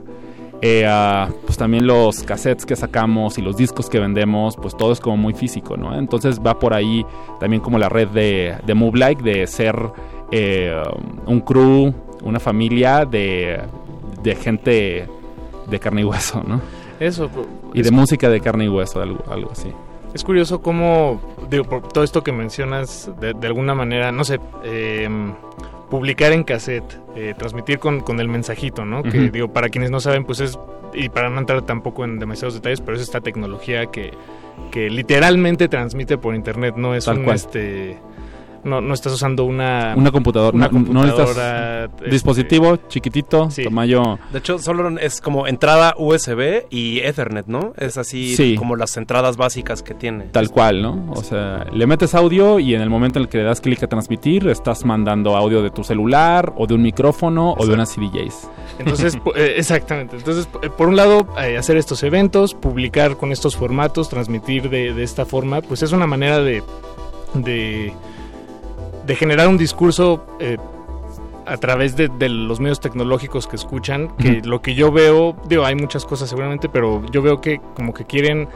Eh, 0.63 0.87
uh, 0.87 1.31
pues 1.45 1.59
también 1.59 1.87
los 1.87 2.23
cassettes 2.23 2.65
que 2.65 2.77
sacamos 2.77 3.37
y 3.39 3.43
los 3.43 3.57
discos 3.57 3.91
que 3.91 3.99
vendemos, 4.01 4.57
pues 4.57 4.77
todo 4.77 4.93
es 4.93 5.01
como 5.01 5.17
muy 5.17 5.35
físico, 5.35 5.77
¿no? 5.77 5.97
Entonces 5.99 6.41
va 6.41 6.59
por 6.59 6.73
ahí 6.73 7.05
también 7.39 7.61
como 7.61 7.79
la 7.79 7.89
red 7.89 8.09
de, 8.09 8.57
de 8.65 8.75
Move 8.75 8.99
Like, 8.99 9.23
de 9.23 9.47
ser 9.47 9.77
eh, 10.33 10.83
un 11.27 11.41
crew, 11.41 11.93
una 12.23 12.41
familia 12.41 13.05
de, 13.05 13.61
de 14.23 14.35
gente 14.35 15.07
de 15.69 15.79
carne 15.79 16.01
y 16.01 16.05
hueso, 16.05 16.43
¿no? 16.47 16.61
Eso. 16.99 17.29
Y 17.75 17.83
de 17.83 17.91
música 17.91 18.31
de 18.31 18.41
carne 18.41 18.65
y 18.65 18.69
hueso, 18.69 19.03
algo, 19.03 19.23
algo 19.31 19.51
así. 19.53 19.71
Es 20.15 20.25
curioso 20.25 20.63
cómo, 20.63 21.21
digo, 21.51 21.65
por 21.65 21.87
todo 21.89 22.03
esto 22.03 22.25
que 22.25 22.33
mencionas, 22.33 23.11
de, 23.21 23.35
de 23.35 23.47
alguna 23.47 23.75
manera, 23.75 24.11
no 24.13 24.25
sé, 24.25 24.41
eh, 24.65 25.07
publicar 25.91 26.33
en 26.33 26.45
cassette, 26.45 26.99
eh, 27.15 27.35
transmitir 27.37 27.79
con, 27.79 28.01
con, 28.01 28.21
el 28.21 28.29
mensajito, 28.29 28.85
¿no? 28.85 29.01
Uh 29.01 29.03
-huh. 29.05 29.13
Que 29.13 29.31
digo, 29.31 29.53
para 29.53 29.69
quienes 29.69 29.91
no 29.91 30.01
saben, 30.01 30.25
pues 30.25 30.41
es, 30.41 30.59
y 30.95 31.09
para 31.09 31.31
no 31.31 31.39
entrar 31.39 31.63
tampoco 31.63 32.05
en 32.05 32.19
demasiados 32.19 32.55
detalles, 32.55 32.81
pero 32.81 32.97
es 32.97 33.03
esta 33.03 33.21
tecnología 33.21 33.87
que, 33.87 34.13
que 34.71 34.91
literalmente 34.91 35.69
transmite 35.69 36.19
por 36.19 36.35
internet, 36.35 36.75
no 36.77 36.95
es 36.95 37.05
Tal 37.05 37.19
un 37.19 37.25
cual. 37.25 37.37
este 37.37 37.99
no, 38.67 38.81
no 38.81 38.95
estás 38.95 39.13
usando 39.13 39.45
una 39.45 39.95
una 39.97 40.11
computadora, 40.11 40.55
una 40.55 40.69
computadora 40.69 41.89
no 41.89 41.95
este, 41.95 42.11
dispositivo 42.11 42.77
chiquitito, 42.89 43.51
sí. 43.51 43.65
tamaño. 43.65 44.19
De 44.33 44.41
hecho, 44.41 44.59
solo 44.59 44.99
es 44.99 45.21
como 45.21 45.47
entrada 45.47 45.95
USB 45.97 46.67
y 46.71 46.99
Ethernet, 47.01 47.47
¿no? 47.47 47.73
Es 47.77 47.97
así 47.97 48.37
sí. 48.37 48.57
como 48.57 48.77
las 48.77 48.97
entradas 48.97 49.37
básicas 49.37 49.83
que 49.83 49.95
tiene. 49.95 50.25
Tal 50.33 50.51
cual, 50.51 50.83
¿no? 50.83 51.13
O 51.13 51.23
sea, 51.23 51.67
le 51.73 51.87
metes 51.87 52.15
audio 52.15 52.59
y 52.59 52.75
en 52.75 52.83
el 52.83 52.91
momento 52.91 53.19
en 53.19 53.25
el 53.25 53.29
que 53.29 53.39
le 53.39 53.45
das 53.45 53.61
clic 53.61 53.83
a 53.83 53.87
transmitir, 53.87 54.49
estás 54.49 54.85
mandando 54.85 55.37
audio 55.37 55.63
de 55.63 55.71
tu 55.71 55.85
celular 55.85 56.53
o 56.57 56.67
de 56.67 56.75
un 56.75 56.83
micrófono 56.83 57.51
Exacto. 57.51 57.65
o 57.65 57.67
de 57.67 57.75
una 57.75 57.87
CDJs. 57.87 58.51
Entonces, 58.79 59.19
eh, 59.37 59.55
exactamente. 59.57 60.17
Entonces, 60.17 60.49
por 60.77 60.89
un 60.89 60.97
lado, 60.97 61.27
eh, 61.41 61.57
hacer 61.57 61.77
estos 61.77 62.03
eventos, 62.03 62.55
publicar 62.55 63.17
con 63.17 63.33
estos 63.33 63.57
formatos, 63.57 64.09
transmitir 64.09 64.69
de, 64.69 64.93
de 64.93 65.03
esta 65.03 65.25
forma, 65.25 65.61
pues 65.63 65.83
es 65.83 65.93
una 65.93 66.07
manera 66.07 66.41
de, 66.41 66.63
de 67.35 67.93
de 69.07 69.15
generar 69.15 69.49
un 69.49 69.57
discurso 69.57 70.27
eh, 70.41 70.59
a 71.47 71.57
través 71.59 71.97
de, 71.97 72.09
de, 72.09 72.29
los 72.29 72.59
medios 72.59 72.81
tecnológicos 72.81 73.47
que 73.47 73.57
escuchan, 73.57 74.09
que 74.17 74.29
uh 74.29 74.33
-huh. 74.33 74.45
lo 74.45 74.61
que 74.63 74.75
yo 74.75 74.91
veo, 74.91 75.37
digo, 75.49 75.65
hay 75.65 75.77
muchas 75.77 76.05
cosas 76.05 76.29
seguramente, 76.29 76.69
pero 76.69 77.05
yo 77.13 77.23
veo 77.23 77.41
que 77.41 77.61
como 77.75 77.95
que 77.95 78.05
quieren 78.05 78.49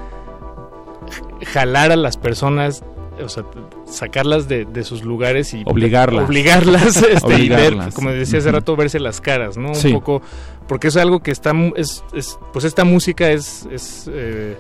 jalar 1.47 1.93
a 1.93 1.97
las 1.97 2.16
personas, 2.16 2.82
o 3.22 3.28
sea, 3.28 3.44
sacarlas 3.86 4.48
de, 4.48 4.64
de 4.64 4.82
sus 4.82 5.05
lugares 5.05 5.55
y 5.55 5.62
obligarlas, 5.66 6.28
obligarlas, 6.28 6.97
este, 7.02 7.27
obligarlas. 7.27 7.72
y 7.72 7.78
ver, 7.86 7.94
como 7.94 8.10
decía 8.10 8.40
hace 8.40 8.51
rato, 8.51 8.74
verse 8.77 8.98
las 8.98 9.20
caras, 9.20 9.56
¿no? 9.56 9.74
Sí. 9.74 9.89
Un 9.89 9.94
poco, 9.94 10.22
porque 10.66 10.89
es 10.89 10.97
algo 10.97 11.20
que 11.20 11.31
está, 11.31 11.52
es, 11.77 12.02
es, 12.12 12.39
pues 12.52 12.64
esta 12.64 12.85
música 12.85 13.31
es, 13.31 13.68
es 13.70 14.10
eh, 14.12 14.56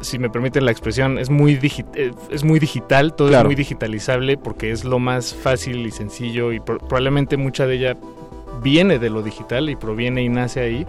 si 0.00 0.18
me 0.18 0.30
permiten 0.30 0.64
la 0.64 0.70
expresión, 0.70 1.18
es 1.18 1.30
muy, 1.30 1.56
digi- 1.58 1.84
eh, 1.94 2.12
es 2.30 2.44
muy 2.44 2.58
digital, 2.58 3.14
todo 3.14 3.28
Claro. 3.28 3.42
es 3.42 3.46
muy 3.48 3.54
digitalizable 3.54 4.36
porque 4.36 4.70
es 4.72 4.84
lo 4.84 4.98
más 4.98 5.34
fácil 5.34 5.86
y 5.86 5.90
sencillo 5.90 6.52
y 6.52 6.60
pro- 6.60 6.78
probablemente 6.78 7.36
mucha 7.36 7.66
de 7.66 7.74
ella 7.76 7.96
viene 8.62 8.98
de 8.98 9.10
lo 9.10 9.22
digital 9.22 9.70
y 9.70 9.76
proviene 9.76 10.22
y 10.22 10.28
nace 10.28 10.60
ahí, 10.60 10.86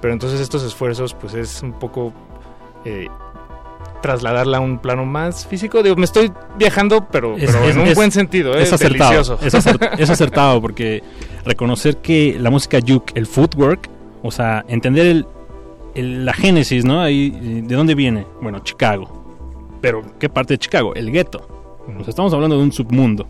pero 0.00 0.12
entonces 0.12 0.40
estos 0.40 0.62
esfuerzos 0.64 1.14
pues 1.14 1.34
es 1.34 1.62
un 1.62 1.72
poco 1.72 2.12
eh, 2.84 3.08
trasladarla 4.02 4.58
a 4.58 4.60
un 4.60 4.78
plano 4.78 5.04
más 5.04 5.46
físico. 5.46 5.82
Digo, 5.82 5.96
me 5.96 6.04
estoy 6.04 6.30
viajando, 6.56 7.06
pero, 7.10 7.36
Es- 7.36 7.46
pero 7.50 7.64
es- 7.64 7.74
en 7.74 7.80
un 7.80 7.88
es- 7.88 7.94
buen 7.96 8.10
sentido, 8.12 8.54
es 8.54 8.68
es 8.68 8.72
acertado, 8.74 9.10
delicioso. 9.10 9.38
Es, 9.44 9.54
acert- 9.54 9.90
es 9.98 10.10
acertado 10.10 10.60
porque 10.60 11.02
reconocer 11.44 11.96
que 11.98 12.36
la 12.38 12.50
música 12.50 12.78
juke, 12.86 13.12
el 13.16 13.26
footwork, 13.26 13.88
o 14.22 14.30
sea, 14.30 14.64
entender 14.68 15.06
el, 15.06 15.26
el- 15.98 16.24
la 16.24 16.32
génesis, 16.32 16.84
¿no? 16.84 17.00
Ahí, 17.00 17.32
eh, 17.34 17.62
¿De 17.64 17.74
dónde 17.74 17.94
viene? 17.94 18.26
Bueno, 18.40 18.60
Chicago. 18.60 19.24
Pero, 19.80 20.02
¿qué 20.18 20.28
parte 20.28 20.54
de 20.54 20.58
Chicago? 20.58 20.94
El 20.94 21.10
gueto. 21.10 21.46
O 21.86 22.00
sea, 22.00 22.10
estamos 22.10 22.32
hablando 22.34 22.56
de 22.56 22.62
un 22.62 22.72
submundo 22.72 23.26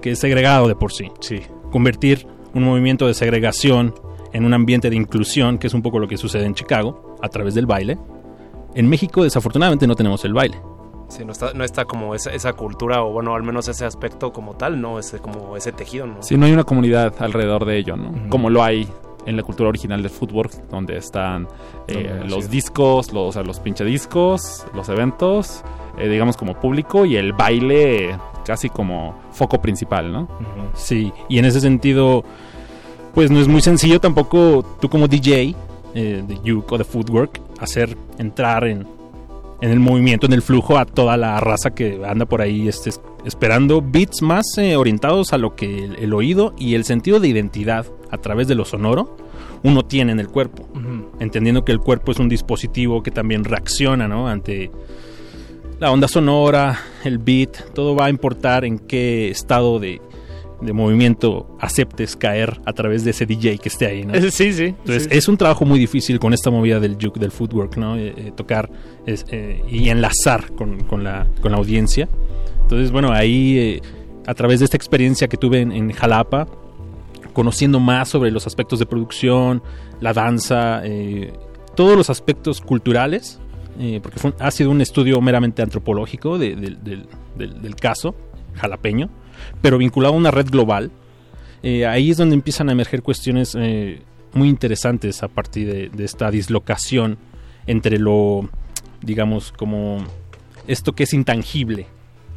que 0.00 0.10
es 0.12 0.18
segregado 0.18 0.68
de 0.68 0.74
por 0.74 0.92
sí. 0.92 1.10
Sí. 1.20 1.40
Convertir 1.70 2.26
un 2.54 2.64
movimiento 2.64 3.06
de 3.06 3.14
segregación 3.14 3.94
en 4.32 4.44
un 4.44 4.52
ambiente 4.54 4.90
de 4.90 4.96
inclusión, 4.96 5.58
que 5.58 5.66
es 5.68 5.74
un 5.74 5.82
poco 5.82 5.98
lo 5.98 6.08
que 6.08 6.16
sucede 6.16 6.44
en 6.44 6.54
Chicago, 6.54 7.16
a 7.22 7.28
través 7.28 7.54
del 7.54 7.66
baile. 7.66 7.98
En 8.74 8.88
México, 8.88 9.22
desafortunadamente, 9.22 9.86
no 9.86 9.94
tenemos 9.94 10.24
el 10.24 10.32
baile. 10.34 10.56
Sí, 11.08 11.24
no 11.26 11.32
está, 11.32 11.52
no 11.52 11.62
está 11.62 11.84
como 11.84 12.14
esa, 12.14 12.32
esa 12.32 12.54
cultura, 12.54 13.02
o 13.04 13.12
bueno, 13.12 13.34
al 13.34 13.42
menos 13.42 13.68
ese 13.68 13.84
aspecto 13.84 14.32
como 14.32 14.54
tal, 14.54 14.80
¿no? 14.80 14.98
Ese, 14.98 15.18
como 15.18 15.56
ese 15.58 15.70
tejido, 15.72 16.06
¿no? 16.06 16.22
Sí, 16.22 16.36
no 16.38 16.46
hay 16.46 16.52
una 16.52 16.64
comunidad 16.64 17.12
alrededor 17.18 17.66
de 17.66 17.76
ello, 17.78 17.96
¿no? 17.96 18.30
Como 18.30 18.48
lo 18.48 18.62
hay 18.64 18.88
en 19.26 19.36
la 19.36 19.42
cultura 19.42 19.68
original 19.68 20.02
del 20.02 20.10
fútbol, 20.10 20.50
donde 20.70 20.96
están 20.96 21.48
eh, 21.88 22.22
los 22.26 22.50
discos, 22.50 23.12
los, 23.12 23.28
o 23.28 23.32
sea, 23.32 23.42
los 23.42 23.60
pinche 23.60 23.84
discos, 23.84 24.64
los 24.74 24.88
eventos, 24.88 25.62
eh, 25.98 26.08
digamos 26.08 26.36
como 26.36 26.58
público, 26.58 27.04
y 27.04 27.16
el 27.16 27.32
baile 27.32 28.16
casi 28.44 28.68
como 28.68 29.20
foco 29.32 29.60
principal, 29.60 30.12
¿no? 30.12 30.28
Sí, 30.74 31.12
y 31.28 31.38
en 31.38 31.44
ese 31.44 31.60
sentido, 31.60 32.24
pues 33.14 33.30
no 33.30 33.40
es 33.40 33.48
muy 33.48 33.60
sencillo 33.60 34.00
tampoco 34.00 34.64
tú 34.80 34.88
como 34.88 35.06
DJ 35.06 35.54
eh, 35.94 36.24
de 36.26 36.36
Juke 36.36 36.74
o 36.74 36.78
de 36.78 36.84
Footwork 36.84 37.40
hacer 37.60 37.96
entrar 38.18 38.64
en, 38.64 38.86
en 39.62 39.70
el 39.70 39.80
movimiento, 39.80 40.26
en 40.26 40.34
el 40.34 40.42
flujo 40.42 40.76
a 40.76 40.84
toda 40.84 41.16
la 41.16 41.40
raza 41.40 41.70
que 41.74 41.98
anda 42.04 42.26
por 42.26 42.42
ahí 42.42 42.68
este, 42.68 42.90
es- 42.90 43.00
esperando 43.24 43.80
beats 43.80 44.20
más 44.20 44.44
eh, 44.58 44.76
orientados 44.76 45.32
a 45.32 45.38
lo 45.38 45.54
que 45.56 45.84
el, 45.84 45.96
el 45.96 46.12
oído 46.12 46.52
y 46.58 46.74
el 46.74 46.84
sentido 46.84 47.18
de 47.20 47.28
identidad 47.28 47.86
a 48.10 48.18
través 48.18 48.48
de 48.48 48.54
lo 48.56 48.64
sonoro 48.66 49.16
uno 49.62 49.84
tiene 49.84 50.10
en 50.12 50.18
el 50.20 50.26
cuerpo, 50.28 50.68
entendiendo 51.20 51.64
que 51.64 51.70
el 51.72 51.78
cuerpo 51.78 52.10
es 52.10 52.18
un 52.18 52.28
dispositivo 52.28 53.02
que 53.04 53.12
también 53.12 53.44
reacciona 53.44 54.08
¿no? 54.08 54.26
ante 54.28 54.72
la 55.78 55.92
onda 55.92 56.08
sonora, 56.08 56.78
el 57.04 57.18
beat, 57.18 57.72
todo 57.72 57.94
va 57.94 58.06
a 58.06 58.10
importar 58.10 58.64
en 58.64 58.78
qué 58.80 59.30
estado 59.30 59.78
de, 59.78 60.00
de 60.62 60.72
movimiento 60.72 61.56
aceptes 61.60 62.16
caer 62.16 62.60
a 62.64 62.72
través 62.72 63.04
de 63.04 63.10
ese 63.10 63.26
DJ 63.26 63.58
que 63.58 63.68
esté 63.68 63.86
ahí, 63.86 64.04
¿no? 64.04 64.14
Sí, 64.30 64.52
sí, 64.52 64.64
Entonces 64.66 65.04
sí, 65.04 65.08
sí. 65.10 65.18
es 65.18 65.28
un 65.28 65.36
trabajo 65.36 65.64
muy 65.64 65.78
difícil 65.78 66.18
con 66.20 66.32
esta 66.32 66.50
movida 66.50 66.78
del 66.80 66.96
juke, 67.00 67.18
del 67.18 67.30
footwork, 67.32 67.76
¿no? 67.76 67.96
Eh, 67.96 68.14
eh, 68.16 68.32
tocar 68.34 68.70
es, 69.06 69.24
eh, 69.30 69.62
y 69.68 69.88
enlazar 69.88 70.52
con, 70.52 70.84
con 70.84 71.02
la, 71.04 71.26
con 71.40 71.52
la 71.52 71.58
audiencia. 71.58 72.08
Entonces, 72.62 72.90
bueno, 72.92 73.12
ahí 73.12 73.58
eh, 73.58 73.82
a 74.26 74.34
través 74.34 74.60
de 74.60 74.64
esta 74.66 74.76
experiencia 74.76 75.28
que 75.28 75.36
tuve 75.36 75.60
en, 75.60 75.72
en 75.72 75.90
Jalapa, 75.92 76.46
conociendo 77.32 77.80
más 77.80 78.08
sobre 78.08 78.30
los 78.30 78.46
aspectos 78.46 78.78
de 78.78 78.86
producción, 78.86 79.62
la 80.00 80.12
danza, 80.12 80.82
eh, 80.84 81.32
todos 81.74 81.96
los 81.96 82.10
aspectos 82.10 82.60
culturales, 82.60 83.40
eh, 83.80 84.00
porque 84.02 84.18
fue 84.18 84.32
ha 84.38 84.50
sido 84.50 84.70
un 84.70 84.80
estudio 84.82 85.20
meramente 85.20 85.62
antropológico 85.62 86.38
de- 86.38 86.54
de- 86.54 86.76
del- 86.82 87.06
del, 87.36 87.62
del 87.62 87.74
caso 87.76 88.14
jalapeño, 88.54 89.08
pero 89.60 89.78
vinculado 89.78 90.14
a 90.14 90.16
una 90.16 90.30
red 90.30 90.48
global. 90.50 90.90
Eh, 91.62 91.86
ahí 91.86 92.10
es 92.10 92.16
donde 92.16 92.34
empiezan 92.34 92.68
a 92.68 92.72
emerger 92.72 93.02
cuestiones 93.02 93.56
eh, 93.58 94.02
muy 94.34 94.48
interesantes 94.48 95.22
a 95.22 95.28
partir 95.28 95.72
de, 95.72 95.88
de 95.90 96.04
esta 96.04 96.30
dislocación 96.30 97.18
entre 97.66 97.98
lo, 97.98 98.48
digamos, 99.00 99.52
como 99.52 100.04
esto 100.66 100.92
que 100.92 101.04
es 101.04 101.12
intangible. 101.12 101.86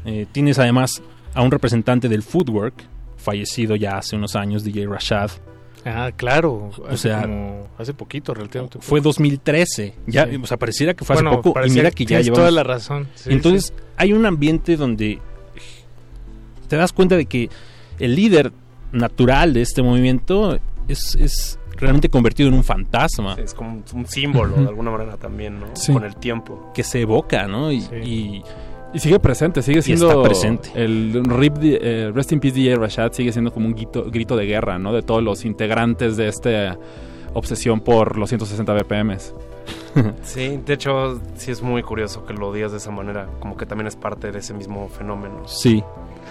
Eh, 0.05 0.27
tienes 0.31 0.59
además 0.59 1.01
a 1.33 1.41
un 1.41 1.49
representante 1.51 2.07
del 2.09 2.21
footwork, 2.21 2.75
fallecido 3.17 3.75
ya 3.75 3.97
hace 3.97 4.15
unos 4.15 4.35
años, 4.35 4.63
DJ 4.63 4.85
Rashad. 4.87 5.31
Ah, 5.83 6.11
claro. 6.15 6.71
O 6.77 6.85
hace 6.87 7.09
sea, 7.09 7.21
como- 7.23 7.67
hace 7.77 7.93
poquito, 7.93 8.33
relativamente. 8.33 8.79
fue 8.81 9.01
2013. 9.01 9.93
Ya, 10.07 10.27
Sí. 10.27 10.35
o 10.41 10.45
sea, 10.47 10.57
pareciera 10.57 10.93
que 10.93 11.05
fue 11.05 11.15
hace 11.15 11.23
Bueno, 11.23 11.41
poco 11.41 11.63
y 11.65 11.69
mira 11.71 11.91
que 11.91 12.05
ya 12.05 12.19
llevamos. 12.21 12.39
toda 12.39 12.51
la 12.51 12.63
razón. 12.63 13.07
Sí, 13.15 13.31
Entonces, 13.31 13.73
hay 13.97 14.13
un 14.13 14.25
ambiente 14.25 14.77
donde 14.77 15.19
te 16.67 16.75
das 16.75 16.93
cuenta 16.93 17.15
de 17.17 17.25
que 17.25 17.49
el 17.99 18.15
líder 18.15 18.51
natural 18.91 19.53
de 19.53 19.61
este 19.61 19.81
movimiento 19.81 20.57
es, 20.87 21.15
es 21.19 21.59
realmente 21.77 22.09
convertido 22.09 22.49
en 22.49 22.55
un 22.55 22.63
fantasma. 22.63 23.35
Es 23.37 23.53
como 23.53 23.83
un, 23.93 24.05
símbolo, 24.05 24.55
de 24.55 24.67
alguna 24.67 24.91
manera 24.91 25.17
también, 25.17 25.59
¿no? 25.59 25.67
Sí. 25.73 25.91
Con 25.93 26.03
el 26.03 26.15
tiempo. 26.15 26.71
Que 26.73 26.83
se 26.83 27.01
evoca, 27.01 27.47
¿no? 27.47 27.71
Y, 27.71 27.77
y- 28.03 28.43
Y 28.93 28.99
sigue 28.99 29.19
presente, 29.19 29.61
sigue 29.61 29.79
Y 29.79 29.81
siendo 29.81 30.07
está 30.09 30.23
presente. 30.23 30.69
el 30.75 31.21
RIP, 31.25 31.57
eh, 31.63 32.11
Rest 32.13 32.31
in 32.31 32.39
Peace 32.39 32.55
DJ 32.55 32.75
Rashad 32.77 33.11
sigue 33.11 33.33
siendo 33.33 33.51
como 33.51 33.65
un 33.67 33.73
grito, 33.75 34.05
grito 34.09 34.37
de 34.37 34.45
guerra, 34.45 34.79
¿no? 34.79 34.93
De 34.93 35.01
todos 35.01 35.21
los 35.21 35.43
integrantes 35.43 36.15
de 36.15 36.29
esta 36.29 36.77
obsesión 37.33 37.81
por 37.81 38.17
los 38.17 38.29
160 38.29 38.73
BPMs. 38.73 39.33
Sí, 40.23 40.59
de 40.65 40.73
hecho, 40.73 41.19
sí 41.35 41.51
es 41.51 41.61
muy 41.61 41.81
curioso 41.81 42.25
que 42.25 42.33
lo 42.33 42.51
digas 42.53 42.71
de 42.71 42.77
esa 42.77 42.91
manera, 42.91 43.27
como 43.39 43.55
que 43.57 43.65
también 43.65 43.87
es 43.87 43.95
parte 43.95 44.29
de 44.31 44.39
ese 44.39 44.53
mismo 44.53 44.87
fenómeno. 44.89 45.43
Sí. 45.47 45.81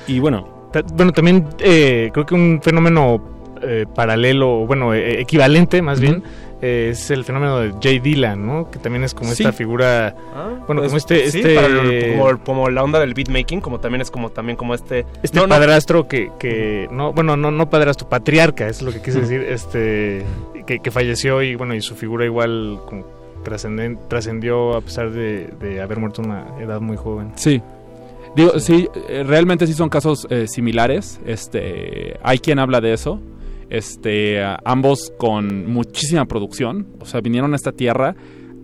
Y 0.06 0.18
bueno. 0.18 0.48
Bueno, 0.94 1.12
también 1.12 1.46
eh, 1.60 2.10
creo 2.12 2.26
que 2.26 2.34
un 2.34 2.60
fenómeno 2.62 3.22
eh, 3.62 3.86
paralelo, 3.94 4.66
bueno, 4.66 4.92
eh, 4.92 5.20
equivalente 5.20 5.80
más 5.82 6.00
bien, 6.00 6.22
eh, 6.60 6.88
es 6.90 7.10
el 7.12 7.24
fenómeno 7.24 7.60
de 7.60 7.72
Jay 7.80 8.00
Dillon, 8.00 8.44
¿no? 8.44 8.70
Que 8.70 8.78
también 8.80 9.04
es 9.04 9.14
como 9.14 9.30
Sí. 9.32 9.42
esta 9.44 9.52
figura, 9.52 10.14
bueno, 10.66 10.82
Pues, 10.82 10.88
como 10.88 10.96
este, 10.96 11.30
sí, 11.30 11.38
este, 11.38 11.54
para 11.54 11.68
el- 11.68 12.16
como, 12.18 12.38
como 12.44 12.70
la 12.70 12.82
onda 12.82 12.98
del 12.98 13.14
beatmaking, 13.14 13.60
como 13.60 13.78
también 13.78 14.02
es 14.02 14.10
como 14.10 14.30
también 14.30 14.56
como 14.56 14.74
este... 14.74 15.06
este 15.22 15.38
No, 15.38 15.46
no, 15.46 15.54
padrastro 15.54 16.08
que, 16.08 16.30
que 16.40 16.88
no, 16.90 17.12
bueno, 17.12 17.36
no, 17.36 17.50
no 17.52 17.70
padrastro, 17.70 18.08
patriarca, 18.08 18.66
es 18.66 18.82
lo 18.82 18.90
que 18.92 19.00
quise 19.00 19.20
decir, 19.20 19.42
este, 19.42 20.24
que, 20.66 20.80
que 20.80 20.90
falleció 20.90 21.40
y 21.42 21.54
bueno, 21.54 21.74
y 21.76 21.80
su 21.82 21.94
figura 21.94 22.24
igual 22.24 22.80
como 22.86 23.04
trascendió 24.08 24.74
a 24.76 24.80
pesar 24.80 25.10
de, 25.10 25.48
de 25.60 25.80
haber 25.80 25.98
muerto 25.98 26.22
a 26.22 26.24
una 26.24 26.44
edad 26.60 26.80
muy 26.80 26.96
joven. 26.96 27.32
Sí. 27.36 27.62
Digo, 28.36 28.58
sí, 28.58 28.88
eh, 29.08 29.22
realmente 29.24 29.66
sí 29.66 29.74
son 29.74 29.88
casos 29.88 30.26
eh, 30.30 30.46
similares. 30.48 31.20
Este, 31.24 32.18
hay 32.22 32.38
quien 32.38 32.58
habla 32.58 32.80
de 32.80 32.92
eso. 32.92 33.20
Este, 33.70 34.42
ambos 34.64 35.12
con 35.16 35.70
muchísima 35.72 36.24
producción. 36.26 36.86
O 37.00 37.06
sea, 37.06 37.20
vinieron 37.20 37.52
a 37.52 37.56
esta 37.56 37.72
tierra 37.72 38.16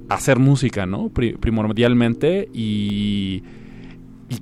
a 0.08 0.14
hacer 0.14 0.38
música, 0.38 0.86
¿no? 0.86 1.08
Pri- 1.08 1.36
primordialmente 1.36 2.48
y, 2.52 3.42
y- 4.28 4.40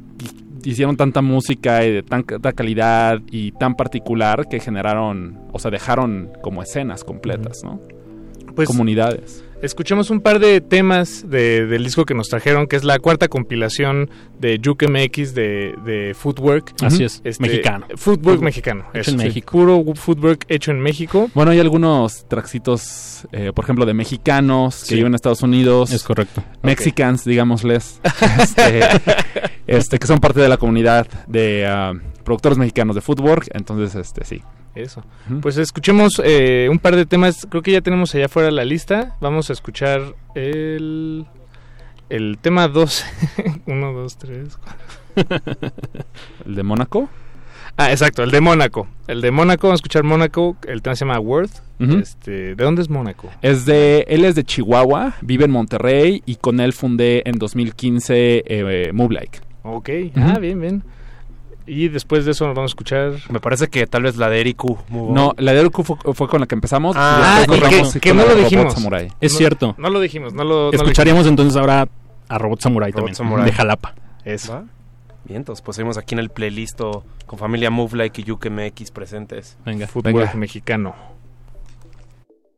y 0.65 0.71
hicieron 0.71 0.97
tanta 0.97 1.21
música 1.23 1.85
y 1.85 1.93
de 1.93 2.03
tanta 2.03 2.53
calidad 2.53 3.21
y 3.31 3.53
tan 3.53 3.75
particular 3.75 4.49
que 4.49 4.61
generaron, 4.61 5.39
o 5.53 5.59
sea, 5.59 5.71
dejaron 5.71 6.31
como 6.43 6.63
escenas 6.63 7.05
completas, 7.05 7.61
¿no? 7.65 7.81
Pues- 8.57 8.67
Comunidades. 8.69 9.45
Escuchemos 9.61 10.11
un 10.11 10.21
par 10.21 10.39
de 10.39 10.61
temas 10.61 11.29
de- 11.29 11.67
del 11.67 11.83
disco 11.83 12.05
que 12.05 12.15
nos 12.15 12.29
trajeron, 12.29 12.69
que 12.69 12.77
es 12.77 12.85
la 12.85 13.01
cuarta 13.01 13.27
compilación 13.27 14.09
de 14.39 14.61
Juke 14.65 14.87
MX 14.87 15.35
de, 15.35 15.75
de 15.85 16.15
Footwork. 16.15 16.75
Así 16.81 17.03
es, 17.03 17.21
mexicano. 17.41 17.87
Footwork 17.97 18.39
Foot- 18.39 18.45
mexicano. 18.45 18.85
hecho 18.95 18.95
en 18.95 19.01
eso, 19.01 19.11
sí. 19.11 19.17
México. 19.17 19.51
Puro 19.53 19.85
footwork 19.97 20.45
hecho 20.49 20.71
en 20.71 20.79
México. 20.81 21.29
Bueno, 21.35 21.51
hay 21.51 21.59
algunos 21.59 22.25
traxitos, 22.29 23.27
eh, 23.33 23.51
por 23.53 23.65
ejemplo, 23.65 23.85
de 23.85 23.95
mexicanos 23.95 24.81
que 24.83 24.91
Sí. 24.91 24.95
viven 24.95 25.11
en 25.11 25.15
Estados 25.17 25.43
Unidos. 25.43 25.91
Es 25.91 26.05
correcto. 26.05 26.45
Mexicans, 26.63 27.25
digámosles. 27.25 28.01
este, 28.41 28.81
este, 29.67 29.99
que 29.99 30.07
son 30.07 30.21
parte 30.21 30.39
de 30.41 30.49
la 30.49 30.57
comunidad 30.59 31.09
de 31.27 31.67
ah, 31.67 31.95
productores 32.25 32.59
mexicanos 32.59 32.95
de 32.95 33.01
footwork. 33.03 33.49
Entonces, 33.53 33.97
este, 33.97 34.25
sí. 34.25 34.41
Eso. 34.79 35.03
Pues 35.43 35.57
escuchemos 35.57 36.23
eh, 36.25 36.69
un 36.71 36.79
par 36.79 36.95
de 36.95 37.05
temas. 37.05 37.47
Creo 37.51 37.63
que 37.63 37.73
ya 37.73 37.81
tenemos 37.81 38.15
allá 38.15 38.27
afuera 38.27 38.51
la 38.53 38.65
lista. 38.65 39.17
Vamos 39.21 39.51
a 39.51 39.53
escuchar 39.53 40.15
el, 40.37 41.27
el 42.09 42.39
tema 42.41 42.69
2. 42.69 43.05
1, 43.67 43.93
2, 43.93 44.19
3, 44.19 44.59
¿El 46.47 46.55
de 46.55 46.63
Mónaco? 46.63 47.09
Ah, 47.77 47.91
exacto, 47.91 48.23
el 48.23 48.31
de 48.31 48.41
Mónaco. 48.41 48.87
El 49.09 49.21
de 49.21 49.33
Mónaco, 49.33 49.67
vamos 49.67 49.79
a 49.79 49.83
escuchar 49.83 50.05
Mónaco. 50.05 50.57
El 50.67 50.81
tema 50.81 50.95
se 50.95 51.05
llama 51.05 51.19
Worth. 51.19 51.63
Este, 51.81 52.55
¿De 52.55 52.65
dónde 52.65 52.83
es 52.83 52.89
Mónaco? 52.89 53.31
Es 53.43 53.67
de, 53.67 54.05
él 54.09 54.25
es 54.25 54.37
de 54.37 54.45
Chihuahua, 54.45 55.15
vive 55.23 55.45
en 55.45 55.51
Monterrey 55.51 56.23
y 56.25 56.37
con 56.37 56.61
él 56.61 56.73
fundé 56.73 57.23
en 57.25 57.39
2015 57.39 58.45
eh, 58.47 58.91
Move 58.93 59.15
Like. 59.15 59.39
Ok, 59.63 59.91
ah, 60.17 60.39
bien, 60.39 60.61
bien. 60.61 60.83
Y 61.69 61.89
después 61.89 62.25
de 62.25 62.31
eso 62.33 62.47
nos 62.47 62.57
vamos 62.57 62.71
a 62.71 62.73
escuchar. 62.73 63.13
Me 63.31 63.41
parece 63.41 63.69
que 63.69 63.87
tal 63.87 64.03
vez 64.05 64.17
la 64.17 64.29
de 64.31 64.41
Eriku. 64.41 64.79
No, 64.89 65.35
la 65.37 65.53
de 65.53 65.61
Urku 65.65 65.85
fue, 65.85 65.97
fue 66.15 66.27
con 66.29 66.41
la 66.41 66.47
que 66.47 66.55
empezamos. 66.55 66.97
Ah, 66.99 67.43
y 67.47 67.51
después 67.51 67.73
y 67.73 67.77
nos 67.83 67.95
que- 67.99 68.15
no 68.15 68.25
lo 68.27 68.35
dijimos. 68.35 68.73
Samurai. 68.75 69.13
Es 69.21 69.33
No- 69.33 69.39
cierto. 69.39 69.75
No 69.79 69.91
lo 69.91 70.01
dijimos, 70.01 70.33
no 70.33 70.45
lo. 70.45 70.55
no 70.67 70.71
lo 70.71 70.73
Escucharíamos 70.73 71.27
entonces 71.27 71.57
ahora 71.57 71.87
a 72.29 72.39
Robot 72.39 72.61
Samurai 72.63 72.91
Robot 72.91 72.97
también, 73.01 73.15
Samurai. 73.15 73.45
de 73.47 73.53
Jalapa. 73.53 73.95
Eso. 74.25 74.53
¿Va? 74.55 74.65
Bien, 75.25 75.39
entonces 75.41 75.63
pues 75.63 75.77
seguimos 75.77 75.99
aquí 75.99 76.15
en 76.15 76.21
el 76.21 76.31
playlist 76.31 76.81
con 77.27 77.39
familia 77.39 77.69
Move 77.71 77.97
Like 77.99 78.23
y 78.23 78.25
Yuke 78.25 78.49
MX 78.51 78.91
presentes. 78.91 79.59
Venga, 79.67 79.87
fútbol 79.87 80.15
Venga. 80.15 80.33
mexicano. 80.35 80.95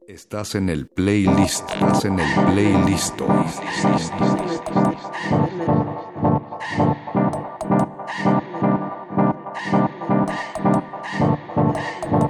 Estás 0.07 0.55
en 0.55 0.69
el 0.69 0.87
playlist. 0.87 1.69
Estás 1.71 2.05
en 2.05 2.19
el 2.21 2.45
playlist. 2.53 3.21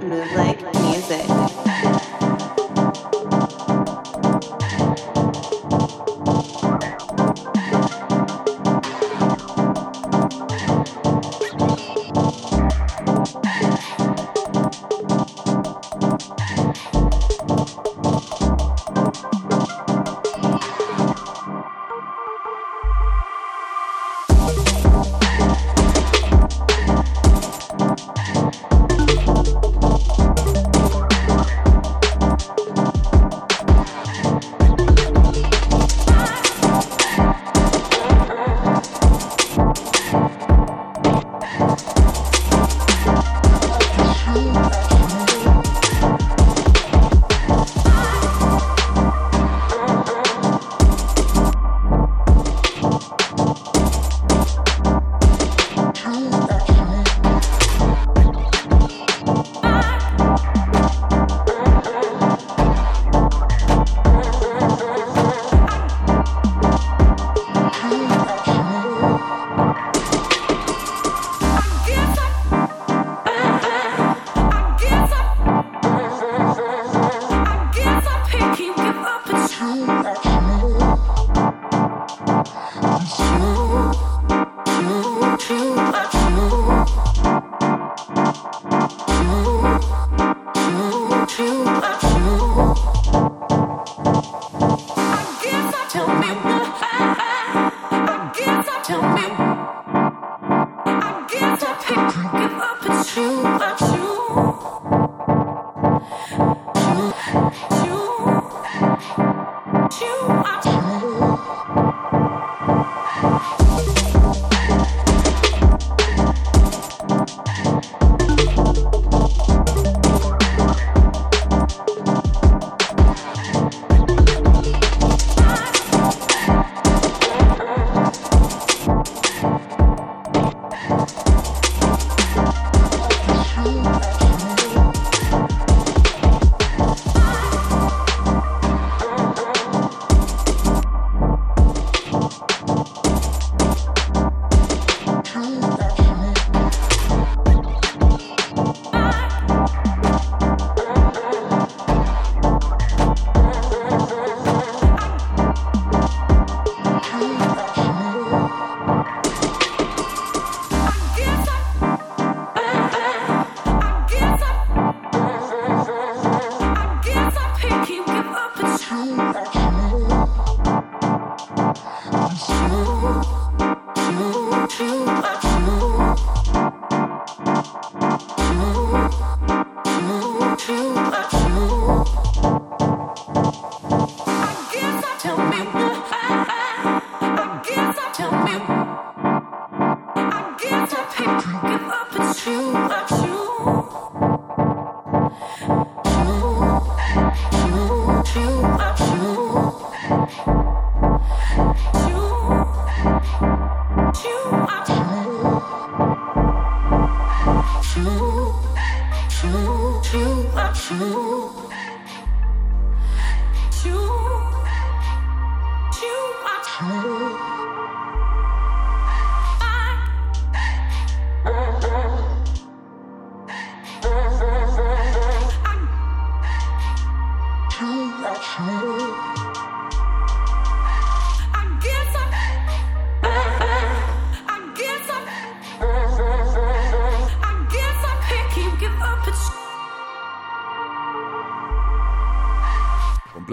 Move 0.02 0.32
like 0.32 0.62
music. 0.80 1.69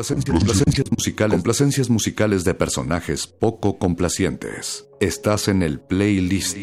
Complacencias, 0.07 0.39
complacencias 0.39 0.91
musicales, 0.91 1.35
complacencias 1.35 1.89
musicales 1.89 2.43
de 2.43 2.53
personajes 2.53 3.27
poco 3.27 3.77
complacientes. 3.77 4.87
Estás 4.99 5.47
en 5.47 5.63
el 5.63 5.79
playlist. 5.79 6.57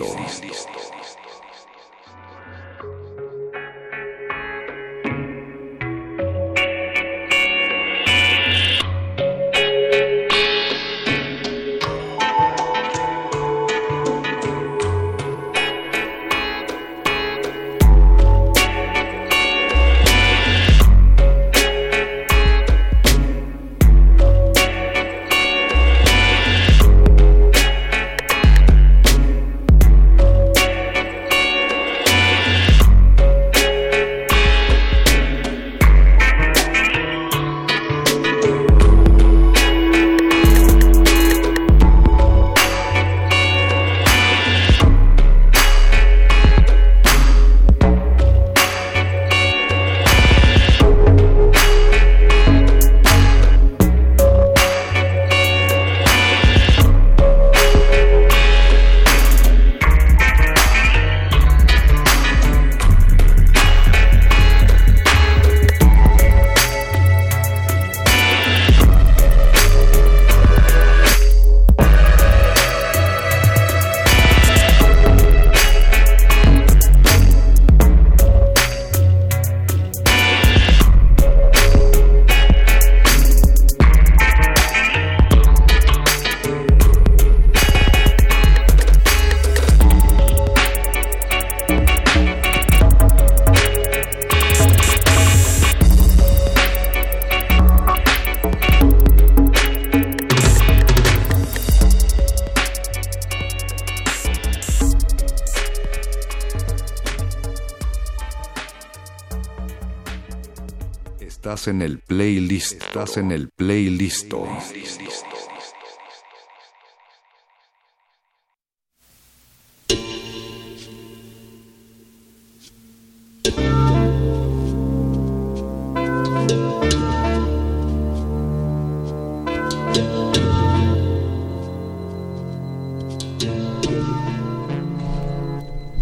Estás 113.15 113.23
en 113.23 113.31
el 113.31 113.49
playlist. 113.49 114.33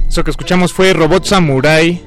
Eso 0.09 0.25
que 0.25 0.31
escuchamos 0.31 0.73
fue 0.73 0.95
Robot 0.95 1.27
Samurai. 1.27 2.03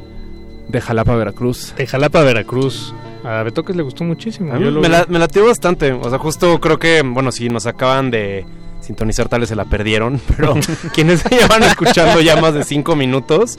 De 0.69 0.81
Jalapa, 0.81 1.15
Veracruz. 1.15 1.75
De 1.77 1.85
Jalapa, 1.85 2.23
Veracruz. 2.23 2.95
A 3.25 3.43
Betoques 3.43 3.75
le 3.75 3.83
gustó 3.83 4.03
muchísimo. 4.03 4.53
A 4.53 4.59
mí 4.59 4.69
me, 4.69 4.87
la, 4.89 5.05
me 5.09 5.19
latió 5.19 5.45
bastante. 5.45 5.91
O 5.91 6.09
sea, 6.09 6.19
justo 6.19 6.59
creo 6.59 6.77
que, 6.77 7.01
bueno, 7.01 7.31
si 7.31 7.49
nos 7.49 7.65
acaban 7.65 8.11
de 8.11 8.45
sintonizar, 8.81 9.27
tal 9.27 9.41
vez 9.41 9.49
se 9.49 9.55
la 9.55 9.65
perdieron. 9.65 10.21
Pero 10.37 10.55
quienes 10.93 11.23
llevan 11.29 11.63
escuchando 11.63 12.21
ya 12.21 12.39
más 12.39 12.53
de 12.53 12.63
cinco 12.63 12.95
minutos, 12.95 13.57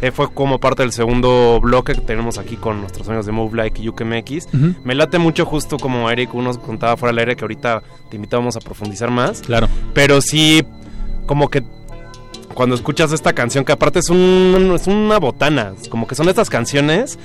eh, 0.00 0.12
fue 0.12 0.30
como 0.32 0.60
parte 0.60 0.82
del 0.82 0.92
segundo 0.92 1.60
bloque 1.60 1.94
que 1.94 2.00
tenemos 2.00 2.38
aquí 2.38 2.56
con 2.56 2.80
nuestros 2.80 3.08
amigos 3.08 3.26
de 3.26 3.32
Move 3.32 3.56
Like 3.56 3.82
y 3.82 3.88
UKMX. 3.88 4.46
Ujú. 4.54 4.74
Me 4.84 4.94
late 4.94 5.18
mucho, 5.18 5.44
justo 5.44 5.78
como 5.78 6.08
Eric 6.10 6.32
uno 6.34 6.44
nos 6.44 6.58
contaba 6.58 6.96
fuera 6.96 7.10
del 7.10 7.18
aire, 7.18 7.36
que 7.36 7.42
ahorita 7.44 7.82
te 8.08 8.16
invitamos 8.16 8.56
a 8.56 8.60
profundizar 8.60 9.10
más. 9.10 9.40
Claro. 9.40 9.68
Pero 9.94 10.20
sí, 10.20 10.64
como 11.26 11.50
que 11.50 11.64
cuando 12.54 12.74
escuchas 12.74 13.12
esta 13.12 13.32
canción, 13.32 13.64
que 13.64 13.72
aparte 13.72 13.98
es, 13.98 14.10
un, 14.10 14.72
es 14.74 14.86
una 14.86 15.18
botana, 15.18 15.74
como 15.90 16.06
que 16.06 16.14
son 16.14 16.28
estas 16.28 16.50
canciones 16.50 17.18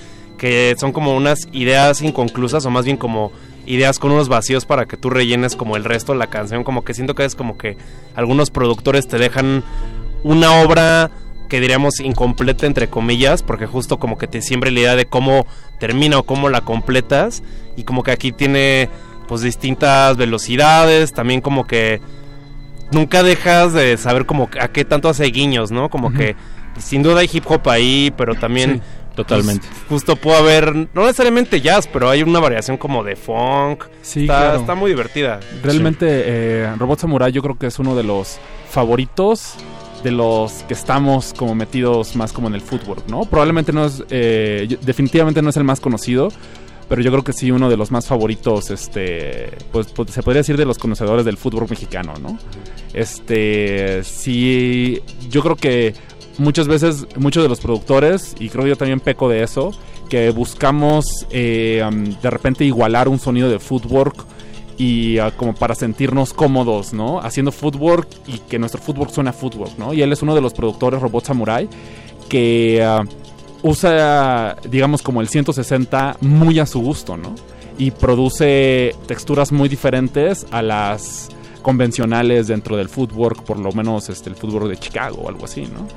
que 0.44 0.76
son 0.78 0.92
como 0.92 1.16
unas 1.16 1.48
ideas 1.54 2.02
inconclusas 2.02 2.66
o 2.66 2.70
más 2.70 2.84
bien 2.84 2.98
como 2.98 3.32
ideas 3.66 3.98
con 3.98 4.12
unos 4.12 4.28
vacíos 4.28 4.66
para 4.66 4.86
que 4.88 4.98
tú 4.98 5.10
rellenes 5.10 5.56
como 5.56 5.78
el 5.78 5.86
resto 5.86 6.12
de 6.12 6.20
la 6.20 6.28
canción, 6.28 6.66
como 6.66 6.84
que 6.84 6.94
siento 6.94 7.16
que 7.16 7.24
es 7.24 7.34
como 7.34 7.58
que 7.58 7.78
algunos 8.14 8.52
productores 8.52 9.08
te 9.08 9.18
dejan 9.18 9.64
una 10.22 10.62
obra 10.62 11.12
que 11.48 11.62
diríamos 11.62 12.02
incompleta 12.02 12.66
entre 12.66 12.90
comillas, 12.90 13.42
porque 13.42 13.68
justo 13.68 14.00
como 14.00 14.18
que 14.18 14.28
te 14.28 14.42
siembra 14.42 14.70
la 14.70 14.82
idea 14.82 14.96
de 14.98 15.06
cómo 15.06 15.48
termina 15.80 16.20
o 16.20 16.24
cómo 16.24 16.50
la 16.50 16.60
completas 16.60 17.42
y 17.78 17.84
como 17.84 18.04
que 18.04 18.12
aquí 18.12 18.34
tiene 18.34 18.90
pues 19.30 19.44
distintas 19.44 20.18
velocidades, 20.18 21.14
también 21.14 21.40
como 21.40 21.66
que 21.66 22.02
nunca 22.92 23.24
dejas 23.24 23.72
de 23.72 23.96
saber 23.96 24.26
como 24.26 24.50
a 24.60 24.68
qué 24.68 24.84
tanto 24.84 25.08
hace 25.08 25.24
guiños, 25.28 25.72
¿no? 25.72 25.90
Como 25.90 26.12
que 26.12 26.36
sin 26.78 27.02
duda 27.02 27.22
hay 27.22 27.30
hip 27.32 27.46
hop 27.48 27.70
ahí, 27.70 28.12
pero 28.18 28.36
también 28.36 28.82
Sí, 28.82 29.03
totalmente. 29.16 29.68
pues, 29.68 29.84
justo 29.90 30.16
puede 30.16 30.38
haber 30.38 30.76
no 30.76 31.02
necesariamente 31.02 31.62
jazz, 31.62 31.88
pero 31.88 32.10
hay 32.10 32.24
una 32.24 32.40
variación 32.40 32.78
como 32.78 33.04
de 33.04 33.16
funk. 33.16 33.86
Sí, 34.02 34.22
está, 34.22 34.40
claro. 34.40 34.60
está 34.60 34.76
muy 34.76 34.90
divertida. 34.90 35.40
Realmente, 35.62 36.06
eh, 36.08 36.76
Robot 36.78 37.00
Samurai 37.00 37.32
yo 37.32 37.42
creo 37.42 37.58
que 37.58 37.68
es 37.68 37.80
uno 37.80 37.96
de 37.96 38.04
los 38.04 38.40
favoritos 38.70 39.56
de 40.04 40.12
los 40.12 40.52
que 40.68 40.74
estamos 40.74 41.34
como 41.34 41.56
metidos 41.56 42.16
más 42.16 42.34
como 42.34 42.48
en 42.48 42.56
el 42.56 42.62
footwork, 42.62 43.08
¿no? 43.08 43.26
Probablemente 43.26 43.72
no 43.72 43.86
es, 43.86 44.04
eh, 44.10 44.78
definitivamente 44.82 45.42
no 45.42 45.50
es 45.50 45.58
el 45.58 45.64
más 45.64 45.80
conocido, 45.80 46.30
pero 46.90 47.02
yo 47.02 47.12
creo 47.12 47.24
que 47.24 47.34
sí 47.34 47.52
uno 47.52 47.70
de 47.70 47.78
los 47.78 47.92
más 47.92 48.06
favoritos, 48.08 48.70
este, 48.70 49.52
pues, 49.72 49.88
pues, 49.88 50.12
se 50.12 50.22
podría 50.22 50.42
decir 50.42 50.58
de 50.58 50.66
los 50.66 50.78
conocedores 50.78 51.26
del 51.26 51.38
fútbol 51.38 51.68
mexicano, 51.70 52.14
¿no? 52.22 52.38
Este, 52.94 54.04
sí, 54.04 55.02
yo 55.30 55.42
creo 55.42 55.56
que 55.56 55.94
muchas 56.38 56.68
veces 56.68 57.08
muchos 57.16 57.44
de 57.44 57.50
los 57.50 57.60
productores, 57.60 58.36
y 58.40 58.50
creo 58.50 58.68
yo 58.68 58.76
también 58.76 59.00
peco 59.00 59.30
de 59.30 59.44
eso, 59.44 59.72
que 60.10 60.30
buscamos 60.32 61.26
eh, 61.30 61.84
de 62.22 62.30
repente 62.30 62.66
igualar 62.66 63.08
un 63.08 63.20
sonido 63.20 63.50
de 63.50 63.60
footwork 63.60 64.26
y 64.78 65.18
ah, 65.20 65.32
como 65.36 65.54
para 65.54 65.76
sentirnos 65.76 66.34
cómodos, 66.34 66.94
¿no? 66.94 67.20
Haciendo 67.20 67.52
footwork 67.52 68.08
y 68.28 68.40
que 68.40 68.60
nuestro 68.60 68.82
footwork 68.82 69.12
suena 69.12 69.30
a 69.30 69.34
footwork, 69.34 69.78
¿no? 69.78 69.94
Y 69.94 70.02
él 70.02 70.12
es 70.12 70.22
uno 70.22 70.36
de 70.36 70.42
los 70.42 70.54
productores 70.54 71.02
Robot 71.02 71.26
Samurai 71.26 71.70
que 72.30 72.84
ah, 72.84 73.04
usa, 73.62 74.58
digamos, 74.70 75.02
como 75.02 75.22
el 75.22 75.28
160 75.28 76.18
muy 76.22 76.60
a 76.60 76.66
su 76.66 76.82
gusto, 76.82 77.18
¿no? 77.18 77.36
Y 77.78 77.92
produce 77.92 78.96
texturas 79.08 79.52
muy 79.52 79.70
diferentes 79.70 80.46
a 80.52 80.62
las 80.62 81.30
convencionales 81.62 82.48
dentro 82.48 82.76
del 82.78 82.90
footwork, 82.90 83.44
por 83.44 83.58
lo 83.58 83.72
menos 83.72 84.10
este, 84.10 84.30
el 84.30 84.36
footwork 84.36 84.68
de 84.68 84.78
Chicago 84.78 85.22
o 85.24 85.30
algo 85.30 85.46
así, 85.46 85.62
¿no? 85.62 85.88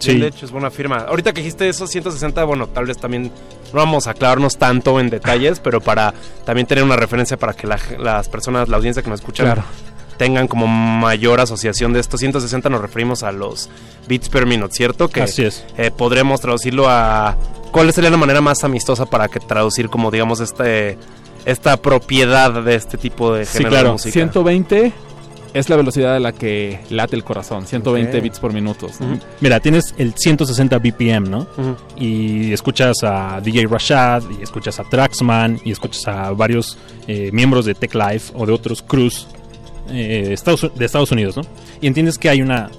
Sí. 0.00 0.18
De 0.18 0.26
hecho, 0.28 0.46
es 0.46 0.50
buena 0.52 0.70
firma. 0.70 1.04
Ahorita 1.08 1.32
que 1.32 1.40
dijiste 1.40 1.68
esos 1.68 1.90
160, 1.90 2.42
bueno, 2.44 2.66
tal 2.68 2.86
vez 2.86 2.98
también 2.98 3.24
no 3.72 3.78
vamos 3.78 4.06
a 4.06 4.10
aclararnos 4.12 4.56
tanto 4.56 4.98
en 4.98 5.10
detalles, 5.10 5.60
pero 5.60 5.80
para 5.80 6.12
también 6.44 6.66
tener 6.66 6.82
una 6.84 6.96
referencia 6.96 7.36
para 7.36 7.52
que 7.52 7.66
la- 7.66 7.78
las 7.98 8.28
personas, 8.28 8.68
la 8.68 8.76
audiencia 8.78 9.02
que 9.02 9.10
nos 9.10 9.20
escucha, 9.20 9.44
Claro. 9.44 9.62
tengan 10.16 10.48
como 10.48 10.66
mayor 10.66 11.40
asociación 11.40 11.92
de 11.92 12.00
estos 12.00 12.20
160 12.20 12.68
nos 12.68 12.80
referimos 12.80 13.22
a 13.22 13.30
los 13.32 13.68
beats 14.08 14.28
per 14.28 14.46
minute, 14.46 14.74
¿cierto? 14.74 15.08
Que 15.08 15.22
Así 15.22 15.44
es. 15.44 15.64
eh, 15.78 15.90
podremos 15.90 16.40
traducirlo 16.40 16.88
a... 16.88 17.36
¿Cuál 17.70 17.92
sería 17.92 18.10
la 18.10 18.16
manera 18.16 18.40
más 18.40 18.64
amistosa 18.64 19.06
para 19.06 19.28
que 19.28 19.38
traducir 19.38 19.88
como 19.88 20.10
digamos 20.10 20.40
este 20.40 20.98
esta 21.46 21.78
propiedad 21.78 22.62
de 22.62 22.74
este 22.74 22.98
tipo 22.98 23.32
de 23.32 23.46
Sí, 23.46 23.52
género 23.58 23.70
de 23.70 23.76
claro. 23.80 23.92
música? 23.92 24.12
120 24.12 24.92
es 25.54 25.68
la 25.68 25.76
velocidad 25.76 26.16
a 26.16 26.20
la 26.20 26.32
que 26.32 26.80
late 26.90 27.16
el 27.16 27.24
corazón, 27.24 27.66
120 27.66 28.16
Ok. 28.18 28.22
bits 28.22 28.38
por 28.38 28.52
minuto. 28.52 28.88
¿no? 29.00 29.18
Mira, 29.40 29.58
tienes 29.60 29.94
el 29.98 30.14
160 30.14 30.78
BPM, 30.78 31.28
¿no? 31.28 31.46
Y 31.96 32.52
escuchas 32.52 32.96
a 33.02 33.40
DJ 33.40 33.66
Rashad, 33.66 34.22
y 34.38 34.42
escuchas 34.42 34.78
a 34.80 34.84
Traxman, 34.84 35.60
y 35.64 35.72
escuchas 35.72 36.06
a 36.08 36.30
varios 36.32 36.78
eh, 37.08 37.30
miembros 37.32 37.64
de 37.64 37.74
Tech 37.74 37.94
Life 37.94 38.32
o 38.36 38.46
de 38.46 38.52
otros 38.52 38.82
crews 38.82 39.26
eh, 39.90 40.30
Estados- 40.32 40.70
de 40.74 40.84
Estados 40.84 41.10
Unidos, 41.10 41.36
¿no? 41.36 41.42
Y 41.80 41.86
entiendes 41.88 42.16
que 42.18 42.28
hay 42.28 42.42
una 42.42 42.70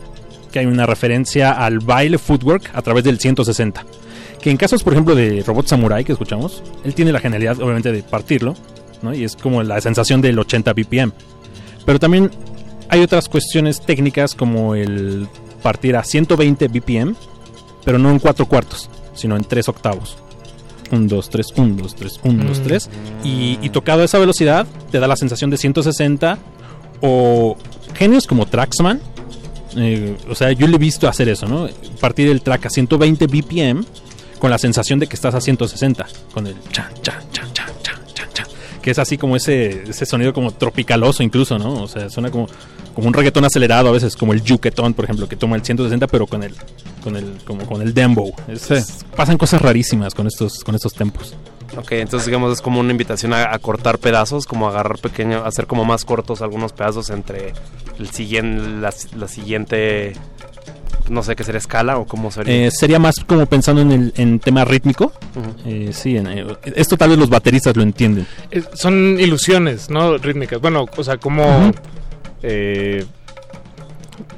que 0.51 0.59
hay 0.59 0.65
una 0.65 0.85
referencia 0.85 1.51
al 1.53 1.79
baile 1.79 2.17
footwork 2.17 2.71
a 2.73 2.81
través 2.81 3.05
del 3.05 3.19
160. 3.19 3.85
Que 4.41 4.49
en 4.51 4.57
casos, 4.57 4.83
por 4.83 4.91
ejemplo, 4.91 5.15
de 5.15 5.43
Robot 5.47 5.67
Samurai 5.67 6.03
que 6.03 6.11
escuchamos, 6.11 6.61
él 6.83 6.93
tiene 6.93 7.11
la 7.13 7.19
genialidad, 7.21 7.61
obviamente, 7.61 7.91
de 7.93 8.03
partirlo, 8.03 8.53
¿no? 9.01 9.13
Y 9.13 9.23
es 9.23 9.37
como 9.37 9.63
la 9.63 9.79
sensación 9.79 10.19
del 10.21 10.37
80 10.37 10.73
BPM. 10.73 11.13
Pero 11.85 11.99
también 11.99 12.29
hay 12.91 13.01
otras 13.01 13.29
cuestiones 13.29 13.81
técnicas 13.81 14.35
como 14.35 14.75
el 14.75 15.27
partir 15.63 15.95
a 15.95 16.03
120 16.03 16.67
BPM, 16.67 17.15
pero 17.85 17.97
no 17.97 18.11
en 18.11 18.19
4 18.19 18.45
cuartos, 18.45 18.89
sino 19.15 19.37
en 19.37 19.45
3 19.45 19.69
octavos. 19.69 20.17
1, 20.91 21.07
2, 21.07 21.29
3, 21.29 21.47
1, 21.55 21.75
2, 21.83 21.95
3, 21.95 22.19
1, 22.21 22.43
2, 22.43 22.61
3. 22.63 22.89
Y, 23.23 23.59
y 23.61 23.69
tocado 23.69 24.01
a 24.01 24.05
esa 24.05 24.19
velocidad 24.19 24.67
te 24.91 24.99
da 24.99 25.07
la 25.07 25.15
sensación 25.15 25.49
de 25.49 25.57
160 25.57 26.37
o 26.99 27.55
genios 27.95 28.27
como 28.27 28.45
Traxman. 28.45 28.99
eh, 29.77 30.17
o 30.29 30.35
sea, 30.35 30.51
yo 30.51 30.67
le 30.67 30.75
he 30.75 30.79
visto 30.79 31.07
hacer 31.07 31.29
eso, 31.29 31.47
¿no? 31.47 31.69
Partir 32.01 32.27
el 32.29 32.41
track 32.41 32.65
a 32.65 32.69
120 32.69 33.25
BPM 33.27 33.85
con 34.37 34.51
la 34.51 34.57
sensación 34.57 34.99
de 34.99 35.07
que 35.07 35.15
estás 35.15 35.33
a 35.33 35.39
160, 35.39 36.05
con 36.33 36.45
el 36.45 36.55
chan, 36.71 36.89
chan, 37.01 37.23
chan, 37.31 37.53
chan, 37.53 37.67
chan, 37.83 37.95
chan, 38.13 38.27
chan, 38.33 38.47
que 38.81 38.91
es 38.91 38.99
así 38.99 39.17
como 39.17 39.37
ese, 39.37 39.83
ese 39.87 40.05
sonido 40.05 40.33
como 40.33 40.51
tropicaloso 40.51 41.23
incluso, 41.23 41.57
¿no? 41.57 41.83
O 41.83 41.87
sea, 41.87 42.09
suena 42.09 42.31
como, 42.31 42.47
como 42.93 43.07
un 43.07 43.13
reggaetón 43.13 43.45
acelerado 43.45 43.89
a 43.89 43.91
veces, 43.91 44.15
como 44.15 44.33
el 44.33 44.41
yuquetón, 44.43 44.93
por 44.93 45.05
ejemplo, 45.05 45.27
que 45.27 45.35
toma 45.35 45.55
el 45.55 45.63
160 45.63 46.07
pero 46.07 46.27
con 46.27 46.43
el 46.43 46.53
con 47.03 47.15
el 47.15 47.37
como 47.45 47.65
con 47.65 47.81
el 47.81 47.93
dembow. 47.93 48.33
Es- 48.47 48.69
es- 48.71 49.05
pasan 49.15 49.37
cosas 49.37 49.61
rarísimas 49.61 50.13
con 50.13 50.27
estos 50.27 50.63
con 50.63 50.75
estos 50.75 50.93
tempos. 50.93 51.35
Ok, 51.77 51.93
entonces 51.93 52.25
digamos 52.25 52.51
es 52.51 52.61
como 52.61 52.81
una 52.81 52.91
invitación 52.91 53.33
a, 53.33 53.53
a 53.53 53.57
cortar 53.59 53.97
pedazos, 53.97 54.45
como 54.45 54.67
agarrar 54.67 54.99
pequeño, 54.99 55.45
hacer 55.45 55.67
como 55.67 55.85
más 55.85 56.03
cortos 56.03 56.41
algunos 56.41 56.73
pedazos 56.73 57.09
entre 57.09 57.53
el 57.97 58.09
siguiente, 58.09 58.67
la, 58.81 58.93
la 59.17 59.27
siguiente, 59.29 60.13
no 61.09 61.23
sé 61.23 61.35
qué 61.37 61.45
sería 61.45 61.59
escala 61.59 61.97
o 61.97 62.05
cómo 62.05 62.29
sería. 62.29 62.67
Eh, 62.67 62.71
sería 62.71 62.99
más 62.99 63.15
como 63.25 63.45
pensando 63.45 63.81
en 63.81 63.91
el 63.93 64.13
en 64.17 64.39
tema 64.39 64.65
rítmico. 64.65 65.13
Eh, 65.65 65.91
sí, 65.93 66.17
en- 66.17 66.27
eh, 66.27 66.45
esto 66.75 66.97
tal 66.97 67.11
vez 67.11 67.17
los 67.19 67.29
bateristas 67.29 67.75
lo 67.77 67.83
entienden. 67.83 68.27
Eh, 68.51 68.63
son 68.73 69.17
ilusiones, 69.19 69.89
¿no? 69.89 70.17
Rítmicas. 70.17 70.59
Bueno, 70.59 70.85
o 70.97 71.03
sea, 71.05 71.17
como. 71.17 71.71
Eh, 72.43 73.05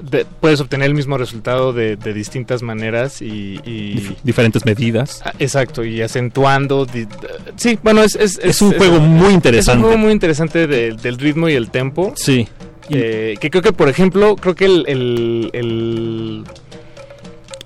de- 0.01 0.25
puedes 0.39 0.59
obtener 0.61 0.87
el 0.87 0.93
mismo 0.95 1.17
resultado 1.17 1.73
de, 1.73 1.95
de 1.95 2.13
distintas 2.13 2.61
maneras 2.61 3.21
y... 3.21 3.59
y- 3.65 3.95
Dif- 3.95 4.15
diferentes 4.23 4.65
medidas. 4.65 5.21
Ah, 5.25 5.33
Exacto, 5.39 5.83
y 5.83 6.01
acentuando. 6.01 6.85
di- 6.85 7.07
sí, 7.55 7.77
bueno, 7.83 8.03
es... 8.03 8.15
Es, 8.15 8.39
Es 8.43 8.61
un 8.61 8.73
juego 8.73 8.99
muy 8.99 9.27
Es 9.29 9.33
interesante. 9.33 9.77
un 9.77 9.83
juego 9.83 9.97
muy 9.97 10.11
interesante 10.11 10.67
de- 10.67 10.93
del 10.93 11.17
ritmo 11.17 11.49
y 11.49 11.53
el 11.53 11.69
tempo. 11.69 12.13
Sí. 12.15 12.47
Eh, 12.89 13.35
que 13.39 13.49
creo 13.49 13.61
que, 13.63 13.71
por 13.73 13.87
ejemplo, 13.89 14.35
creo 14.35 14.55
que 14.55 14.65
el, 14.65 14.85
el, 14.87 15.49
el- 15.53 16.43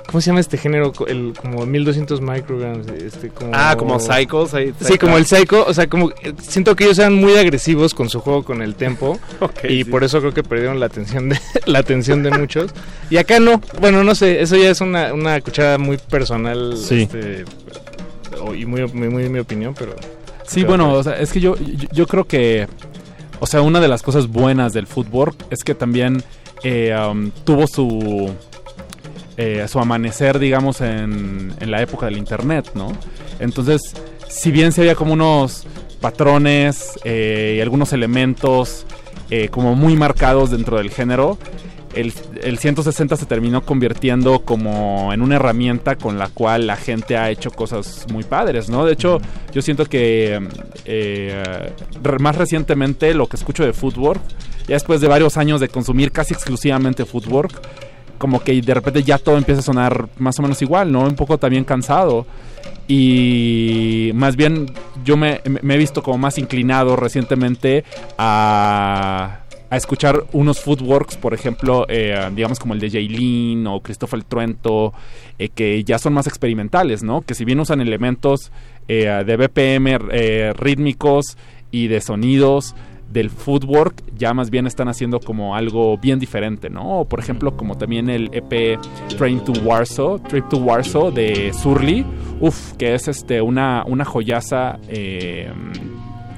¿Cómo 0.08 0.22
se 0.22 0.28
llama 0.28 0.40
este 0.40 0.58
género? 0.58 0.94
El, 1.08 1.34
como 1.40 1.66
1200 1.66 2.22
micrograms. 2.22 2.88
Este, 2.88 3.30
como... 3.30 3.52
Ah, 3.54 3.76
como 3.78 4.00
Psychos, 4.00 4.54
ahí- 4.54 4.74
Sí, 4.80 4.98
como 4.98 5.18
el 5.18 5.26
Psycho. 5.26 5.66
O 5.68 5.74
sea, 5.74 5.88
como 5.88 6.12
eh, 6.12 6.34
siento 6.42 6.76
que 6.76 6.86
ellos 6.86 6.98
eran 6.98 7.14
muy 7.14 7.36
agresivos 7.36 7.94
con 7.94 8.10
su 8.10 8.22
juego, 8.22 8.44
con 8.44 8.62
el 8.62 8.76
tempo. 8.76 9.20
y 9.68 9.84
por 9.84 10.06
eso 10.06 10.20
creo 10.20 10.34
que 10.34 10.44
perdieron 10.44 10.80
la 10.80 10.86
atención 10.86 11.30
de, 11.30 11.40
la 11.66 11.80
atención 11.80 12.24
de 12.24 12.32
muchos. 12.32 12.72
Y 13.10 13.18
acá 13.18 13.40
no. 13.40 13.62
Bueno, 13.82 14.04
no 14.04 14.16
sé. 14.16 14.42
Eso 14.42 14.56
ya 14.56 14.70
es 14.70 14.80
una, 14.80 15.14
una 15.14 15.42
cuchara 15.42 15.78
muy 15.78 15.98
personal. 15.98 16.78
Sí. 16.78 17.02
este, 17.02 17.44
y 18.58 18.66
muy, 18.66 18.88
muy, 18.88 19.10
muy 19.10 19.30
mi 19.30 19.40
opinión, 19.40 19.76
pero... 19.78 19.94
Sí, 20.46 20.64
bueno, 20.64 20.94
o 20.94 21.04
sea, 21.04 21.20
es 21.20 21.34
que 21.34 21.42
yo, 21.42 21.56
yo, 21.58 21.90
yo 21.92 22.08
creo 22.08 22.24
que, 22.24 22.68
o 23.42 23.46
sea, 23.46 23.62
una 23.62 23.82
de 23.82 23.90
las 23.90 24.02
cosas 24.02 24.28
buenas 24.28 24.72
del 24.72 24.88
fútbol 24.88 25.36
es 25.50 25.64
que 25.66 25.76
también 25.76 26.24
eh, 26.64 26.96
um, 26.98 27.32
tuvo 27.44 27.68
su, 27.68 28.32
eh, 29.38 29.66
su 29.68 29.80
amanecer, 29.80 30.40
digamos, 30.40 30.82
en, 30.82 31.54
en 31.60 31.72
la 31.72 31.82
época 31.82 32.08
del 32.08 32.18
Internet, 32.18 32.72
¿no? 32.74 32.92
Entonces, 33.40 33.94
si 34.28 34.52
bien 34.52 34.72
se 34.72 34.82
había 34.82 34.96
como 34.96 35.14
unos 35.14 35.66
patrones 36.02 37.00
eh, 37.04 37.56
y 37.58 37.62
algunos 37.62 37.94
elementos 37.94 38.86
eh, 39.30 39.50
como 39.50 39.76
muy 39.76 39.96
marcados 39.96 40.52
dentro 40.52 40.78
del 40.78 40.90
género, 40.90 41.38
el, 41.96 42.14
el 42.44 42.60
160 42.60 43.16
se 43.16 43.26
terminó 43.26 43.62
convirtiendo 43.64 44.40
como 44.40 45.12
en 45.14 45.22
una 45.22 45.38
herramienta 45.38 45.96
con 45.96 46.20
la 46.20 46.28
cual 46.28 46.68
la 46.68 46.76
gente 46.76 47.18
ha 47.18 47.30
hecho 47.32 47.50
cosas 47.50 48.06
muy 48.12 48.24
padres, 48.24 48.70
¿no? 48.70 48.86
De 48.86 48.94
hecho, 48.94 49.20
yo 49.54 49.62
siento 49.62 49.86
que 49.86 50.48
eh, 50.86 51.72
más 52.20 52.36
recientemente 52.36 53.14
lo 53.14 53.28
que 53.28 53.38
escucho 53.38 53.66
de 53.66 53.74
fútbol, 53.74 54.18
ya 54.68 54.76
después 54.76 55.02
de 55.02 55.08
varios 55.08 55.38
años 55.38 55.60
de 55.60 55.70
consumir 55.70 56.12
casi 56.12 56.34
exclusivamente 56.34 57.06
fútbol, 57.06 57.48
como 58.18 58.42
que 58.42 58.62
de 58.62 58.74
repente 58.74 59.04
ya 59.04 59.18
todo 59.18 59.38
empieza 59.38 59.62
a 59.62 59.64
sonar 59.64 60.10
más 60.18 60.38
o 60.40 60.42
menos 60.42 60.62
igual, 60.62 60.92
¿no? 60.92 61.02
Un 61.02 61.16
poco 61.16 61.38
también 61.38 61.64
cansado. 61.64 62.26
Y 62.88 64.12
más 64.14 64.36
bien 64.36 64.72
yo 65.04 65.18
me, 65.18 65.42
he 65.44 65.78
visto 65.78 66.02
como 66.02 66.18
más 66.18 66.38
inclinado 66.38 66.96
recientemente 66.96 67.84
a, 68.18 69.42
a 69.70 69.76
escuchar 69.76 70.26
unos 70.32 70.60
footworks, 70.60 71.18
por 71.18 71.34
ejemplo, 71.34 71.86
eh, 71.90 72.30
digamos 72.34 72.60
como 72.60 72.74
el 72.74 72.80
de 72.80 72.90
Jaylin 72.90 73.68
o 73.68 73.82
Christopher 73.82 74.24
Truento, 74.24 74.94
eh, 75.38 75.50
que 75.50 75.84
ya 75.84 76.00
son 76.00 76.14
más 76.14 76.28
experimentales, 76.28 77.04
¿no? 77.04 77.22
Que 77.22 77.36
si 77.36 77.44
bien 77.46 77.60
usan 77.60 77.82
elementos 77.82 78.52
eh, 78.88 79.24
de 79.26 79.38
BPM 79.38 80.54
rítmicos 80.54 81.38
y 81.72 81.88
de 81.88 82.00
sonidos 82.00 82.76
del 83.12 83.30
footwork, 83.30 84.04
ya 84.18 84.34
más 84.34 84.50
bien 84.50 84.68
están 84.68 84.88
haciendo 84.88 85.20
como 85.20 85.56
algo 85.56 85.98
bien 85.98 86.20
diferente, 86.20 86.70
¿no? 86.70 87.06
Por 87.06 87.20
ejemplo, 87.20 87.56
como 87.56 87.78
también 87.78 88.10
el 88.10 88.30
EP 88.34 88.80
Train 89.18 89.44
to 89.44 89.54
Warsaw, 89.64 90.20
Trip 90.20 90.48
to 90.50 90.58
Warsaw 90.58 91.12
de 91.12 91.52
Surly, 91.54 92.06
uff, 92.40 92.74
que 92.74 92.94
es 92.94 93.08
este 93.08 93.42
una, 93.42 93.84
una 93.86 94.06
joyaza 94.06 94.80
eh, 94.88 95.52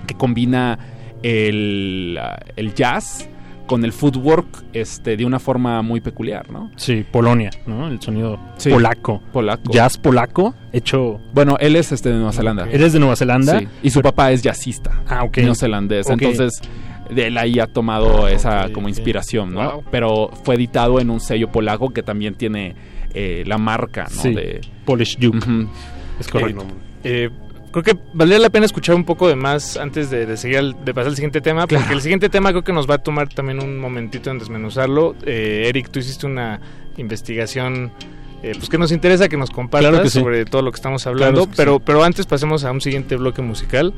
que 0.05 0.13
combina 0.15 0.79
el, 1.23 2.19
el 2.55 2.73
jazz 2.73 3.27
con 3.69 3.85
el 3.85 3.93
footwork 3.93 4.47
este, 4.73 5.15
de 5.15 5.25
una 5.25 5.37
forma 5.37 5.83
muy 5.83 6.01
peculiar, 6.01 6.49
¿no? 6.49 6.71
Sí, 6.75 7.05
Polonia, 7.09 7.51
¿no? 7.67 7.87
El 7.87 8.01
sonido 8.01 8.39
Sí, 8.57 8.71
polaco. 8.71 9.21
polaco. 9.31 9.71
Jazz 9.71 9.95
polaco, 9.99 10.55
hecho... 10.73 11.21
Bueno, 11.33 11.55
él 11.59 11.75
es 11.75 11.91
este 11.91 12.09
de 12.09 12.15
Nueva 12.15 12.31
Zelanda. 12.31 12.67
¿Eres 12.71 12.93
de 12.93 12.99
Nueva 12.99 13.15
Zelanda? 13.15 13.59
Sí, 13.59 13.67
y 13.83 13.91
su 13.91 14.01
papá 14.01 14.31
es 14.31 14.41
jazzista. 14.41 15.03
Ah, 15.07 15.23
ok. 15.23 15.37
Neozelandés. 15.37 16.09
Entonces, 16.09 16.59
de 17.11 17.27
él 17.27 17.37
ahí 17.37 17.59
ha 17.59 17.67
tomado 17.67 18.27
esa 18.27 18.71
como 18.73 18.89
inspiración, 18.89 19.53
¿no? 19.53 19.71
Wow. 19.71 19.83
Pero 19.91 20.31
fue 20.43 20.55
editado 20.55 20.99
en 20.99 21.11
un 21.11 21.19
sello 21.19 21.51
polaco 21.51 21.91
que 21.91 22.01
también 22.01 22.33
tiene 22.33 22.73
eh, 23.13 23.43
la 23.45 23.59
marca, 23.59 24.07
¿no? 24.15 24.21
Sí, 24.23 24.33
De, 24.33 24.61
Polish 24.83 25.19
Duke. 25.19 25.45
Es 26.19 26.27
correcto. 26.27 26.65
Eh, 27.03 27.29
creo 27.71 27.83
que 27.83 27.97
valdría 28.13 28.39
la 28.39 28.49
pena 28.49 28.65
escuchar 28.65 28.95
un 28.95 29.03
poco 29.05 29.27
de 29.27 29.35
más 29.35 29.77
antes 29.77 30.09
de, 30.09 30.25
de 30.25 30.37
seguir 30.37 30.57
al- 30.57 30.85
de 30.85 30.93
pasar 30.93 31.09
al 31.09 31.15
siguiente 31.15 31.41
tema, 31.41 31.67
porque 31.67 31.93
el 31.93 32.01
siguiente 32.01 32.29
tema 32.29 32.49
creo 32.51 32.63
que 32.63 32.73
nos 32.73 32.89
va 32.89 32.95
a 32.95 32.97
tomar 32.99 33.29
también 33.29 33.61
un 33.63 33.77
momentito 33.79 34.29
en 34.31 34.39
desmenuzarlo. 34.39 35.15
Eh, 35.25 35.65
Eric, 35.67 35.89
tú 35.89 35.99
hiciste 35.99 36.25
una 36.25 36.59
investigación 36.97 37.91
eh, 38.43 38.53
pues 38.55 38.69
que 38.69 38.77
nos 38.77 38.91
interesa 38.91 39.27
que 39.27 39.35
nos 39.37 39.49
compartas 39.49 39.89
Claro 39.89 40.03
que 40.03 40.09
sí. 40.09 40.19
sobre 40.19 40.45
todo 40.45 40.61
lo 40.61 40.71
que 40.71 40.75
estamos 40.77 41.05
hablando, 41.07 41.41
Claro 41.41 41.51
que 41.51 41.57
pero, 41.57 41.79
pero 41.79 42.03
antes 42.03 42.25
pasemos 42.25 42.63
a 42.63 42.71
un 42.71 42.79
siguiente 42.81 43.15
bloque 43.17 43.41
musical. 43.41 43.93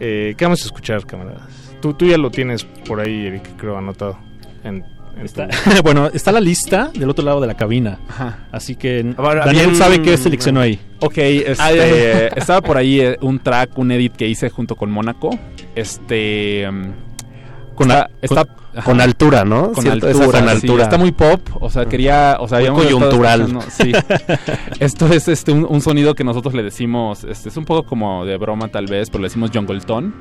Eh, 0.00 0.34
¿Qué 0.36 0.44
vamos 0.44 0.62
a 0.62 0.64
escuchar, 0.66 1.04
camaradas? 1.06 1.48
Tú, 1.80 1.92
tú 1.94 2.06
ya 2.06 2.16
lo 2.16 2.30
tienes 2.30 2.64
por 2.64 3.00
ahí, 3.00 3.26
Eric, 3.26 3.56
creo, 3.56 3.76
anotado. 3.76 4.18
En 4.64 4.84
Está- 5.22 5.48
tu- 5.48 5.82
bueno, 5.82 6.06
está 6.12 6.32
la 6.32 6.40
lista 6.40 6.90
del 6.94 7.08
otro 7.10 7.24
lado 7.24 7.40
de 7.40 7.46
la 7.46 7.54
cabina. 7.54 7.98
Ajá. 8.08 8.38
Así 8.52 8.74
que 8.76 9.02
Daniel 9.16 9.74
sabe 9.76 10.02
qué 10.02 10.16
seleccionó 10.16 10.60
ahí. 10.60 10.78
Ok, 11.00 11.18
este, 11.18 12.28
estaba 12.38 12.60
por 12.60 12.76
ahí 12.76 13.00
eh, 13.00 13.18
un 13.20 13.38
track, 13.38 13.76
un 13.78 13.90
edit 13.92 14.14
que 14.16 14.26
hice 14.28 14.50
junto 14.50 14.76
con 14.76 14.90
Mónaco. 14.90 15.38
Este. 15.74 16.68
mm, 16.70 17.74
Con 17.74 17.90
está, 17.90 18.02
a- 18.04 18.10
está- 18.20 18.44
con- 18.44 18.61
ajá. 18.74 18.84
con 18.84 19.00
altura, 19.00 19.44
¿no? 19.44 19.72
Con 19.72 19.82
Siento 19.82 20.06
altura, 20.06 20.26
con 20.40 20.48
sí, 20.48 20.48
altura. 20.48 20.84
está 20.84 20.98
muy 20.98 21.12
pop, 21.12 21.40
o 21.60 21.70
sea, 21.70 21.86
quería, 21.86 22.36
o 22.40 22.48
sea, 22.48 22.58
Muy 22.70 22.84
coyuntural. 22.84 23.58
Sí. 23.70 23.92
Esto 24.80 25.06
es 25.12 25.28
este 25.28 25.52
un, 25.52 25.66
un 25.68 25.80
sonido 25.80 26.14
que 26.14 26.24
nosotros 26.24 26.54
le 26.54 26.62
decimos, 26.62 27.24
este 27.24 27.48
es 27.48 27.56
un 27.56 27.64
poco 27.64 27.84
como 27.84 28.24
de 28.24 28.36
broma 28.36 28.68
tal 28.68 28.86
vez, 28.86 29.10
pero 29.10 29.22
le 29.22 29.28
decimos 29.28 29.50
jungle 29.52 29.80
tone, 29.80 30.12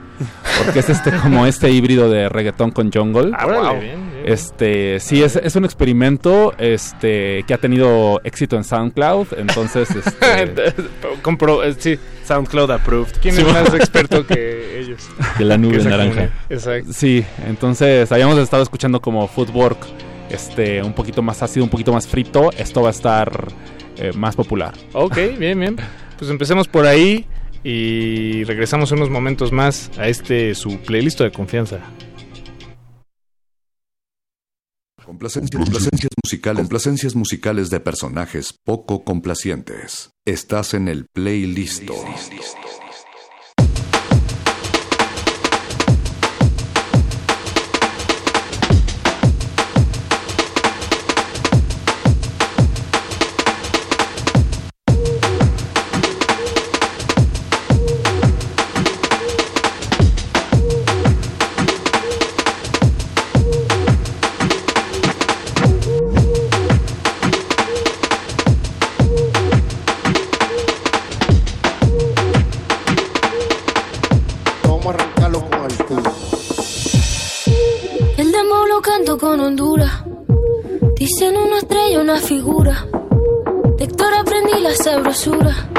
porque 0.63 0.79
es 0.79 0.89
este 0.89 1.11
como 1.11 1.45
este 1.45 1.69
híbrido 1.71 2.09
de 2.09 2.29
reggaetón 2.29 2.71
con 2.71 2.91
jungle. 2.91 3.31
Ah, 3.37 3.73
bien, 3.73 3.79
bien. 3.79 4.23
Este, 4.25 4.99
sí, 4.99 5.23
es, 5.23 5.35
es 5.35 5.55
un 5.55 5.65
experimento 5.65 6.53
este 6.57 7.43
que 7.47 7.53
ha 7.53 7.57
tenido 7.57 8.21
éxito 8.23 8.55
en 8.55 8.63
SoundCloud, 8.63 9.27
entonces 9.37 9.89
este, 9.95 10.73
Compro, 11.21 11.63
eh, 11.63 11.75
sí. 11.77 11.97
SoundCloud 12.31 12.71
approved. 12.71 13.13
¿Quién 13.21 13.35
Sí, 13.35 13.41
es 13.41 13.47
más 13.47 13.73
experto 13.73 14.25
que 14.27 14.79
ellos? 14.79 15.09
Que 15.37 15.43
la 15.43 15.57
nube 15.57 15.77
naranja. 15.83 15.97
comunidad. 16.03 16.29
Exacto. 16.49 16.93
Sí, 16.93 17.25
entonces 17.45 18.11
habíamos 18.11 18.37
estado 18.37 18.63
escuchando 18.63 19.01
como 19.01 19.27
footwork 19.27 19.85
este 20.29 20.81
un 20.81 20.93
poquito 20.93 21.21
más 21.21 21.43
ácido, 21.43 21.65
un 21.65 21.69
poquito 21.69 21.91
más 21.91 22.07
frito, 22.07 22.51
esto 22.57 22.81
va 22.81 22.87
a 22.87 22.91
estar 22.91 23.47
eh, 23.97 24.11
más 24.15 24.35
popular. 24.35 24.73
Ok, 24.93 25.17
bien, 25.37 25.59
bien. 25.59 25.75
Pues 26.17 26.31
empecemos 26.31 26.67
por 26.69 26.85
ahí 26.85 27.25
y 27.63 28.43
regresamos 28.45 28.91
unos 28.91 29.09
momentos 29.09 29.51
más 29.51 29.91
a 29.97 30.07
este 30.07 30.55
su 30.55 30.77
playlist 30.79 31.19
de 31.19 31.31
confianza. 31.31 31.79
Complacencias, 35.05 35.63
complacencias 35.63 36.11
musicales, 36.23 36.61
complacencias 36.61 37.15
musicales 37.15 37.69
de 37.69 37.79
personajes 37.79 38.53
poco 38.63 39.03
complacientes. 39.03 40.11
Estás 40.25 40.73
en 40.73 40.87
el 40.87 41.05
playlist. 41.07 41.83
Con 79.31 79.39
Honduras. 79.39 79.91
Dicen 80.97 81.37
una 81.37 81.59
estrella, 81.59 82.01
una 82.01 82.17
figura. 82.17 82.85
De 83.77 83.85
Héctor 83.85 84.13
aprendí 84.13 84.59
la 84.61 84.75
sabrosura. 84.75 85.69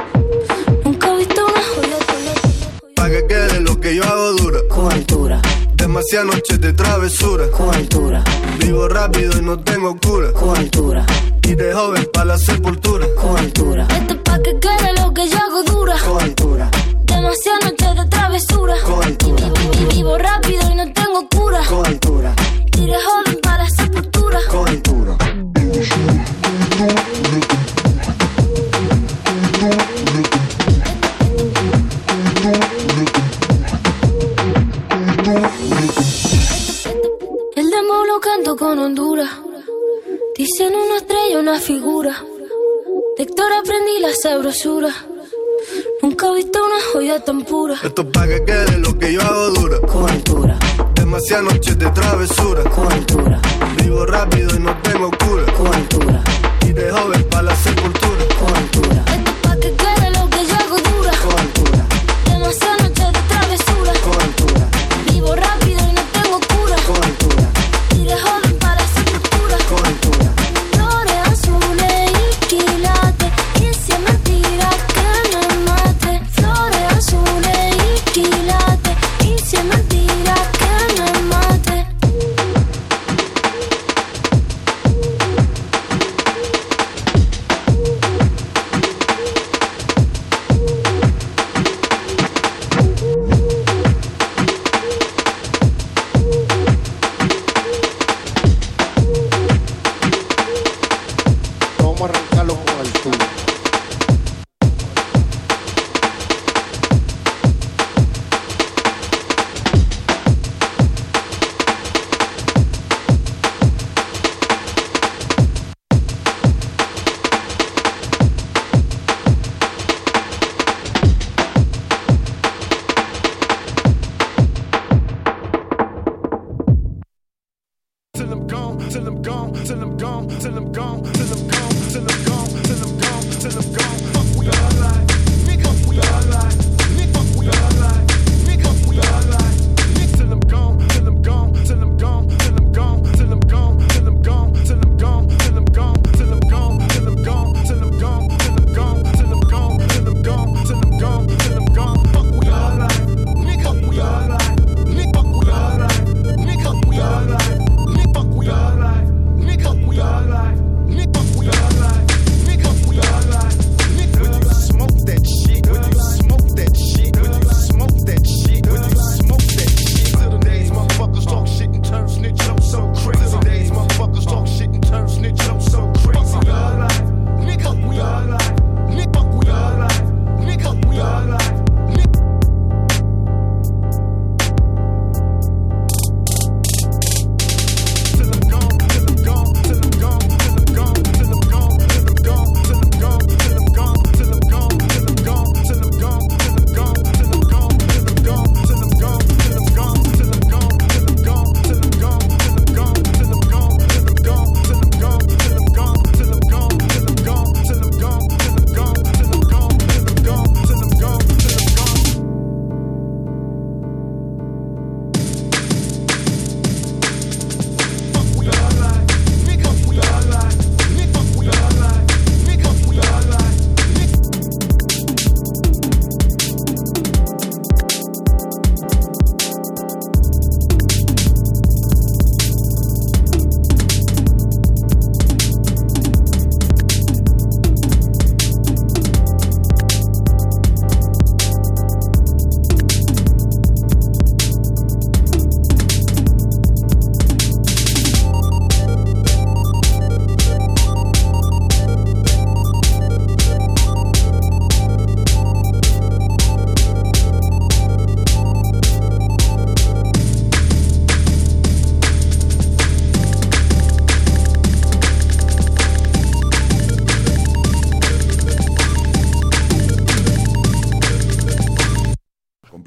Nunca 0.86 1.12
he 1.12 1.16
visto 1.18 1.44
una 1.44 1.62
joya 1.62 1.98
tan 2.06 2.94
Pa' 2.94 3.10
que 3.10 3.26
quede 3.26 3.60
lo 3.60 3.78
que 3.78 3.94
yo 3.94 4.04
hago 4.04 4.32
dura. 4.32 4.58
Con 4.70 4.90
altura. 4.90 5.42
Demasiadas 5.74 6.34
noches 6.34 6.60
de 6.62 6.72
travesura. 6.72 7.50
Con 7.50 7.74
altura. 7.74 8.24
Vivo 8.58 8.88
rápido 8.88 9.38
y 9.38 9.42
no 9.42 9.58
tengo 9.58 9.98
cura. 9.98 10.32
Con 10.32 10.56
altura. 10.56 11.04
Y 11.42 11.54
de 11.54 11.74
joven 11.74 12.08
para 12.10 12.24
la 12.24 12.38
sepultura. 12.38 13.06
Con 13.20 13.36
altura. 13.36 13.86
Esto 13.94 14.14
es 14.14 14.20
pa' 14.20 14.38
que 14.38 14.58
quede 14.60 14.94
lo 14.98 15.12
que 15.12 15.28
yo 15.28 15.36
hago 15.36 15.62
dura. 15.64 15.96
Con 15.98 16.22
altura. 16.22 16.70
Demasiadas 17.04 17.64
noches 17.64 17.96
de 17.96 18.08
travesura. 18.08 18.74
Con 18.82 19.04
altura. 19.04 19.44
Y, 19.78 19.82
y 19.82 19.96
vivo 19.96 20.16
rápido 20.16 20.62
y 20.70 20.74
no 20.74 20.90
tengo 20.94 21.28
cura. 21.28 21.60
Con 21.68 21.84
altura. 21.84 22.34
Y 22.78 22.86
de 22.86 22.94
joven 22.94 23.40
para 23.42 23.64
la 23.64 23.70
sepultura. 23.70 24.38
Con 24.50 24.68
altura. 24.68 25.16
El 37.54 37.70
demo 37.70 38.04
lo 38.06 38.20
canto 38.20 38.56
con 38.56 38.78
Honduras. 38.78 39.30
Dicen 40.36 40.74
una 40.74 40.96
estrella, 40.96 41.38
una 41.38 41.60
figura. 41.60 42.24
De 43.16 43.22
Héctor 43.24 43.52
aprendí 43.52 44.00
la 44.00 44.12
sabrosura. 44.14 44.92
Nunca 46.02 46.26
he 46.28 46.34
visto 46.34 46.58
una 46.64 46.82
joya 46.92 47.22
tan 47.22 47.42
pura. 47.42 47.76
Esto 47.82 48.02
es 48.02 48.08
pa' 48.08 48.26
que 48.26 48.44
quede 48.44 48.78
lo 48.78 48.98
que 48.98 49.12
yo 49.12 49.20
hago 49.20 49.50
dura. 49.50 49.80
Con 49.80 50.10
altura. 50.10 50.58
Demasiadas 51.12 51.44
noches 51.44 51.78
de 51.78 51.90
travesura. 51.90 52.62
Con 52.70 52.90
altura. 52.90 53.38
Vivo 53.76 54.06
rápido 54.06 54.56
y 54.56 54.60
no 54.60 54.74
tengo 54.78 55.10
cura. 55.10 55.44
Con 55.52 55.66
altura. 55.66 56.24
Y 56.66 56.72
de 56.72 56.90
joven 56.90 57.22
para 57.24 57.42
la 57.42 57.54
sepultura. 57.54 58.21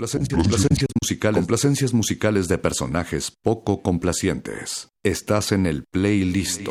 Complacencias, 0.05 0.39
complacencias 0.39 0.89
musicales, 1.01 1.39
complacencias 1.39 1.93
musicales 1.93 2.47
de 2.47 2.57
personajes 2.59 3.31
poco 3.41 3.81
complacientes. 3.81 4.89
Estás 5.03 5.51
en 5.51 5.65
el 5.65 5.85
playlist. 5.85 6.67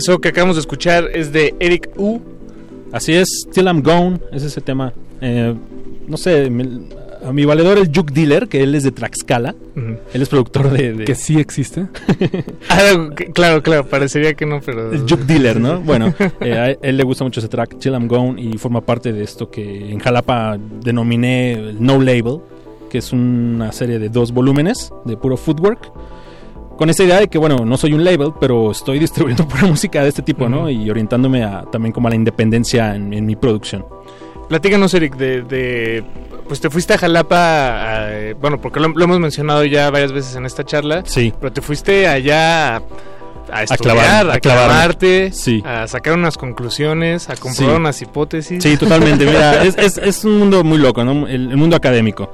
Eso 0.00 0.18
que 0.18 0.28
acabamos 0.30 0.56
de 0.56 0.60
escuchar 0.60 1.10
es 1.12 1.30
de 1.30 1.54
Eric 1.60 1.90
U. 1.98 2.20
Así 2.90 3.12
es, 3.12 3.28
Till 3.52 3.66
I'm 3.66 3.82
Gone, 3.82 4.18
es 4.32 4.42
ese 4.42 4.62
tema. 4.62 4.94
Eh, 5.20 5.54
no 6.08 6.16
sé, 6.16 6.48
me- 6.48 6.88
a 7.22 7.34
mi 7.34 7.44
valedor 7.44 7.76
el 7.76 7.90
Juke 7.94 8.10
Dealer, 8.14 8.48
que 8.48 8.62
él 8.62 8.74
es 8.74 8.82
de 8.82 8.92
Traxcala. 8.92 9.54
Ujú. 9.76 9.96
Él 10.14 10.22
es 10.22 10.28
productor 10.30 10.70
de... 10.70 10.94
de- 10.94 11.04
Que 11.04 11.14
sí 11.14 11.38
existe. 11.38 11.86
Ah, 12.70 13.10
claro, 13.34 13.62
claro, 13.62 13.86
parecería 13.86 14.32
que 14.32 14.46
no, 14.46 14.62
pero... 14.64 14.90
El 14.90 15.00
Juke 15.00 15.24
Dealer, 15.26 15.60
¿no? 15.60 15.80
Bueno, 15.80 16.14
eh, 16.40 16.54
a 16.54 16.70
él 16.70 16.96
le 16.96 17.04
gusta 17.04 17.22
mucho 17.24 17.40
ese 17.40 17.50
track, 17.50 17.78
Till 17.78 17.92
I'm 17.92 18.08
Gone, 18.08 18.40
y 18.40 18.56
forma 18.56 18.80
parte 18.80 19.12
de 19.12 19.22
esto 19.22 19.50
que 19.50 19.90
en 19.92 19.98
Jalapa 19.98 20.56
denominé 20.82 21.52
el 21.52 21.84
No 21.84 22.00
Label, 22.00 22.38
que 22.88 22.96
es 22.98 23.12
una 23.12 23.70
serie 23.72 23.98
de 23.98 24.08
dos 24.08 24.32
volúmenes 24.32 24.90
de 25.04 25.18
puro 25.18 25.36
footwork. 25.36 25.92
Con 26.80 26.88
esa 26.88 27.04
idea 27.04 27.20
de 27.20 27.28
que, 27.28 27.36
bueno, 27.36 27.66
no 27.66 27.76
soy 27.76 27.92
un 27.92 28.02
label, 28.02 28.32
pero 28.40 28.70
estoy 28.70 28.98
distribuyendo 29.06 29.46
pura 29.46 29.66
música 29.66 30.02
de 30.02 30.08
este 30.08 30.22
tipo, 30.22 30.48
¿no? 30.48 30.70
Y 30.70 30.88
orientándome 30.90 31.44
a, 31.44 31.62
también 31.70 31.92
como 31.92 32.08
a 32.08 32.10
la 32.10 32.16
independencia 32.16 32.94
en, 32.96 33.12
en 33.12 33.26
mi 33.26 33.36
producción. 33.36 33.84
Platícanos, 34.48 34.94
Eric, 34.94 35.14
de, 35.16 35.42
de- 35.42 36.02
Pues 36.48 36.58
te 36.58 36.70
fuiste 36.70 36.94
a 36.94 36.98
Jalapa, 36.98 37.36
a- 38.06 38.34
bueno, 38.40 38.58
porque 38.62 38.80
lo, 38.80 38.88
lo 38.88 39.04
hemos 39.04 39.20
mencionado 39.20 39.62
ya 39.66 39.90
varias 39.90 40.10
veces 40.12 40.34
en 40.36 40.46
esta 40.46 40.64
charla. 40.64 41.02
Sí. 41.04 41.34
Pero 41.38 41.52
te 41.52 41.60
fuiste 41.60 42.08
allá 42.08 42.76
a, 42.76 42.82
a 43.52 43.62
estudiar, 43.64 43.98
a, 44.30 44.34
a 44.34 44.40
clavarme. 44.40 44.40
clavarte, 44.40 45.32
Sí. 45.32 45.62
a 45.66 45.86
sacar 45.86 46.14
unas 46.14 46.38
conclusiones, 46.38 47.28
a 47.28 47.36
comprobar 47.36 47.74
Sí. 47.74 47.80
unas 47.80 48.00
hipótesis. 48.02 48.62
Sí, 48.62 48.76
totalmente. 48.78 49.26
Mira, 49.26 49.62
es, 49.64 49.76
es- 49.76 49.98
es 49.98 50.24
un 50.24 50.38
mundo 50.38 50.64
muy 50.64 50.78
loco, 50.78 51.04
¿no? 51.04 51.28
El, 51.28 51.50
el 51.50 51.56
mundo 51.58 51.76
académico. 51.76 52.32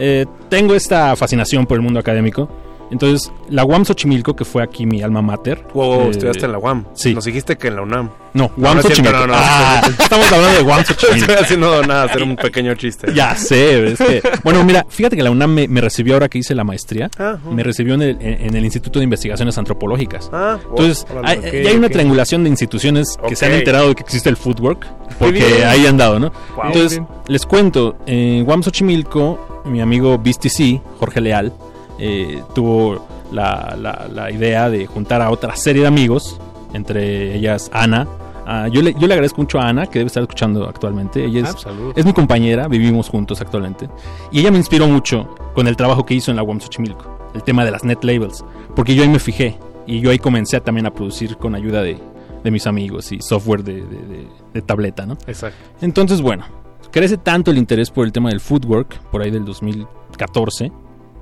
Eh, 0.00 0.26
tengo 0.48 0.74
esta 0.74 1.14
fascinación 1.14 1.64
por 1.64 1.76
el 1.76 1.82
mundo 1.82 2.00
académico. 2.00 2.48
Entonces, 2.90 3.32
la 3.48 3.64
UAM 3.64 3.84
Xochimilco, 3.84 4.36
que 4.36 4.44
fue 4.44 4.62
aquí 4.62 4.86
mi 4.86 5.02
alma 5.02 5.22
mater. 5.22 5.66
Wow, 5.74 6.02
eh, 6.02 6.10
estudiaste 6.10 6.46
en 6.46 6.52
la 6.52 6.58
UAM. 6.58 6.84
Sí. 6.94 7.14
Nos 7.14 7.24
dijiste 7.24 7.56
que 7.56 7.68
en 7.68 7.76
la 7.76 7.82
UNAM. 7.82 8.10
No, 8.34 8.50
UAM 8.56 8.76
no 8.76 8.82
Xochimilco. 8.82 9.18
no, 9.18 9.26
no, 9.28 9.34
Ah, 9.36 9.80
estamos 9.98 10.30
hablando 10.32 10.58
de 10.58 10.62
UAM 10.64 10.84
Xochimilco. 10.84 11.20
Estoy 11.32 11.44
haciendo 11.44 11.82
nada, 11.82 12.04
hacer 12.04 12.22
un 12.22 12.36
pequeño 12.36 12.74
chiste. 12.74 13.12
Ya 13.14 13.34
sé, 13.36 13.92
es 13.92 13.98
que... 13.98 14.22
Bueno, 14.44 14.62
mira, 14.64 14.84
fíjate 14.88 15.16
que 15.16 15.22
la 15.22 15.30
UNAM 15.30 15.52
me, 15.52 15.68
me 15.68 15.80
recibió 15.80 16.14
ahora 16.14 16.28
que 16.28 16.38
hice 16.38 16.54
la 16.54 16.64
maestría. 16.64 17.10
Ah. 17.18 17.36
Me 17.50 17.62
recibió 17.62 17.94
en 17.94 18.02
el, 18.02 18.16
en- 18.20 18.54
el 18.56 18.64
Instituto 18.64 18.98
de 18.98 19.04
Investigaciones 19.04 19.56
Antropológicas. 19.58 20.30
Ah, 20.32 20.58
Entonces, 20.68 21.06
órale, 21.10 21.28
hay, 21.46 21.62
ya 21.64 21.70
hay 21.70 21.76
una 21.76 21.88
triangulación 21.88 22.44
de 22.44 22.50
instituciones 22.50 23.16
que 23.28 23.34
se 23.36 23.46
han 23.46 23.52
enterado 23.52 23.88
de 23.88 23.94
que 23.94 24.02
existe 24.02 24.28
el 24.28 24.36
footwork, 24.36 24.86
porque 25.18 25.64
ahí 25.64 25.86
han 25.86 25.96
dado, 25.96 26.18
¿no? 26.20 26.32
Wow. 26.56 26.66
Entonces, 26.66 27.00
les 27.28 27.46
cuento, 27.46 27.96
en 28.06 28.44
Guam 28.44 28.62
Xochimilco, 28.62 29.62
mi 29.64 29.80
amigo 29.80 30.18
BSTC, 30.18 30.80
Jorge 30.98 31.20
Leal, 31.20 31.52
eh, 31.98 32.42
tuvo 32.54 33.06
la, 33.32 33.76
la- 33.80 34.08
la 34.12 34.30
idea 34.30 34.68
de 34.70 34.86
juntar 34.86 35.22
a 35.22 35.30
otra 35.30 35.56
serie 35.56 35.82
de 35.82 35.88
amigos, 35.88 36.38
entre 36.72 37.34
ellas 37.36 37.70
Ana. 37.72 38.06
Ah, 38.46 38.68
yo, 38.68 38.82
le, 38.82 38.92
yo 38.94 39.06
le 39.06 39.14
agradezco 39.14 39.40
mucho 39.40 39.58
a 39.58 39.68
Ana, 39.68 39.86
que 39.86 40.00
debe 40.00 40.08
estar 40.08 40.22
escuchando 40.22 40.68
actualmente. 40.68 41.24
Ella 41.24 41.44
Ah, 41.46 41.50
es, 41.54 41.60
saludos. 41.62 41.94
es 41.96 42.04
mi 42.04 42.12
compañera, 42.12 42.68
vivimos 42.68 43.08
juntos 43.08 43.40
actualmente. 43.40 43.88
Y 44.30 44.40
ella 44.40 44.50
me 44.50 44.58
inspiró 44.58 44.86
mucho 44.86 45.34
con 45.54 45.66
el 45.66 45.76
trabajo 45.76 46.04
que 46.04 46.12
hizo 46.14 46.30
en 46.30 46.36
la 46.36 46.42
UAM 46.42 46.60
Xochimilco, 46.60 47.30
el 47.34 47.42
tema 47.42 47.64
de 47.64 47.70
las 47.70 47.84
net 47.84 48.04
labels, 48.04 48.44
porque 48.76 48.94
yo 48.94 49.02
ahí 49.02 49.08
me 49.08 49.18
fijé 49.18 49.58
y 49.86 50.00
yo 50.00 50.10
ahí 50.10 50.18
comencé 50.18 50.60
también 50.60 50.84
a 50.86 50.92
producir 50.92 51.38
con 51.38 51.54
ayuda 51.54 51.80
de, 51.82 51.98
de 52.42 52.50
mis 52.50 52.66
amigos 52.66 53.12
y 53.12 53.22
software 53.22 53.64
de, 53.64 53.76
de- 53.76 53.80
de- 53.82 54.28
de 54.52 54.62
tableta, 54.62 55.06
¿no? 55.06 55.14
Exacto. 55.26 55.56
Entonces, 55.80 56.20
bueno, 56.20 56.44
crece 56.90 57.16
tanto 57.16 57.50
el 57.50 57.56
interés 57.56 57.90
por 57.90 58.04
el 58.04 58.12
tema 58.12 58.28
del 58.28 58.40
footwork, 58.40 58.98
por 59.10 59.22
ahí 59.22 59.30
del 59.30 59.46
2014, 59.46 60.70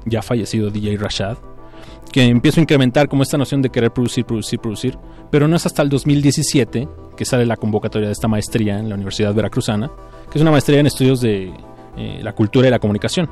ya 0.05 0.23
fallecido 0.23 0.71
DJ 0.71 0.97
Rashad, 0.97 1.39
que 2.11 2.25
empiezo 2.25 2.61
a 2.61 2.63
incrementar 2.63 3.09
como 3.09 3.23
esta 3.23 3.39
noción 3.39 3.63
de 3.63 3.71
querer 3.71 3.91
producir, 3.93 4.25
producir, 4.25 4.61
producir, 4.61 4.99
pero 5.31 5.49
no 5.49 5.57
es 5.57 5.67
hasta 5.67 5.83
el 5.83 5.89
2017 5.89 6.89
que 7.17 7.25
sale 7.25 7.47
la 7.47 7.57
convocatoria 7.57 8.09
de 8.09 8.13
esta 8.13 8.29
maestría 8.29 8.79
en 8.79 8.89
la 8.89 8.95
Universidad 8.95 9.35
Veracruzana, 9.35 9.91
que 10.31 10.39
es 10.39 10.43
una 10.43 10.51
maestría 10.51 10.81
en 10.81 10.87
estudios 10.87 11.21
de 11.21 11.53
eh, 11.97 12.21
la 12.23 12.35
cultura 12.35 12.69
y 12.69 12.71
la 12.71 12.79
comunicación. 12.79 13.29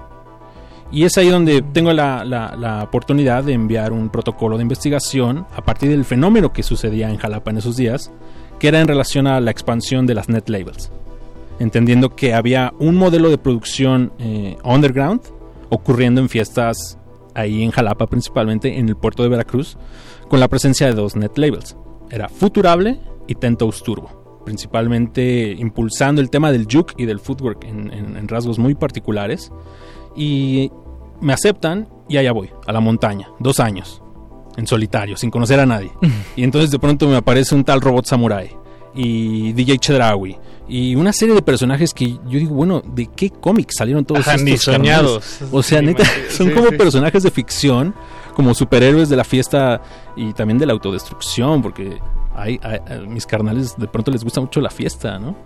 Y 0.92 1.04
es 1.04 1.16
ahí 1.18 1.28
donde 1.28 1.62
tengo 1.62 1.92
la, 1.92 2.80
oportunidad 2.82 3.44
de 3.44 3.52
enviar 3.52 3.92
un 3.92 4.08
protocolo 4.08 4.56
de 4.56 4.62
investigación 4.62 5.46
a 5.54 5.62
partir 5.62 5.90
del 5.90 6.04
fenómeno 6.04 6.52
que 6.52 6.62
sucedía 6.62 7.08
en 7.08 7.16
Jalapa 7.16 7.50
en 7.50 7.58
esos 7.58 7.76
días, 7.76 8.10
que 8.58 8.68
era 8.68 8.80
en 8.80 8.88
relación 8.88 9.26
a 9.26 9.40
la 9.40 9.50
expansión 9.50 10.06
de 10.06 10.14
las 10.14 10.28
net 10.28 10.48
labels, 10.48 10.90
entendiendo 11.60 12.16
que 12.16 12.34
había 12.34 12.72
un 12.80 12.96
modelo 12.96 13.30
de 13.30 13.38
producción 13.38 14.12
eh, 14.18 14.58
underground 14.64 15.20
ocurriendo 15.70 16.20
en 16.20 16.28
fiestas 16.28 16.98
ahí 17.34 17.62
en 17.62 17.70
Jalapa 17.70 18.06
principalmente, 18.06 18.78
en 18.78 18.88
el 18.88 18.96
puerto 18.96 19.22
de 19.22 19.28
Veracruz, 19.28 19.78
con 20.28 20.40
la 20.40 20.48
presencia 20.48 20.86
de 20.86 20.94
dos 20.94 21.16
net 21.16 21.36
labels. 21.38 21.76
Era 22.10 22.28
Futurable 22.28 23.00
y 23.28 23.34
Tentos 23.36 23.82
Turbo, 23.82 24.42
principalmente 24.44 25.52
impulsando 25.58 26.20
el 26.20 26.30
tema 26.30 26.50
del 26.52 26.66
juke 26.70 26.94
y 26.98 27.06
del 27.06 27.20
footwork 27.20 27.64
en, 27.64 27.92
en- 27.92 28.16
en 28.16 28.28
rasgos 28.28 28.58
muy 28.58 28.74
particulares. 28.74 29.52
Y 30.16 30.70
me 31.20 31.32
aceptan 31.32 31.88
y 32.08 32.16
allá 32.16 32.32
voy, 32.32 32.50
a 32.66 32.72
la 32.72 32.80
montaña, 32.80 33.28
dos 33.38 33.60
años, 33.60 34.02
en 34.56 34.66
solitario, 34.66 35.16
sin 35.16 35.30
conocer 35.30 35.60
a 35.60 35.66
nadie. 35.66 35.92
y 36.36 36.42
entonces 36.42 36.70
de 36.72 36.78
pronto 36.80 37.06
me 37.08 37.16
aparece 37.16 37.54
un 37.54 37.62
tal 37.64 37.80
robot 37.80 38.06
samurai 38.06 38.50
y 38.92 39.52
DJ 39.52 39.78
Chedraui 39.78 40.36
y 40.70 40.94
una 40.94 41.12
serie 41.12 41.34
de 41.34 41.42
personajes 41.42 41.92
que 41.92 42.12
yo 42.12 42.38
digo, 42.38 42.54
bueno, 42.54 42.80
¿de 42.94 43.06
qué 43.14 43.28
cómics 43.30 43.74
salieron 43.76 44.04
todos 44.04 44.20
Ajá, 44.22 44.32
estos 44.36 44.44
ni 44.44 44.56
soñados. 44.56 45.18
carnales? 45.24 45.48
O 45.54 45.62
sea, 45.62 45.80
Sí, 45.80 45.84
neta, 45.86 46.04
son 46.30 46.48
Sí, 46.48 46.52
como 46.54 46.68
sí. 46.70 46.76
personajes 46.76 47.22
de 47.24 47.30
ficción, 47.30 47.94
como 48.34 48.54
superhéroes 48.54 49.08
de 49.08 49.16
la 49.16 49.24
fiesta 49.24 49.82
y 50.16 50.32
también 50.32 50.58
de 50.58 50.66
la 50.66 50.72
autodestrucción, 50.72 51.60
porque 51.60 51.98
hay, 52.34 52.58
hay- 52.62 52.78
a 52.88 53.00
mis 53.00 53.26
carnales 53.26 53.74
de 53.76 53.88
pronto 53.88 54.10
les 54.10 54.22
gusta 54.24 54.40
mucho 54.40 54.60
la 54.60 54.70
fiesta, 54.70 55.18
¿no? 55.18 55.36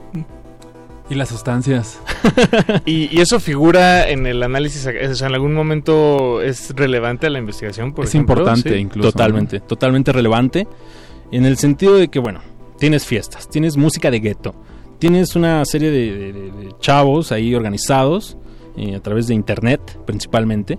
Y 1.11 1.15
las 1.15 1.29
sustancias. 1.31 1.99
Y, 2.87 3.15
y 3.15 3.21
eso 3.21 3.39
figura 3.41 4.09
en 4.09 4.27
el 4.27 4.43
análisis, 4.43 4.87
o 4.87 5.15
sea, 5.15 5.29
en 5.29 5.35
algún 5.35 5.53
momento 5.55 6.41
es 6.43 6.71
relevante 6.75 7.27
a 7.27 7.31
la 7.31 7.39
investigación, 7.39 7.93
por 7.93 8.05
es 8.05 8.11
ejemplo? 8.15 8.35
importante 8.37 8.71
Sí. 8.71 8.77
incluso. 8.77 9.11
Totalmente, 9.13 9.61
totalmente 9.61 10.13
relevante. 10.13 10.67
En 11.31 11.45
el 11.47 11.57
sentido 11.59 11.97
de 11.97 12.09
que, 12.09 12.19
bueno, 12.19 12.41
tienes 12.79 13.05
fiestas, 13.07 13.49
tienes 13.49 13.77
música 13.77 14.11
de 14.11 14.21
gueto, 14.21 14.55
tienes 15.11 15.37
una 15.37 15.63
serie 15.67 15.91
de, 15.91 16.13
de- 16.17 16.33
de- 16.33 16.75
chavos 16.81 17.31
ahí 17.31 17.55
organizados 17.55 18.39
eh, 18.79 18.95
a 18.97 19.01
través 19.01 19.27
de 19.27 19.35
internet 19.35 19.81
principalmente 20.07 20.79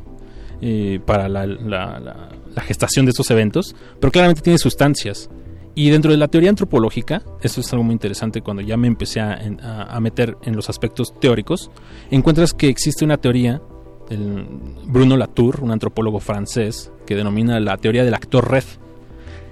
eh, 0.61 0.99
para 1.05 1.29
la, 1.29 1.45
la- 1.45 1.99
la- 1.99 2.29
la 2.55 2.61
gestación 2.63 3.05
de 3.05 3.11
estos 3.11 3.29
eventos, 3.29 3.75
pero 3.99 4.09
claramente 4.11 4.41
tiene 4.41 4.57
sustancias. 4.57 5.29
Y 5.75 5.89
dentro 5.91 6.09
de 6.09 6.17
la 6.17 6.27
teoría 6.29 6.49
antropológica, 6.49 7.21
eso 7.41 7.61
es 7.61 7.71
algo 7.73 7.83
muy 7.83 7.93
interesante 7.93 8.41
cuando 8.41 8.63
ya 8.63 8.77
me 8.77 8.87
empecé 8.87 9.19
a, 9.19 9.37
a- 9.61 9.95
a 9.95 9.99
meter 9.99 10.37
en 10.43 10.55
los 10.55 10.69
aspectos 10.69 11.13
teóricos, 11.19 11.69
encuentras 12.09 12.53
que 12.53 12.67
existe 12.69 13.05
una 13.05 13.17
teoría, 13.17 13.61
el 14.09 14.47
Bruno 14.87 15.17
Latour, 15.17 15.59
un 15.61 15.69
antropólogo 15.71 16.19
francés, 16.19 16.91
que 17.05 17.15
denomina 17.15 17.59
la 17.59 17.77
teoría 17.77 18.03
del 18.03 18.13
actor 18.15 18.49
red, 18.49 18.63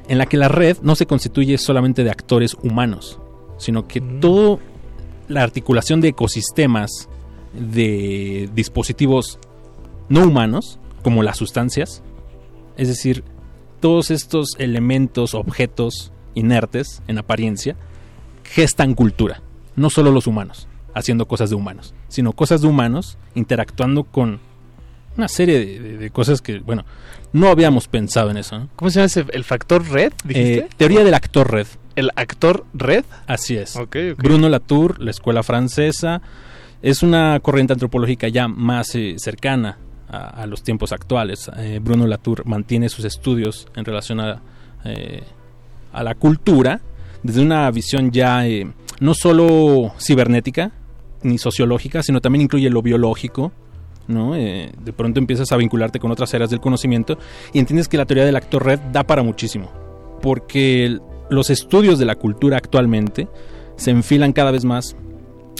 en 0.07 0.17
la 0.17 0.25
que 0.25 0.37
la 0.37 0.47
red 0.47 0.77
no 0.81 0.95
se 0.95 1.05
constituye 1.05 1.57
solamente 1.59 2.03
de 2.03 2.09
actores 2.09 2.55
humanos, 2.63 3.19
sino 3.63 3.87
que 3.87 4.01
toda 4.01 4.59
la 5.27 5.43
articulación 5.43 6.01
de 6.01 6.09
ecosistemas 6.09 7.09
de 7.53 8.49
dispositivos 8.53 9.39
no 10.09 10.23
humanos, 10.23 10.79
como 11.01 11.23
las 11.23 11.37
sustancias, 11.37 12.03
es 12.77 12.87
decir, 12.87 13.23
todos 13.79 14.11
estos 14.11 14.49
elementos, 14.57 15.33
objetos 15.33 16.11
inertes 16.35 17.01
en 17.07 17.17
apariencia, 17.19 17.75
gestan 18.43 18.93
cultura, 18.95 19.41
no 19.75 19.89
solo 19.89 20.11
los 20.11 20.27
humanos, 20.27 20.67
haciendo 20.93 21.27
cosas 21.27 21.49
de 21.49 21.55
humanos, 21.55 21.93
sino 22.07 22.33
cosas 22.33 22.61
de 22.61 22.67
humanos 22.67 23.17
interactuando 23.35 24.03
con 24.03 24.39
una 25.17 25.27
serie 25.27 25.59
de, 25.59 25.79
de- 25.79 25.97
de 25.97 26.09
cosas 26.09 26.41
que, 26.41 26.59
bueno, 26.59 26.85
no 27.33 27.47
habíamos 27.49 27.87
pensado 27.87 28.31
en 28.31 28.37
eso. 28.37 28.57
¿no? 28.57 28.69
¿Cómo 28.75 28.89
se 28.89 28.95
llama 28.99 29.05
ese? 29.05 29.25
¿El 29.31 29.43
factor 29.43 29.87
red? 29.89 30.11
¿Dijiste? 30.23 30.55
Eh, 30.59 30.67
teoría 30.77 31.03
del 31.03 31.13
actor 31.13 31.51
red. 31.51 31.67
¿El 31.95 32.09
actor 32.15 32.65
red? 32.73 33.05
Así 33.27 33.55
es. 33.55 33.75
Bruno 34.17 34.49
Latour, 34.49 34.99
la 34.99 35.11
escuela 35.11 35.43
francesa, 35.43 36.21
es 36.81 37.03
una 37.03 37.39
corriente 37.41 37.73
antropológica 37.73 38.27
ya 38.27 38.47
más 38.47 38.95
eh, 38.95 39.15
cercana 39.17 39.77
a, 40.09 40.41
a 40.41 40.47
los 40.47 40.63
tiempos 40.63 40.91
actuales. 40.91 41.49
Eh, 41.57 41.79
Bruno 41.81 42.07
Latour 42.07 42.45
mantiene 42.45 42.89
sus 42.89 43.05
estudios 43.05 43.67
en 43.75 43.85
relación 43.85 44.19
a, 44.19 44.41
eh, 44.85 45.23
a 45.93 46.03
la 46.03 46.15
cultura 46.15 46.81
desde 47.21 47.41
una 47.41 47.69
visión 47.71 48.11
ya 48.11 48.45
eh, 48.47 48.69
no 48.99 49.13
solo 49.13 49.93
cibernética 49.99 50.71
ni 51.21 51.37
sociológica, 51.37 52.03
sino 52.03 52.19
también 52.19 52.41
incluye 52.41 52.69
lo 52.69 52.81
biológico. 52.81 53.51
¿no? 54.07 54.35
Eh, 54.35 54.73
de 54.83 54.91
pronto 54.91 55.19
empiezas 55.21 55.51
a 55.53 55.57
vincularte 55.57 55.99
con 55.99 56.11
otras 56.11 56.33
áreas 56.33 56.49
del 56.49 56.59
conocimiento 56.59 57.17
y 57.53 57.59
entiendes 57.59 57.87
que 57.87 57.95
la 57.97 58.05
teoría 58.05 58.25
del 58.25 58.35
actor 58.35 58.65
red 58.65 58.79
da 58.91 59.03
para 59.05 59.23
muchísimo. 59.23 59.71
Porque 60.21 60.85
el- 60.85 61.01
los 61.33 61.49
estudios 61.49 61.99
de 61.99 62.05
la 62.05 62.15
cultura 62.15 62.57
actualmente 62.57 63.27
se 63.75 63.91
enfilan 63.91 64.33
cada 64.33 64.51
vez 64.51 64.63
más 64.65 64.95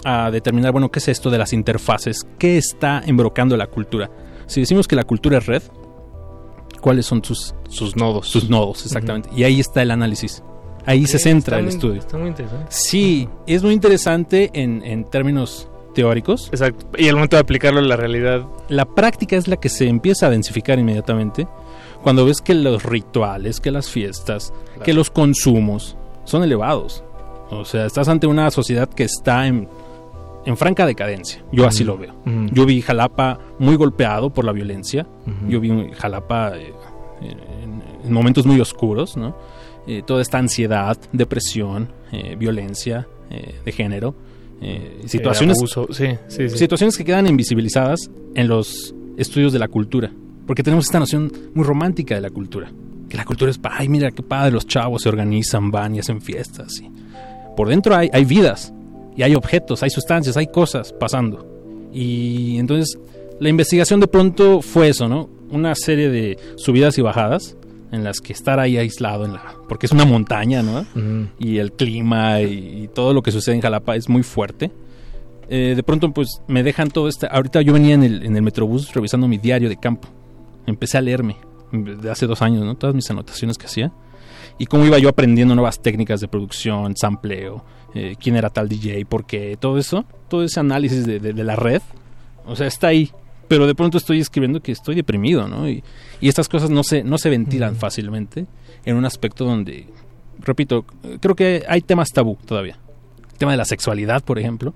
a 0.05 0.31
determinar, 0.31 0.71
bueno, 0.71 0.91
qué 0.91 0.99
es 0.99 1.07
esto 1.07 1.29
de 1.29 1.37
las 1.37 1.53
interfaces, 1.53 2.27
qué 2.37 2.57
está 2.57 3.01
embrocando 3.05 3.55
la 3.57 3.67
cultura. 3.67 4.09
Si 4.47 4.59
decimos 4.59 4.87
que 4.87 4.95
la 4.95 5.03
cultura 5.03 5.37
es 5.39 5.45
red, 5.45 5.63
¿cuáles 6.81 7.05
son 7.05 7.23
sus, 7.23 7.55
sus 7.69 7.95
nodos? 7.95 8.27
Sus 8.27 8.49
nodos, 8.49 8.85
exactamente. 8.85 9.29
Y 9.35 9.43
ahí 9.43 9.59
está 9.59 9.81
el 9.81 9.91
análisis. 9.91 10.43
Ahí 10.85 11.05
se 11.07 11.17
centra 11.19 11.57
el 11.57 11.63
muy- 11.65 11.73
estudio. 11.73 11.99
Está 11.99 12.17
muy 12.17 12.27
interesante. 12.29 12.65
Sí, 12.69 13.29
es 13.47 13.63
muy 13.63 13.73
interesante 13.73 14.49
en, 14.53 14.83
en 14.83 15.05
términos 15.05 15.69
teóricos. 15.95 16.49
Exacto. 16.51 16.85
Y 16.97 17.07
el 17.07 17.15
momento 17.15 17.37
de 17.37 17.41
aplicarlo 17.41 17.79
a 17.79 17.83
la 17.83 17.95
realidad. 17.95 18.45
La 18.67 18.83
práctica 18.85 19.37
es 19.37 19.47
la 19.47 19.55
que 19.57 19.69
se 19.69 19.87
empieza 19.87 20.27
a 20.27 20.29
densificar 20.29 20.77
inmediatamente 20.79 21.47
cuando 22.03 22.25
ves 22.25 22.41
que 22.41 22.53
los 22.53 22.83
rituales, 22.83 23.59
que 23.59 23.71
las 23.71 23.89
fiestas, 23.89 24.53
que 24.83 24.93
los 24.93 25.09
consumos 25.09 25.95
son 26.25 26.43
elevados. 26.43 27.03
O 27.49 27.65
sea, 27.65 27.85
estás 27.85 28.07
ante 28.07 28.27
una 28.27 28.49
sociedad 28.51 28.89
que 28.89 29.03
está 29.03 29.47
en, 29.47 29.67
en 30.45 30.57
franca 30.57 30.85
decadencia. 30.85 31.43
Yo 31.51 31.65
así 31.65 31.83
Mm. 31.83 31.87
lo 31.87 31.97
veo. 31.97 32.13
Mm. 32.25 32.47
Yo 32.53 32.65
vi 32.65 32.81
Jalapa 32.81 33.39
muy 33.59 33.75
golpeado 33.75 34.29
por 34.31 34.43
la 34.45 34.51
violencia. 34.51 35.07
Yo 35.47 35.59
vi 35.59 35.91
Jalapa 35.93 36.57
eh, 36.57 36.73
en, 37.21 37.81
en 38.05 38.13
momentos 38.13 38.45
muy 38.45 38.59
oscuros, 38.59 39.15
¿no? 39.17 39.35
Eh, 39.87 40.01
toda 40.05 40.21
esta 40.21 40.37
ansiedad, 40.37 40.97
depresión, 41.11 41.89
eh, 42.11 42.35
violencia 42.37 43.07
eh, 43.29 43.55
de 43.65 43.71
género, 43.71 44.15
eh, 44.61 45.01
situaciones, 45.05 45.57
abuso, 45.57 45.87
sí, 45.91 46.07
sí, 46.29 46.47
sí. 46.49 46.57
situaciones 46.57 46.97
que 46.97 47.03
quedan 47.03 47.27
invisibilizadas 47.27 48.09
en 48.35 48.47
los 48.47 48.95
estudios 49.17 49.51
de 49.51 49.59
la 49.59 49.67
cultura, 49.67 50.11
porque 50.45 50.63
tenemos 50.63 50.85
esta 50.85 50.99
noción 50.99 51.31
muy 51.53 51.63
romántica 51.65 52.15
de 52.15 52.21
la 52.21 52.29
cultura, 52.29 52.71
que 53.09 53.17
la 53.17 53.25
cultura 53.25 53.51
es, 53.51 53.59
ay, 53.63 53.89
mira 53.89 54.11
qué 54.11 54.23
padre, 54.23 54.51
los 54.51 54.67
chavos 54.67 55.03
se 55.03 55.09
organizan, 55.09 55.71
van 55.71 55.95
y 55.95 55.99
hacen 55.99 56.21
fiestas. 56.21 56.79
y 56.81 56.89
Por 57.55 57.69
dentro 57.69 57.95
hay, 57.95 58.09
hay 58.13 58.25
vidas, 58.25 58.73
y 59.15 59.23
hay 59.23 59.35
objetos, 59.35 59.83
hay 59.83 59.89
sustancias, 59.89 60.37
hay 60.37 60.47
cosas 60.47 60.93
pasando. 60.93 61.47
Y 61.93 62.57
entonces 62.57 62.97
la 63.39 63.49
investigación 63.49 63.99
de 63.99 64.07
pronto 64.07 64.61
fue 64.61 64.89
eso, 64.89 65.07
¿no? 65.07 65.29
Una 65.51 65.75
serie 65.75 66.09
de 66.09 66.37
subidas 66.55 66.97
y 66.97 67.01
bajadas 67.01 67.55
en 67.91 68.03
las 68.03 68.19
que 68.19 68.33
estar 68.33 68.59
ahí 68.59 68.77
aislado 68.77 69.25
en 69.25 69.33
la 69.33 69.55
porque 69.69 69.85
es 69.85 69.91
una 69.91 70.05
montaña, 70.05 70.63
¿no? 70.63 70.79
Ujú. 70.79 71.27
Y 71.39 71.57
el 71.57 71.71
clima 71.73 72.41
y, 72.41 72.83
y 72.83 72.87
todo 72.87 73.13
lo 73.13 73.21
que 73.21 73.31
sucede 73.31 73.55
en 73.55 73.61
Jalapa 73.61 73.95
es 73.95 74.09
muy 74.09 74.23
fuerte. 74.23 74.71
Eh, 75.49 75.73
de 75.75 75.83
pronto 75.83 76.11
pues 76.11 76.41
me 76.47 76.63
dejan 76.63 76.89
todo 76.89 77.09
este 77.09 77.27
ahorita 77.29 77.61
yo 77.61 77.73
venía 77.73 77.93
en 77.95 78.03
el, 78.03 78.25
en 78.25 78.35
el 78.35 78.41
metrobús 78.41 78.93
revisando 78.93 79.27
mi 79.27 79.37
diario 79.37 79.69
de 79.69 79.77
campo. 79.77 80.07
Empecé 80.65 80.97
a 80.97 81.01
leerme 81.01 81.37
de 81.71 82.09
hace 82.11 82.27
dos 82.27 82.41
años, 82.41 82.63
¿no? 82.63 82.75
Todas 82.75 82.95
mis 82.95 83.09
anotaciones 83.09 83.57
que 83.57 83.65
hacía 83.65 83.91
y 84.59 84.65
cómo 84.67 84.85
iba 84.85 84.99
yo 84.99 85.09
aprendiendo 85.09 85.55
nuevas 85.55 85.81
técnicas 85.81 86.21
de 86.21 86.27
producción, 86.27 86.95
sampleo, 86.95 87.65
eh, 87.95 88.15
quién 88.19 88.35
era 88.35 88.49
tal 88.49 88.69
DJ, 88.69 89.05
por 89.05 89.25
qué, 89.25 89.57
todo 89.59 89.77
eso, 89.77 90.05
todo 90.29 90.43
ese 90.43 90.59
análisis 90.59 91.05
de, 91.05 91.19
de- 91.19 91.33
de 91.33 91.43
la 91.43 91.55
red, 91.55 91.81
o 92.45 92.55
sea, 92.55 92.67
está 92.67 92.87
ahí. 92.87 93.11
Pero 93.47 93.67
de 93.67 93.75
pronto 93.75 93.97
estoy 93.97 94.19
escribiendo 94.19 94.61
que 94.61 94.71
estoy 94.71 94.95
deprimido, 94.95 95.47
¿no? 95.47 95.67
Y, 95.67 95.83
y 96.21 96.29
estas 96.29 96.47
cosas 96.47 96.69
no 96.69 96.83
se, 96.83 97.03
no 97.03 97.17
se 97.17 97.29
ventilan 97.29 97.75
fácilmente 97.75 98.45
en 98.85 98.95
un 98.95 99.05
aspecto 99.05 99.43
donde, 99.45 99.87
repito, 100.39 100.85
creo 101.19 101.35
que 101.35 101.63
hay 101.67 101.81
temas 101.81 102.09
tabú 102.11 102.37
todavía. 102.45 102.77
El 103.31 103.37
tema 103.37 103.51
de 103.51 103.57
la 103.57 103.65
sexualidad, 103.65 104.23
por 104.23 104.39
ejemplo. 104.39 104.73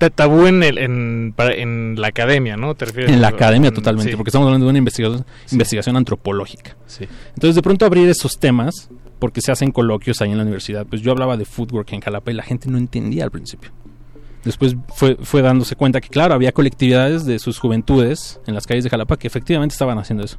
Ta- 0.00 0.10
Tabú 0.10 0.46
en, 0.46 0.62
el, 0.62 0.78
en, 0.78 1.94
la 2.00 2.08
academia, 2.08 2.56
¿no? 2.56 2.74
¿Te 2.74 2.86
refieres? 2.86 3.12
En 3.12 3.20
la 3.20 3.28
academia 3.28 3.70
totalmente, 3.70 4.10
sí. 4.10 4.16
porque 4.16 4.30
estamos 4.30 4.46
hablando 4.46 4.66
de 4.66 4.70
una 4.70 4.78
investigación, 4.78 5.24
investigación 5.52 5.96
antropológica. 5.96 6.76
Sí. 6.86 7.04
Entonces, 7.28 7.54
de 7.54 7.62
pronto 7.62 7.84
abrir 7.84 8.08
esos 8.08 8.38
temas, 8.38 8.90
porque 9.18 9.40
se 9.42 9.52
hacen 9.52 9.70
coloquios 9.70 10.20
ahí 10.22 10.30
en 10.30 10.38
la 10.38 10.42
universidad, 10.42 10.86
pues 10.86 11.02
yo 11.02 11.12
hablaba 11.12 11.36
de 11.36 11.44
footwork 11.44 11.92
en 11.92 12.00
Jalapa 12.00 12.30
y 12.30 12.34
la 12.34 12.42
gente 12.42 12.70
no 12.70 12.78
entendía 12.78 13.24
al 13.24 13.30
principio. 13.30 13.70
Después 14.44 14.74
fue, 14.94 15.16
fue 15.20 15.42
dándose 15.42 15.76
cuenta 15.76 16.00
que, 16.00 16.08
claro, 16.08 16.32
había 16.32 16.52
colectividades 16.52 17.26
de 17.26 17.38
sus 17.38 17.58
juventudes 17.58 18.40
en 18.46 18.54
las 18.54 18.66
calles 18.66 18.84
de 18.84 18.90
Jalapa 18.90 19.18
que 19.18 19.26
efectivamente 19.26 19.74
estaban 19.74 19.98
haciendo 19.98 20.24
eso. 20.24 20.38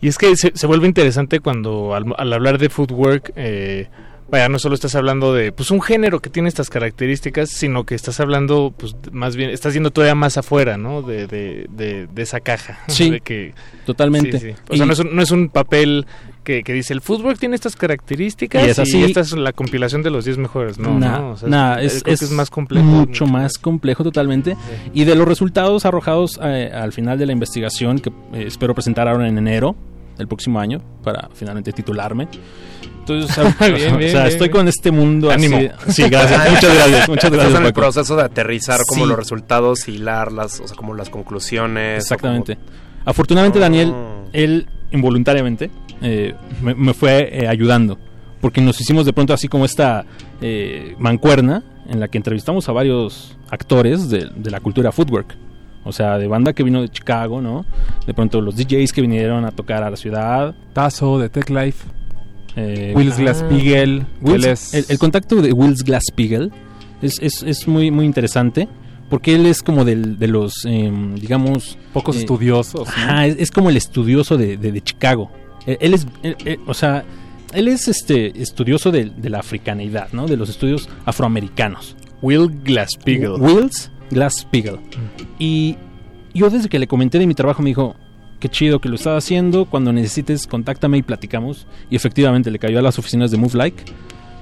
Y 0.00 0.08
es 0.08 0.16
que 0.16 0.34
se, 0.36 0.52
se 0.54 0.66
vuelve 0.66 0.86
interesante 0.86 1.40
cuando 1.40 1.94
al, 1.94 2.06
al 2.16 2.32
hablar 2.32 2.56
de 2.58 2.70
footwork, 2.70 3.32
eh, 3.36 3.88
vaya, 4.30 4.48
no 4.48 4.58
solo 4.58 4.74
estás 4.74 4.94
hablando 4.94 5.32
de 5.34 5.52
pues 5.52 5.70
un 5.70 5.80
género 5.80 6.20
que 6.20 6.30
tiene 6.30 6.48
estas 6.48 6.70
características, 6.70 7.50
sino 7.50 7.84
que 7.84 7.94
estás 7.94 8.20
hablando, 8.20 8.72
pues 8.76 8.94
más 9.12 9.36
bien, 9.36 9.50
estás 9.50 9.74
yendo 9.74 9.90
todavía 9.90 10.14
más 10.14 10.36
afuera, 10.38 10.76
¿no? 10.76 11.02
De, 11.02 11.26
de, 11.26 11.66
de, 11.70 12.06
de 12.06 12.22
esa 12.22 12.40
caja. 12.40 12.78
Sí, 12.88 13.10
De 13.10 13.20
que, 13.20 13.54
totalmente. 13.86 14.38
sí, 14.38 14.50
sí. 14.50 14.56
O 14.70 14.76
sea, 14.76 14.86
no 14.86 14.92
es, 14.92 14.98
un, 14.98 15.14
no 15.14 15.22
es 15.22 15.30
un 15.30 15.48
papel 15.48 16.06
que, 16.44 16.62
que 16.62 16.72
dice 16.72 16.94
el 16.94 17.00
footwork 17.02 17.38
tiene 17.38 17.54
estas 17.56 17.76
características 17.76 18.66
Y 18.66 18.70
es 18.70 18.78
así. 18.78 19.02
esta 19.04 19.20
es 19.20 19.32
la 19.32 19.52
compilación 19.52 20.02
de 20.02 20.10
los 20.10 20.24
10 20.24 20.38
mejores. 20.38 20.78
No, 20.78 20.98
Nah, 20.98 21.18
no, 21.18 21.30
o 21.32 21.36
sea, 21.36 21.48
nah, 21.48 21.76
es, 21.80 21.96
es, 21.96 22.02
creo 22.02 22.10
que 22.12 22.14
es 22.14 22.22
es 22.22 22.30
más 22.30 22.50
complejo. 22.50 22.84
Mucho 22.86 23.26
más 23.26 23.58
complejo 23.58 24.02
totalmente. 24.04 24.56
Y 24.94 25.04
de 25.04 25.14
los 25.14 25.28
resultados 25.28 25.84
arrojados 25.84 26.38
eh, 26.42 26.70
al 26.72 26.92
final 26.92 27.18
de 27.18 27.26
la 27.26 27.32
investigación, 27.32 27.98
que 27.98 28.10
eh, 28.32 28.44
espero 28.46 28.74
presentar 28.74 29.08
ahora 29.08 29.28
en 29.28 29.36
enero 29.38 29.76
del 30.18 30.28
próximo 30.28 30.60
año, 30.60 30.82
para 31.02 31.28
finalmente 31.32 31.72
titularme. 31.72 32.28
Entonces, 33.00 33.30
o 33.38 33.50
sea, 33.52 33.68
Bien, 33.68 33.94
o 33.94 33.98
bien, 33.98 34.10
sea, 34.10 34.20
bien, 34.24 34.32
estoy 34.32 34.48
bien. 34.48 34.50
con 34.58 34.68
este 34.68 34.90
mundo 34.90 35.30
Ánimo. 35.30 35.56
así. 35.56 35.92
Sí, 36.02 36.08
gracias. 36.10 36.50
muchas 36.50 36.74
gracias. 36.74 37.08
Muchas 37.08 37.30
gracias. 37.30 37.46
Estás 37.48 37.60
en 37.60 37.66
el 37.66 37.72
Paco. 37.72 37.80
proceso 37.80 38.16
de 38.16 38.22
aterrizar 38.24 38.80
como 38.86 39.04
Sí. 39.04 39.08
los 39.08 39.18
resultados, 39.18 39.88
hilarlas, 39.88 40.60
o 40.60 40.68
sea, 40.68 40.76
como 40.76 40.94
las 40.94 41.08
conclusiones. 41.08 42.02
Exactamente. 42.02 42.52
o 42.52 42.56
como- 42.56 42.68
Afortunadamente, 43.06 43.58
Oh. 43.58 43.62
Daniel, 43.62 43.94
él 44.34 44.66
involuntariamente 44.90 45.70
eh, 46.02 46.34
me, 46.62 46.74
me 46.74 46.92
fue 46.94 47.28
eh, 47.32 47.48
ayudando. 47.48 47.98
Porque 48.40 48.60
nos 48.60 48.80
hicimos 48.80 49.04
de 49.06 49.12
pronto 49.12 49.32
así 49.32 49.48
como 49.48 49.64
esta 49.64 50.04
eh, 50.40 50.94
mancuerna 50.98 51.64
en 51.88 51.98
la 52.00 52.08
que 52.08 52.18
entrevistamos 52.18 52.68
a 52.68 52.72
varios 52.72 53.36
actores 53.50 54.10
de, 54.10 54.28
de 54.36 54.50
la 54.50 54.60
cultura 54.60 54.92
footwork. 54.92 55.34
O 55.88 55.92
sea, 55.92 56.18
de 56.18 56.26
banda 56.28 56.52
que 56.52 56.62
vino 56.62 56.82
de 56.82 56.88
Chicago, 56.88 57.40
¿no? 57.40 57.64
De 58.06 58.14
pronto 58.14 58.40
los 58.40 58.54
DJs 58.56 58.92
que 58.92 59.00
vinieron 59.00 59.44
a 59.44 59.50
tocar 59.52 59.82
a 59.82 59.90
la 59.90 59.96
ciudad. 59.96 60.54
Tazo 60.72 61.18
de 61.18 61.28
Tech 61.28 61.48
Life. 61.50 61.84
Eh, 62.56 62.92
Wills 64.20 64.44
él 64.44 64.44
es- 64.44 64.74
el, 64.74 64.84
el 64.88 64.98
contacto 64.98 65.36
de 65.42 65.52
Wills 65.52 65.84
Glass-Spiegel 65.84 66.50
es, 67.02 67.18
es, 67.20 67.42
es 67.42 67.68
muy, 67.68 67.90
muy 67.90 68.04
interesante 68.04 68.68
porque 69.08 69.34
él 69.34 69.46
es 69.46 69.62
como 69.62 69.84
del, 69.84 70.18
de 70.18 70.26
los, 70.28 70.64
em, 70.66 71.14
digamos... 71.14 71.78
Pocos 71.92 72.16
estudiosos, 72.16 72.86
¿no? 72.88 72.92
Ajá, 72.92 73.26
es, 73.26 73.36
es 73.38 73.50
como 73.50 73.70
el 73.70 73.76
estudioso 73.76 74.36
de, 74.36 74.56
de- 74.56 74.72
de 74.72 74.80
Chicago. 74.82 75.30
Él, 75.66 75.78
él 75.80 75.94
es, 75.94 76.06
él- 76.22 76.36
él- 76.44 76.60
o 76.66 76.74
sea, 76.74 77.04
él 77.54 77.68
es 77.68 77.88
este 77.88 78.42
estudioso 78.42 78.90
de, 78.90 79.06
de 79.06 79.30
la 79.30 79.38
africanidad, 79.38 80.08
¿no? 80.12 80.26
De 80.26 80.36
los 80.36 80.50
estudios 80.50 80.88
afroamericanos. 81.06 81.96
Will 82.20 82.48
Glass-Spiegel. 82.64 83.32
Wills 83.40 83.90
Glass-Spiegel. 84.10 84.78
Y 85.38 85.76
yo 86.34 86.50
desde 86.50 86.68
que 86.68 86.78
le 86.78 86.86
comenté 86.86 87.18
de 87.18 87.26
mi 87.26 87.34
trabajo 87.34 87.62
me 87.62 87.70
dijo, 87.70 87.96
qué 88.40 88.48
chido 88.48 88.80
que 88.80 88.88
lo 88.88 88.94
estás 88.94 89.24
haciendo, 89.24 89.64
cuando 89.64 89.92
necesites 89.92 90.46
contáctame 90.46 90.98
y 90.98 91.02
platicamos. 91.02 91.66
Y 91.90 91.96
efectivamente 91.96 92.50
le 92.50 92.58
cayó 92.58 92.78
a 92.78 92.82
las 92.82 92.98
oficinas 92.98 93.30
de 93.30 93.36
Move 93.36 93.54
Like. 93.54 93.84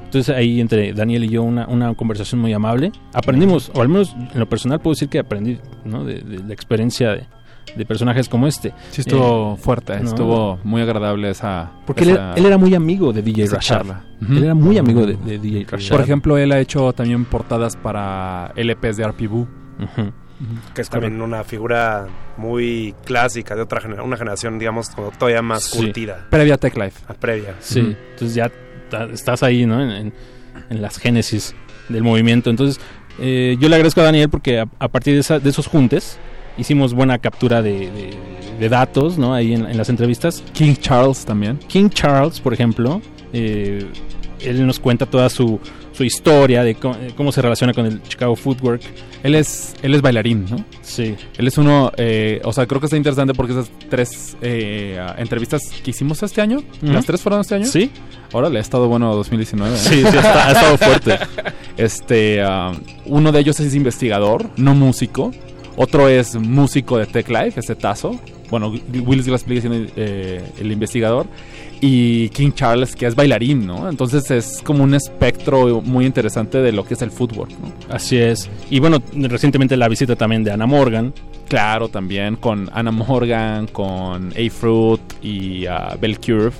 Entonces 0.04 0.34
ahí 0.34 0.60
entre 0.60 0.92
Daniel 0.92 1.24
y 1.24 1.28
yo 1.28 1.42
una, 1.42 1.66
una 1.66 1.92
conversación 1.94 2.40
muy 2.40 2.52
amable. 2.52 2.92
Aprendimos, 3.12 3.70
o 3.74 3.82
al 3.82 3.88
menos 3.88 4.14
en 4.32 4.38
lo 4.38 4.48
personal 4.48 4.80
puedo 4.80 4.94
decir 4.94 5.08
que 5.08 5.18
aprendí 5.18 5.58
¿no? 5.84 6.04
de, 6.04 6.20
de 6.20 6.44
la 6.44 6.54
experiencia 6.54 7.10
de, 7.10 7.26
de 7.74 7.84
personajes 7.86 8.28
como 8.28 8.46
este. 8.46 8.72
Sí, 8.90 9.00
estuvo 9.00 9.54
Eh, 9.54 9.56
fuerte, 9.58 9.98
¿no? 10.00 10.08
estuvo 10.08 10.58
muy 10.64 10.80
agradable 10.82 11.30
esa. 11.30 11.72
Porque 11.86 12.04
él, 12.04 12.10
era- 12.10 12.34
él 12.34 12.46
era 12.46 12.58
muy 12.58 12.74
amigo 12.74 13.12
de 13.12 13.22
DJ 13.22 13.46
Rashad. 13.46 13.76
charla. 13.78 14.04
Él 14.28 14.44
era 14.44 14.54
muy 14.54 14.78
amigo 14.78 15.04
de, 15.06 15.16
de 15.16 15.38
DJ 15.38 15.66
Rashad. 15.70 15.90
Por 15.96 16.00
ejemplo, 16.04 16.38
él 16.38 16.52
ha 16.52 16.58
hecho 16.60 16.92
también 16.92 17.24
portadas 17.24 17.76
para 17.76 18.52
LPs 18.56 18.96
de 18.96 19.04
RPBU. 19.08 19.46
que 20.74 20.82
es 20.82 20.90
también 20.90 21.20
una 21.22 21.44
figura 21.44 22.06
muy 22.36 22.94
clásica 23.04 23.54
de 23.54 23.62
otra 23.62 23.80
generación, 23.80 24.06
una 24.06 24.16
generación, 24.18 24.58
digamos, 24.58 24.90
como 24.90 25.10
todavía 25.10 25.40
más 25.42 25.64
Sí. 25.64 25.78
curtida. 25.78 26.26
Previa 26.30 26.54
a 26.54 26.58
Tech 26.58 26.76
Life. 26.76 27.02
Previa. 27.18 27.54
Sí, 27.60 27.96
entonces 28.12 28.34
ya 28.34 28.50
estás 29.12 29.42
ahí, 29.42 29.64
¿no? 29.66 29.82
En, 29.82 29.90
en- 29.90 30.12
en 30.70 30.82
las 30.82 30.98
génesis 30.98 31.54
del 31.88 32.02
movimiento. 32.02 32.50
Entonces, 32.50 32.80
eh, 33.18 33.56
yo 33.60 33.68
le 33.68 33.76
agradezco 33.76 34.00
a 34.00 34.04
Daniel 34.04 34.28
porque 34.28 34.60
a, 34.60 34.66
a 34.78 34.88
partir 34.88 35.14
de, 35.14 35.20
esa- 35.20 35.38
de 35.38 35.48
esos 35.50 35.66
juntes 35.66 36.18
hicimos 36.58 36.94
buena 36.94 37.18
captura 37.18 37.62
de, 37.62 37.90
de- 37.90 38.14
de 38.58 38.68
datos, 38.70 39.18
¿no? 39.18 39.34
Ahí 39.34 39.52
en, 39.52 39.66
en 39.66 39.76
las 39.76 39.90
entrevistas. 39.90 40.42
King 40.54 40.74
Charles 40.80 41.26
también. 41.26 41.58
King 41.68 41.90
Charles, 41.90 42.40
por 42.40 42.54
ejemplo, 42.54 43.02
eh, 43.34 43.86
él 44.40 44.66
nos 44.66 44.80
cuenta 44.80 45.04
toda 45.04 45.28
su, 45.28 45.60
su 45.92 46.04
historia 46.04 46.64
de 46.64 46.74
cómo, 46.74 46.94
eh, 46.94 47.12
cómo 47.14 47.32
se 47.32 47.42
relaciona 47.42 47.74
con 47.74 47.84
el 47.84 48.02
Chicago 48.04 48.34
Footwork. 48.34 48.80
Él 49.22 49.34
es, 49.34 49.74
él 49.82 49.94
es 49.94 50.00
bailarín, 50.00 50.46
¿no? 50.48 50.64
Sí. 50.80 51.16
Él 51.36 51.46
es 51.48 51.58
uno, 51.58 51.92
eh, 51.98 52.40
o 52.44 52.52
sea, 52.54 52.66
creo 52.66 52.80
que 52.80 52.86
está 52.86 52.96
interesante 52.96 53.34
porque 53.34 53.52
esas 53.52 53.70
tres 53.90 54.36
eh, 54.40 54.98
entrevistas 55.18 55.60
que 55.84 55.90
hicimos 55.90 56.22
este 56.22 56.40
año, 56.40 56.62
las 56.80 57.04
tres 57.04 57.20
fueron 57.20 57.42
este 57.42 57.56
año. 57.56 57.66
Sí. 57.66 57.90
Ahora 58.32 58.48
le 58.48 58.56
ha 58.58 58.62
estado 58.62 58.88
bueno 58.88 59.14
2019. 59.16 59.74
¿eh? 59.74 59.78
Sí, 59.78 59.96
sí, 60.00 60.16
ha 60.16 60.50
estado 60.52 60.78
fuerte. 60.78 61.18
Este, 61.76 62.40
ah, 62.42 62.72
uno 63.04 63.32
de 63.32 63.40
ellos 63.40 63.60
es 63.60 63.74
investigador, 63.74 64.48
no 64.56 64.74
músico. 64.74 65.30
Otro 65.76 66.08
es 66.08 66.34
músico 66.36 66.98
de 66.98 67.06
Tech 67.06 67.28
Life, 67.28 67.60
este 67.60 67.74
Tazo. 67.74 68.18
Bueno, 68.50 68.72
Willis 69.04 69.26
Glass-Spiegel 69.26 69.60
siendo 69.60 69.92
eh, 69.96 70.42
el 70.58 70.72
investigador. 70.72 71.26
Y 71.80 72.30
King 72.30 72.52
Charles, 72.52 72.96
que 72.96 73.04
es 73.06 73.14
bailarín, 73.14 73.66
¿no? 73.66 73.88
Entonces 73.88 74.30
es 74.30 74.62
como 74.64 74.82
un 74.82 74.94
espectro 74.94 75.82
muy 75.82 76.06
interesante 76.06 76.58
de 76.58 76.72
lo 76.72 76.86
que 76.86 76.94
es 76.94 77.02
el 77.02 77.10
fútbol, 77.10 77.48
¿no? 77.60 77.70
Así 77.94 78.16
es. 78.16 78.48
Y 78.70 78.80
bueno, 78.80 79.02
recientemente 79.12 79.76
la 79.76 79.88
visita 79.88 80.16
también 80.16 80.42
de 80.42 80.52
Ana 80.52 80.66
Morgan. 80.66 81.12
Claro, 81.48 81.88
también 81.88 82.36
con 82.36 82.70
Anna 82.72 82.90
Morgan, 82.90 83.66
con 83.66 84.32
A-Fruit 84.32 85.00
y 85.22 85.66
uh, 85.66 85.98
Bell 86.00 86.18
Curve. 86.18 86.52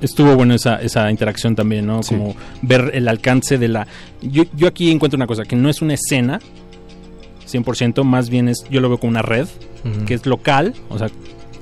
Estuvo 0.00 0.34
bueno 0.34 0.54
esa, 0.54 0.76
esa 0.76 1.10
interacción 1.10 1.54
también, 1.54 1.86
¿no? 1.86 2.00
Como 2.00 2.34
ver 2.62 2.90
el 2.94 3.08
alcance 3.08 3.58
de 3.58 3.68
la... 3.68 3.86
Yo, 4.22 4.44
yo 4.54 4.68
aquí 4.68 4.90
encuentro 4.90 5.16
una 5.16 5.26
cosa, 5.26 5.44
que 5.44 5.54
no 5.54 5.68
es 5.68 5.80
una 5.80 5.94
escena, 5.94 6.40
100%, 7.46 8.02
más 8.04 8.28
bien 8.30 8.48
es, 8.48 8.64
yo 8.70 8.80
lo 8.80 8.88
veo 8.88 8.98
como 8.98 9.10
una 9.10 9.22
red, 9.22 9.46
que 10.06 10.14
es 10.14 10.26
local, 10.26 10.74
o 10.88 10.98
sea, 10.98 11.08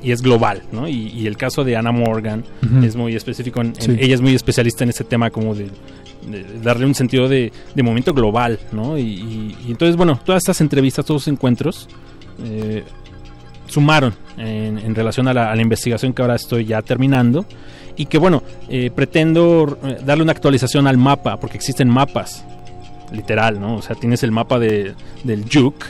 y 0.02 0.12
es 0.12 0.20
global, 0.22 0.62
¿no? 0.72 0.86
Y, 0.88 1.08
y 1.08 1.26
el 1.26 1.36
caso 1.36 1.64
de 1.64 1.76
Anna 1.76 1.92
Morgan 1.92 2.44
es 2.82 2.94
muy 2.96 3.14
específico, 3.16 3.60
en, 3.60 3.72
ella 3.98 4.14
es 4.14 4.20
muy 4.20 4.34
especialista 4.34 4.84
en 4.84 4.90
ese 4.90 5.04
tema 5.04 5.30
como 5.30 5.54
de, 5.54 5.64
de 6.30 6.44
darle 6.62 6.86
un 6.86 6.94
sentido 6.94 7.28
de, 7.28 7.52
de 7.74 7.82
momento 7.82 8.12
global, 8.14 8.58
¿no? 8.72 8.96
Y, 8.98 9.02
y- 9.02 9.56
y 9.66 9.70
entonces, 9.70 9.96
bueno, 9.96 10.18
todas 10.24 10.40
estas 10.42 10.60
entrevistas, 10.60 11.04
todos 11.06 11.22
los 11.22 11.28
encuentros, 11.28 11.88
eh, 12.44 12.82
sumaron 13.66 14.14
en, 14.36 14.78
en 14.78 14.94
relación 14.94 15.26
a 15.28 15.32
la, 15.34 15.50
a 15.50 15.56
la 15.56 15.62
investigación 15.62 16.12
que 16.12 16.22
ahora 16.22 16.34
estoy 16.36 16.64
ya 16.66 16.82
terminando 16.82 17.46
y 17.96 18.06
que 18.06 18.18
bueno, 18.18 18.42
eh, 18.68 18.90
pretendo 18.94 19.78
eh, 19.84 19.98
darle 20.04 20.22
una 20.22 20.32
actualización 20.32 20.86
al 20.86 20.96
mapa, 20.98 21.38
porque 21.38 21.56
existen 21.56 21.88
mapas, 21.88 22.44
literal, 23.12 23.60
¿no? 23.60 23.76
O 23.76 23.83
sea, 23.83 23.97
tienes 23.97 24.23
el 24.23 24.31
mapa 24.33 24.58
de, 24.58 24.94
del 25.24 25.44
Juke, 25.52 25.84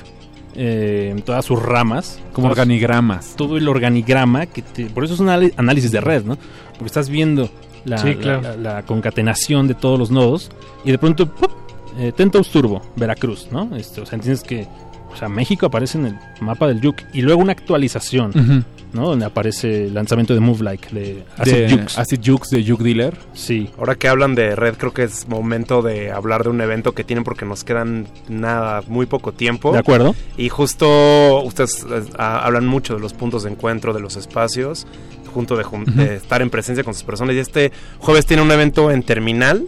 eh, 0.56 1.08
en 1.10 1.22
todas 1.22 1.44
sus 1.44 1.60
ramas. 1.62 2.18
Como 2.32 2.48
todas- 2.48 2.58
organigramas. 2.58 3.34
Todo 3.36 3.56
el 3.56 3.66
organigrama, 3.68 4.46
que 4.46 4.62
te- 4.62 4.86
por 4.86 5.04
eso 5.04 5.14
es 5.14 5.20
un 5.20 5.28
análisis 5.28 5.90
de 5.90 6.00
red, 6.00 6.24
¿no? 6.24 6.36
Porque 6.72 6.86
estás 6.86 7.08
viendo 7.08 7.50
la, 7.84 7.98
Sí, 7.98 8.14
la- 8.14 8.20
claro. 8.20 8.42
la- 8.42 8.56
la 8.56 8.82
concatenación 8.82 9.66
de 9.68 9.74
todos 9.74 9.98
los 9.98 10.10
nodos 10.10 10.50
y 10.84 10.90
de 10.90 10.98
pronto, 10.98 11.26
¡pup! 11.34 11.50
eh, 11.98 12.12
Turbo, 12.52 12.82
Veracruz, 12.96 13.48
¿no? 13.52 13.74
Este, 13.76 14.00
o 14.00 14.06
sea, 14.06 14.16
entiendes 14.16 14.42
que 14.42 14.66
o 15.12 15.16
sea, 15.16 15.28
México 15.28 15.66
aparece 15.66 15.96
en 15.96 16.06
el 16.06 16.18
mapa 16.40 16.66
del 16.66 16.80
Juke 16.80 17.04
y 17.12 17.22
luego 17.22 17.40
una 17.40 17.52
actualización. 17.52 18.64
¿No? 18.94 19.08
Donde 19.08 19.26
aparece 19.26 19.86
el 19.86 19.94
lanzamiento 19.94 20.32
de 20.34 20.40
Move 20.40 20.62
Like 20.64 20.88
de 20.94 21.24
Acid 21.36 21.52
De 21.52 21.70
Jukes. 21.70 21.98
Acid 21.98 22.20
Jukes 22.24 22.50
de 22.50 22.64
Juke 22.66 22.82
Dealer. 22.84 23.14
Sí. 23.34 23.68
Ahora 23.78 23.96
que 23.96 24.08
hablan 24.08 24.34
de 24.34 24.54
red, 24.56 24.74
creo 24.76 24.94
que 24.94 25.02
es 25.02 25.28
momento 25.28 25.82
de 25.82 26.10
hablar 26.10 26.44
de 26.44 26.50
un 26.50 26.60
evento 26.60 26.92
que 26.92 27.04
tienen 27.04 27.24
porque 27.24 27.44
nos 27.44 27.64
quedan 27.64 28.06
nada, 28.28 28.82
muy 28.86 29.06
poco 29.06 29.32
tiempo. 29.32 29.72
De 29.72 29.78
acuerdo. 29.80 30.14
Y 30.36 30.48
justo 30.48 31.42
ustedes 31.42 31.84
eh, 31.90 32.02
hablan 32.16 32.66
mucho 32.66 32.94
de 32.94 33.00
los 33.00 33.12
puntos 33.12 33.42
de 33.42 33.50
encuentro, 33.50 33.92
de 33.92 34.00
los 34.00 34.16
espacios, 34.16 34.86
junto 35.34 35.56
de, 35.56 35.64
jun- 35.64 35.84
de 35.84 36.16
estar 36.16 36.40
en 36.42 36.50
presencia 36.50 36.84
con 36.84 36.94
sus 36.94 37.02
personas. 37.02 37.34
Y 37.34 37.38
este 37.40 37.72
jueves 37.98 38.24
tiene 38.24 38.42
un 38.42 38.50
evento 38.52 38.90
en 38.92 39.02
Terminal, 39.02 39.66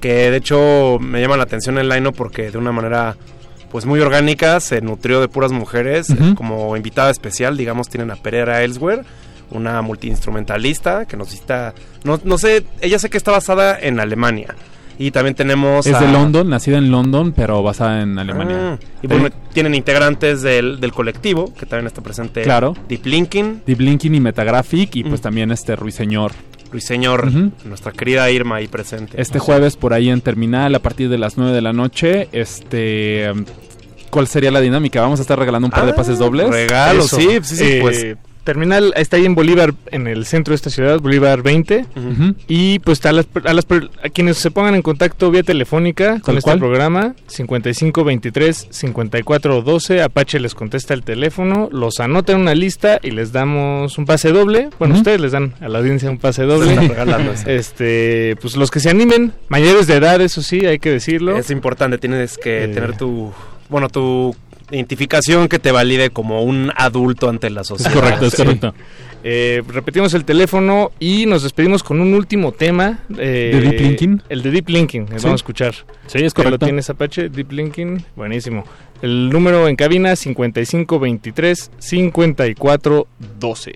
que 0.00 0.30
de 0.30 0.36
hecho 0.38 0.98
me 1.00 1.20
llama 1.20 1.36
la 1.36 1.42
atención 1.44 1.78
el 1.78 1.88
line 1.88 2.10
porque 2.12 2.50
de 2.50 2.58
una 2.58 2.72
manera 2.72 3.16
pues 3.72 3.86
muy 3.86 3.98
orgánica 4.00 4.60
se 4.60 4.82
nutrió 4.82 5.20
de 5.20 5.28
puras 5.28 5.50
mujeres. 5.50 6.14
Como 6.36 6.76
invitada 6.76 7.10
especial, 7.10 7.56
digamos, 7.56 7.88
tienen 7.88 8.10
a 8.10 8.16
Pereira 8.16 8.62
Elsewhere, 8.62 9.02
una 9.50 9.80
multiinstrumentalista 9.82 11.06
que 11.06 11.16
nos 11.16 11.30
visita, 11.30 11.74
no, 12.04 12.20
no 12.22 12.38
sé, 12.38 12.64
ella 12.80 12.98
sé 12.98 13.10
que 13.10 13.16
está 13.16 13.32
basada 13.32 13.78
en 13.80 13.98
Alemania. 13.98 14.54
Y 14.98 15.10
también 15.10 15.34
tenemos... 15.34 15.86
Es 15.86 15.98
de 15.98 16.06
London, 16.06 16.50
nacida 16.50 16.76
en 16.76 16.90
London, 16.90 17.32
pero 17.32 17.62
basada 17.62 18.02
en 18.02 18.18
Alemania. 18.18 18.74
Ah, 18.74 18.78
y 19.02 19.06
bueno, 19.06 19.30
tienen 19.52 19.74
integrantes 19.74 20.42
del, 20.42 20.78
del 20.78 20.92
colectivo, 20.92 21.52
que 21.54 21.64
también 21.64 21.86
está 21.86 22.02
presente. 22.02 22.42
Claro. 22.42 22.76
Deep 22.88 23.06
Linking, 23.06 23.62
Deep 23.66 23.80
Linking 23.80 24.14
y 24.14 24.20
Metagraphic, 24.20 24.94
y 24.96 25.04
pues 25.04 25.22
también 25.22 25.50
este 25.50 25.76
Ruiseñor. 25.76 26.32
Ruiseñor, 26.72 27.28
Ujú. 27.28 27.52
nuestra 27.66 27.92
querida 27.92 28.28
Irma 28.30 28.56
ahí 28.56 28.66
presente. 28.66 29.20
Este 29.20 29.38
jueves 29.38 29.76
por 29.76 29.92
ahí 29.92 30.08
en 30.10 30.20
Terminal 30.22 30.74
a 30.74 30.78
partir 30.80 31.08
de 31.08 31.18
las 31.18 31.36
9 31.36 31.52
de 31.52 31.60
la 31.62 31.72
noche. 31.72 32.28
Este. 32.32 33.30
¿Cuál 34.10 34.26
sería 34.26 34.50
la 34.50 34.60
dinámica? 34.60 35.00
Vamos 35.00 35.20
a 35.20 35.22
estar 35.22 35.38
regalando 35.38 35.66
un 35.66 35.70
par 35.70 35.84
de 35.86 35.92
Ah, 35.92 35.94
pases 35.96 36.18
dobles. 36.18 36.48
regalos, 36.50 37.06
Eso. 37.06 37.16
sí, 37.16 37.28
sí, 37.42 37.56
sí, 37.56 37.64
Eh, 37.64 37.78
pues. 37.80 38.16
Terminal 38.44 38.92
está 38.96 39.16
ahí 39.16 39.24
en 39.26 39.34
Bolívar, 39.34 39.74
en 39.90 40.06
el 40.06 40.26
centro 40.26 40.52
de 40.52 40.56
esta 40.56 40.70
ciudad, 40.70 41.00
Bolívar 41.00 41.42
20. 41.42 41.86
Ujú. 41.96 42.34
Y 42.48 42.78
pues 42.80 43.04
a, 43.06 43.12
las, 43.12 43.26
a, 43.44 43.52
las 43.52 43.64
per- 43.64 43.90
a 44.04 44.08
quienes 44.08 44.38
se 44.38 44.50
pongan 44.50 44.74
en 44.74 44.82
contacto 44.82 45.30
vía 45.30 45.42
telefónica 45.42 46.12
con 46.14 46.22
¿Tal 46.22 46.38
este 46.38 46.48
cual? 46.50 46.58
programa, 46.58 47.14
5523 47.26 48.68
5412, 48.70 50.02
Apache 50.02 50.40
les 50.40 50.54
contesta 50.54 50.94
el 50.94 51.02
teléfono, 51.02 51.68
los 51.72 52.00
anota 52.00 52.32
en 52.32 52.40
una 52.40 52.54
lista 52.54 52.98
y 53.02 53.10
les 53.12 53.32
damos 53.32 53.98
un 53.98 54.06
pase 54.06 54.30
doble. 54.32 54.70
Bueno, 54.78 54.94
ustedes 54.94 55.20
les 55.20 55.32
dan 55.32 55.54
a 55.60 55.68
la 55.68 55.78
audiencia 55.78 56.10
un 56.10 56.18
pase 56.18 56.42
doble. 56.44 56.74
Este, 57.46 58.36
pues 58.40 58.56
los 58.56 58.70
que 58.70 58.80
se 58.80 58.90
animen, 58.90 59.32
mayores 59.48 59.86
de 59.86 59.94
edad, 59.96 60.20
eso 60.20 60.42
sí, 60.42 60.66
hay 60.66 60.78
que 60.78 60.90
decirlo. 60.90 61.36
Es 61.36 61.50
importante, 61.50 61.98
tienes 61.98 62.38
que 62.38 62.64
Eh. 62.64 62.68
tener 62.68 62.96
tu, 62.96 63.32
bueno, 63.68 63.88
tu 63.88 64.34
identificación 64.72 65.48
que 65.48 65.58
te 65.58 65.70
valide 65.70 66.10
como 66.10 66.42
un 66.42 66.72
adulto 66.76 67.28
ante 67.28 67.50
la 67.50 67.62
sociedad. 67.64 67.92
correcto, 67.94 68.26
es 68.26 68.32
Sí. 68.32 68.42
correcto. 68.42 68.74
Eh, 69.24 69.62
repetimos 69.68 70.14
el 70.14 70.24
teléfono 70.24 70.90
y 70.98 71.26
nos 71.26 71.44
despedimos 71.44 71.84
con 71.84 72.00
un 72.00 72.12
último 72.14 72.50
tema. 72.50 72.98
eh, 73.18 73.50
¿De 73.54 73.60
Deep 73.60 73.80
Linking? 73.80 74.22
El 74.28 74.42
de 74.42 74.50
Deep 74.50 74.68
Linking, 74.68 75.06
Sí. 75.06 75.12
vamos 75.14 75.24
a 75.32 75.34
escuchar. 75.36 75.74
Sí, 76.06 76.18
es 76.18 76.24
¿Ya 76.24 76.30
correcto. 76.30 76.50
¿Lo 76.50 76.58
tienes 76.58 76.90
Apache? 76.90 77.28
Deep 77.28 77.52
Linking, 77.52 78.04
buenísimo. 78.16 78.64
El 79.00 79.30
número 79.30 79.68
en 79.68 79.76
cabina 79.76 80.16
5523 80.16 81.70
5412. 81.78 83.72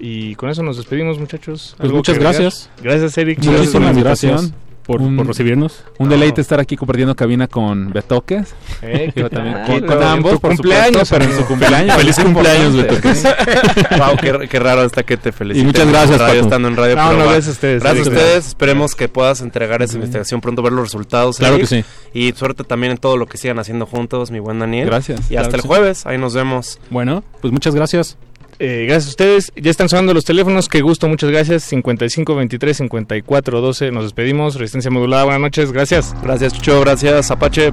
Y 0.00 0.34
con 0.36 0.48
eso 0.50 0.62
nos 0.62 0.76
despedimos, 0.76 1.18
muchachos. 1.18 1.74
Pues 1.76 1.86
¿Algo 1.86 1.96
muchas 1.98 2.18
gracias. 2.18 2.70
Gracias, 2.82 3.16
Eric. 3.18 3.38
Muchísimas 3.42 3.96
gracias. 3.96 4.52
Por, 4.88 5.02
Un- 5.02 5.16
por 5.16 5.26
recibirnos. 5.26 5.84
Un 5.98 6.08
deleite 6.08 6.40
estar 6.40 6.58
aquí 6.58 6.74
compartiendo 6.74 7.14
cabina 7.14 7.46
con 7.46 7.92
Betoques. 7.92 8.54
Eh, 8.80 9.12
Yo 9.14 9.28
también. 9.28 9.56
ah, 9.58 9.64
con, 9.66 9.84
tu 9.86 9.92
ambos, 9.92 10.40
por 10.40 10.50
cumpleaños, 10.56 11.06
supuesto, 11.06 11.14
pero 11.18 11.24
en 11.30 11.36
su 11.36 11.44
cumpleaños. 11.46 11.96
Feliz 11.96 12.16
cumpleaños. 12.18 12.74
Betoques. 12.76 13.22
wow, 13.98 14.16
qué, 14.20 14.48
qué 14.48 14.58
raro 14.58 14.80
hasta 14.80 15.02
que 15.02 15.18
te 15.18 15.30
felicite. 15.30 15.62
Y 15.62 15.66
muchas 15.66 15.86
gracias, 15.88 16.18
Radio, 16.18 16.40
estando 16.40 16.68
en 16.68 16.76
radio. 16.76 16.96
No, 16.96 17.02
pero 17.08 17.18
no, 17.18 17.24
va. 17.26 17.32
gracias 17.32 17.48
a 17.48 17.50
ustedes. 17.52 17.82
Gracias 17.82 18.06
a 18.06 18.10
ustedes. 18.10 18.46
Esperemos 18.48 18.94
que 18.94 19.08
puedas 19.08 19.42
entregar 19.42 19.82
esa 19.82 19.96
investigación 19.96 20.40
pronto, 20.40 20.62
ver 20.62 20.72
los 20.72 20.84
resultados. 20.86 21.36
Claro 21.36 21.58
que 21.58 21.66
sí. 21.66 21.84
Y 22.14 22.32
suerte 22.32 22.64
también 22.64 22.92
en 22.92 22.98
todo 22.98 23.18
lo 23.18 23.26
que 23.26 23.36
sigan 23.36 23.58
haciendo 23.58 23.84
juntos, 23.84 24.30
mi 24.30 24.38
buen 24.38 24.58
Daniel. 24.58 24.86
Gracias. 24.86 25.20
Y 25.26 25.34
Claro 25.34 25.42
hasta 25.44 25.56
el 25.56 25.62
sí. 25.62 25.68
jueves, 25.68 26.06
ahí 26.06 26.16
nos 26.16 26.32
vemos. 26.32 26.80
Bueno, 26.88 27.22
pues 27.42 27.52
muchas 27.52 27.74
gracias. 27.74 28.16
Eh, 28.58 28.86
gracias 28.86 29.06
a 29.06 29.10
ustedes. 29.10 29.52
Ya 29.56 29.70
están 29.70 29.88
sonando 29.88 30.14
los 30.14 30.24
teléfonos. 30.24 30.68
Qué 30.68 30.80
gusto, 30.80 31.08
muchas 31.08 31.30
gracias. 31.30 31.64
5523 31.64 32.76
5412. 32.76 33.90
Nos 33.92 34.04
despedimos. 34.04 34.56
Resistencia 34.56 34.90
modulada. 34.90 35.24
Buenas 35.24 35.40
noches. 35.40 35.72
Gracias. 35.72 36.14
Gracias, 36.22 36.54
Chucho. 36.54 36.80
Gracias, 36.80 37.30
Apache. 37.30 37.72